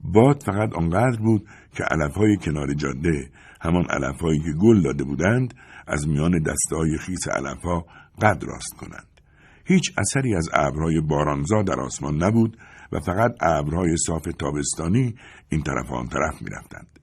باد 0.00 0.42
فقط 0.42 0.72
آنقدر 0.74 1.20
بود 1.20 1.46
که 1.76 1.84
علفهای 1.84 2.36
کنار 2.36 2.74
جاده 2.74 3.30
همان 3.60 3.84
علفهایی 3.90 4.40
که 4.40 4.52
گل 4.52 4.82
داده 4.82 5.04
بودند 5.04 5.54
از 5.90 6.08
میان 6.08 6.42
دسته 6.42 6.76
های 6.76 6.98
خیس 6.98 7.28
علفها 7.28 7.86
قد 8.22 8.44
راست 8.44 8.76
کنند. 8.76 9.06
هیچ 9.64 9.92
اثری 9.98 10.34
از 10.34 10.48
ابرهای 10.52 11.00
بارانزا 11.00 11.62
در 11.62 11.80
آسمان 11.80 12.22
نبود 12.22 12.56
و 12.92 13.00
فقط 13.00 13.34
ابرهای 13.40 13.96
صاف 14.06 14.22
تابستانی 14.38 15.14
این 15.48 15.62
طرف 15.62 15.90
آن 15.90 16.08
طرف 16.08 16.42
می‌رفتند. 16.42 17.00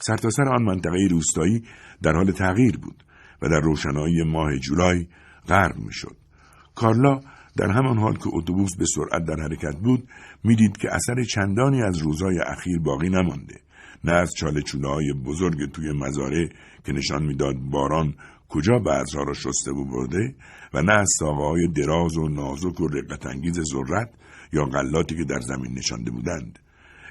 سرتاسر 0.00 0.48
آن 0.48 0.62
منطقه 0.62 1.08
روستایی 1.10 1.64
در 2.02 2.12
حال 2.12 2.30
تغییر 2.30 2.78
بود 2.78 3.04
و 3.42 3.48
در 3.48 3.60
روشنایی 3.60 4.22
ماه 4.22 4.58
جولای 4.58 5.06
غرق 5.48 5.76
می‌شد. 5.76 6.16
کارلا 6.74 7.20
در 7.56 7.70
همان 7.70 7.98
حال 7.98 8.16
که 8.16 8.30
اتوبوس 8.32 8.76
به 8.78 8.84
سرعت 8.94 9.24
در 9.24 9.42
حرکت 9.42 9.76
بود 9.76 10.08
می‌دید 10.44 10.76
که 10.76 10.94
اثر 10.94 11.24
چندانی 11.24 11.82
از 11.82 11.98
روزهای 11.98 12.38
اخیر 12.38 12.78
باقی 12.78 13.08
نمانده. 13.08 13.60
نه 14.04 14.12
از 14.12 14.34
چاله 14.36 14.62
های 14.84 15.12
بزرگ 15.12 15.72
توی 15.72 15.92
مزاره 15.92 16.48
که 16.84 16.92
نشان 16.92 17.22
می‌داد 17.22 17.54
باران 17.56 18.14
کجا 18.48 18.78
بعضها 18.78 19.22
را 19.22 19.32
شسته 19.34 19.70
و 19.70 19.84
برده 19.84 20.34
و 20.74 20.82
نه 20.82 20.92
از 20.92 21.08
ساقه 21.18 21.42
های 21.42 21.68
دراز 21.68 22.16
و 22.16 22.28
نازک 22.28 22.80
و 22.80 22.88
رقتانگیز 22.88 23.60
ذرت 23.60 24.10
یا 24.52 24.64
غلاتی 24.64 25.16
که 25.16 25.24
در 25.24 25.40
زمین 25.40 25.78
نشانده 25.78 26.10
بودند. 26.10 26.58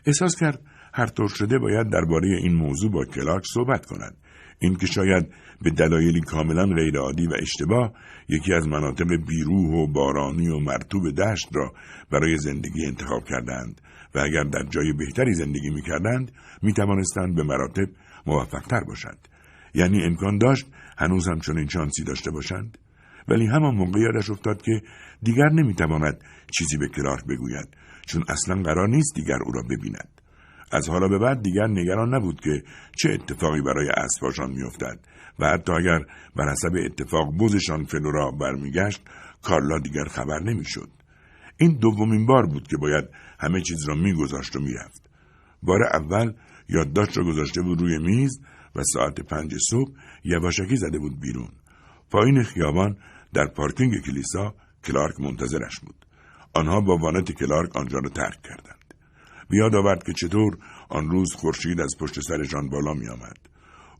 احساس 0.06 0.36
کرد 0.36 0.62
هر 0.94 1.08
طور 1.08 1.30
شده 1.30 1.60
باید 1.60 1.90
درباره 1.90 2.28
این 2.28 2.56
موضوع 2.56 2.92
با 2.92 3.06
کلاک 3.06 3.44
صحبت 3.54 3.86
کند. 3.86 4.18
اینکه 4.60 4.86
شاید 4.86 5.34
به 5.62 5.70
دلایلی 5.70 6.22
کاملا 6.22 6.66
غیرعادی 6.66 7.28
و 7.28 7.34
اشتباه 7.42 7.94
یکی 8.30 8.54
از 8.54 8.68
مناطق 8.68 9.16
بیروح 9.28 9.74
و 9.74 9.88
بارانی 9.88 10.48
و 10.48 10.60
مرتوب 10.60 11.12
دشت 11.12 11.50
را 11.54 11.74
برای 12.12 12.38
زندگی 12.38 12.86
انتخاب 12.86 13.24
کردند 13.24 13.82
و 14.18 14.20
اگر 14.20 14.44
در 14.44 14.64
جای 14.64 14.94
بهتری 14.94 15.34
زندگی 15.34 15.70
می 15.70 15.82
کردند 15.82 16.32
می 16.62 16.74
توانستند 16.74 17.36
به 17.36 17.44
مراتب 17.44 17.90
موفقتر 18.26 18.84
باشند. 18.84 19.28
یعنی 19.74 20.04
امکان 20.04 20.38
داشت 20.38 20.66
هنوز 20.98 21.28
هم 21.28 21.40
چنین 21.40 21.68
شانسی 21.68 22.04
داشته 22.04 22.32
باشند. 22.32 22.78
ولی 23.28 23.46
همان 23.46 23.76
موقع 23.76 24.00
یادش 24.00 24.30
افتاد 24.30 24.62
که 24.62 24.82
دیگر 25.22 25.50
نمی‌تواند 25.50 26.24
چیزی 26.58 26.78
به 26.78 26.88
کلارک 26.88 27.24
بگوید 27.26 27.68
چون 28.06 28.24
اصلا 28.30 28.62
قرار 28.62 28.88
نیست 28.88 29.16
دیگر 29.16 29.38
او 29.46 29.52
را 29.52 29.62
ببیند. 29.62 30.22
از 30.72 30.90
حالا 30.90 31.08
به 31.08 31.20
بعد 31.20 31.42
دیگر 31.42 31.68
نگران 31.68 32.16
نبود 32.16 32.42
که 32.42 32.64
چه 32.98 33.10
اتفاقی 33.10 33.62
برای 33.62 33.90
اسباشان 33.90 34.52
میافتد 34.52 35.00
و 35.40 35.48
حتی 35.48 35.74
اگر 35.74 36.00
بر 36.36 36.52
حسب 36.52 36.72
اتفاق 36.86 37.34
بوزشان 37.38 37.84
فلورا 37.84 38.32
برمیگشت 38.32 39.02
کارلا 39.42 39.80
دیگر 39.80 40.04
خم 40.04 40.40
نمی‌شد 40.40 40.90
این 41.58 41.78
دومین 41.82 42.26
بار 42.26 42.46
بود 42.46 42.68
که 42.68 42.78
باید 42.78 43.06
همه 43.40 43.62
چیز 43.62 43.88
را 43.88 43.96
میگذاشت 43.96 44.56
و 44.56 44.60
می‌رفت. 44.60 45.10
بار 45.64 45.84
اول 45.84 46.34
یادداشت 46.70 47.18
را 47.18 47.24
گذاشته 47.24 47.62
بود 47.62 47.82
روی 47.82 47.98
میز 47.98 48.40
و 48.76 48.84
ساعت 48.84 49.22
پنج 49.22 49.56
صبح 49.70 49.92
یواشکی 50.24 50.76
زده 50.76 51.00
بود 51.00 51.20
بیرون. 51.20 51.52
پایین 52.12 52.44
خیابان 52.44 52.98
در 53.34 53.48
پارکینگ 53.48 54.02
کلیسا 54.06 54.56
کلارک 54.84 55.20
منتظرش 55.20 55.80
بود. 55.80 56.06
آنها 56.54 56.82
با 56.82 56.98
وانت 56.98 57.32
کلارک 57.32 57.76
آنجا 57.76 58.00
را 58.00 58.10
ترک 58.10 58.42
کردند. 58.42 58.94
بیاد 59.50 59.76
آورد 59.76 60.04
که 60.04 60.14
چطور 60.14 60.58
آن 60.90 61.10
روز 61.10 61.34
خورشید 61.34 61.82
از 61.82 61.96
پشت 62.00 62.20
سرشان 62.20 62.70
بالا 62.70 62.94
می 62.94 63.10
آمد. 63.10 63.38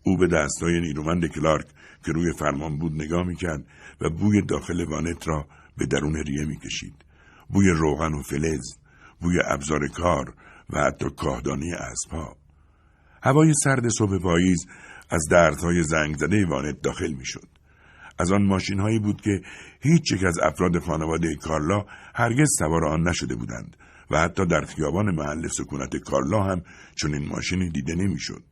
او 0.04 0.18
به 0.18 0.28
دست‌های 0.28 0.82
نیرومند 0.82 1.26
کلارک 1.26 1.66
که 2.06 2.12
روی 2.12 2.34
فرمان 2.40 2.78
بود 2.78 2.94
نگاه 2.94 3.24
می‌کرد 3.24 3.66
و 4.02 4.10
بوی 4.10 4.42
داخل 4.42 4.86
وانت 4.86 5.28
را 5.28 5.48
به 5.78 5.86
درون 5.86 6.16
ریه 6.16 6.46
می‌کشید. 6.46 6.96
بوی 7.50 7.70
روغن 7.70 8.14
و 8.14 8.22
فلز 8.22 8.78
بوی 9.22 9.40
ابزار 9.46 9.88
کار 9.88 10.34
و 10.70 10.80
حتی 10.80 11.06
کاهدانی 11.18 11.74
اسبها. 11.74 12.38
هوای 13.24 13.54
سرد 13.64 13.88
صبح 13.88 14.20
پاییز 14.20 14.66
از 15.10 15.28
دردهای 15.32 15.84
زنگ 15.84 16.18
زده 16.18 16.46
وانت 16.46 16.82
داخل 16.82 17.14
می‌شد. 17.14 17.48
از 18.20 18.32
آن 18.32 18.46
ماشین 18.46 18.80
هایی 18.80 19.00
بود 19.00 19.22
که 19.22 19.42
هیچ 19.82 20.12
یک 20.12 20.24
از 20.24 20.40
افراد 20.44 20.80
خانواده 20.80 21.36
کارلا 21.36 21.86
هرگز 22.16 22.48
سوار 22.60 22.86
آن 22.86 23.08
نشده 23.08 23.36
بودند 23.36 23.78
و 24.12 24.20
حتی 24.20 24.46
در 24.46 24.62
خیابان 24.62 25.16
محل 25.16 25.48
سکونت 25.48 25.98
کارلا 25.98 26.44
هم 26.44 26.62
چون 26.96 27.14
این 27.14 27.28
ماشینی 27.28 27.70
دیده 27.70 27.96
نمی‌شد. 27.96 28.44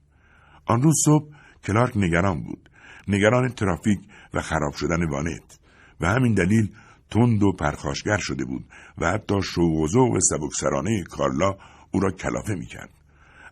آن 0.66 0.82
روز 0.82 0.96
صبح 1.06 1.30
کلارک 1.64 1.98
نگران 1.98 2.44
بود. 2.44 2.70
نگران 3.08 3.50
ترافیک 3.50 4.00
و 4.34 4.42
خراب 4.42 4.74
شدن 4.74 5.10
وانت. 5.10 5.60
و 6.02 6.08
همین 6.08 6.34
دلیل 6.34 6.70
تند 7.10 7.44
و 7.44 7.52
پرخاشگر 7.52 8.18
شده 8.18 8.46
بود 8.46 8.66
و 8.98 9.12
حتی 9.12 9.42
شوق 9.42 9.76
و 9.76 9.88
ذوق 9.88 10.20
سبکسرانه 10.20 11.04
کارلا 11.04 11.56
او 11.92 12.00
را 12.00 12.12
کلافه 12.12 12.56
می‌کرد. 12.56 12.90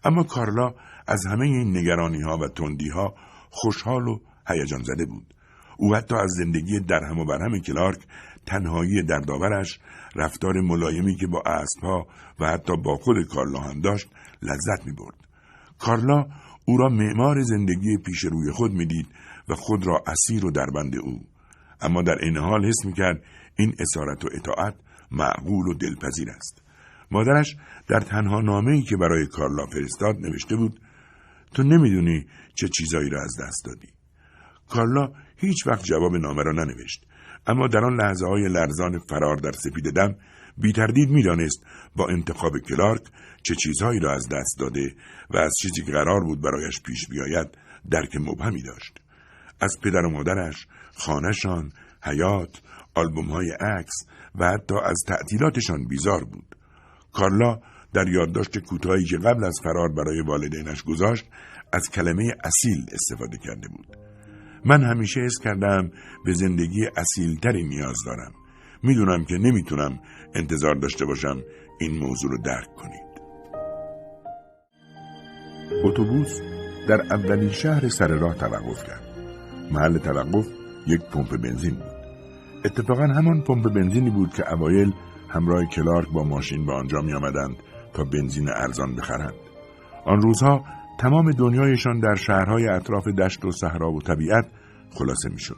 اما 0.03 0.23
کارلا 0.23 0.73
از 1.07 1.25
همه 1.25 1.45
این 1.45 1.77
نگرانی 1.77 2.21
ها 2.21 2.37
و 2.37 2.47
تندی 2.47 2.89
ها 2.89 3.13
خوشحال 3.49 4.07
و 4.07 4.19
هیجان 4.47 4.83
زده 4.83 5.05
بود. 5.05 5.33
او 5.77 5.95
حتی 5.95 6.15
از 6.15 6.29
زندگی 6.29 6.79
درهم 6.79 7.19
و 7.19 7.25
برهم 7.25 7.59
کلارک 7.59 7.99
تنهایی 8.45 9.03
دردآورش 9.03 9.79
رفتار 10.15 10.61
ملایمی 10.61 11.15
که 11.15 11.27
با 11.27 11.43
اسبها 11.45 12.07
و 12.39 12.47
حتی 12.47 12.77
با 12.77 12.95
خود 12.95 13.27
کارلا 13.27 13.59
هم 13.59 13.81
داشت 13.81 14.09
لذت 14.41 14.85
می 14.85 14.91
برد. 14.91 15.15
کارلا 15.79 16.25
او 16.65 16.77
را 16.77 16.89
معمار 16.89 17.41
زندگی 17.41 17.97
پیش 17.97 18.19
روی 18.19 18.51
خود 18.51 18.71
می‌دید 18.71 19.07
و 19.49 19.55
خود 19.55 19.87
را 19.87 20.03
اسیر 20.07 20.45
و 20.45 20.51
دربند 20.51 20.95
او. 20.95 21.21
اما 21.81 22.01
در 22.01 22.17
این 22.21 22.37
حال 22.37 22.65
حس 22.65 22.85
می‌کرد 22.85 23.23
این 23.55 23.75
اسارت 23.79 24.25
و 24.25 24.29
اطاعت 24.33 24.75
معقول 25.11 25.67
و 25.67 25.73
دلپذیر 25.73 26.29
است 26.29 26.61
مادرش 27.11 27.55
در 27.87 27.99
تنها 27.99 28.41
نامه 28.41 28.71
ای 28.71 28.81
که 28.81 28.97
برای 28.97 29.27
کارلا 29.27 29.65
فرستاد 29.65 30.15
نوشته 30.19 30.55
بود 30.55 30.79
تو 31.53 31.63
نمی‌دونی 31.63 32.25
چه 32.55 32.67
چیزایی 32.67 33.09
را 33.09 33.21
از 33.21 33.35
دست 33.41 33.65
دادی 33.65 33.87
کارلا 34.69 35.11
هیچ 35.37 35.67
وقت 35.67 35.83
جواب 35.83 36.15
نامه 36.15 36.43
را 36.43 36.51
ننوشت 36.51 37.05
اما 37.47 37.67
در 37.67 37.85
آن 37.85 37.95
لحظه 38.01 38.27
های 38.27 38.47
لرزان 38.47 38.99
فرار 38.99 39.35
در 39.35 39.51
سپید 39.51 39.93
دم 39.95 40.15
بی 40.57 40.71
تردید 40.71 41.09
می 41.09 41.23
دانست 41.23 41.65
با 41.95 42.07
انتخاب 42.07 42.59
کلارک 42.59 43.01
چه 43.43 43.55
چیزهایی 43.55 43.99
را 43.99 44.13
از 44.13 44.29
دست 44.29 44.59
داده 44.59 44.95
و 45.29 45.37
از 45.37 45.53
چیزی 45.61 45.81
که 45.81 45.91
قرار 45.91 46.23
بود 46.23 46.41
برایش 46.41 46.81
پیش 46.81 47.07
بیاید 47.07 47.47
درک 47.91 48.15
مبهمی 48.15 48.61
داشت. 48.61 48.99
از 49.59 49.77
پدر 49.83 50.05
و 50.05 50.09
مادرش، 50.09 50.67
خانهشان، 50.95 51.71
حیات، 52.03 52.61
آلبوم 52.95 53.25
های 53.25 53.51
عکس 53.51 53.93
و 54.35 54.47
حتی 54.47 54.75
از 54.83 55.03
تعطیلاتشان 55.07 55.87
بیزار 55.87 56.23
بود. 56.23 56.55
کارلا 57.13 57.59
در 57.93 58.07
یادداشت 58.07 58.57
کوتاهی 58.57 59.05
که 59.05 59.17
قبل 59.17 59.43
از 59.43 59.59
فرار 59.63 59.89
برای 59.91 60.21
والدینش 60.21 60.83
گذاشت 60.83 61.25
از 61.73 61.89
کلمه 61.89 62.35
اصیل 62.43 62.85
استفاده 62.91 63.37
کرده 63.37 63.67
بود. 63.67 63.97
من 64.65 64.83
همیشه 64.83 65.19
حس 65.19 65.39
کردم 65.43 65.91
به 66.25 66.33
زندگی 66.33 66.87
اصیلتری 66.97 67.63
نیاز 67.63 67.97
دارم. 68.05 68.31
می‌دونم 68.83 69.25
که 69.25 69.35
نمی‌تونم 69.37 69.99
انتظار 70.35 70.75
داشته 70.75 71.05
باشم 71.05 71.41
این 71.79 71.99
موضوع 71.99 72.31
رو 72.31 72.37
درک 72.37 72.75
کنید. 72.75 73.13
اتوبوس 75.83 76.39
در 76.87 77.01
اولین 77.01 77.51
شهر 77.51 77.89
سر 77.89 78.07
راه 78.07 78.35
توقف 78.35 78.83
کرد. 78.83 79.03
محل 79.71 79.97
توقف 79.97 80.47
یک 80.87 81.01
پمپ 81.01 81.37
بنزین 81.37 81.75
بود. 81.75 81.92
اتفاقا 82.65 83.03
همان 83.03 83.41
پمپ 83.41 83.73
بنزینی 83.73 84.09
بود 84.09 84.33
که 84.33 84.53
اوایل 84.53 84.93
همراه 85.29 85.65
کلارک 85.65 86.07
با 86.13 86.23
ماشین 86.23 86.65
به 86.65 86.73
آنجا 86.73 87.01
می 87.01 87.13
آمدند 87.13 87.55
تا 87.93 88.03
بنزین 88.03 88.49
ارزان 88.49 88.95
بخرند. 88.95 89.33
آن 90.05 90.21
روزها 90.21 90.65
تمام 90.99 91.31
دنیایشان 91.31 91.99
در 91.99 92.15
شهرهای 92.15 92.67
اطراف 92.67 93.07
دشت 93.07 93.45
و 93.45 93.51
صحرا 93.51 93.91
و 93.91 94.01
طبیعت 94.01 94.45
خلاصه 94.91 95.29
می‌شد. 95.29 95.57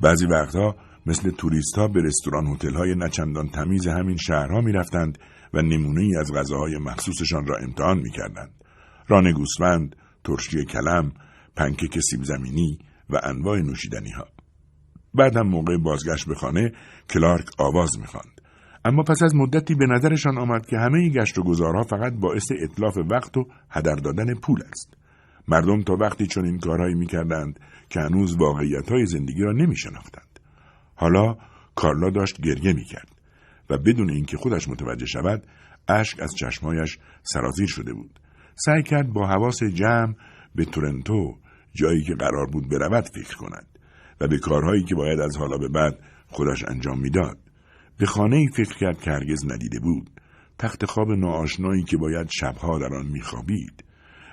بعضی 0.00 0.26
وقتها 0.26 0.76
مثل 1.06 1.30
توریست 1.30 1.78
ها 1.78 1.88
به 1.88 2.02
رستوران 2.02 2.46
هتل 2.46 2.74
های 2.74 2.94
نچندان 2.94 3.48
تمیز 3.48 3.86
همین 3.86 4.16
شهرها 4.16 4.60
می 4.60 4.72
رفتند 4.72 5.18
و 5.54 5.62
نمونه 5.62 6.00
ای 6.00 6.16
از 6.16 6.32
غذاهای 6.32 6.78
مخصوصشان 6.78 7.46
را 7.46 7.56
امتحان 7.56 7.98
می 7.98 8.10
کردند. 8.10 8.50
ران 9.08 9.32
گوسفند، 9.32 9.96
ترشی 10.24 10.64
کلم، 10.64 11.12
پنکک 11.56 12.00
سیب 12.00 12.22
زمینی 12.22 12.78
و 13.10 13.20
انواع 13.22 13.60
نوشیدنی 13.60 14.10
ها. 14.10 14.33
بعد 15.14 15.36
هم 15.36 15.46
موقع 15.46 15.76
بازگشت 15.76 16.28
به 16.28 16.34
خانه 16.34 16.72
کلارک 17.10 17.46
آواز 17.58 17.98
می‌خواند. 17.98 18.40
اما 18.84 19.02
پس 19.02 19.22
از 19.22 19.34
مدتی 19.34 19.74
به 19.74 19.86
نظرشان 19.86 20.38
آمد 20.38 20.66
که 20.66 20.78
همه 20.78 21.08
گشت 21.08 21.38
و 21.38 21.42
گذارها 21.42 21.82
فقط 21.82 22.12
باعث 22.12 22.52
اطلاف 22.62 22.98
وقت 23.10 23.36
و 23.36 23.46
هدر 23.70 23.94
دادن 23.94 24.34
پول 24.34 24.62
است. 24.72 24.94
مردم 25.48 25.82
تا 25.82 25.96
وقتی 26.00 26.26
چون 26.26 26.44
این 26.44 26.58
کارهایی 26.58 26.94
می‌کردند 26.94 27.60
که 27.88 28.00
هنوز 28.00 28.36
واقعیت 28.36 28.92
های 28.92 29.06
زندگی 29.06 29.42
را 29.42 29.52
نمی 29.52 29.76
شناختند. 29.76 30.40
حالا 30.94 31.36
کارلا 31.74 32.10
داشت 32.10 32.40
گریه 32.40 32.72
می‌کرد 32.72 33.08
و 33.70 33.78
بدون 33.78 34.10
اینکه 34.10 34.36
خودش 34.36 34.68
متوجه 34.68 35.06
شود 35.06 35.42
اشک 35.88 36.20
از 36.20 36.34
چشمهایش 36.34 36.98
سرازیر 37.22 37.66
شده 37.66 37.92
بود. 37.92 38.20
سعی 38.54 38.82
کرد 38.82 39.12
با 39.12 39.26
حواس 39.26 39.62
جمع 39.62 40.14
به 40.54 40.64
تورنتو 40.64 41.36
جایی 41.72 42.02
که 42.02 42.14
قرار 42.14 42.46
بود 42.46 42.68
برود 42.68 43.04
فکر 43.14 43.36
کند 43.36 43.66
و 44.20 44.28
به 44.28 44.38
کارهایی 44.38 44.84
که 44.84 44.94
باید 44.94 45.20
از 45.20 45.36
حالا 45.36 45.58
به 45.58 45.68
بعد 45.68 45.98
خودش 46.26 46.64
انجام 46.68 47.00
می‌داد. 47.00 47.38
به 47.98 48.06
خانه 48.06 48.36
ای 48.36 48.48
فکر 48.56 48.78
کرد 48.78 49.00
که 49.00 49.10
هرگز 49.10 49.44
ندیده 49.44 49.80
بود. 49.80 50.10
تخت 50.58 50.84
خواب 50.84 51.10
ناآشنایی 51.10 51.82
که 51.82 51.96
باید 51.96 52.28
شبها 52.30 52.78
در 52.78 52.94
آن 52.94 53.06
میخوابید. 53.06 53.84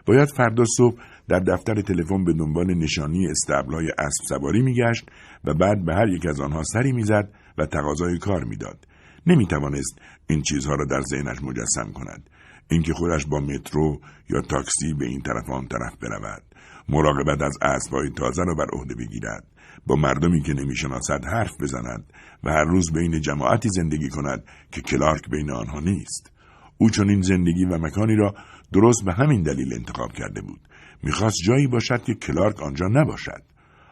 باید 0.05 0.29
فردا 0.29 0.63
صبح 0.77 1.01
در 1.27 1.39
دفتر 1.39 1.81
تلفن 1.81 2.23
به 2.23 2.33
دنبال 2.33 2.73
نشانی 2.73 3.27
استبلای 3.27 3.89
اسب 3.97 4.23
سواری 4.29 4.61
میگشت 4.61 5.09
و 5.43 5.53
بعد 5.53 5.85
به 5.85 5.93
هر 5.95 6.07
یک 6.07 6.25
از 6.25 6.39
آنها 6.39 6.63
سری 6.63 6.91
می‌زد 6.91 7.29
و 7.57 7.65
تقاضای 7.65 8.17
کار 8.17 8.43
می‌داد. 8.43 8.87
نمی‌توانست 9.27 9.99
این 10.27 10.41
چیزها 10.41 10.75
را 10.75 10.85
در 10.85 11.01
ذهنش 11.01 11.43
مجسم 11.43 11.91
کند. 11.93 12.29
اینکه 12.69 12.93
خودش 12.93 13.25
با 13.25 13.39
مترو 13.39 14.01
یا 14.29 14.41
تاکسی 14.41 14.93
به 14.93 15.05
این 15.05 15.21
طرف 15.21 15.49
آن 15.49 15.67
طرف 15.67 15.95
برود. 16.01 16.43
مراقبت 16.89 17.41
از 17.41 17.57
اسبهای 17.61 18.09
تازه 18.09 18.43
را 18.43 18.53
بر 18.53 18.67
عهده 18.73 18.95
بگیرد. 18.95 19.43
با 19.87 19.95
مردمی 19.95 20.41
که 20.41 20.53
نمی‌شناسد 20.53 21.25
حرف 21.25 21.61
بزند 21.61 22.13
و 22.43 22.49
هر 22.51 22.63
روز 22.63 22.93
بین 22.93 23.21
جماعتی 23.21 23.69
زندگی 23.69 24.09
کند 24.09 24.43
که 24.71 24.81
کلارک 24.81 25.29
بین 25.29 25.51
آنها 25.51 25.79
نیست. 25.79 26.31
او 26.77 26.89
چون 26.89 27.09
این 27.09 27.21
زندگی 27.21 27.65
و 27.65 27.77
مکانی 27.77 28.15
را 28.15 28.33
درست 28.73 29.05
به 29.05 29.13
همین 29.13 29.43
دلیل 29.43 29.73
انتخاب 29.73 30.11
کرده 30.11 30.41
بود. 30.41 30.59
می‌خواست 31.03 31.37
جایی 31.45 31.67
باشد 31.67 32.03
که 32.03 32.13
کلارک 32.13 32.61
آنجا 32.61 32.87
نباشد. 32.87 33.41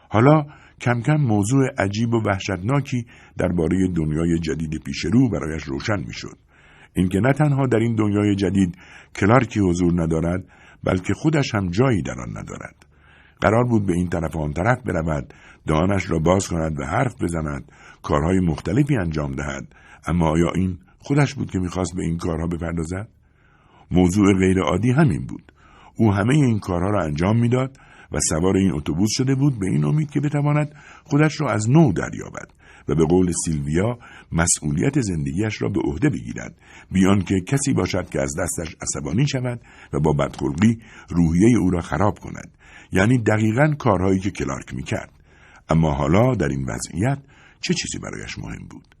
حالا 0.08 0.44
کم 0.80 1.00
کم 1.00 1.16
موضوع 1.16 1.66
عجیب 1.78 2.14
و 2.14 2.22
وحشتناکی 2.26 3.06
درباره 3.38 3.88
دنیای 3.96 4.38
جدید 4.38 4.82
پیش 4.84 5.04
رو 5.04 5.28
برایش 5.28 5.62
روشن 5.62 6.00
می‌شد. 6.06 6.38
اینکه 6.94 7.20
نه 7.20 7.32
تنها 7.32 7.66
در 7.66 7.78
این 7.78 7.94
دنیای 7.94 8.34
جدید 8.34 8.76
کلارکی 9.16 9.60
حضور 9.60 10.02
ندارد 10.02 10.44
بلکه 10.84 11.14
خودش 11.14 11.54
هم 11.54 11.70
جایی 11.70 12.02
در 12.02 12.20
آن 12.20 12.38
ندارد. 12.38 12.86
قرار 13.40 13.64
بود 13.64 13.86
به 13.86 13.92
این 13.92 14.08
طرف 14.08 14.36
و 14.36 14.38
آن 14.38 14.52
طرف 14.52 14.78
برود 14.82 15.34
دانش 15.66 16.10
را 16.10 16.18
باز 16.18 16.48
کند 16.48 16.80
و 16.80 16.84
حرف 16.84 17.22
بزند 17.22 17.72
کارهای 18.02 18.40
مختلفی 18.40 18.96
انجام 18.96 19.32
دهد. 19.32 19.74
اما 20.06 20.30
آیا 20.30 20.50
این 20.54 20.78
خودش 20.98 21.34
بود 21.34 21.50
که 21.50 21.58
می‌خواست 21.58 21.96
به 21.96 22.02
این 22.02 22.18
کارها 22.18 22.46
بپردازد؟ 22.46 23.08
موضوع 23.90 24.38
غیرعادی 24.38 24.90
همین 24.90 25.26
بود. 25.26 25.52
او 25.96 26.12
همه 26.12 26.34
این 26.34 26.58
کارها 26.58 26.90
را 26.90 27.02
انجام 27.04 27.40
می‌داد 27.40 27.76
و 28.12 28.20
سوار 28.20 28.56
این 28.56 28.72
اتوبوس 28.72 29.10
شده 29.12 29.34
بود 29.34 29.58
به 29.58 29.66
این 29.66 29.84
امید 29.84 30.10
که 30.10 30.20
بتواند 30.20 30.74
خودش 31.04 31.40
را 31.40 31.50
از 31.50 31.70
نو 31.70 31.92
دریابد 31.92 32.48
و 32.88 32.94
به 32.94 33.04
قول 33.04 33.32
سیلویا 33.44 33.98
مسئولیت 34.32 35.00
زندگیش 35.00 35.62
را 35.62 35.68
به 35.68 35.80
عهده 35.80 36.10
بگیرد. 36.10 36.54
بیان 36.92 37.20
که 37.20 37.34
کسی 37.40 37.72
باشد 37.72 38.08
که 38.08 38.20
از 38.20 38.34
دستش 38.38 38.76
عصبانی 38.82 39.28
شود 39.28 39.60
و 39.92 40.00
با 40.00 40.12
بدخلقی 40.12 40.78
روحیه 41.08 41.58
او 41.58 41.70
را 41.70 41.80
خراب 41.80 42.18
کند. 42.18 42.50
یعنی 42.92 43.18
دقیقا 43.18 43.74
کارهایی 43.78 44.20
که 44.20 44.30
کلارک 44.30 44.74
می‌کرد. 44.74 45.12
اما 45.68 45.94
حالا 45.94 46.34
در 46.34 46.48
این 46.48 46.66
وضعیت 46.68 47.18
چه 47.60 47.74
چیزی 47.74 47.98
برایش 47.98 48.38
مهم 48.38 48.66
بود؟ 48.70 48.94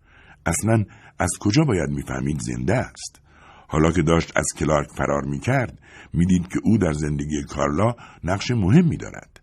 اصلا 0.46 0.84
از 1.18 1.30
کجا 1.40 1.64
باید 1.64 1.90
می‌فهمید 1.90 2.40
زنده 2.40 2.76
است؟ 2.76 3.20
حالا 3.68 3.92
که 3.92 4.02
داشت 4.02 4.32
از 4.36 4.46
کلارک 4.58 4.88
فرار 4.96 5.24
می‌کرد 5.24 5.78
می‌دید 6.12 6.48
که 6.48 6.60
او 6.64 6.78
در 6.78 6.92
زندگی 6.92 7.42
کارلا 7.42 7.94
نقش 8.24 8.50
مهمی 8.50 8.96
دارد. 8.96 9.40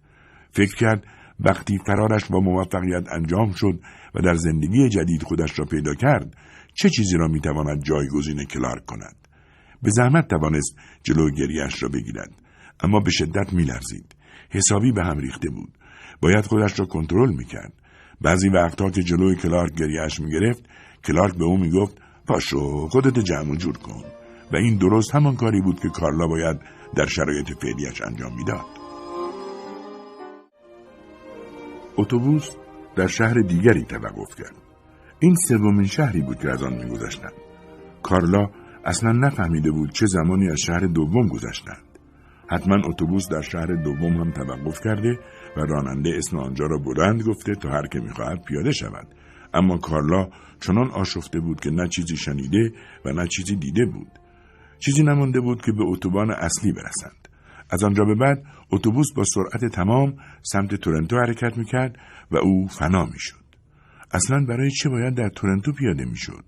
فکر 0.51 0.75
کرد 0.75 1.03
وقتی 1.39 1.79
فرارش 1.85 2.25
با 2.25 2.39
موفقیت 2.39 3.03
انجام 3.11 3.51
شد 3.51 3.79
و 4.15 4.21
در 4.21 4.35
زندگی 4.35 4.89
جدید 4.89 5.23
خودش 5.23 5.59
را 5.59 5.65
پیدا 5.65 5.93
کرد 5.93 6.37
چه 6.73 6.89
چیزی 6.89 7.17
را 7.17 7.27
می‌تواند 7.27 7.83
جایگزین 7.83 8.43
کلارک 8.43 8.85
کند؟ 8.85 9.15
به 9.81 9.89
زحمت 9.91 10.27
توانست 10.27 10.75
جلو 11.03 11.29
گریش 11.31 11.83
را 11.83 11.89
بگیرد 11.89 12.31
اما 12.79 12.99
به 12.99 13.11
شدت 13.11 13.53
میلرزید. 13.53 14.15
حسابی 14.49 14.91
به 14.91 15.03
هم 15.03 15.17
ریخته 15.17 15.49
بود. 15.49 15.69
باید 16.21 16.45
خودش 16.45 16.79
را 16.79 16.85
کنترل 16.85 17.29
می‌کرد. 17.35 17.73
بعضی 18.21 18.49
وقتها 18.49 18.89
که 18.89 19.03
جلوی 19.03 19.35
کلارک 19.35 19.73
گریهش 19.73 20.19
می‌گرفت 20.19 20.63
کلارک 21.03 21.37
به 21.37 21.45
او 21.45 21.57
می‌گفت 21.57 21.97
پاشو 22.27 22.87
خودت 22.87 23.19
جمع 23.19 23.51
و 23.51 23.55
جور 23.55 23.77
کن. 23.77 24.03
و 24.51 24.55
این 24.55 24.77
درست 24.77 25.15
همان 25.15 25.35
کاری 25.35 25.61
بود 25.61 25.79
که 25.79 25.89
کارلا 25.89 26.27
باید 26.27 26.57
در 26.95 27.05
شرایط 27.05 27.47
فعلیش 27.61 28.01
انجام 28.01 28.35
می‌داد. 28.35 28.65
اتوبوس 31.97 32.49
در 32.95 33.07
شهر 33.07 33.33
دیگری 33.33 33.83
توقف 33.83 34.35
کرد. 34.37 34.55
این 35.19 35.35
سومین 35.35 35.87
شهری 35.87 36.21
بود 36.21 36.39
که 36.39 36.49
از 36.49 36.63
آن 36.63 36.73
میگذشتند. 36.73 37.33
کارلا 38.03 38.49
اصلا 38.85 39.11
نفهمیده 39.11 39.71
بود 39.71 39.91
چه 39.91 40.05
زمانی 40.05 40.49
از 40.51 40.59
شهر 40.59 40.79
دوم 40.79 41.27
گذشتند. 41.27 41.83
حتما 42.49 42.75
اتوبوس 42.85 43.29
در 43.31 43.41
شهر 43.41 43.65
دوم 43.65 44.17
هم 44.17 44.31
توقف 44.31 44.79
کرده 44.83 45.19
و 45.57 45.59
راننده 45.59 46.13
اسم 46.17 46.37
آنجا 46.37 46.65
را 46.65 46.77
بلند 46.77 47.23
گفته 47.23 47.55
تا 47.55 47.69
هر 47.69 47.87
که 47.87 47.99
می‌خواهد 47.99 48.43
پیاده 48.43 48.71
شود. 48.71 49.07
اما 49.53 49.77
کارلا 49.77 50.29
چنان 50.59 50.91
آشفته 50.91 51.39
بود 51.39 51.59
که 51.59 51.69
نه 51.69 51.87
چیزی 51.87 52.17
شنیده 52.17 52.71
و 53.05 53.11
نه 53.13 53.27
چیزی 53.27 53.55
دیده 53.55 53.85
بود. 53.85 54.11
چیزی 54.79 55.03
نمانده 55.03 55.39
بود 55.39 55.61
که 55.61 55.71
به 55.71 55.83
اتوبان 55.83 56.31
اصلی 56.31 56.71
برسند. 56.71 57.27
از 57.69 57.83
آنجا 57.83 58.05
به 58.05 58.15
بعد 58.15 58.43
اتوبوس 58.71 59.07
با 59.15 59.23
سرعت 59.23 59.65
تمام 59.65 60.13
سمت 60.43 60.75
تورنتو 60.75 61.17
حرکت 61.17 61.57
می‌کرد 61.57 61.97
و 62.31 62.37
او 62.37 62.67
فنا 62.67 63.05
می‌شد. 63.05 63.43
اصلا 64.11 64.45
برای 64.45 64.71
چه 64.71 64.89
باید 64.89 65.15
در 65.15 65.29
تورنتو 65.29 65.71
پیاده 65.71 66.05
می‌شد؟ 66.05 66.43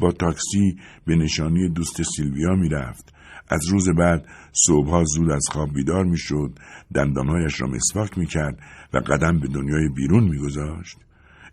با 0.00 0.12
تاکسی 0.12 0.76
به 1.06 1.16
نشانی 1.16 1.68
دوست 1.68 2.02
سیلویا 2.02 2.54
می‌رفت. 2.54 3.15
از 3.48 3.66
روز 3.68 3.88
بعد 3.88 4.26
صبحها 4.52 5.04
زود 5.04 5.30
از 5.30 5.44
خواب 5.50 5.74
بیدار 5.74 6.04
می‌شد 6.04 6.58
دندانهایش 6.94 7.60
را 7.60 7.68
مسواک 7.68 8.18
می‌کرد 8.18 8.58
و 8.92 8.98
قدم 8.98 9.40
به 9.40 9.48
دنیای 9.48 9.88
بیرون 9.88 10.24
میگذاشت. 10.24 10.98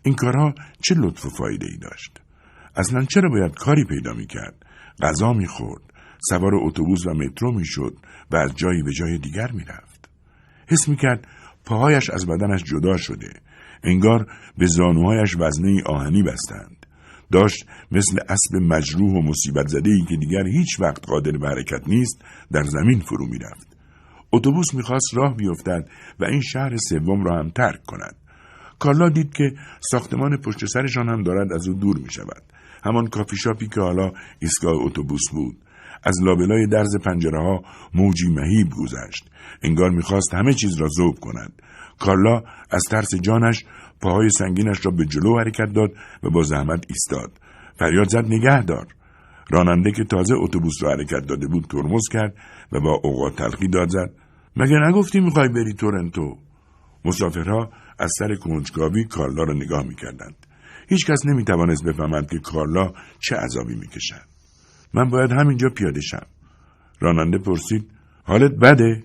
این 0.02 0.14
کارها 0.14 0.54
چه 0.80 0.94
لطف 0.94 1.26
و 1.26 1.28
فایده 1.28 1.66
ای 1.66 1.76
داشت؟ 1.76 2.20
اصلا 2.76 3.04
چرا 3.04 3.28
باید 3.28 3.54
کاری 3.54 3.84
پیدا 3.84 4.12
می‌کرد؟ 4.12 4.66
غذا 5.02 5.32
می‌خورد 5.32 5.82
سوار 6.28 6.54
اتوبوس 6.54 7.06
و 7.06 7.14
مترو 7.14 7.52
می‌شد 7.52 7.96
و 8.30 8.36
از 8.36 8.54
جایی 8.56 8.82
به 8.82 8.92
جای 8.92 9.18
دیگر 9.18 9.52
می‌رفت. 9.52 10.08
حس 10.68 10.88
می‌کرد 10.88 11.26
پاهایش 11.64 12.10
از 12.10 12.26
بدنش 12.26 12.64
جدا 12.64 12.96
شده 12.96 13.32
انگار 13.82 14.26
به 14.58 14.66
زانوهایش 14.66 15.36
وزنه 15.38 15.82
آهنی 15.86 16.22
بستند. 16.22 16.83
داشت 17.32 17.66
مثل 17.90 18.18
اسب 18.28 18.62
مجروح 18.62 19.12
و 19.12 19.22
مصیبت 19.22 19.68
زده 19.68 19.90
ای 19.90 20.04
که 20.08 20.16
دیگر 20.16 20.46
هیچ 20.46 20.80
وقت 20.80 21.06
قادر 21.06 21.32
به 21.32 21.48
حرکت 21.48 21.88
نیست 21.88 22.24
در 22.52 22.62
زمین 22.62 23.00
فرو 23.00 23.26
می‌رفت 23.26 23.76
اتوبوس 24.32 24.74
می‌خواست 24.74 25.14
راه 25.14 25.36
بیفتد 25.36 25.88
و 26.20 26.24
این 26.24 26.40
شهر 26.40 26.76
سوم 26.76 27.24
را 27.24 27.38
هم 27.38 27.50
ترک 27.50 27.84
کند 27.86 28.16
کارلا 28.78 29.08
دید 29.08 29.32
که 29.32 29.52
ساختمان 29.90 30.36
پشت 30.36 30.66
سرشان 30.66 31.08
هم 31.08 31.22
دارد 31.22 31.52
از 31.52 31.68
او 31.68 31.74
دور 31.74 31.98
می 31.98 32.12
شود. 32.12 32.42
همان 32.84 33.06
کافی 33.06 33.36
شاپی 33.36 33.68
که 33.68 33.80
حالا 33.80 34.12
ایستگاه 34.38 34.74
اتوبوس 34.74 35.22
بود. 35.32 35.56
از 36.02 36.22
لابلای 36.22 36.66
درز 36.66 36.96
پنجره 36.96 37.40
ها 37.40 37.62
موجی 37.94 38.28
مهیب 38.28 38.70
گذشت. 38.70 39.30
انگار 39.62 39.90
می‌خواست 39.90 40.34
همه 40.34 40.54
چیز 40.54 40.80
را 40.80 40.88
ذوب 40.88 41.18
کند. 41.20 41.62
کارلا 41.98 42.42
از 42.70 42.82
ترس 42.90 43.14
جانش 43.14 43.64
پاهای 44.04 44.30
سنگینش 44.30 44.86
را 44.86 44.92
به 44.92 45.04
جلو 45.04 45.38
حرکت 45.38 45.72
داد 45.74 45.90
و 46.22 46.30
با 46.30 46.42
زحمت 46.42 46.84
ایستاد. 46.88 47.32
فریاد 47.78 48.08
زد 48.08 48.26
نگه 48.26 48.62
دار. 48.62 48.86
راننده 49.50 49.90
که 49.90 50.04
تازه 50.04 50.34
اتوبوس 50.34 50.82
را 50.82 50.90
حرکت 50.90 51.26
داده 51.26 51.46
بود 51.46 51.64
ترمز 51.64 52.02
کرد 52.12 52.34
و 52.72 52.80
با 52.80 53.00
اوقات 53.04 53.36
تلخی 53.36 53.68
داد 53.68 53.88
زد 53.88 54.10
مگه 54.56 54.76
نگفتی 54.88 55.20
می‌خوای 55.20 55.48
بری 55.48 55.72
تورنتو 55.72 56.36
مسافرها 57.04 57.70
از 57.98 58.10
سر 58.18 58.34
کنجکاوی 58.34 59.04
کارلا 59.04 59.42
را 59.42 59.54
نگاه 59.54 59.82
می‌کردند 59.86 60.46
هیچکس 60.88 61.26
نمی‌توانست 61.26 61.84
بفهمد 61.84 62.30
که 62.30 62.38
کارلا 62.38 62.92
چه 63.20 63.36
عذابی 63.36 63.74
می‌کشد 63.74 64.26
من 64.94 65.10
باید 65.10 65.32
همینجا 65.32 65.68
پیاده 65.68 66.00
شم 66.00 66.26
راننده 67.00 67.38
پرسید 67.38 67.90
حالت 68.24 68.52
بده؟ 68.52 69.02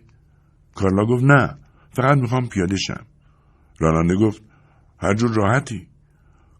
کارلا 0.75 1.05
گفت 1.05 1.23
نه 1.23 1.57
فقط 1.91 2.17
می‌خوام 2.17 2.47
پیاده 2.47 2.77
شم. 2.77 3.05
راننده 3.79 4.15
گفت 4.15 4.48
هر 4.99 5.13
جور 5.13 5.33
راحتی. 5.33 5.87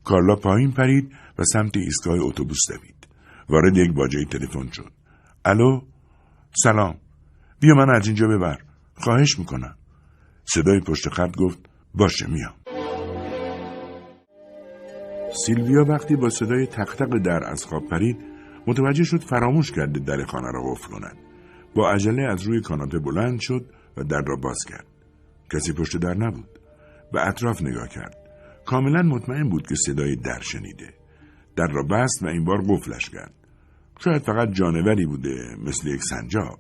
کارلا 0.04 0.36
پایین 0.36 0.72
پرید 0.72 1.12
و 1.40 1.44
سمت 1.54 1.78
ایستگاه 1.78 2.20
اتوبوس 2.20 2.60
دوید. 2.70 3.08
وارد 3.50 3.78
یک 3.78 3.94
باجه 3.94 4.26
تلفن 4.26 4.72
شد. 4.72 4.92
الو؟ 5.46 5.82
سلام. 6.64 6.96
بیا 7.60 7.76
من 7.76 7.90
از 7.96 8.08
اینجا 8.08 8.28
ببر. 8.28 8.58
خواهش 8.96 9.40
می‌کنم. 9.40 9.76
صدای 10.46 10.80
پشت 10.80 11.10
خط 11.10 11.38
گفت 11.38 11.60
باشه 11.94 12.28
میام. 12.28 12.54
سیلویا 15.46 15.86
وقتی 15.86 16.16
با 16.16 16.30
صدای 16.30 16.68
تختق 16.68 17.18
در 17.26 17.44
از 17.44 17.66
خواب 17.66 17.88
پرید 17.88 18.18
متوجه 18.68 19.04
شد 19.04 19.24
فراموش 19.24 19.72
کرده 19.72 20.00
در 20.00 20.26
خانه 20.26 20.52
را 20.52 20.62
قفل 20.72 20.88
کند. 20.88 21.18
با 21.76 21.92
عجله 21.92 22.24
از 22.24 22.44
روی 22.44 22.62
کاناپه 22.62 23.00
بلند 23.00 23.40
شد 23.42 23.66
و 23.98 24.04
در 24.04 24.22
را 24.28 24.36
باز 24.36 24.58
کرد. 24.70 24.86
کسی 25.54 25.74
پشت 25.74 25.98
در 25.98 26.14
نبود 26.14 26.60
به 27.12 27.28
اطراف 27.28 27.62
نگاه 27.62 27.88
کرد. 27.88 28.19
کاملا 28.70 29.02
مطمئن 29.02 29.50
بود 29.50 29.68
که 29.68 29.76
صدای 29.86 30.16
در 30.16 30.40
شنیده. 30.42 30.94
در 31.56 31.68
را 31.68 31.84
بست 31.84 32.24
و 32.24 32.28
این 32.28 32.46
بار 32.46 32.62
قفلش 32.62 33.10
کرد. 33.10 33.34
شاید 34.00 34.22
فقط 34.22 34.52
جانوری 34.52 35.06
بوده 35.06 35.56
مثل 35.66 35.88
یک 35.88 36.02
سنجاب. 36.04 36.60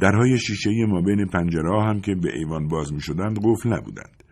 درهای 0.00 0.38
شیشهای 0.38 0.84
ما 0.84 1.00
بین 1.00 1.26
پنجره 1.26 1.82
هم 1.82 2.00
که 2.00 2.14
به 2.14 2.36
ایوان 2.36 2.68
باز 2.68 2.92
می 2.92 3.00
شدند 3.00 3.38
قفل 3.44 3.68
نبودند. 3.72 4.24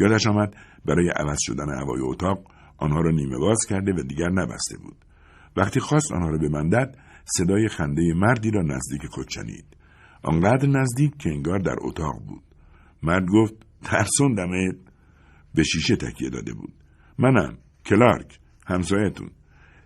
یادش 0.00 0.26
آمد 0.26 0.56
برای 0.84 1.08
عوض 1.16 1.38
شدن 1.40 1.68
هوای 1.68 2.00
اتاق 2.00 2.38
آنها 2.78 3.00
را 3.00 3.10
نیمه 3.10 3.38
باز 3.38 3.58
کرده 3.68 3.92
و 3.92 4.02
دیگر 4.02 4.28
نبسته 4.28 4.78
بود. 4.82 4.96
وقتی 5.56 5.80
خواست 5.80 6.12
آنها 6.12 6.28
را 6.28 6.38
ببندد 6.38 6.96
صدای 7.24 7.68
خنده 7.68 8.02
مردی 8.14 8.50
را 8.50 8.62
نزدیک 8.62 9.06
خود 9.10 9.28
شنید. 9.28 9.76
آنقدر 10.22 10.68
نزدیک 10.68 11.18
که 11.18 11.30
انگار 11.30 11.58
در 11.58 11.76
اتاق 11.80 12.22
بود. 12.26 12.42
مرد 13.02 13.26
گفت 13.26 13.54
ترسوندمت. 13.84 14.85
به 15.56 15.62
شیشه 15.62 15.96
تکیه 15.96 16.30
داده 16.30 16.54
بود. 16.54 16.72
منم 17.18 17.58
کلارک 17.86 18.38
همسایتون. 18.66 19.30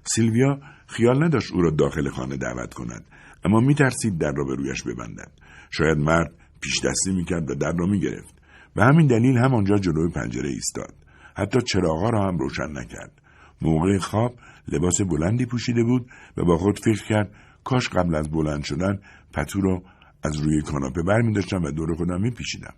سیلویا 0.05 0.61
خیال 0.87 1.25
نداشت 1.25 1.53
او 1.53 1.63
را 1.63 1.71
داخل 1.71 2.09
خانه 2.09 2.37
دعوت 2.37 2.75
کند 2.75 3.05
اما 3.45 3.61
میترسید 3.61 4.19
در 4.19 4.33
را 4.33 4.45
به 4.45 4.55
رویش 4.55 4.83
ببندد. 4.83 5.33
شاید 5.71 5.99
مرد 5.99 6.35
پیش 6.61 6.81
دستی 6.85 7.13
می‌کرد 7.13 7.51
و 7.51 7.55
در 7.55 7.73
را 7.73 7.87
می‌گرفت. 7.87 8.35
به 8.75 8.85
همین 8.85 9.07
دلیل 9.07 9.37
همانجا 9.37 9.79
جلوی 9.79 10.11
پنجره 10.11 10.49
ایستاد. 10.49 10.95
حتی 11.37 11.61
چراغا 11.61 12.11
را 12.11 12.29
هم 12.29 12.39
روشن 12.39 12.73
نکرد. 12.73 13.23
موقع 13.63 13.99
خواب 13.99 14.35
لباس 14.69 15.01
بلندی 15.01 15.47
پوشیده 15.47 15.85
بود 15.85 16.11
و 16.37 16.45
با 16.45 16.57
خود 16.57 16.79
فکر 16.79 17.05
کرد 17.09 17.35
کاش 17.65 17.89
قبل 17.89 18.15
از 18.15 18.31
بلند 18.31 18.65
شدن 18.65 19.01
پتو 19.35 19.61
را 19.61 19.83
از 20.23 20.37
روی 20.37 20.63
کاناپه 20.63 21.03
بر 21.03 21.21
می 21.21 21.33
داشتم 21.33 21.63
و 21.63 21.71
دور 21.71 21.95
خودم 21.95 22.21
می 22.21 22.31
پیشیدم. 22.31 22.75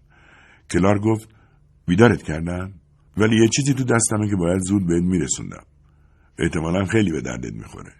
کلار 0.71 0.99
گفت 0.99 1.29
بیدارت 1.87 2.23
کردم؟ 2.23 2.73
ولی 3.17 3.43
یه 3.43 3.49
چیزی 3.49 3.75
تو 3.75 3.85
دستمه 3.85 4.31
که 4.31 4.37
باید 4.37 4.61
زود 4.61 4.87
بهت 4.87 5.03
میرسوندم. 5.03 5.65
احتمالا 6.39 6.85
خیلی 6.85 7.13
به 7.13 7.21
دردت 7.21 7.53
می‌خوره. 7.53 7.93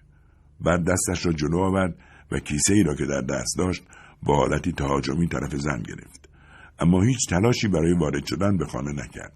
بعد 0.61 0.85
دستش 0.85 1.27
را 1.27 1.33
جلو 1.33 1.59
آورد 1.59 1.95
و 2.33 2.39
کیسه 2.39 2.75
ای 2.75 2.83
را 2.83 2.95
که 2.95 3.07
در 3.07 3.21
دست 3.21 3.59
داشت 3.59 3.83
با 4.23 4.37
حالتی 4.37 4.73
تهاجمی 4.73 5.29
طرف 5.29 5.55
زن 5.55 5.83
گرفت. 5.83 6.29
اما 6.79 7.03
هیچ 7.03 7.29
تلاشی 7.29 7.69
برای 7.69 7.93
وارد 7.93 8.27
شدن 8.27 8.57
به 8.57 8.67
خانه 8.67 8.93
نکرد. 8.93 9.33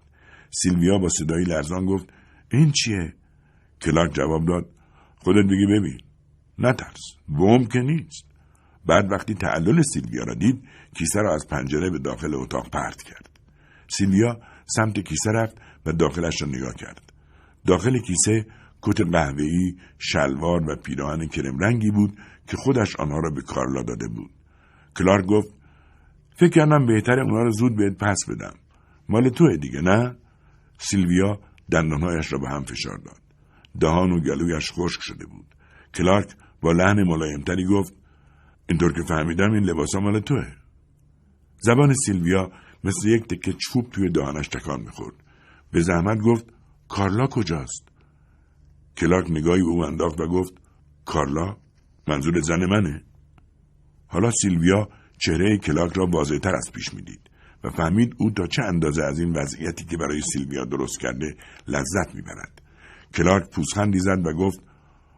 سیلویا 0.51 0.97
با 0.97 1.09
صدایی 1.09 1.45
لرزان 1.45 1.85
گفت 1.85 2.09
این 2.51 2.71
چیه؟ 2.71 3.13
کلاک 3.81 4.13
جواب 4.13 4.45
داد 4.45 4.69
خودت 5.17 5.45
بگی 5.45 5.65
ببین 5.65 5.99
نترس 6.59 7.01
بوم 7.27 7.65
که 7.65 7.79
نیست 7.79 8.25
بعد 8.85 9.11
وقتی 9.11 9.33
تعلل 9.33 9.81
سیلویا 9.81 10.23
را 10.23 10.33
دید 10.33 10.63
کیسه 10.97 11.21
را 11.21 11.35
از 11.35 11.47
پنجره 11.47 11.89
به 11.89 11.99
داخل 11.99 12.35
اتاق 12.35 12.69
پرت 12.69 13.01
کرد 13.01 13.29
سیلویا 13.87 14.39
سمت 14.65 14.99
کیسه 14.99 15.31
رفت 15.31 15.57
و 15.87 15.91
داخلش 15.91 16.41
را 16.41 16.47
نگاه 16.47 16.73
کرد. 16.73 17.13
داخل 17.67 17.99
کیسه 17.99 18.45
کت 18.81 19.01
قهوه‌ای 19.01 19.75
شلوار 19.99 20.69
و 20.69 20.75
پیراهن 20.75 21.27
کرم 21.27 21.59
رنگی 21.59 21.91
بود 21.91 22.17
که 22.47 22.57
خودش 22.57 22.95
آنها 22.95 23.19
را 23.19 23.29
به 23.29 23.41
کارلا 23.41 23.83
داده 23.83 24.07
بود. 24.07 24.31
کلارک 24.97 25.25
گفت 25.25 25.55
فکر 26.35 26.49
کردم 26.49 26.85
بهتر 26.85 27.19
اونا 27.19 27.43
رو 27.43 27.51
زود 27.51 27.75
بهت 27.75 27.97
پس 27.97 28.17
بدم. 28.29 28.53
مال 29.09 29.29
توه 29.29 29.57
دیگه 29.57 29.81
نه؟ 29.81 30.15
سیلویا 30.77 31.39
دندانهایش 31.71 32.33
را 32.33 32.39
به 32.39 32.49
هم 32.49 32.63
فشار 32.63 32.97
داد. 32.97 33.21
دهان 33.79 34.11
و 34.11 34.19
گلویش 34.19 34.71
خشک 34.71 35.01
شده 35.01 35.25
بود. 35.25 35.45
کلارک 35.93 36.35
با 36.61 36.71
لحن 36.71 37.03
ملایمتری 37.03 37.65
گفت 37.65 37.93
اینطور 38.69 38.93
که 38.93 39.01
فهمیدم 39.07 39.51
این 39.51 39.63
لباس 39.63 39.95
مال 39.95 40.19
توه. 40.19 40.47
زبان 41.59 41.93
سیلویا 42.05 42.51
مثل 42.83 43.09
یک 43.09 43.27
تکه 43.27 43.53
چوب 43.53 43.89
توی 43.89 44.09
دهانش 44.09 44.47
تکان 44.47 44.81
می‌خورد. 44.81 45.15
به 45.71 45.81
زحمت 45.81 46.17
گفت 46.17 46.45
کارلا 46.87 47.27
کجاست؟ 47.27 47.87
کلارک 48.97 49.31
نگاهی 49.31 49.61
او 49.61 49.85
انداخت 49.85 50.21
و 50.21 50.27
گفت 50.27 50.53
کارلا 51.05 51.57
منظور 52.07 52.41
زن 52.41 52.65
منه. 52.65 53.03
حالا 54.07 54.31
سیلویا 54.31 54.89
چهره 55.19 55.57
کلاک 55.57 55.93
را 55.93 56.05
واضحتر 56.05 56.55
از 56.55 56.71
پیش 56.73 56.93
می‌دید 56.93 57.29
و 57.63 57.69
فهمید 57.69 58.15
او 58.17 58.31
تا 58.31 58.47
چه 58.47 58.63
اندازه 58.63 59.03
از 59.03 59.19
این 59.19 59.33
وضعیتی 59.33 59.85
که 59.85 59.97
برای 59.97 60.21
سیلویا 60.33 60.65
درست 60.65 60.99
کرده 60.99 61.35
لذت 61.67 62.15
می‌برد. 62.15 62.61
کلارک 63.13 63.49
پوزخندی 63.49 63.99
زد 63.99 64.25
و 64.25 64.33
گفت 64.33 64.59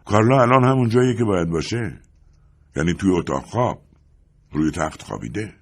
کارلا 0.05 0.41
الان 0.41 0.63
همون 0.63 0.89
جایی 0.89 1.17
که 1.17 1.23
باید 1.23 1.49
باشه. 1.49 2.01
یعنی 2.75 2.93
توی 2.93 3.11
اتاق 3.11 3.45
خواب. 3.45 3.81
روی 4.51 4.71
تخت 4.71 5.01
خوابیده. 5.01 5.53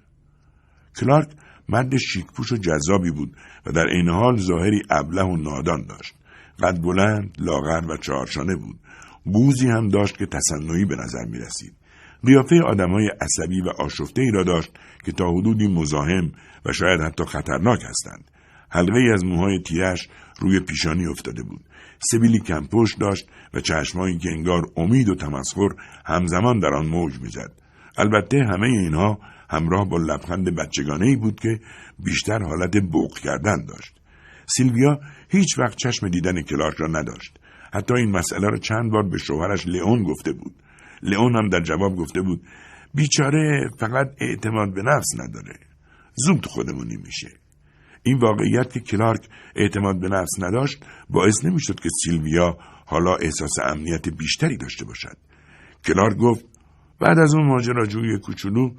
کلارک 0.96 1.28
مرد 1.68 1.96
شیکپوش 1.96 2.52
و 2.52 2.56
جذابی 2.56 3.10
بود 3.10 3.36
و 3.66 3.72
در 3.72 3.88
عین 3.88 4.08
حال 4.08 4.36
ظاهری 4.36 4.82
ابله 4.90 5.22
و 5.22 5.36
نادان 5.36 5.86
داشت. 5.86 6.14
قد 6.62 6.80
بلند 6.82 7.36
لاغر 7.38 7.86
و 7.88 7.96
چهارشانه 7.96 8.56
بود. 8.56 8.78
بوزی 9.24 9.68
هم 9.68 9.88
داشت 9.88 10.16
که 10.16 10.26
تصنعی 10.26 10.84
به 10.84 10.96
نظر 10.96 11.24
می 11.24 11.38
رسید 11.38 11.74
قیافه 12.26 12.60
آدمای 12.60 13.10
عصبی 13.20 13.60
و 13.60 13.68
آشفته 13.68 14.22
ای 14.22 14.30
را 14.30 14.44
داشت 14.44 14.70
که 15.04 15.12
تا 15.12 15.30
حدودی 15.30 15.66
مزاحم 15.66 16.32
و 16.64 16.72
شاید 16.72 17.00
حتی 17.00 17.24
خطرناک 17.24 17.80
هستند. 17.84 18.30
حلقه 18.70 18.98
ای 18.98 19.12
از 19.12 19.24
موهای 19.24 19.62
تیرش 19.66 20.08
روی 20.40 20.60
پیشانی 20.60 21.06
افتاده 21.06 21.42
بود. 21.42 21.60
سبیلی 22.12 22.38
کمپشت 22.38 22.98
داشت 23.00 23.28
و 23.54 23.60
چشمایی 23.60 24.18
که 24.18 24.30
انگار 24.30 24.62
امید 24.76 25.08
و 25.08 25.14
تمسخر 25.14 25.68
همزمان 26.06 26.58
در 26.58 26.74
آن 26.74 26.86
موج 26.86 27.20
می‌زد. 27.20 27.52
البته 27.98 28.38
همه 28.38 28.66
اینها 28.66 29.18
همراه 29.50 29.88
با 29.88 29.96
لبخند 29.96 30.56
بچگانه 30.56 31.06
ای 31.06 31.16
بود 31.16 31.40
که 31.40 31.60
بیشتر 31.98 32.42
حالت 32.42 32.76
بوق 32.76 33.18
کردن 33.18 33.64
داشت. 33.64 34.00
سیلویا 34.46 35.00
هیچ 35.28 35.58
وقت 35.58 35.76
چشم 35.76 36.08
دیدن 36.08 36.42
کلارک 36.42 36.76
را 36.76 36.86
نداشت. 36.86 37.38
حتی 37.72 37.94
این 37.94 38.10
مسئله 38.10 38.48
را 38.48 38.56
چند 38.56 38.90
بار 38.90 39.08
به 39.08 39.18
شوهرش 39.18 39.66
لئون 39.66 40.02
گفته 40.02 40.32
بود. 40.32 40.54
لئون 41.02 41.36
هم 41.36 41.48
در 41.48 41.60
جواب 41.60 41.96
گفته 41.96 42.22
بود 42.22 42.42
بیچاره 42.94 43.70
فقط 43.78 44.10
اعتماد 44.20 44.74
به 44.74 44.82
نفس 44.82 45.08
نداره. 45.18 45.58
زود 46.14 46.46
خودمونی 46.46 46.96
میشه. 46.96 47.28
این 48.02 48.18
واقعیت 48.18 48.72
که 48.72 48.80
کلارک 48.80 49.28
اعتماد 49.56 50.00
به 50.00 50.08
نفس 50.08 50.30
نداشت 50.38 50.84
باعث 51.10 51.44
نمی‌شد 51.44 51.80
که 51.80 51.88
سیلویا 52.04 52.58
حالا 52.86 53.16
احساس 53.16 53.52
امنیت 53.64 54.08
بیشتری 54.08 54.56
داشته 54.56 54.84
باشد. 54.84 55.16
کلارک 55.84 56.16
گفت 56.16 56.44
بعد 57.00 57.18
از 57.18 57.34
اون 57.34 57.46
ماجراجویی 57.46 58.18
کوچولو 58.18 58.70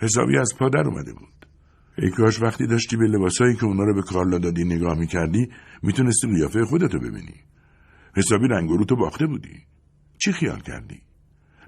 حسابی 0.00 0.38
از 0.38 0.52
پادر 0.58 0.82
اومده 0.86 1.12
بود. 1.12 1.46
ای 1.98 2.10
کاش 2.10 2.42
وقتی 2.42 2.66
داشتی 2.66 2.96
به 2.96 3.06
لباسایی 3.06 3.56
که 3.56 3.64
اونا 3.64 3.84
رو 3.84 3.94
به 3.94 4.02
کارلا 4.02 4.38
دادی 4.38 4.64
نگاه 4.64 4.98
می‌کردی 4.98 5.48
می‌تونستی 5.82 6.28
قیافه 6.28 6.64
خودتو 6.64 6.98
ببینی. 6.98 7.34
حسابی 8.16 8.48
رنگ 8.48 8.70
رو 8.70 8.84
تو 8.84 8.96
باخته 8.96 9.26
بودی. 9.26 9.66
چی 10.18 10.32
خیال 10.32 10.60
کردی؟ 10.60 11.02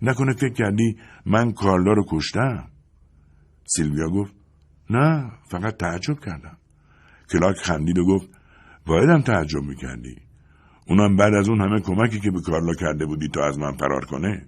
نکنه 0.02 0.32
فکر 0.32 0.52
کردی 0.52 0.96
من 1.26 1.52
کارلا 1.52 1.92
رو 1.92 2.04
کشتم؟ 2.08 2.68
سیلویا 3.66 4.08
گفت 4.08 4.34
نه 4.90 5.32
فقط 5.50 5.76
تعجب 5.76 6.20
کردم. 6.20 6.56
کلاک 7.32 7.56
خندید 7.56 7.98
و 7.98 8.04
گفت 8.04 8.28
بایدم 8.86 9.20
تعجب 9.20 9.62
می‌کردی. 9.62 10.16
اونم 10.86 11.16
بعد 11.16 11.34
از 11.34 11.48
اون 11.48 11.60
همه 11.60 11.80
کمکی 11.80 12.20
که 12.20 12.30
به 12.30 12.40
کارلا 12.40 12.74
کرده 12.74 13.06
بودی 13.06 13.28
تا 13.28 13.44
از 13.44 13.58
من 13.58 13.72
فرار 13.72 14.04
کنه. 14.04 14.46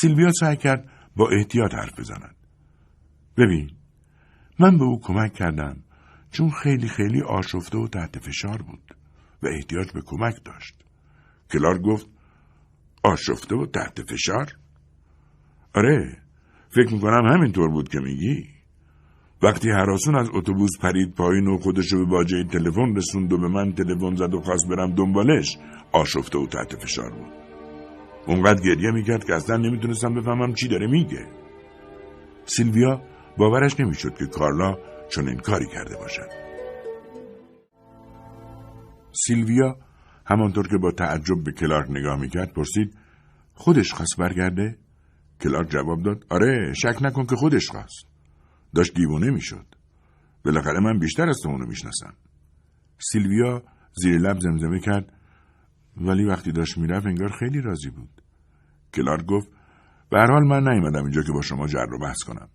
سیلویا 0.00 0.30
سعی 0.40 0.56
کرد 0.56 0.88
با 1.16 1.28
احتیاط 1.28 1.74
حرف 1.74 2.00
بزند. 2.00 2.35
ببین 3.36 3.70
من 4.58 4.78
به 4.78 4.84
او 4.84 5.00
کمک 5.00 5.34
کردم 5.34 5.76
چون 6.30 6.50
خیلی 6.50 6.88
خیلی 6.88 7.22
آشفته 7.22 7.78
و 7.78 7.88
تحت 7.88 8.18
فشار 8.18 8.62
بود 8.62 8.96
و 9.42 9.46
احتیاج 9.46 9.92
به 9.92 10.02
کمک 10.06 10.44
داشت. 10.44 10.74
کلار 11.50 11.78
گفت 11.78 12.06
آشفته 13.02 13.56
و 13.56 13.66
تحت 13.66 14.02
فشار؟ 14.12 14.52
آره 15.74 16.18
فکر 16.70 16.92
می‌کنم 16.92 17.32
همینطور 17.32 17.68
بود 17.68 17.88
که 17.88 18.00
میگی. 18.00 18.44
وقتی 19.42 19.70
حراسون 19.70 20.16
از 20.16 20.28
اتوبوس 20.32 20.78
پرید 20.80 21.14
پایین 21.14 21.46
و 21.46 21.58
خودش 21.58 21.94
به 21.94 22.04
باجه 22.04 22.44
تلفن 22.44 22.96
رسوند 22.96 23.32
و 23.32 23.38
به 23.38 23.48
من 23.48 23.72
تلفن 23.72 24.14
زد 24.14 24.34
و 24.34 24.40
خواست 24.40 24.68
برم 24.68 24.94
دنبالش 24.94 25.58
آشفته 25.92 26.38
و 26.38 26.46
تحت 26.46 26.76
فشار 26.84 27.10
بود. 27.10 27.32
اونقدر 28.26 28.62
گریه 28.62 28.90
می‌کرد 28.90 29.24
که 29.24 29.34
اصلا 29.34 29.56
نمی‌تونستم 29.56 30.14
بفهمم 30.14 30.54
چی 30.54 30.68
داره 30.68 30.86
میگه. 30.86 31.26
سیلویا 32.44 33.02
باورش 33.38 33.80
نمی‌شد 33.80 34.14
که 34.14 34.26
کارلا 34.26 34.76
چنین 35.08 35.38
کاری 35.38 35.66
کرده 35.66 35.96
باشد. 35.96 36.28
سیلویا 39.26 39.76
همانطور 40.26 40.68
که 40.68 40.78
با 40.78 40.90
تعجب 40.90 41.44
به 41.44 41.52
کلارک 41.52 41.90
نگاه 41.90 42.20
می‌کرد 42.20 42.52
پرسید 42.52 42.98
خودش 43.54 43.92
خواست 43.92 44.16
برگرده؟ 44.18 44.78
کلارک 45.40 45.70
جواب 45.70 46.02
داد 46.02 46.24
آره 46.30 46.72
شک 46.72 47.02
نکن 47.02 47.26
که 47.26 47.36
خودش 47.36 47.70
خواست. 47.70 48.06
داشت 48.74 48.94
دیوونه 48.94 49.30
می‌شد. 49.30 49.66
بالاخره 50.44 50.80
من 50.80 50.98
بیشتر 50.98 51.28
از 51.28 51.40
تو 51.42 51.48
اونو 51.48 51.66
می‌شناسم. 51.66 52.14
سیلویا 52.98 53.62
زیر 54.02 54.18
لب 54.18 54.38
زمزمه 54.40 54.80
کرد 54.80 55.12
ولی 55.96 56.24
وقتی 56.24 56.52
داشت 56.52 56.78
می‌رفت 56.78 57.06
انگار 57.06 57.32
خیلی 57.38 57.60
راضی 57.60 57.90
بود. 57.90 58.22
کلارک 58.94 59.26
گفت 59.26 59.48
به 60.10 60.18
حال 60.18 60.44
من 60.46 60.68
نیومدم 60.68 61.02
اینجا 61.02 61.22
که 61.22 61.32
با 61.32 61.42
شما 61.42 61.66
جر 61.66 61.86
رو 61.90 61.98
بحث 61.98 62.22
کنم. 62.26 62.48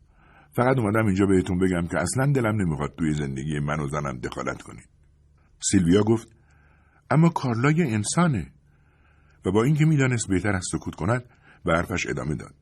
فقط 0.54 0.78
اومدم 0.78 1.06
اینجا 1.06 1.26
بهتون 1.26 1.60
بگم 1.60 1.88
که 1.88 1.98
اصلا 1.98 2.32
دلم 2.32 2.62
نمی‌خواد 2.62 2.96
توی 2.98 3.14
زندگی 3.14 3.60
من 3.60 3.80
و 3.80 3.88
زنم 3.88 4.18
دخالت 4.18 4.62
کنید. 4.62 4.90
سیلویا 5.60 6.04
گفت 6.04 6.28
اما 7.12 7.30
کارلا 7.30 7.72
یه 7.72 7.86
انسانه 7.86 8.52
و 9.46 9.52
با 9.52 9.64
اینکه 9.64 9.86
می‌دانست 9.86 10.28
بهتر 10.28 10.56
از 10.56 10.66
سکوت 10.72 10.96
کند 10.96 11.24
به 11.66 11.74
حرفش 11.74 12.08
ادامه 12.08 12.36
داد. 12.36 12.56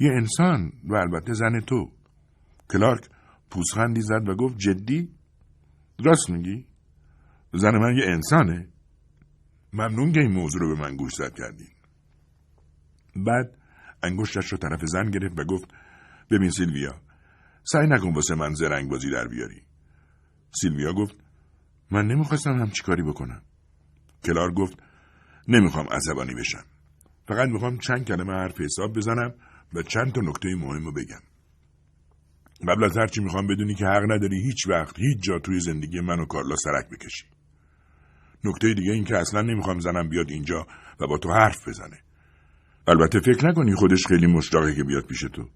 یه 0.00 0.10
انسان 0.12 0.72
و 0.84 0.94
البته 0.94 1.32
زن 1.32 1.60
تو. 1.60 1.92
کلارک 2.70 3.08
پوزخندی 3.50 4.00
زد 4.00 4.28
و 4.28 4.34
گفت 4.34 4.58
جدی؟ 4.58 5.14
راست 6.04 6.30
میگی؟ 6.30 6.66
زن 7.54 7.78
من 7.78 7.96
یه 7.96 8.04
انسانه؟ 8.06 8.68
ممنون 9.72 10.12
که 10.12 10.20
این 10.20 10.32
موضوع 10.32 10.60
رو 10.60 10.76
به 10.76 10.82
من 10.82 10.96
گوش 10.96 11.14
زد 11.14 11.34
کردین. 11.34 11.68
بعد 13.16 13.58
انگشتش 14.02 14.52
رو 14.52 14.58
طرف 14.58 14.80
زن 14.84 15.10
گرفت 15.10 15.38
و 15.38 15.44
گفت 15.44 15.68
ببین 16.30 16.50
سیلویا 16.50 17.00
سعی 17.64 17.86
نکن 17.86 18.14
واسه 18.14 18.34
من 18.34 18.54
زرنگ 18.54 18.90
بازی 18.90 19.10
در 19.10 19.28
بیاری. 19.28 19.62
سیلویا 20.60 20.92
گفت 20.92 21.16
من 21.90 22.06
نمی‌خواستم 22.06 22.52
هم 22.52 22.70
کاری 22.84 23.02
بکنم. 23.02 23.42
کلار 24.24 24.52
گفت 24.52 24.78
نمی‌خوام 25.48 25.86
عصبانی 25.90 26.34
بشم. 26.34 26.64
فقط 27.28 27.48
می‌خوام 27.48 27.78
چند 27.78 28.04
کلمه 28.04 28.32
حرف 28.32 28.60
حساب 28.60 28.96
بزنم 28.96 29.34
و 29.74 29.82
چند 29.82 30.12
تا 30.12 30.20
نکته 30.20 30.48
مهم 30.54 30.84
رو 30.84 30.92
بگم. 30.92 31.20
قبل 32.68 32.84
از 32.84 32.98
هرچی 32.98 33.20
می‌خوام 33.20 33.46
بدونی 33.46 33.74
که 33.74 33.84
حق 33.84 34.02
نداری 34.02 34.42
هیچ 34.42 34.68
وقت 34.68 34.98
هیچ 34.98 35.18
جا 35.22 35.38
توی 35.38 35.60
زندگی 35.60 36.00
من 36.00 36.20
و 36.20 36.26
کارلا 36.26 36.56
سرک 36.56 36.90
بکشی. 36.90 37.24
نکته 38.44 38.74
دیگه 38.74 38.92
این 38.92 39.04
که 39.04 39.16
اصلا 39.16 39.42
نمی‌خوام 39.42 39.78
زنم 39.78 40.08
بیاد 40.08 40.30
اینجا 40.30 40.66
و 41.00 41.06
با 41.06 41.18
تو 41.18 41.32
حرف 41.32 41.68
بزنه. 41.68 41.98
البته 42.88 43.20
فکر 43.20 43.46
نکنی 43.46 43.74
خودش 43.74 44.06
خیلی 44.06 44.26
مشتاقه 44.26 44.74
که 44.74 44.84
بیاد 44.84 45.06
پیش 45.06 45.20
تو. 45.20 45.48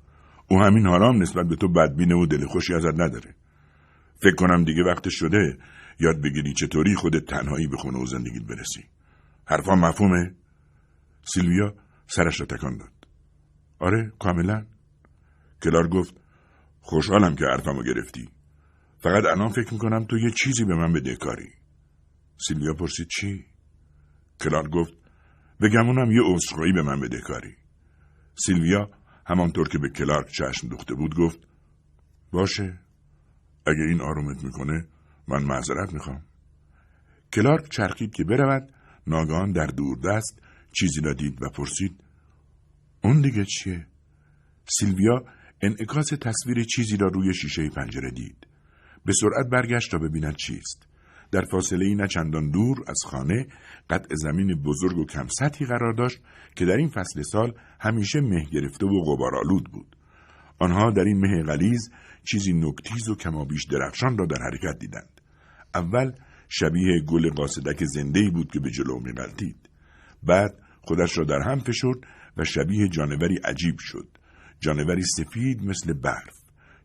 او 0.48 0.62
همین 0.62 0.86
حالام 0.86 1.22
نسبت 1.22 1.46
به 1.46 1.56
تو 1.56 1.68
بدبینه 1.68 2.14
و 2.14 2.26
دل 2.26 2.46
خوشی 2.46 2.74
ازت 2.74 2.94
نداره. 2.94 3.34
فکر 4.22 4.34
کنم 4.34 4.64
دیگه 4.64 4.82
وقت 4.82 5.08
شده 5.08 5.58
یاد 6.00 6.22
بگیری 6.22 6.52
چطوری 6.52 6.94
خودت 6.94 7.24
تنهایی 7.24 7.66
به 7.66 7.76
خونه 7.76 7.98
و 7.98 8.06
زندگیت 8.06 8.42
برسی. 8.42 8.84
حرفا 9.46 9.74
مفهومه؟ 9.74 10.34
سیلویا 11.24 11.74
سرش 12.06 12.40
را 12.40 12.46
تکان 12.46 12.76
داد. 12.76 12.92
آره 13.78 14.12
کاملا. 14.18 14.66
کلار 15.62 15.88
گفت 15.88 16.14
خوشحالم 16.80 17.36
که 17.36 17.44
حرفمو 17.44 17.82
گرفتی. 17.82 18.28
فقط 18.98 19.24
الان 19.24 19.48
فکر 19.48 19.72
می‌کنم 19.72 20.04
تو 20.04 20.18
یه 20.18 20.30
چیزی 20.30 20.64
به 20.64 20.74
من 20.74 20.92
بده 20.92 21.16
کاری. 21.16 21.48
سیلویا 22.48 22.74
پرسید 22.74 23.06
چی؟ 23.08 23.46
کلار 24.40 24.68
گفت 24.68 24.92
بگمونم 25.60 26.12
یه 26.12 26.22
عذرخواهی 26.24 26.72
به 26.72 26.82
من 26.82 27.00
بده 27.00 27.20
کاری. 27.20 27.56
سیلویا 28.34 28.90
همانطور 29.26 29.68
که 29.68 29.78
به 29.78 29.88
کلارک 29.88 30.28
چشم 30.28 30.68
دوخته 30.68 30.94
بود 30.94 31.14
گفت 31.14 31.38
باشه 32.32 32.78
اگه 33.66 33.82
این 33.88 34.00
آرومت 34.00 34.44
می‌کنه 34.44 34.86
من 35.28 35.44
معذرت 35.44 35.92
می‌خوام. 35.92 36.22
کلارک 37.32 37.68
چرخید 37.68 38.14
که 38.14 38.24
برود 38.24 38.72
ناگهان 39.06 39.52
در 39.52 39.66
دور 39.66 39.98
دست 39.98 40.42
چیزی 40.72 41.00
را 41.00 41.12
دید 41.12 41.42
و 41.42 41.48
پرسید 41.48 42.00
اون 43.04 43.20
دیگه 43.20 43.44
چیه؟ 43.44 43.86
سیلویا 44.78 45.24
انعکاس 45.62 46.06
تصویر 46.06 46.64
چیزی 46.64 46.96
را 46.96 47.08
روی 47.08 47.34
شیشه 47.34 47.68
پنجره 47.68 48.10
دید. 48.10 48.46
به 49.04 49.12
سرعت 49.12 49.46
برگشت 49.52 49.90
تا 49.90 49.98
ببیند 49.98 50.36
چیست. 50.36 50.86
در 51.32 51.44
فاصله 51.44 51.86
ای 51.86 52.08
چندان 52.08 52.50
دور 52.50 52.84
از 52.86 53.02
خانه 53.06 53.46
قطع 53.90 54.14
زمین 54.14 54.62
بزرگ 54.62 54.98
و 54.98 55.06
کم 55.06 55.26
سطحی 55.38 55.66
قرار 55.66 55.92
داشت 55.92 56.18
که 56.56 56.64
در 56.64 56.76
این 56.76 56.88
فصل 56.88 57.22
سال 57.22 57.52
همیشه 57.80 58.20
مه 58.20 58.44
گرفته 58.44 58.86
و 58.86 59.04
غبارآلود 59.04 59.64
بود. 59.72 59.96
آنها 60.58 60.90
در 60.90 61.02
این 61.02 61.20
مه 61.20 61.42
غلیز 61.42 61.90
چیزی 62.24 62.52
نکتیز 62.52 63.08
و 63.08 63.14
کمابیش 63.14 63.64
درخشان 63.64 64.18
را 64.18 64.26
در 64.26 64.36
حرکت 64.42 64.78
دیدند. 64.78 65.20
اول 65.74 66.12
شبیه 66.48 67.00
گل 67.00 67.30
قاصدک 67.30 67.84
زنده 67.84 68.30
بود 68.30 68.52
که 68.52 68.60
به 68.60 68.70
جلو 68.70 68.98
میغلطید. 69.00 69.68
بعد 70.22 70.54
خودش 70.82 71.18
را 71.18 71.24
در 71.24 71.40
هم 71.50 71.58
فشرد 71.58 71.98
و 72.36 72.44
شبیه 72.44 72.88
جانوری 72.88 73.36
عجیب 73.44 73.74
شد. 73.78 74.08
جانوری 74.60 75.02
سفید 75.02 75.62
مثل 75.64 75.92
برف. 75.92 76.36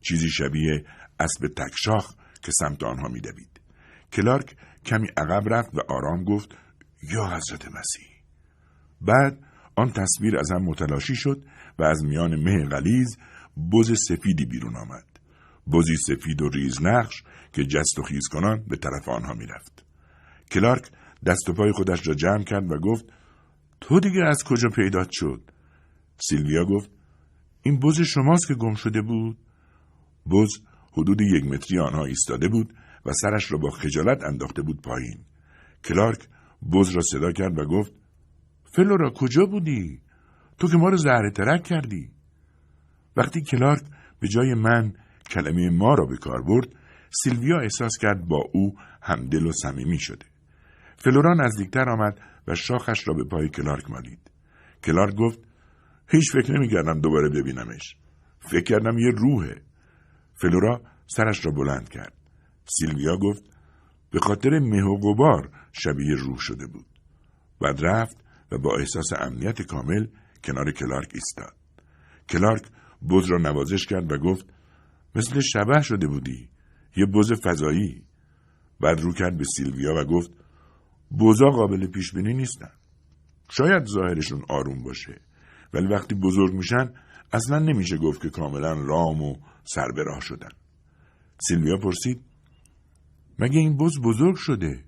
چیزی 0.01 0.29
شبیه 0.29 0.85
اسب 1.19 1.47
تکشاخ 1.47 2.15
که 2.41 2.51
سمت 2.51 2.83
آنها 2.83 3.07
میدوید. 3.07 3.56
کلارک 4.17 4.55
کمی 4.85 5.07
عقب 5.17 5.53
رفت 5.53 5.75
و 5.75 5.79
آرام 5.89 6.23
گفت 6.23 6.55
یا 7.13 7.25
حضرت 7.25 7.65
مسیح. 7.65 8.07
بعد 9.01 9.39
آن 9.75 9.91
تصویر 9.91 10.37
از 10.37 10.51
هم 10.51 10.63
متلاشی 10.63 11.15
شد 11.15 11.43
و 11.79 11.83
از 11.83 12.03
میان 12.03 12.35
مه 12.35 12.65
غلیز 12.65 13.17
بز 13.73 13.99
سفیدی 14.07 14.45
بیرون 14.45 14.75
آمد. 14.75 15.05
بزی 15.71 15.97
سفید 15.97 16.41
و 16.41 16.49
ریز 16.49 16.81
نقش 16.81 17.23
که 17.53 17.63
جست 17.63 17.99
و 17.99 18.03
خیز 18.03 18.27
کنان 18.27 18.63
به 18.67 18.77
طرف 18.77 19.09
آنها 19.09 19.33
می‌رفت. 19.33 19.85
کلارک 20.51 20.91
دست 21.25 21.49
و 21.49 21.53
پای 21.53 21.71
خودش 21.71 22.07
را 22.07 22.13
جمع 22.13 22.43
کرد 22.43 22.71
و 22.71 22.79
گفت 22.79 23.05
تو 23.81 23.99
دیگه 23.99 24.21
از 24.23 24.43
کجا 24.43 24.69
پیدات 24.69 25.09
شد؟ 25.11 25.41
سیلویا 26.19 26.65
گفت 26.65 26.89
این 27.61 27.79
بز 27.79 28.01
شماست 28.01 28.47
که 28.47 28.53
گم 28.53 28.73
شده 28.73 29.01
بود؟ 29.01 29.37
بز 30.31 30.49
حدود 30.91 31.21
یک 31.21 31.45
متری 31.45 31.79
آنها 31.79 32.05
ایستاده 32.05 32.47
بود 32.47 32.73
و 33.05 33.13
سرش 33.13 33.51
را 33.51 33.57
با 33.57 33.69
خجالت 33.69 34.23
انداخته 34.23 34.61
بود 34.61 34.81
پایین. 34.81 35.19
کلارک 35.83 36.27
بز 36.73 36.89
را 36.89 37.01
صدا 37.01 37.31
کرد 37.31 37.59
و 37.59 37.65
گفت 37.65 37.93
فلورا 38.63 39.09
کجا 39.09 39.45
بودی؟ 39.45 40.01
تو 40.57 40.67
که 40.67 40.77
ما 40.77 40.89
رو 40.89 40.97
زهره 40.97 41.31
ترک 41.31 41.63
کردی. 41.63 42.11
وقتی 43.17 43.41
کلارک 43.41 43.81
به 44.19 44.27
جای 44.27 44.53
من 44.53 44.93
کلمه 45.29 45.69
ما 45.69 45.93
را 45.93 46.05
به 46.05 46.17
کار 46.17 46.41
برد 46.41 46.67
سیلویا 47.23 47.59
احساس 47.59 47.97
کرد 48.01 48.27
با 48.27 48.43
او 48.53 48.75
همدل 49.01 49.45
و 49.45 49.51
صمیمی 49.51 49.99
شده. 49.99 50.25
فلورا 50.97 51.33
نزدیکتر 51.33 51.89
آمد 51.89 52.19
و 52.47 52.55
شاخش 52.55 53.07
را 53.07 53.13
به 53.13 53.23
پای 53.23 53.49
کلارک 53.49 53.89
مالید. 53.89 54.31
کلارک 54.83 55.15
گفت 55.15 55.39
هیچ 56.07 56.31
فکر 56.31 56.51
نمی‌کردم 56.51 57.01
دوباره 57.01 57.29
ببینمش. 57.29 57.95
فکر 58.39 58.63
کردم 58.63 58.97
یه 58.97 59.11
روحه. 59.17 59.61
فلورا 60.33 60.81
سرش 61.07 61.45
را 61.45 61.51
بلند 61.51 61.89
کرد. 61.89 62.16
سیلویا 62.69 63.17
گفت 63.17 63.43
به 64.11 64.19
خاطر 64.19 64.59
مه 64.59 64.83
و 64.83 64.97
غبار 64.97 65.49
شبیه 65.73 66.15
روح 66.15 66.37
شده 66.37 66.67
بود. 66.67 66.85
بعد 67.61 67.85
رفت 67.85 68.17
و 68.51 68.57
با 68.57 68.77
احساس 68.77 69.13
امنیت 69.19 69.61
کامل 69.61 70.07
کنار 70.43 70.71
کلارک 70.71 71.11
ایستاد. 71.13 71.55
کلارک 72.29 72.65
بز 73.09 73.25
را 73.25 73.37
نوازش 73.37 73.85
کرد 73.85 74.11
و 74.11 74.17
گفت 74.17 74.45
مثل 75.15 75.39
شبه 75.39 75.81
شده 75.81 76.07
بودی. 76.07 76.49
یه 76.95 77.05
بز 77.05 77.33
فضایی. 77.43 78.03
بعد 78.79 78.99
رو 78.99 79.13
کرد 79.13 79.37
به 79.37 79.43
سیلویا 79.43 79.93
و 79.95 80.03
گفت 80.03 80.31
بزا 81.19 81.49
قابل 81.49 81.87
پیش 81.87 82.13
بینی 82.13 82.33
نیستن. 82.33 82.71
شاید 83.49 83.85
ظاهرشون 83.85 84.45
آروم 84.49 84.83
باشه. 84.83 85.21
ولی 85.73 85.87
وقتی 85.87 86.15
بزرگ 86.15 86.53
میشن 86.53 86.93
اصلا 87.33 87.59
نمیشه 87.59 87.97
گفت 87.97 88.21
که 88.21 88.29
کاملا 88.29 88.73
رام 88.73 89.21
و 89.21 89.35
سر 89.63 89.87
به 89.95 90.03
راه 90.03 90.19
شدن. 90.21 90.49
سیلویا 91.39 91.77
پرسید 91.77 92.26
مگه 93.39 93.59
این 93.59 93.77
بز 93.77 93.99
بزرگ 94.03 94.35
شده؟ 94.35 94.83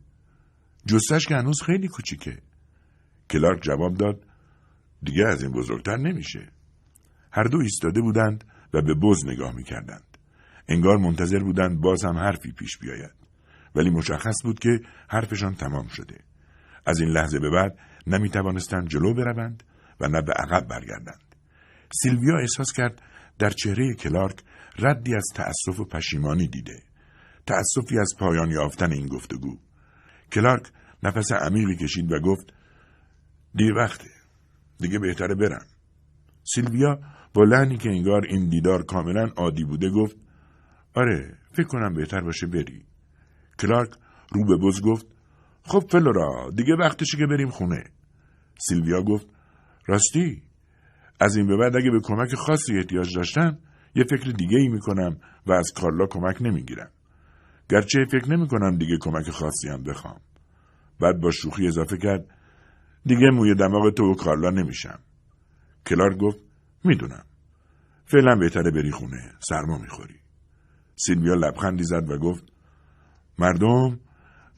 جستش 0.86 1.26
که 1.26 1.36
هنوز 1.36 1.62
خیلی 1.62 1.88
کوچیکه. 1.88 2.38
کلارک 3.30 3.62
جواب 3.62 3.94
داد 3.94 4.26
دیگه 5.04 5.28
از 5.28 5.44
این 5.44 5.52
بزرگتر 5.52 5.98
نمیشه. 5.98 6.52
هر 7.32 7.44
دو 7.44 7.58
ایستاده 7.58 8.02
بودند 8.02 8.44
و 8.74 8.82
به 8.82 8.94
بز 8.94 9.26
نگاه 9.26 9.56
می‌کردند. 9.56 10.18
انگار 10.68 10.98
منتظر 10.98 11.40
بودند 11.40 11.82
باز 11.82 12.06
هم 12.06 12.18
حرفی 12.18 12.52
پیش 12.52 12.78
بیاید. 12.78 13.14
ولی 13.76 13.90
مشخص 13.90 14.44
بود 14.44 14.60
که 14.60 14.80
حرفشان 15.10 15.56
تمام 15.56 15.88
شده. 15.88 16.18
از 16.86 17.00
این 17.00 17.10
لحظه 17.10 17.40
به 17.40 17.50
بعد 17.50 17.80
نمی 18.08 18.30
توانستند 18.30 18.88
جلو 18.88 19.14
بروند 19.14 19.64
و 20.00 20.08
نه 20.08 20.22
به 20.22 20.34
عقب 20.34 20.68
برگردند. 20.68 21.36
سیلویا 22.02 22.38
احساس 22.38 22.74
کرد 22.74 23.02
در 23.40 23.50
چهره 23.50 23.94
کلارک 23.94 24.42
ردی 24.80 25.16
از 25.16 25.26
تأسف 25.36 25.80
و 25.80 25.86
پشیمانی 25.86 26.48
دیده. 26.48 26.89
تأسفی 27.50 28.00
از 28.00 28.14
پایان 28.20 28.52
یافتن 28.52 28.92
این 28.92 29.08
گفتگو. 29.08 29.58
کلارک 30.32 30.68
نفس 31.04 31.32
عمیقی 31.32 31.76
کشید 31.76 32.12
و 32.12 32.20
گفت 32.20 32.54
دیر 33.56 33.74
وقته. 33.74 34.10
دیگه 34.80 35.00
بهتره 35.00 35.36
برم. 35.36 35.66
سیلویا 36.44 37.00
با 37.34 37.44
لحنی 37.44 37.78
که 37.78 37.90
انگار 37.90 38.26
این 38.26 38.50
دیدار 38.50 38.86
کاملا 38.86 39.30
عادی 39.38 39.64
بوده 39.64 39.90
گفت 39.90 40.16
آره 40.94 41.38
فکر 41.52 41.68
کنم 41.68 41.94
بهتر 41.94 42.22
باشه 42.22 42.48
بری 42.48 42.86
کلارک 43.60 43.90
رو 44.32 44.46
به 44.46 44.68
بز 44.68 44.82
گفت 44.82 45.06
خب 45.64 45.84
فلورا 45.90 46.52
دیگه 46.56 46.76
وقتشه 46.76 47.18
که 47.18 47.26
بریم 47.26 47.50
خونه 47.50 47.84
سیلویا 48.60 49.02
گفت 49.02 49.28
راستی 49.86 50.44
از 51.20 51.36
این 51.36 51.48
به 51.48 51.58
بعد 51.58 51.76
اگه 51.76 51.92
به 51.92 52.00
کمک 52.04 52.36
خاصی 52.36 52.78
احتیاج 52.78 53.16
داشتن 53.16 53.60
یه 53.96 54.04
فکر 54.04 54.32
دیگه 54.32 54.58
ای 54.58 54.68
می‌کنم 54.68 55.18
و 55.48 55.52
از 55.52 55.72
کارلا 55.76 56.06
کمک 56.06 56.42
نمی‌گیرم 56.42 56.92
گرچه 57.70 58.06
فکر 58.12 58.30
نمی‌کنم 58.30 58.78
دیگه 58.78 58.98
کمک 59.02 59.30
خاصی 59.30 59.70
هم 59.70 59.84
بخوام. 59.84 60.22
بعد 61.00 61.20
با 61.20 61.32
شوخی 61.32 61.68
اضافه 61.68 61.98
کرد 61.98 62.26
دیگه 63.06 63.30
موی 63.30 63.56
دماغ 63.56 63.94
تو 63.94 64.12
و 64.12 64.16
کارلا 64.16 64.50
نمیشم. 64.50 65.00
کلار 65.86 66.16
گفت 66.16 66.40
می‌دونم. 66.84 67.26
فعلا 68.06 68.36
بهتره 68.36 68.72
بری 68.72 68.92
خونه 68.92 69.34
سرما 69.40 69.78
می‌خوری. 69.78 70.20
سیلویا 70.96 71.34
لبخندی 71.34 71.84
زد 71.84 72.10
و 72.12 72.18
گفت 72.18 72.44
مردم 73.38 74.00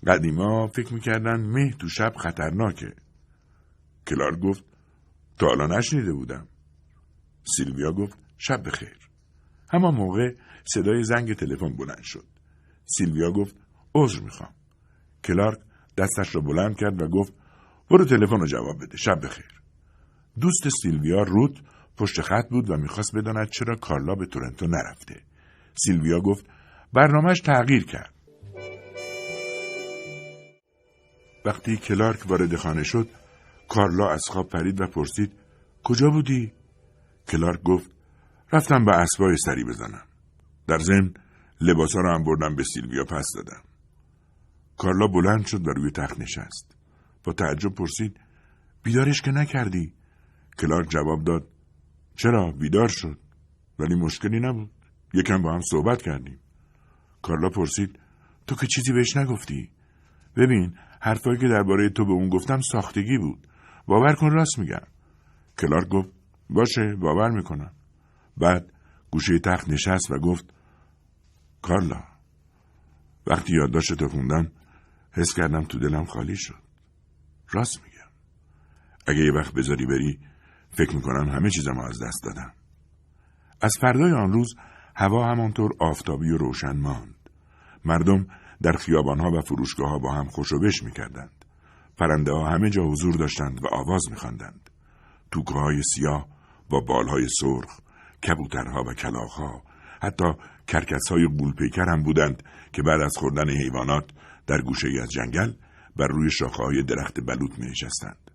قدیما 0.07 0.67
فکر 0.67 0.93
می‌کردن 0.93 1.39
مه 1.39 1.71
تو 1.79 1.87
شب 1.87 2.13
خطرناکه. 2.15 2.93
کلار 4.07 4.39
گفت 4.39 4.63
تا 5.39 5.47
حالا 5.47 5.77
نشنیده 5.77 6.13
بودم. 6.13 6.47
سیلویا 7.43 7.91
گفت 7.91 8.17
شب 8.37 8.67
بخیر. 8.67 8.97
همان 9.71 9.95
موقع 9.95 10.35
صدای 10.65 11.03
زنگ 11.03 11.33
تلفن 11.33 11.75
بلند 11.75 12.01
شد. 12.03 12.30
سیلویا 12.97 13.31
گفت 13.31 13.55
عذر 13.95 14.19
می‌خوام 14.19 14.53
کلارک 15.23 15.59
دستش 15.97 16.35
را 16.35 16.41
بلند 16.41 16.75
کرد 16.77 17.01
و 17.01 17.07
گفت 17.07 17.33
برو 17.89 18.05
تلفن 18.05 18.39
رو 18.39 18.47
جواب 18.47 18.81
بده 18.81 18.97
شب 18.97 19.25
بخیر 19.25 19.61
دوست 20.39 20.69
سیلویا 20.81 21.23
روت 21.23 21.57
پشت 21.97 22.21
خط 22.21 22.49
بود 22.49 22.69
و 22.69 22.77
می‌خواست 22.77 23.15
بداند 23.15 23.49
چرا 23.49 23.75
کارلا 23.75 24.15
به 24.15 24.25
تورنتو 24.25 24.67
نرفته 24.67 25.21
سیلویا 25.75 26.19
گفت 26.19 26.45
برنامهش 26.93 27.39
تغییر 27.39 27.85
کرد 27.85 28.13
وقتی 31.45 31.77
کلارک 31.77 32.29
وارد 32.29 32.55
خانه 32.55 32.83
شد 32.83 33.07
کارلا 33.69 34.09
از 34.09 34.23
خواب 34.27 34.49
پرید 34.49 34.81
و 34.81 34.87
پرسید 34.87 35.33
کجا 35.83 36.09
بودی؟ 36.09 36.53
کلارک 37.27 37.63
گفت 37.63 37.91
رفتم 38.53 38.85
به 38.85 38.91
اسبای 38.95 39.37
سری 39.37 39.63
بزنم. 39.63 40.03
در 40.67 40.77
ضمن 40.77 41.13
لباسا 41.61 41.99
رو 41.99 42.13
هم 42.13 42.23
بردم 42.23 42.55
به 42.55 42.63
سیلویا 42.63 43.03
پس 43.03 43.25
دادم. 43.35 43.61
کارلا 44.77 45.07
بلند 45.07 45.45
شد 45.45 45.67
و 45.67 45.71
روی 45.71 45.91
تخت 45.91 46.19
نشست. 46.19 46.75
با 47.23 47.33
تعجب 47.33 47.75
پرسید 47.75 48.19
بیدارش 48.83 49.21
که 49.21 49.31
نکردی؟ 49.31 49.93
کلارک 50.59 50.89
جواب 50.89 51.23
داد 51.23 51.47
چرا 52.15 52.51
بیدار 52.51 52.87
شد 52.87 53.17
ولی 53.79 53.95
مشکلی 53.95 54.39
نبود. 54.39 54.71
یکم 55.13 55.41
با 55.41 55.53
هم 55.53 55.61
صحبت 55.61 56.01
کردیم. 56.01 56.39
کارلا 57.21 57.49
پرسید 57.49 57.99
تو 58.47 58.55
که 58.55 58.67
چیزی 58.67 58.93
بهش 58.93 59.17
نگفتی؟ 59.17 59.69
ببین 60.35 60.75
حرفایی 61.01 61.37
که 61.39 61.47
درباره 61.47 61.89
تو 61.89 62.05
به 62.05 62.11
اون 62.11 62.29
گفتم 62.29 62.61
ساختگی 62.61 63.17
بود. 63.17 63.47
باور 63.85 64.13
کن 64.13 64.31
راست 64.31 64.59
میگم. 64.59 64.87
کلارک 65.57 65.87
گفت 65.87 66.09
باشه 66.49 66.95
باور 66.95 67.29
می‌کنم. 67.29 67.71
بعد 68.37 68.73
گوشه 69.11 69.39
تخت 69.39 69.69
نشست 69.69 70.11
و 70.11 70.19
گفت 70.19 70.53
کارلا. 71.61 72.03
وقتی 73.27 73.53
یادداشتتو 73.55 74.07
خوندم 74.07 74.51
حس 75.11 75.33
کردم 75.33 75.63
تو 75.63 75.79
دلم 75.79 76.05
خالی 76.05 76.35
شد. 76.37 76.61
راست 77.49 77.83
میگم. 77.83 78.11
اگه 79.07 79.25
یه 79.25 79.31
وقت 79.31 79.53
بذاری 79.53 79.85
بری 79.85 80.19
فکر 80.69 80.95
می‌کنم 80.95 81.29
همه 81.29 81.49
چیزم 81.49 81.77
از 81.77 82.03
دست 82.03 82.23
دادم. 82.23 82.53
از 83.61 83.73
فردای 83.81 84.11
آن 84.11 84.31
روز 84.31 84.55
هوا 84.95 85.31
همانطور 85.31 85.71
آفتابی 85.79 86.31
و 86.31 86.37
روشن 86.37 86.77
ماند. 86.77 87.29
مردم 87.85 88.27
در 88.61 88.71
خیابانها 88.71 89.31
و 89.31 89.41
فروشگاه 89.41 89.89
ها 89.89 89.99
با 89.99 90.13
هم 90.13 90.27
خوشوبش 90.27 90.83
می‌کردند. 90.83 91.45
پرنده 91.97 92.31
ها 92.31 92.49
همه 92.49 92.69
جا 92.69 92.83
حضور 92.83 93.15
داشتند 93.15 93.63
و 93.63 93.67
آواز 93.71 94.01
میخواندند. 94.11 94.69
توکه 95.31 95.53
های 95.53 95.81
سیاه 95.95 96.27
با 96.69 96.79
بالهای 96.79 97.27
سرخ 97.41 97.79
کبوترها 98.27 98.83
و 98.83 98.93
کلاخها 98.93 99.63
حتی 100.01 100.33
کرکس 100.67 101.09
های 101.09 101.27
گولپیکر 101.27 101.85
هم 101.89 102.03
بودند 102.03 102.43
که 102.73 102.81
بعد 102.81 103.01
از 103.01 103.13
خوردن 103.17 103.49
حیوانات 103.49 104.05
در 104.47 104.61
گوشه 104.61 104.87
از 105.03 105.09
جنگل 105.11 105.51
بر 105.95 106.07
روی 106.07 106.31
شاخه 106.31 106.63
های 106.63 106.83
درخت 106.83 107.19
بلوط 107.19 107.59
می 107.59 107.67
نشستند. 107.67 108.31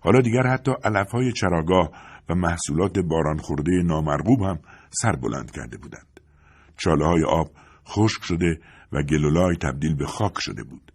حالا 0.00 0.20
دیگر 0.20 0.46
حتی 0.46 0.72
علف 0.84 1.10
های 1.10 1.32
چراگاه 1.32 1.90
و 2.28 2.34
محصولات 2.34 2.98
باران 2.98 3.38
خورده 3.38 3.82
نامرغوب 3.84 4.42
هم 4.42 4.58
سر 4.90 5.16
بلند 5.16 5.50
کرده 5.50 5.76
بودند. 5.76 6.20
چاله 6.76 7.06
های 7.06 7.24
آب 7.24 7.50
خشک 7.88 8.24
شده 8.24 8.60
و 8.92 9.02
گلولای 9.02 9.56
تبدیل 9.56 9.94
به 9.94 10.06
خاک 10.06 10.38
شده 10.38 10.64
بود. 10.64 10.92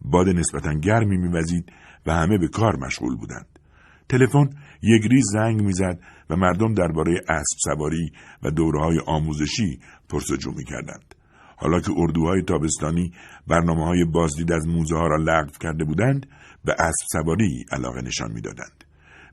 باد 0.00 0.28
نسبتا 0.28 0.72
گرمی 0.72 1.16
میوزید 1.16 1.72
و 2.06 2.14
همه 2.14 2.38
به 2.38 2.48
کار 2.48 2.76
مشغول 2.76 3.16
بودند. 3.16 3.53
تلفن 4.08 4.50
یک 4.82 5.02
ریز 5.10 5.24
زنگ 5.32 5.62
می‌زد 5.62 6.00
و 6.30 6.36
مردم 6.36 6.74
درباره 6.74 7.14
اسب 7.28 7.56
سواری 7.64 8.12
و 8.42 8.50
دورهای 8.50 8.98
آموزشی 9.06 9.80
پرسجو 10.08 10.52
می‌کردند. 10.52 11.14
حالا 11.56 11.80
که 11.80 11.92
اردوهای 11.96 12.42
تابستانی 12.42 13.12
برنامه 13.46 13.84
های 13.84 14.04
بازدید 14.04 14.52
از 14.52 14.66
موزه 14.68 14.96
ها 14.96 15.06
را 15.06 15.16
لغو 15.16 15.50
کرده 15.60 15.84
بودند 15.84 16.26
به 16.64 16.72
اسب 16.72 17.06
سواری 17.12 17.64
علاقه 17.72 18.02
نشان 18.02 18.32
می‌دادند. 18.32 18.84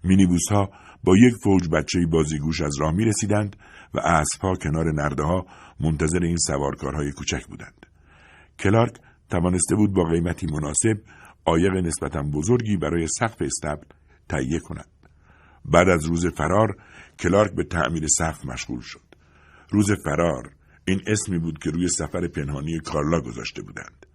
مینیبوس 0.03 0.52
ها 0.52 0.69
با 1.03 1.18
یک 1.18 1.34
فوج 1.43 1.69
بچه 1.69 1.99
بازیگوش 2.11 2.61
از 2.61 2.80
راه 2.80 2.91
می 2.91 3.06
رسیدند 3.06 3.56
و 3.93 3.99
اسب 3.99 4.41
ها 4.41 4.53
کنار 4.56 4.93
نرده 4.93 5.23
ها 5.23 5.45
منتظر 5.80 6.23
این 6.23 6.38
سوارکارهای 6.38 7.11
کوچک 7.11 7.45
بودند. 7.48 7.85
کلارک 8.60 8.95
توانسته 9.30 9.76
بود 9.76 9.93
با 9.93 10.03
قیمتی 10.03 10.48
مناسب 10.48 11.02
آیق 11.45 11.73
نسبتا 11.73 12.23
بزرگی 12.34 12.77
برای 12.77 13.07
سقف 13.07 13.41
استبل 13.41 13.85
تهیه 14.32 14.60
کند. 14.60 14.90
بعد 15.66 15.90
از 15.90 16.06
روز 16.06 16.28
فرار 16.28 16.78
کلارک 17.20 17.52
به 17.56 17.64
تعمیر 17.64 18.08
سقف 18.08 18.45
مشغول 18.45 18.82
شد. 18.82 19.08
روز 19.72 19.91
فرار 20.06 20.52
این 20.86 21.02
اسمی 21.08 21.40
بود 21.40 21.60
که 21.60 21.72
روی 21.72 21.88
سفر 21.88 22.28
پنهانی 22.28 22.80
کارلا 22.80 23.22
گذاشته 23.22 23.62
بودند. 23.62 24.06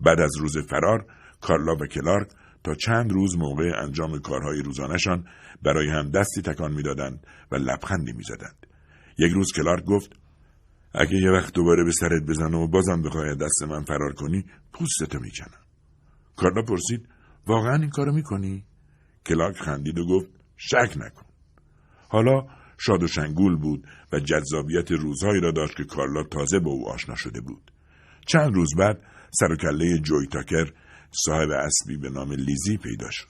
بعد 0.00 0.20
از 0.20 0.36
روز 0.40 0.58
فرار 0.58 1.06
کارلا 1.40 1.74
و 1.74 1.86
کلارک 1.86 2.28
تا 2.64 2.74
چند 2.74 3.12
روز 3.12 3.36
موقع 3.38 3.72
انجام 3.82 4.18
کارهای 4.18 4.62
روزانشان 4.62 5.24
برای 5.62 5.90
هم 5.90 6.10
دستی 6.10 6.42
تکان 6.42 6.72
می‌دادند 6.72 7.26
و 7.52 7.56
لبخندی 7.56 8.12
می‌زدند. 8.12 8.66
یک 9.18 9.32
روز 9.32 9.52
کلارک 9.56 9.84
گفت 9.84 10.10
اگه 10.94 11.14
یه 11.14 11.30
وقت 11.30 11.54
دوباره 11.54 11.84
به 11.84 11.92
سرت 11.92 12.22
بزنم 12.28 12.54
و 12.54 12.68
بازم 12.68 13.02
بخوای 13.02 13.34
دست 13.34 13.62
من 13.62 13.82
فرار 13.84 14.12
کنی 14.12 14.44
پوستتو 14.72 15.18
می‌کنم. 15.20 15.60
کارلا 16.36 16.62
پرسید 16.62 17.08
واقعا 17.46 17.74
این 17.74 17.90
کارو 17.90 18.12
می‌کنی؟ 18.12 18.64
کلارک 19.26 19.56
خندید 19.56 19.98
و 19.98 20.06
گفت 20.06 20.28
شک 20.56 20.96
نکن. 20.96 21.26
حالا 22.08 22.46
شاد 22.78 23.02
و 23.02 23.06
شنگول 23.06 23.56
بود 23.56 23.86
و 24.12 24.20
جذابیت 24.20 24.92
روزهایی 24.92 25.40
را 25.40 25.50
داشت 25.50 25.76
که 25.76 25.84
کارلا 25.84 26.22
تازه 26.22 26.58
با 26.58 26.70
او 26.70 26.88
آشنا 26.88 27.14
شده 27.14 27.40
بود. 27.40 27.72
چند 28.26 28.54
روز 28.54 28.68
بعد 28.78 28.98
سر 29.30 29.52
و 29.52 29.56
کله 29.56 29.98
جوی 29.98 30.26
تاکر 30.26 30.72
صاحب 31.10 31.50
اسبی 31.50 31.96
به 31.96 32.10
نام 32.10 32.32
لیزی 32.32 32.76
پیدا 32.76 33.10
شد. 33.10 33.26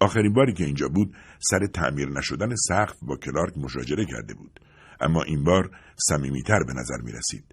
آخرین 0.00 0.32
باری 0.32 0.52
که 0.52 0.64
اینجا 0.64 0.88
بود 0.88 1.14
سر 1.38 1.66
تعمیر 1.66 2.08
نشدن 2.08 2.54
سقف 2.68 2.96
با 3.02 3.16
کلارک 3.16 3.58
مشاجره 3.58 4.04
کرده 4.04 4.34
بود. 4.34 4.60
اما 5.00 5.22
این 5.22 5.44
بار 5.44 5.70
صمیمیتر 6.08 6.58
به 6.66 6.72
نظر 6.72 6.96
می 7.04 7.12
رسید. 7.12 7.44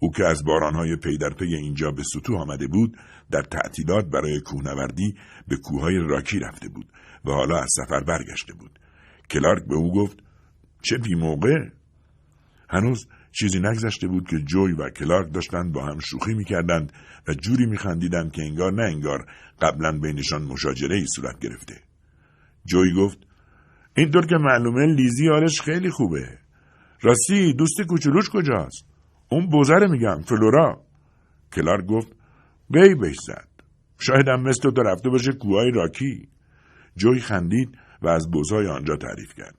او 0.00 0.10
که 0.10 0.24
از 0.26 0.44
بارانهای 0.44 0.96
پی 0.96 1.18
در 1.18 1.30
پی 1.30 1.54
اینجا 1.54 1.90
به 1.90 2.02
ستوه 2.02 2.40
آمده 2.40 2.66
بود 2.66 2.96
در 3.30 3.42
تعطیلات 3.42 4.04
برای 4.04 4.40
کوهنوردی 4.40 5.14
به 5.48 5.56
کوههای 5.56 5.96
راکی 5.96 6.38
رفته 6.38 6.68
بود 6.68 6.86
و 7.24 7.30
حالا 7.30 7.58
از 7.58 7.68
سفر 7.70 8.04
برگشته 8.04 8.54
بود. 8.54 8.78
کلارک 9.30 9.64
به 9.64 9.74
او 9.74 9.92
گفت 9.92 10.18
چه 10.82 10.98
بی 10.98 11.14
موقع؟ 11.14 11.68
هنوز 12.70 13.06
چیزی 13.32 13.60
نگذشته 13.60 14.06
بود 14.06 14.28
که 14.28 14.38
جوی 14.38 14.72
و 14.72 14.90
کلارک 14.90 15.32
داشتند 15.32 15.72
با 15.72 15.86
هم 15.86 15.98
شوخی 15.98 16.34
می‌کردند 16.34 16.92
و 17.28 17.34
جوری 17.34 17.66
میخندیدند 17.66 18.32
که 18.32 18.42
انگار 18.42 18.72
نه 18.72 18.82
انگار 18.82 19.26
قبلا 19.62 19.98
بینشان 19.98 20.42
مشاجره 20.42 20.96
ای 20.96 21.06
صورت 21.06 21.38
گرفته. 21.38 21.74
جوی 22.64 22.94
گفت 22.94 23.18
اینطور 23.96 24.26
که 24.26 24.36
معلومه 24.36 24.86
لیزی 24.86 25.28
حالش 25.28 25.60
خیلی 25.60 25.90
خوبه. 25.90 26.38
راستی 27.02 27.52
دوست 27.52 27.82
کوچولوش 27.88 28.30
کجاست؟ 28.30 28.95
اون 29.28 29.48
بزره 29.52 29.86
میگم 29.86 30.22
فلورا. 30.22 30.80
کلارک 31.52 31.86
گفت 31.86 32.08
بی 32.70 32.94
بهش 32.94 33.16
زد. 33.26 33.48
شاید 33.98 34.28
هم 34.28 34.42
مثل 34.42 34.70
تو 34.70 34.82
رفته 34.82 35.10
باشه 35.10 35.32
کوهای 35.32 35.70
راکی. 35.70 36.28
جوی 36.96 37.20
خندید 37.20 37.78
و 38.02 38.08
از 38.08 38.30
بزای 38.30 38.66
آنجا 38.66 38.96
تعریف 38.96 39.34
کرد. 39.34 39.54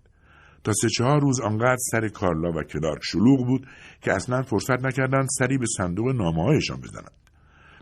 تا 0.64 0.72
سه 0.81 0.89
چهار 0.89 1.22
روز 1.22 1.41
آنقدر 1.41 1.77
سر 1.91 2.07
کارلا 2.07 2.52
و 2.52 2.64
کلارک 2.64 3.02
شلوغ 3.03 3.45
بود 3.45 3.68
که 4.02 4.14
اصلا 4.14 4.41
فرصت 4.41 4.85
نکردند 4.85 5.27
سری 5.39 5.57
به 5.57 5.65
صندوق 5.77 6.07
نامه 6.07 6.44
هایشان 6.44 6.81
بزنند. 6.81 7.11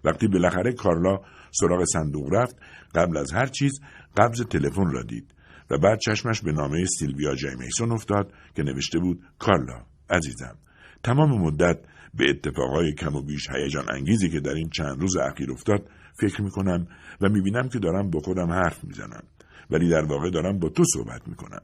وقتی 0.03 0.28
بالاخره 0.28 0.74
کارلا 0.74 1.20
سراغ 1.52 1.84
صندوق 1.84 2.34
رفت 2.34 2.56
قبل 2.95 3.18
از 3.18 3.34
هر 3.34 3.45
چیز 3.45 3.80
قبض 4.18 4.41
تلفن 4.41 4.91
را 4.91 5.03
دید 5.03 5.34
و 5.70 5.78
بعد 5.78 5.99
چشمش 5.99 6.41
به 6.41 6.52
نامه 6.52 6.86
سیلویا 6.86 7.36
جیمیسون 7.36 7.91
افتاد 7.91 8.34
که 8.56 8.64
نوشته 8.64 8.99
بود 8.99 9.24
کارلا 9.40 9.86
عزیزم 10.10 10.57
تمام 11.06 11.41
مدت 11.41 11.77
به 12.14 12.30
اتفاقهای 12.30 12.94
کم 12.94 13.15
و 13.15 13.22
بیش 13.22 13.49
هیجان 13.49 13.86
انگیزی 13.90 14.30
که 14.30 14.40
در 14.40 14.53
این 14.53 14.69
چند 14.69 15.02
روز 15.02 15.18
اخیر 15.18 15.52
افتاد 15.52 15.90
فکر 16.19 16.41
می‌کنم 16.41 16.88
و 17.22 17.30
می‌بینم 17.30 17.69
که 17.69 17.80
دارم 17.80 18.10
با 18.10 18.19
خودم 18.19 18.52
حرف 18.52 18.84
می‌زنم. 18.84 19.23
ولی 19.72 19.90
در 19.90 20.06
واقع 20.06 20.30
دارم 20.30 20.60
با 20.60 20.69
تو 20.69 20.84
صحبت 20.94 21.27
می‌کنم. 21.27 21.61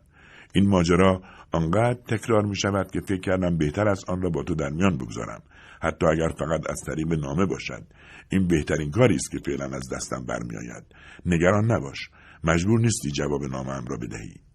این 0.54 0.70
ماجرا 0.70 1.22
آنقدر 1.52 2.00
تکرار 2.08 2.46
می 2.46 2.56
شود 2.56 2.92
که 2.92 3.00
فکر 3.02 3.20
کردم 3.20 3.58
بهتر 3.58 3.88
از 3.88 4.04
آن 4.08 4.22
را 4.22 4.30
با 4.30 4.44
تو 4.44 4.56
در 4.56 4.70
میان 4.70 4.98
بگذارم. 4.98 5.42
حتی 5.82 6.06
اگر 6.06 6.30
فقط 6.40 6.70
از 6.70 6.82
طریق 6.88 7.14
نامه 7.14 7.46
باشد. 7.46 7.84
این 8.30 8.48
بهترین 8.48 8.92
کاری 8.92 9.16
است 9.16 9.32
که 9.32 9.38
فعلا 9.46 9.66
از 9.66 9.90
دستم 9.94 10.26
برمیآید. 10.26 10.84
نگران 11.26 11.72
نباش. 11.72 12.10
مجبور 12.44 12.80
نیستی 12.80 13.12
جواب 13.12 13.44
نامه 13.44 13.74
را 13.90 13.98
بدهی. 13.98 14.51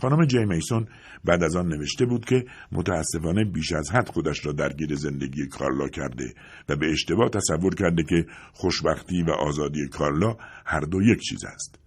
خانم 0.00 0.24
جی 0.24 0.44
میسون 0.44 0.86
بعد 1.24 1.42
از 1.42 1.56
آن 1.56 1.68
نوشته 1.68 2.06
بود 2.06 2.24
که 2.24 2.44
متاسفانه 2.72 3.44
بیش 3.44 3.72
از 3.72 3.90
حد 3.90 4.08
خودش 4.08 4.46
را 4.46 4.52
درگیر 4.52 4.94
زندگی 4.94 5.46
کارلا 5.46 5.88
کرده 5.88 6.34
و 6.68 6.76
به 6.76 6.92
اشتباه 6.92 7.28
تصور 7.28 7.74
کرده 7.74 8.02
که 8.02 8.26
خوشبختی 8.52 9.22
و 9.22 9.30
آزادی 9.30 9.88
کارلا 9.88 10.36
هر 10.66 10.80
دو 10.80 11.02
یک 11.02 11.20
چیز 11.20 11.44
است. 11.44 11.78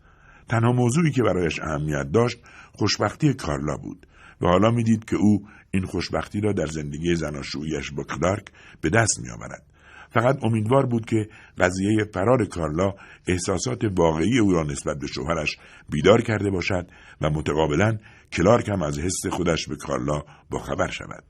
تنها 0.49 0.71
موضوعی 0.71 1.11
که 1.11 1.23
برایش 1.23 1.59
اهمیت 1.59 2.11
داشت 2.13 2.37
خوشبختی 2.71 3.33
کارلا 3.33 3.77
بود 3.77 4.07
و 4.41 4.47
حالا 4.47 4.71
می‌دید 4.71 5.05
که 5.05 5.15
او 5.15 5.47
این 5.71 5.85
خوشبختی 5.85 6.41
را 6.41 6.53
در 6.53 6.65
زندگی 6.65 7.15
زناشویش 7.15 7.91
با 7.91 8.03
کلارک 8.03 8.45
به 8.81 8.89
دست 8.89 9.19
می 9.19 9.29
آورد. 9.29 9.70
فقط 10.13 10.43
امیدوار 10.43 10.85
بود 10.85 11.05
که 11.05 11.29
قضیه 11.57 12.05
فرار 12.13 12.45
کارلا 12.45 12.93
احساسات 13.27 13.83
واقعی 13.97 14.39
او 14.39 14.51
را 14.51 14.63
نسبت 14.63 14.97
به 14.99 15.07
شوهرش 15.07 15.57
بیدار 15.89 16.21
کرده 16.21 16.49
باشد 16.49 16.87
و 17.21 17.29
متقابلا 17.29 17.97
کلارک 18.31 18.69
هم 18.69 18.81
از 18.81 18.99
حس 18.99 19.27
خودش 19.31 19.67
به 19.67 19.75
کارلا 19.75 20.21
با 20.49 20.59
خبر 20.59 20.87
شود. 20.87 21.23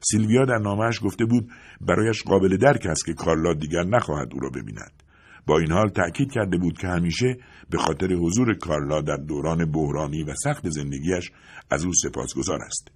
سیلویا 0.00 0.44
در 0.44 0.58
نامش 0.58 1.00
گفته 1.04 1.24
بود 1.24 1.50
برایش 1.80 2.22
قابل 2.22 2.56
درک 2.56 2.86
است 2.86 3.06
که 3.06 3.14
کارلا 3.14 3.54
دیگر 3.54 3.84
نخواهد 3.84 4.28
او 4.32 4.40
را 4.40 4.50
ببیند. 4.50 5.02
با 5.46 5.58
این 5.58 5.72
حال 5.72 5.88
تأکید 5.88 6.32
کرده 6.32 6.58
بود 6.58 6.78
که 6.78 6.88
همیشه 6.88 7.36
به 7.70 7.78
خاطر 7.78 8.12
حضور 8.12 8.54
کارلا 8.54 9.00
در 9.00 9.16
دوران 9.16 9.72
بحرانی 9.72 10.24
و 10.24 10.34
سخت 10.34 10.70
زندگیش 10.70 11.30
از 11.70 11.84
او 11.84 11.92
سپاسگزار 11.92 12.58
است. 12.62 12.88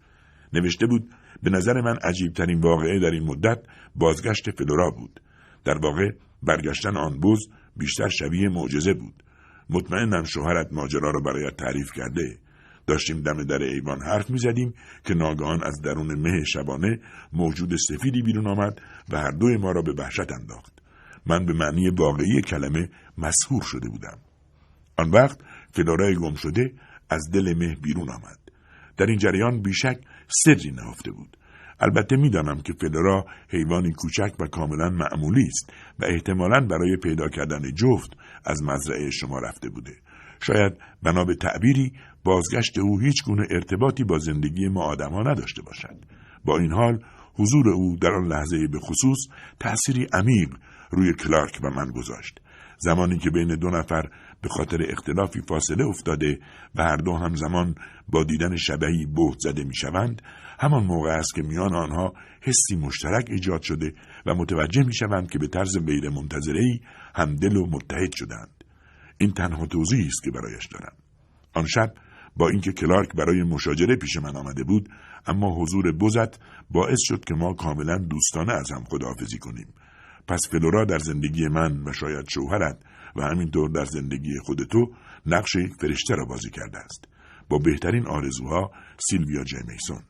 نوشته 0.53 0.87
بود 0.87 1.11
به 1.43 1.51
نظر 1.51 1.81
من 1.81 1.97
عجیبترین 1.97 2.61
واقعه 2.61 2.99
در 2.99 3.11
این 3.11 3.23
مدت 3.23 3.59
بازگشت 3.97 4.51
فلورا 4.51 4.91
بود. 4.91 5.21
در 5.65 5.79
واقع 5.79 6.11
برگشتن 6.43 6.97
آن 6.97 7.21
بز 7.21 7.39
بیشتر 7.77 8.09
شبیه 8.09 8.49
معجزه 8.49 8.95
بود. 8.95 9.23
مطمئنم 9.71 10.25
شوهرت 10.25 10.73
ماجرا 10.73 11.11
را 11.11 11.21
برایت 11.21 11.57
تعریف 11.57 11.93
کرده. 11.93 12.39
داشتیم 12.87 13.21
دم 13.21 13.45
در 13.45 13.63
ایوان 13.63 14.03
حرف 14.03 14.31
می 14.31 14.39
زدیم 14.39 14.75
که 15.05 15.15
ناگهان 15.15 15.65
از 15.65 15.81
درون 15.81 16.15
مه 16.15 16.45
شبانه 16.45 17.01
موجود 17.33 17.77
سفیدی 17.77 18.23
بیرون 18.23 18.47
آمد 18.47 18.81
و 19.11 19.21
هر 19.21 19.31
دوی 19.31 19.57
ما 19.57 19.73
را 19.73 19.83
به 19.83 19.93
وحشت 19.99 20.33
انداخت. 20.33 20.73
من 21.27 21.47
به 21.47 21.53
معنی 21.53 21.91
واقعی 21.91 22.41
کلمه 22.41 22.89
مسهور 23.19 23.63
شده 23.63 23.89
بودم. 23.89 24.19
آن 24.97 25.11
وقت 25.11 25.39
فلورای 25.73 26.15
گم 26.15 26.35
شده 26.35 26.73
از 27.11 27.31
دل 27.33 27.55
مه 27.59 27.77
بیرون 27.83 28.11
آمد. 28.11 28.39
در 28.97 29.07
این 29.07 29.19
جریان 29.19 29.63
بیشک 29.63 29.99
سری 30.29 30.71
نهفته 30.71 31.11
بود. 31.11 31.37
البته 31.81 32.17
می‌دانم 32.17 32.61
که 32.61 32.73
فلورا 32.73 33.25
حیوانی 33.49 33.93
کوچک 33.93 34.33
و 34.41 34.47
کاملا 34.47 34.91
معمولی 34.91 35.47
است 35.47 35.73
و 35.99 36.05
احتمالا 36.05 36.61
برای 36.61 36.97
پیدا 36.97 37.29
کردن 37.29 37.63
جفت 37.75 38.11
از 38.45 38.63
مزرعه 38.63 39.11
شما 39.11 39.39
رفته 39.39 39.69
بوده. 39.69 39.93
شاید 40.41 40.73
بنا 41.03 41.25
به 41.25 41.35
تعبیری 41.35 41.93
بازگشت 42.25 42.79
او 42.79 43.01
هیچ 43.01 43.25
گونه 43.25 43.47
ارتباطی 43.51 44.05
با 44.05 44.19
زندگی 44.19 44.69
ما 44.69 44.83
آدمها 44.83 45.23
نداشته 45.23 45.63
باشد. 45.63 45.97
با 46.45 46.59
این 46.59 46.73
حال 46.73 47.05
حضور 47.35 47.69
او 47.69 47.97
در 47.97 48.11
آن 48.11 48.27
لحظه 48.27 48.69
به 48.69 48.79
خصوص 48.79 49.19
تأثیری 49.61 50.07
عمیق 50.13 50.49
روی 50.91 51.13
کلارک 51.13 51.59
و 51.63 51.71
من 51.71 51.91
گذاشت. 51.91 52.41
زمانی 52.79 53.19
که 53.19 53.31
بین 53.31 53.55
دو 53.55 53.71
نفر 53.71 54.11
به 54.43 54.49
خاطر 54.49 54.87
اختلافی 54.89 55.41
فاصله 55.49 55.85
افتاده 55.85 56.39
و 56.75 56.83
هر 56.83 56.97
دو 56.97 57.17
همزمان 57.17 57.75
با 58.09 58.25
دیدن 58.25 58.57
شبهی 58.57 59.07
بهت 59.07 59.39
زده 59.39 59.65
می‌شوند 59.65 60.23
همان 60.61 60.85
موقع 60.85 61.11
است 61.11 61.35
که 61.35 61.43
میان 61.43 61.75
آنها 61.75 62.15
حسی 62.41 62.77
مشترک 62.77 63.25
ایجاد 63.29 63.63
شده 63.63 63.95
و 64.27 64.35
متوجه 64.35 64.83
می‌شوند 64.83 65.31
که 65.31 65.39
به 65.39 65.47
طرز 65.47 65.79
غیر 65.87 66.09
منتظره 66.09 66.81
همدل 67.15 67.57
و 67.57 67.67
متحد 67.67 68.13
شدند. 68.17 68.65
این 69.19 69.31
تنها 69.33 69.67
توضیحی 69.67 70.07
است 70.07 70.23
که 70.25 70.31
برایش 70.31 70.67
دارم. 70.67 70.93
آن 71.55 71.67
شب 71.67 71.95
با 72.37 72.49
اینکه 72.49 72.73
کلارک 72.73 73.09
برای 73.17 73.43
مشاجره 73.43 73.97
پیش 73.97 74.17
من 74.17 74.37
آمده 74.37 74.65
بود 74.65 74.89
اما 75.27 75.63
حضور 75.63 75.93
بزت 75.93 76.39
باعث 76.71 76.99
شد 77.03 77.25
که 77.25 77.35
ما 77.35 77.55
کاملا 77.55 77.99
دوستانه 77.99 78.53
از 78.53 78.73
هم 78.73 78.85
خداحافظی 78.85 79.39
کنیم. 79.39 79.75
پس 80.29 80.41
فلورا 80.51 80.85
در 80.85 80.99
زندگی 80.99 81.49
من 81.49 81.83
و 81.89 81.93
شاید 81.93 82.29
شوهرت 82.29 82.79
و 83.17 83.23
همینطور 83.23 83.71
در 83.71 83.85
زندگی 83.85 84.39
خود 84.39 84.63
تو 84.63 84.93
نقش 85.27 85.55
یک 85.55 85.73
فرشته 85.81 86.15
را 86.15 86.25
بازی 86.25 86.51
کرده 86.51 86.79
است. 86.79 87.09
با 87.49 87.59
بهترین 87.59 88.07
آرزوها 88.07 88.71
سیلویا 89.11 89.45
جیمیسون. 89.45 90.03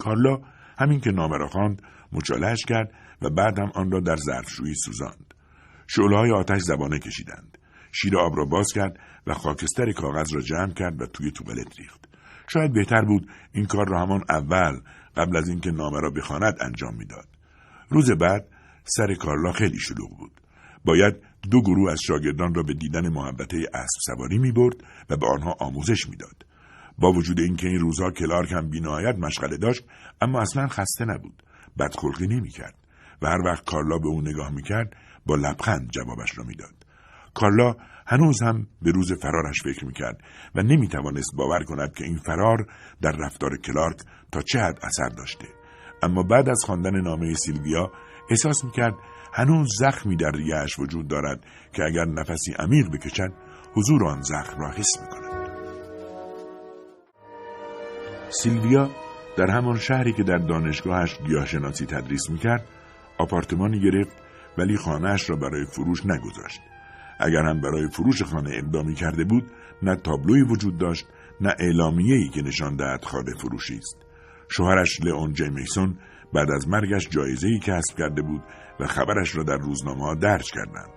کارلا 0.00 0.38
همین 0.78 1.00
که 1.00 1.10
نامه 1.10 1.36
را 1.36 1.48
خواند 1.48 1.82
مچالهاش 2.12 2.64
کرد 2.68 2.92
و 3.22 3.30
بعد 3.30 3.58
هم 3.58 3.70
آن 3.74 3.90
را 3.90 4.00
در 4.00 4.16
ظرفشویی 4.16 4.74
سوزاند. 4.74 5.34
های 5.98 6.32
آتش 6.32 6.60
زبانه 6.60 6.98
کشیدند. 6.98 7.58
شیر 7.92 8.18
آب 8.18 8.36
را 8.36 8.44
باز 8.44 8.66
کرد 8.74 8.98
و 9.26 9.34
خاکستر 9.34 9.92
کاغذ 9.92 10.34
را 10.34 10.40
جمع 10.40 10.72
کرد 10.72 11.02
و 11.02 11.06
توی 11.06 11.30
توالت 11.30 11.78
ریخت. 11.78 12.08
شاید 12.48 12.72
بهتر 12.72 13.04
بود 13.04 13.30
این 13.52 13.66
کار 13.66 13.88
را 13.88 14.00
همان 14.00 14.24
اول 14.28 14.80
قبل 15.16 15.36
از 15.36 15.48
اینکه 15.48 15.70
نامه 15.70 16.00
را 16.00 16.10
بخواند 16.10 16.54
انجام 16.60 16.96
می‌داد. 16.96 17.28
روز 17.88 18.10
بعد 18.10 18.46
سر 18.84 19.14
کارلا 19.14 19.52
خیلی 19.52 19.78
شلوغ 19.78 20.18
بود. 20.18 20.32
باید 20.84 21.14
دو 21.50 21.62
گروه 21.62 21.92
از 21.92 21.98
شاگردان 22.06 22.54
را 22.54 22.62
به 22.62 22.74
دیدن 22.74 23.08
محبته 23.08 23.56
اسب 23.74 23.98
سواری 24.06 24.38
می 24.38 24.52
برد 24.52 24.76
و 25.10 25.16
به 25.16 25.26
آنها 25.26 25.56
آموزش 25.60 26.08
می‌داد. 26.08 26.44
با 27.00 27.12
وجود 27.12 27.40
اینکه 27.40 27.68
این 27.68 27.78
روزها 27.78 28.10
کلارک 28.10 28.52
هم 28.52 28.70
بینهایت 28.70 29.18
مشغله 29.18 29.56
داشت 29.56 29.84
اما 30.20 30.40
اصلا 30.40 30.68
خسته 30.68 31.04
نبود. 31.04 31.42
بدخلقی 31.78 32.26
نمی‌کرد 32.26 32.74
و 33.22 33.26
هر 33.26 33.40
وقت 33.44 33.64
کارلا 33.64 33.98
به 33.98 34.08
او 34.08 34.22
نگاه 34.22 34.50
می‌کرد 34.50 34.96
با 35.26 35.34
لبخند 35.34 35.90
جوابش 35.90 36.38
را 36.38 36.44
می‌داد. 36.44 36.74
کارلا 37.34 37.74
هنوز 38.06 38.42
هم 38.42 38.66
به 38.82 38.90
روز 38.90 39.12
فرارش 39.12 39.62
فکر 39.62 39.84
می‌کرد 39.84 40.20
و 40.54 40.62
نمی‌توانست 40.62 41.36
باور 41.36 41.64
کند 41.64 41.94
که 41.94 42.04
این 42.04 42.16
فرار 42.16 42.66
در 43.02 43.12
رفتار 43.12 43.56
کلارک 43.56 43.96
تا 44.32 44.42
چه 44.42 44.58
حد 44.58 44.78
اثر 44.82 45.08
داشته. 45.08 45.48
اما 46.02 46.22
بعد 46.22 46.48
از 46.48 46.62
خواندن 46.66 47.00
نامه 47.00 47.34
سیلویا 47.34 47.92
احساس 48.30 48.64
می‌کرد 48.64 48.94
هنوز 49.32 49.68
زخمی 49.78 50.16
در 50.16 50.30
ریهاش 50.30 50.78
وجود 50.78 51.08
دارد 51.08 51.44
که 51.72 51.84
اگر 51.84 52.04
نفسی 52.04 52.52
عمیق 52.58 52.86
بکشد 52.92 53.32
حضور 53.74 54.04
آن 54.04 54.22
زخم 54.22 54.60
را 54.60 54.70
حس 54.70 55.00
می‌کند. 55.00 55.19
سیلویا 58.30 58.90
در 59.36 59.50
همان 59.50 59.78
شهری 59.78 60.12
که 60.12 60.22
در 60.22 60.38
دانشگاهش 60.38 61.18
گیاهشناسی 61.26 61.86
تدریس 61.86 62.30
می‌کرد 62.30 62.68
آپارتمانی 63.18 63.80
گرفت 63.80 64.16
ولی 64.58 64.76
خانهاش 64.76 65.30
را 65.30 65.36
برای 65.36 65.64
فروش 65.64 66.06
نگذاشت. 66.06 66.60
اگر 67.20 67.42
هم 67.42 67.60
برای 67.60 67.88
فروش 67.88 68.22
خانه 68.22 68.50
اقدامی 68.54 68.94
کرده 68.94 69.24
بود 69.24 69.50
نه 69.82 69.96
تابلوی 69.96 70.42
وجود 70.42 70.78
داشت 70.78 71.06
نه 71.40 71.54
اعلامیه‌ای 71.58 72.28
که 72.28 72.42
نشان 72.42 72.76
دهد 72.76 73.04
خانه 73.04 73.34
فروشی 73.34 73.76
است. 73.76 73.96
شوهرش 74.48 75.00
لئون 75.00 75.32
جیمیسون 75.32 75.98
بعد 76.32 76.50
از 76.50 76.68
مرگش 76.68 77.08
جایزه‌ای 77.08 77.58
کسب 77.58 77.98
کرده 77.98 78.22
بود 78.22 78.42
و 78.80 78.86
خبرش 78.86 79.36
را 79.36 79.42
در 79.42 79.56
روزنامه 79.56 80.04
ها 80.04 80.14
درج 80.14 80.50
کردند. 80.50 80.92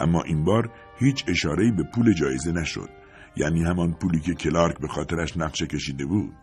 اما 0.00 0.22
این 0.22 0.44
بار 0.44 0.70
هیچ 0.98 1.24
اشاره‌ای 1.28 1.70
به 1.70 1.82
پول 1.94 2.12
جایزه 2.12 2.52
نشد. 2.52 2.88
یعنی 3.36 3.64
همان 3.64 3.92
پولی 3.92 4.20
که 4.20 4.34
کلارک 4.34 4.78
به 4.80 4.88
خاطرش 4.88 5.36
نقشه 5.36 5.66
کشیده 5.66 6.06
بود. 6.06 6.34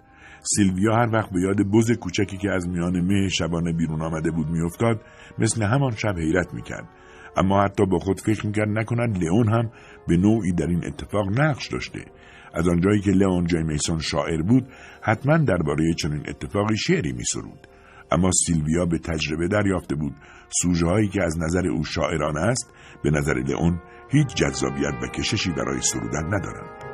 سیلویا 0.44 0.96
هر 0.96 1.10
وقت 1.14 1.30
به 1.32 1.42
یاد 1.42 1.62
بز 1.74 1.92
کوچکی 1.92 2.38
که 2.38 2.52
از 2.52 2.68
میان 2.68 3.02
مه 3.02 3.30
شبانه 3.30 3.74
بیرون 3.74 4.02
آمده 4.02 4.32
بود 4.32 4.48
میافتاد 4.50 5.02
مثل 5.40 5.64
همان 5.64 5.92
شب 5.92 6.16
حیرت 6.18 6.54
می‌کرد. 6.54 6.90
اما 7.38 7.64
حتی 7.64 7.86
با 7.86 8.00
خود 8.00 8.20
فکر 8.20 8.46
می‌کرد 8.46 8.70
نکند 8.70 9.24
لئون 9.24 9.50
هم 9.50 9.72
به 10.08 10.18
نوعی 10.18 10.52
در 10.52 10.68
این 10.68 10.86
اتفاق 10.86 11.40
نقش 11.40 11.68
داشته. 11.68 12.06
از 12.54 12.68
آنجایی 12.68 13.02
که 13.02 13.12
لئون 13.12 13.48
میسون 13.64 14.00
شاعر 14.00 14.42
بود 14.42 14.68
حتما 15.02 15.38
درباره 15.38 15.94
چنین 15.94 16.24
اتفاقی 16.28 16.78
شعری 16.78 17.14
میسرود. 17.14 17.68
اما 18.12 18.30
سیلویا 18.46 18.86
به 18.86 18.98
تجربه 18.98 19.48
دریافته 19.48 19.96
بود. 19.96 20.14
سوژه 20.62 20.86
هایی 20.86 21.08
که 21.08 21.24
از 21.24 21.38
نظر 21.40 21.68
او 21.68 21.84
شاعرانه 21.84 22.40
است 22.40 22.74
به 23.04 23.12
نظر 23.12 23.34
لئون 23.34 23.80
هیچ 24.10 24.36
جذابیت 24.36 24.94
و 25.04 25.08
کششی 25.08 25.52
برای 25.52 25.82
سرودن 25.82 26.26
ندارند. 26.26 26.93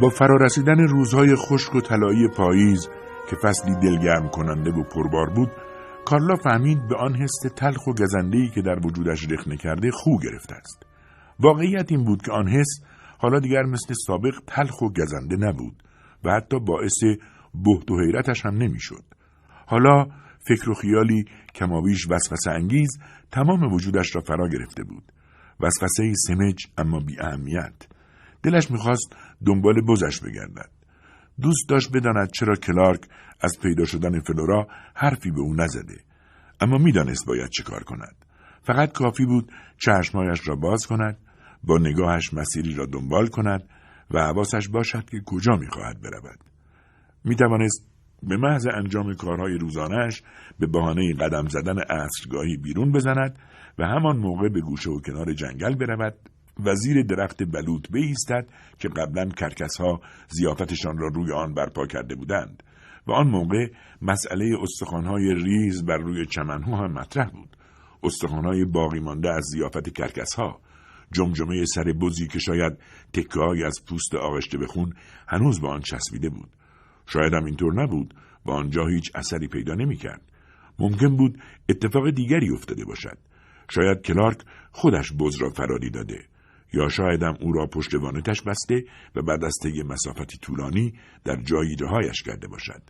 با 0.00 0.08
فرارسیدن 0.08 0.78
روزهای 0.78 1.36
خشک 1.36 1.74
و 1.74 1.80
طلایی 1.80 2.28
پاییز 2.28 2.88
که 3.30 3.36
فصلی 3.36 3.74
دلگرم 3.74 4.28
کننده 4.28 4.70
و 4.70 4.82
پربار 4.82 5.30
بود 5.34 5.50
کارلا 6.04 6.36
فهمید 6.36 6.88
به 6.88 6.96
آن 6.96 7.14
حس 7.14 7.54
تلخ 7.56 7.86
و 7.86 7.92
گزندهی 7.92 8.50
که 8.54 8.62
در 8.62 8.86
وجودش 8.86 9.26
رخنه 9.30 9.56
کرده 9.56 9.90
خو 9.90 10.18
گرفته 10.18 10.54
است 10.54 10.86
واقعیت 11.40 11.92
این 11.92 12.04
بود 12.04 12.22
که 12.22 12.32
آن 12.32 12.48
حس 12.48 12.80
حالا 13.18 13.40
دیگر 13.40 13.62
مثل 13.62 13.94
سابق 14.06 14.34
تلخ 14.46 14.82
و 14.82 14.88
گزنده 14.88 15.36
نبود 15.36 15.82
و 16.24 16.30
حتی 16.30 16.60
باعث 16.60 16.98
بهت 17.54 17.90
و 17.90 18.00
حیرتش 18.00 18.46
هم 18.46 18.54
نمی‌شد. 18.54 19.04
حالا 19.66 20.06
فکر 20.48 20.70
و 20.70 20.74
خیالی 20.74 21.24
کماویش 21.54 22.06
وسوسه 22.10 22.50
انگیز 22.50 22.98
تمام 23.30 23.72
وجودش 23.72 24.16
را 24.16 24.22
فرا 24.22 24.48
گرفته 24.48 24.84
بود. 24.84 25.12
وسوسه 25.60 26.12
سمج 26.26 26.66
اما 26.78 27.00
بی 27.00 27.20
اهمیت. 27.20 27.74
دلش 28.42 28.70
می‌خواست 28.70 29.16
دنبال 29.46 29.80
بزش 29.80 30.20
بگردد. 30.20 30.70
دوست 31.40 31.68
داشت 31.68 31.96
بداند 31.96 32.30
چرا 32.30 32.54
کلارک 32.54 33.00
از 33.40 33.58
پیدا 33.62 33.84
شدن 33.84 34.20
فلورا 34.20 34.66
حرفی 34.94 35.30
به 35.30 35.40
او 35.40 35.54
نزده. 35.54 35.96
اما 36.60 36.78
می‌دانست 36.78 37.26
باید 37.26 37.48
چه 37.48 37.62
کار 37.62 37.82
کند. 37.82 38.24
فقط 38.62 38.92
کافی 38.92 39.24
بود 39.24 39.52
چشمایش 39.78 40.48
را 40.48 40.56
باز 40.56 40.86
کند، 40.86 41.18
با 41.64 41.78
نگاهش 41.78 42.34
مسیری 42.34 42.74
را 42.74 42.86
دنبال 42.86 43.26
کند 43.26 43.62
و 44.10 44.20
حواسش 44.20 44.68
باشد 44.68 45.04
که 45.04 45.20
کجا 45.26 45.56
می‌خواهد 45.56 46.02
برود. 46.02 46.38
می‌توانست 47.24 47.88
به 48.22 48.36
محض 48.36 48.66
انجام 48.66 49.14
کارهای 49.14 49.58
روزانهش 49.58 50.22
به 50.58 50.66
بهانه 50.66 51.14
قدم 51.14 51.48
زدن 51.48 51.78
عصرگاهی 51.78 52.56
بیرون 52.56 52.92
بزند 52.92 53.38
و 53.78 53.86
همان 53.86 54.16
موقع 54.16 54.48
به 54.48 54.60
گوشه 54.60 54.90
و 54.90 55.00
کنار 55.00 55.32
جنگل 55.32 55.74
برود 55.74 56.14
و 56.64 56.74
زیر 56.74 57.02
درخت 57.02 57.42
بلوط 57.42 57.90
بایستد 57.90 58.46
که 58.78 58.88
قبلا 58.88 59.28
کرکسها 59.28 60.00
زیافتشان 60.28 60.98
را 60.98 61.08
روی 61.08 61.32
آن 61.32 61.54
برپا 61.54 61.86
کرده 61.86 62.14
بودند 62.14 62.62
و 63.06 63.12
آن 63.12 63.26
موقع 63.26 63.66
مسئله 64.02 64.56
استخوانهای 64.62 65.34
ریز 65.34 65.84
بر 65.84 65.96
روی 65.96 66.26
چمنها 66.26 66.76
هم 66.76 66.92
مطرح 66.92 67.30
بود 67.30 67.56
استخوانهای 68.02 68.64
باقی 68.64 69.00
مانده 69.00 69.30
از 69.30 69.44
زیافت 69.52 69.88
کرکسها 69.88 70.60
جمجمه 71.12 71.64
سر 71.64 71.84
بزی 72.00 72.26
که 72.26 72.38
شاید 72.38 72.78
تکه 73.12 73.66
از 73.66 73.84
پوست 73.88 74.14
آغشته 74.14 74.58
به 74.58 74.66
خون 74.66 74.92
هنوز 75.28 75.60
به 75.60 75.68
آن 75.68 75.80
چسبیده 75.80 76.28
بود 76.28 76.50
شاید 77.06 77.34
هم 77.34 77.44
اینطور 77.44 77.82
نبود 77.82 78.14
و 78.46 78.50
آنجا 78.50 78.86
هیچ 78.86 79.10
اثری 79.14 79.48
پیدا 79.48 79.74
نمی‌کرد. 79.74 80.22
ممکن 80.78 81.16
بود 81.16 81.38
اتفاق 81.68 82.10
دیگری 82.10 82.50
افتاده 82.50 82.84
باشد. 82.84 83.18
شاید 83.70 84.00
کلارک 84.00 84.38
خودش 84.72 85.12
بز 85.12 85.36
را 85.36 85.50
فراری 85.50 85.90
داده 85.90 86.24
یا 86.72 86.88
شایدم 86.88 87.34
او 87.40 87.52
را 87.52 87.66
پشت 87.66 87.94
وانتش 87.94 88.42
بسته 88.42 88.84
و 89.16 89.22
بعد 89.22 89.44
از 89.44 89.54
طی 89.62 89.82
مسافتی 89.82 90.38
طولانی 90.38 90.94
در 91.24 91.36
جایی 91.42 91.76
رهایش 91.76 92.22
کرده 92.22 92.48
باشد. 92.48 92.82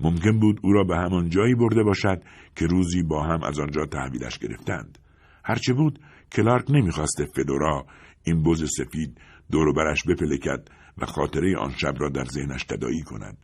ممکن 0.00 0.40
بود 0.40 0.60
او 0.62 0.72
را 0.72 0.84
به 0.84 0.96
همان 0.96 1.30
جایی 1.30 1.54
برده 1.54 1.82
باشد 1.82 2.22
که 2.56 2.66
روزی 2.66 3.02
با 3.02 3.22
هم 3.22 3.42
از 3.42 3.58
آنجا 3.60 3.86
تحویلش 3.86 4.38
گرفتند. 4.38 4.98
هرچه 5.44 5.72
بود 5.72 5.98
کلارک 6.32 6.70
نمی‌خواست 6.70 7.24
فدورا 7.36 7.86
این 8.24 8.42
بز 8.42 8.70
سفید 8.78 9.20
دور 9.50 9.72
برش 9.72 10.02
بپلکد 10.04 10.68
و 10.98 11.06
خاطره 11.06 11.56
آن 11.56 11.70
شب 11.76 11.94
را 11.98 12.08
در 12.08 12.24
ذهنش 12.24 12.64
تدایی 12.64 13.02
کند. 13.02 13.38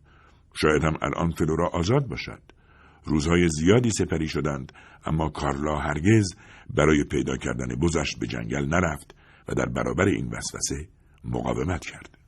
شاید 0.55 0.85
هم 0.85 0.99
الان 1.03 1.31
فلورا 1.31 1.69
آزاد 1.69 2.09
باشد. 2.09 2.43
روزهای 3.05 3.49
زیادی 3.49 3.91
سپری 3.91 4.29
شدند 4.29 4.73
اما 5.05 5.29
کارلا 5.29 5.77
هرگز 5.77 6.35
برای 6.77 7.05
پیدا 7.05 7.37
کردن 7.37 7.75
بزش 7.83 8.17
به 8.21 8.27
جنگل 8.27 8.67
نرفت 8.67 9.15
و 9.51 9.55
در 9.55 9.67
برابر 9.67 10.05
این 10.05 10.29
وسوسه 10.29 10.89
مقاومت 11.25 11.81
کرد. 11.81 12.20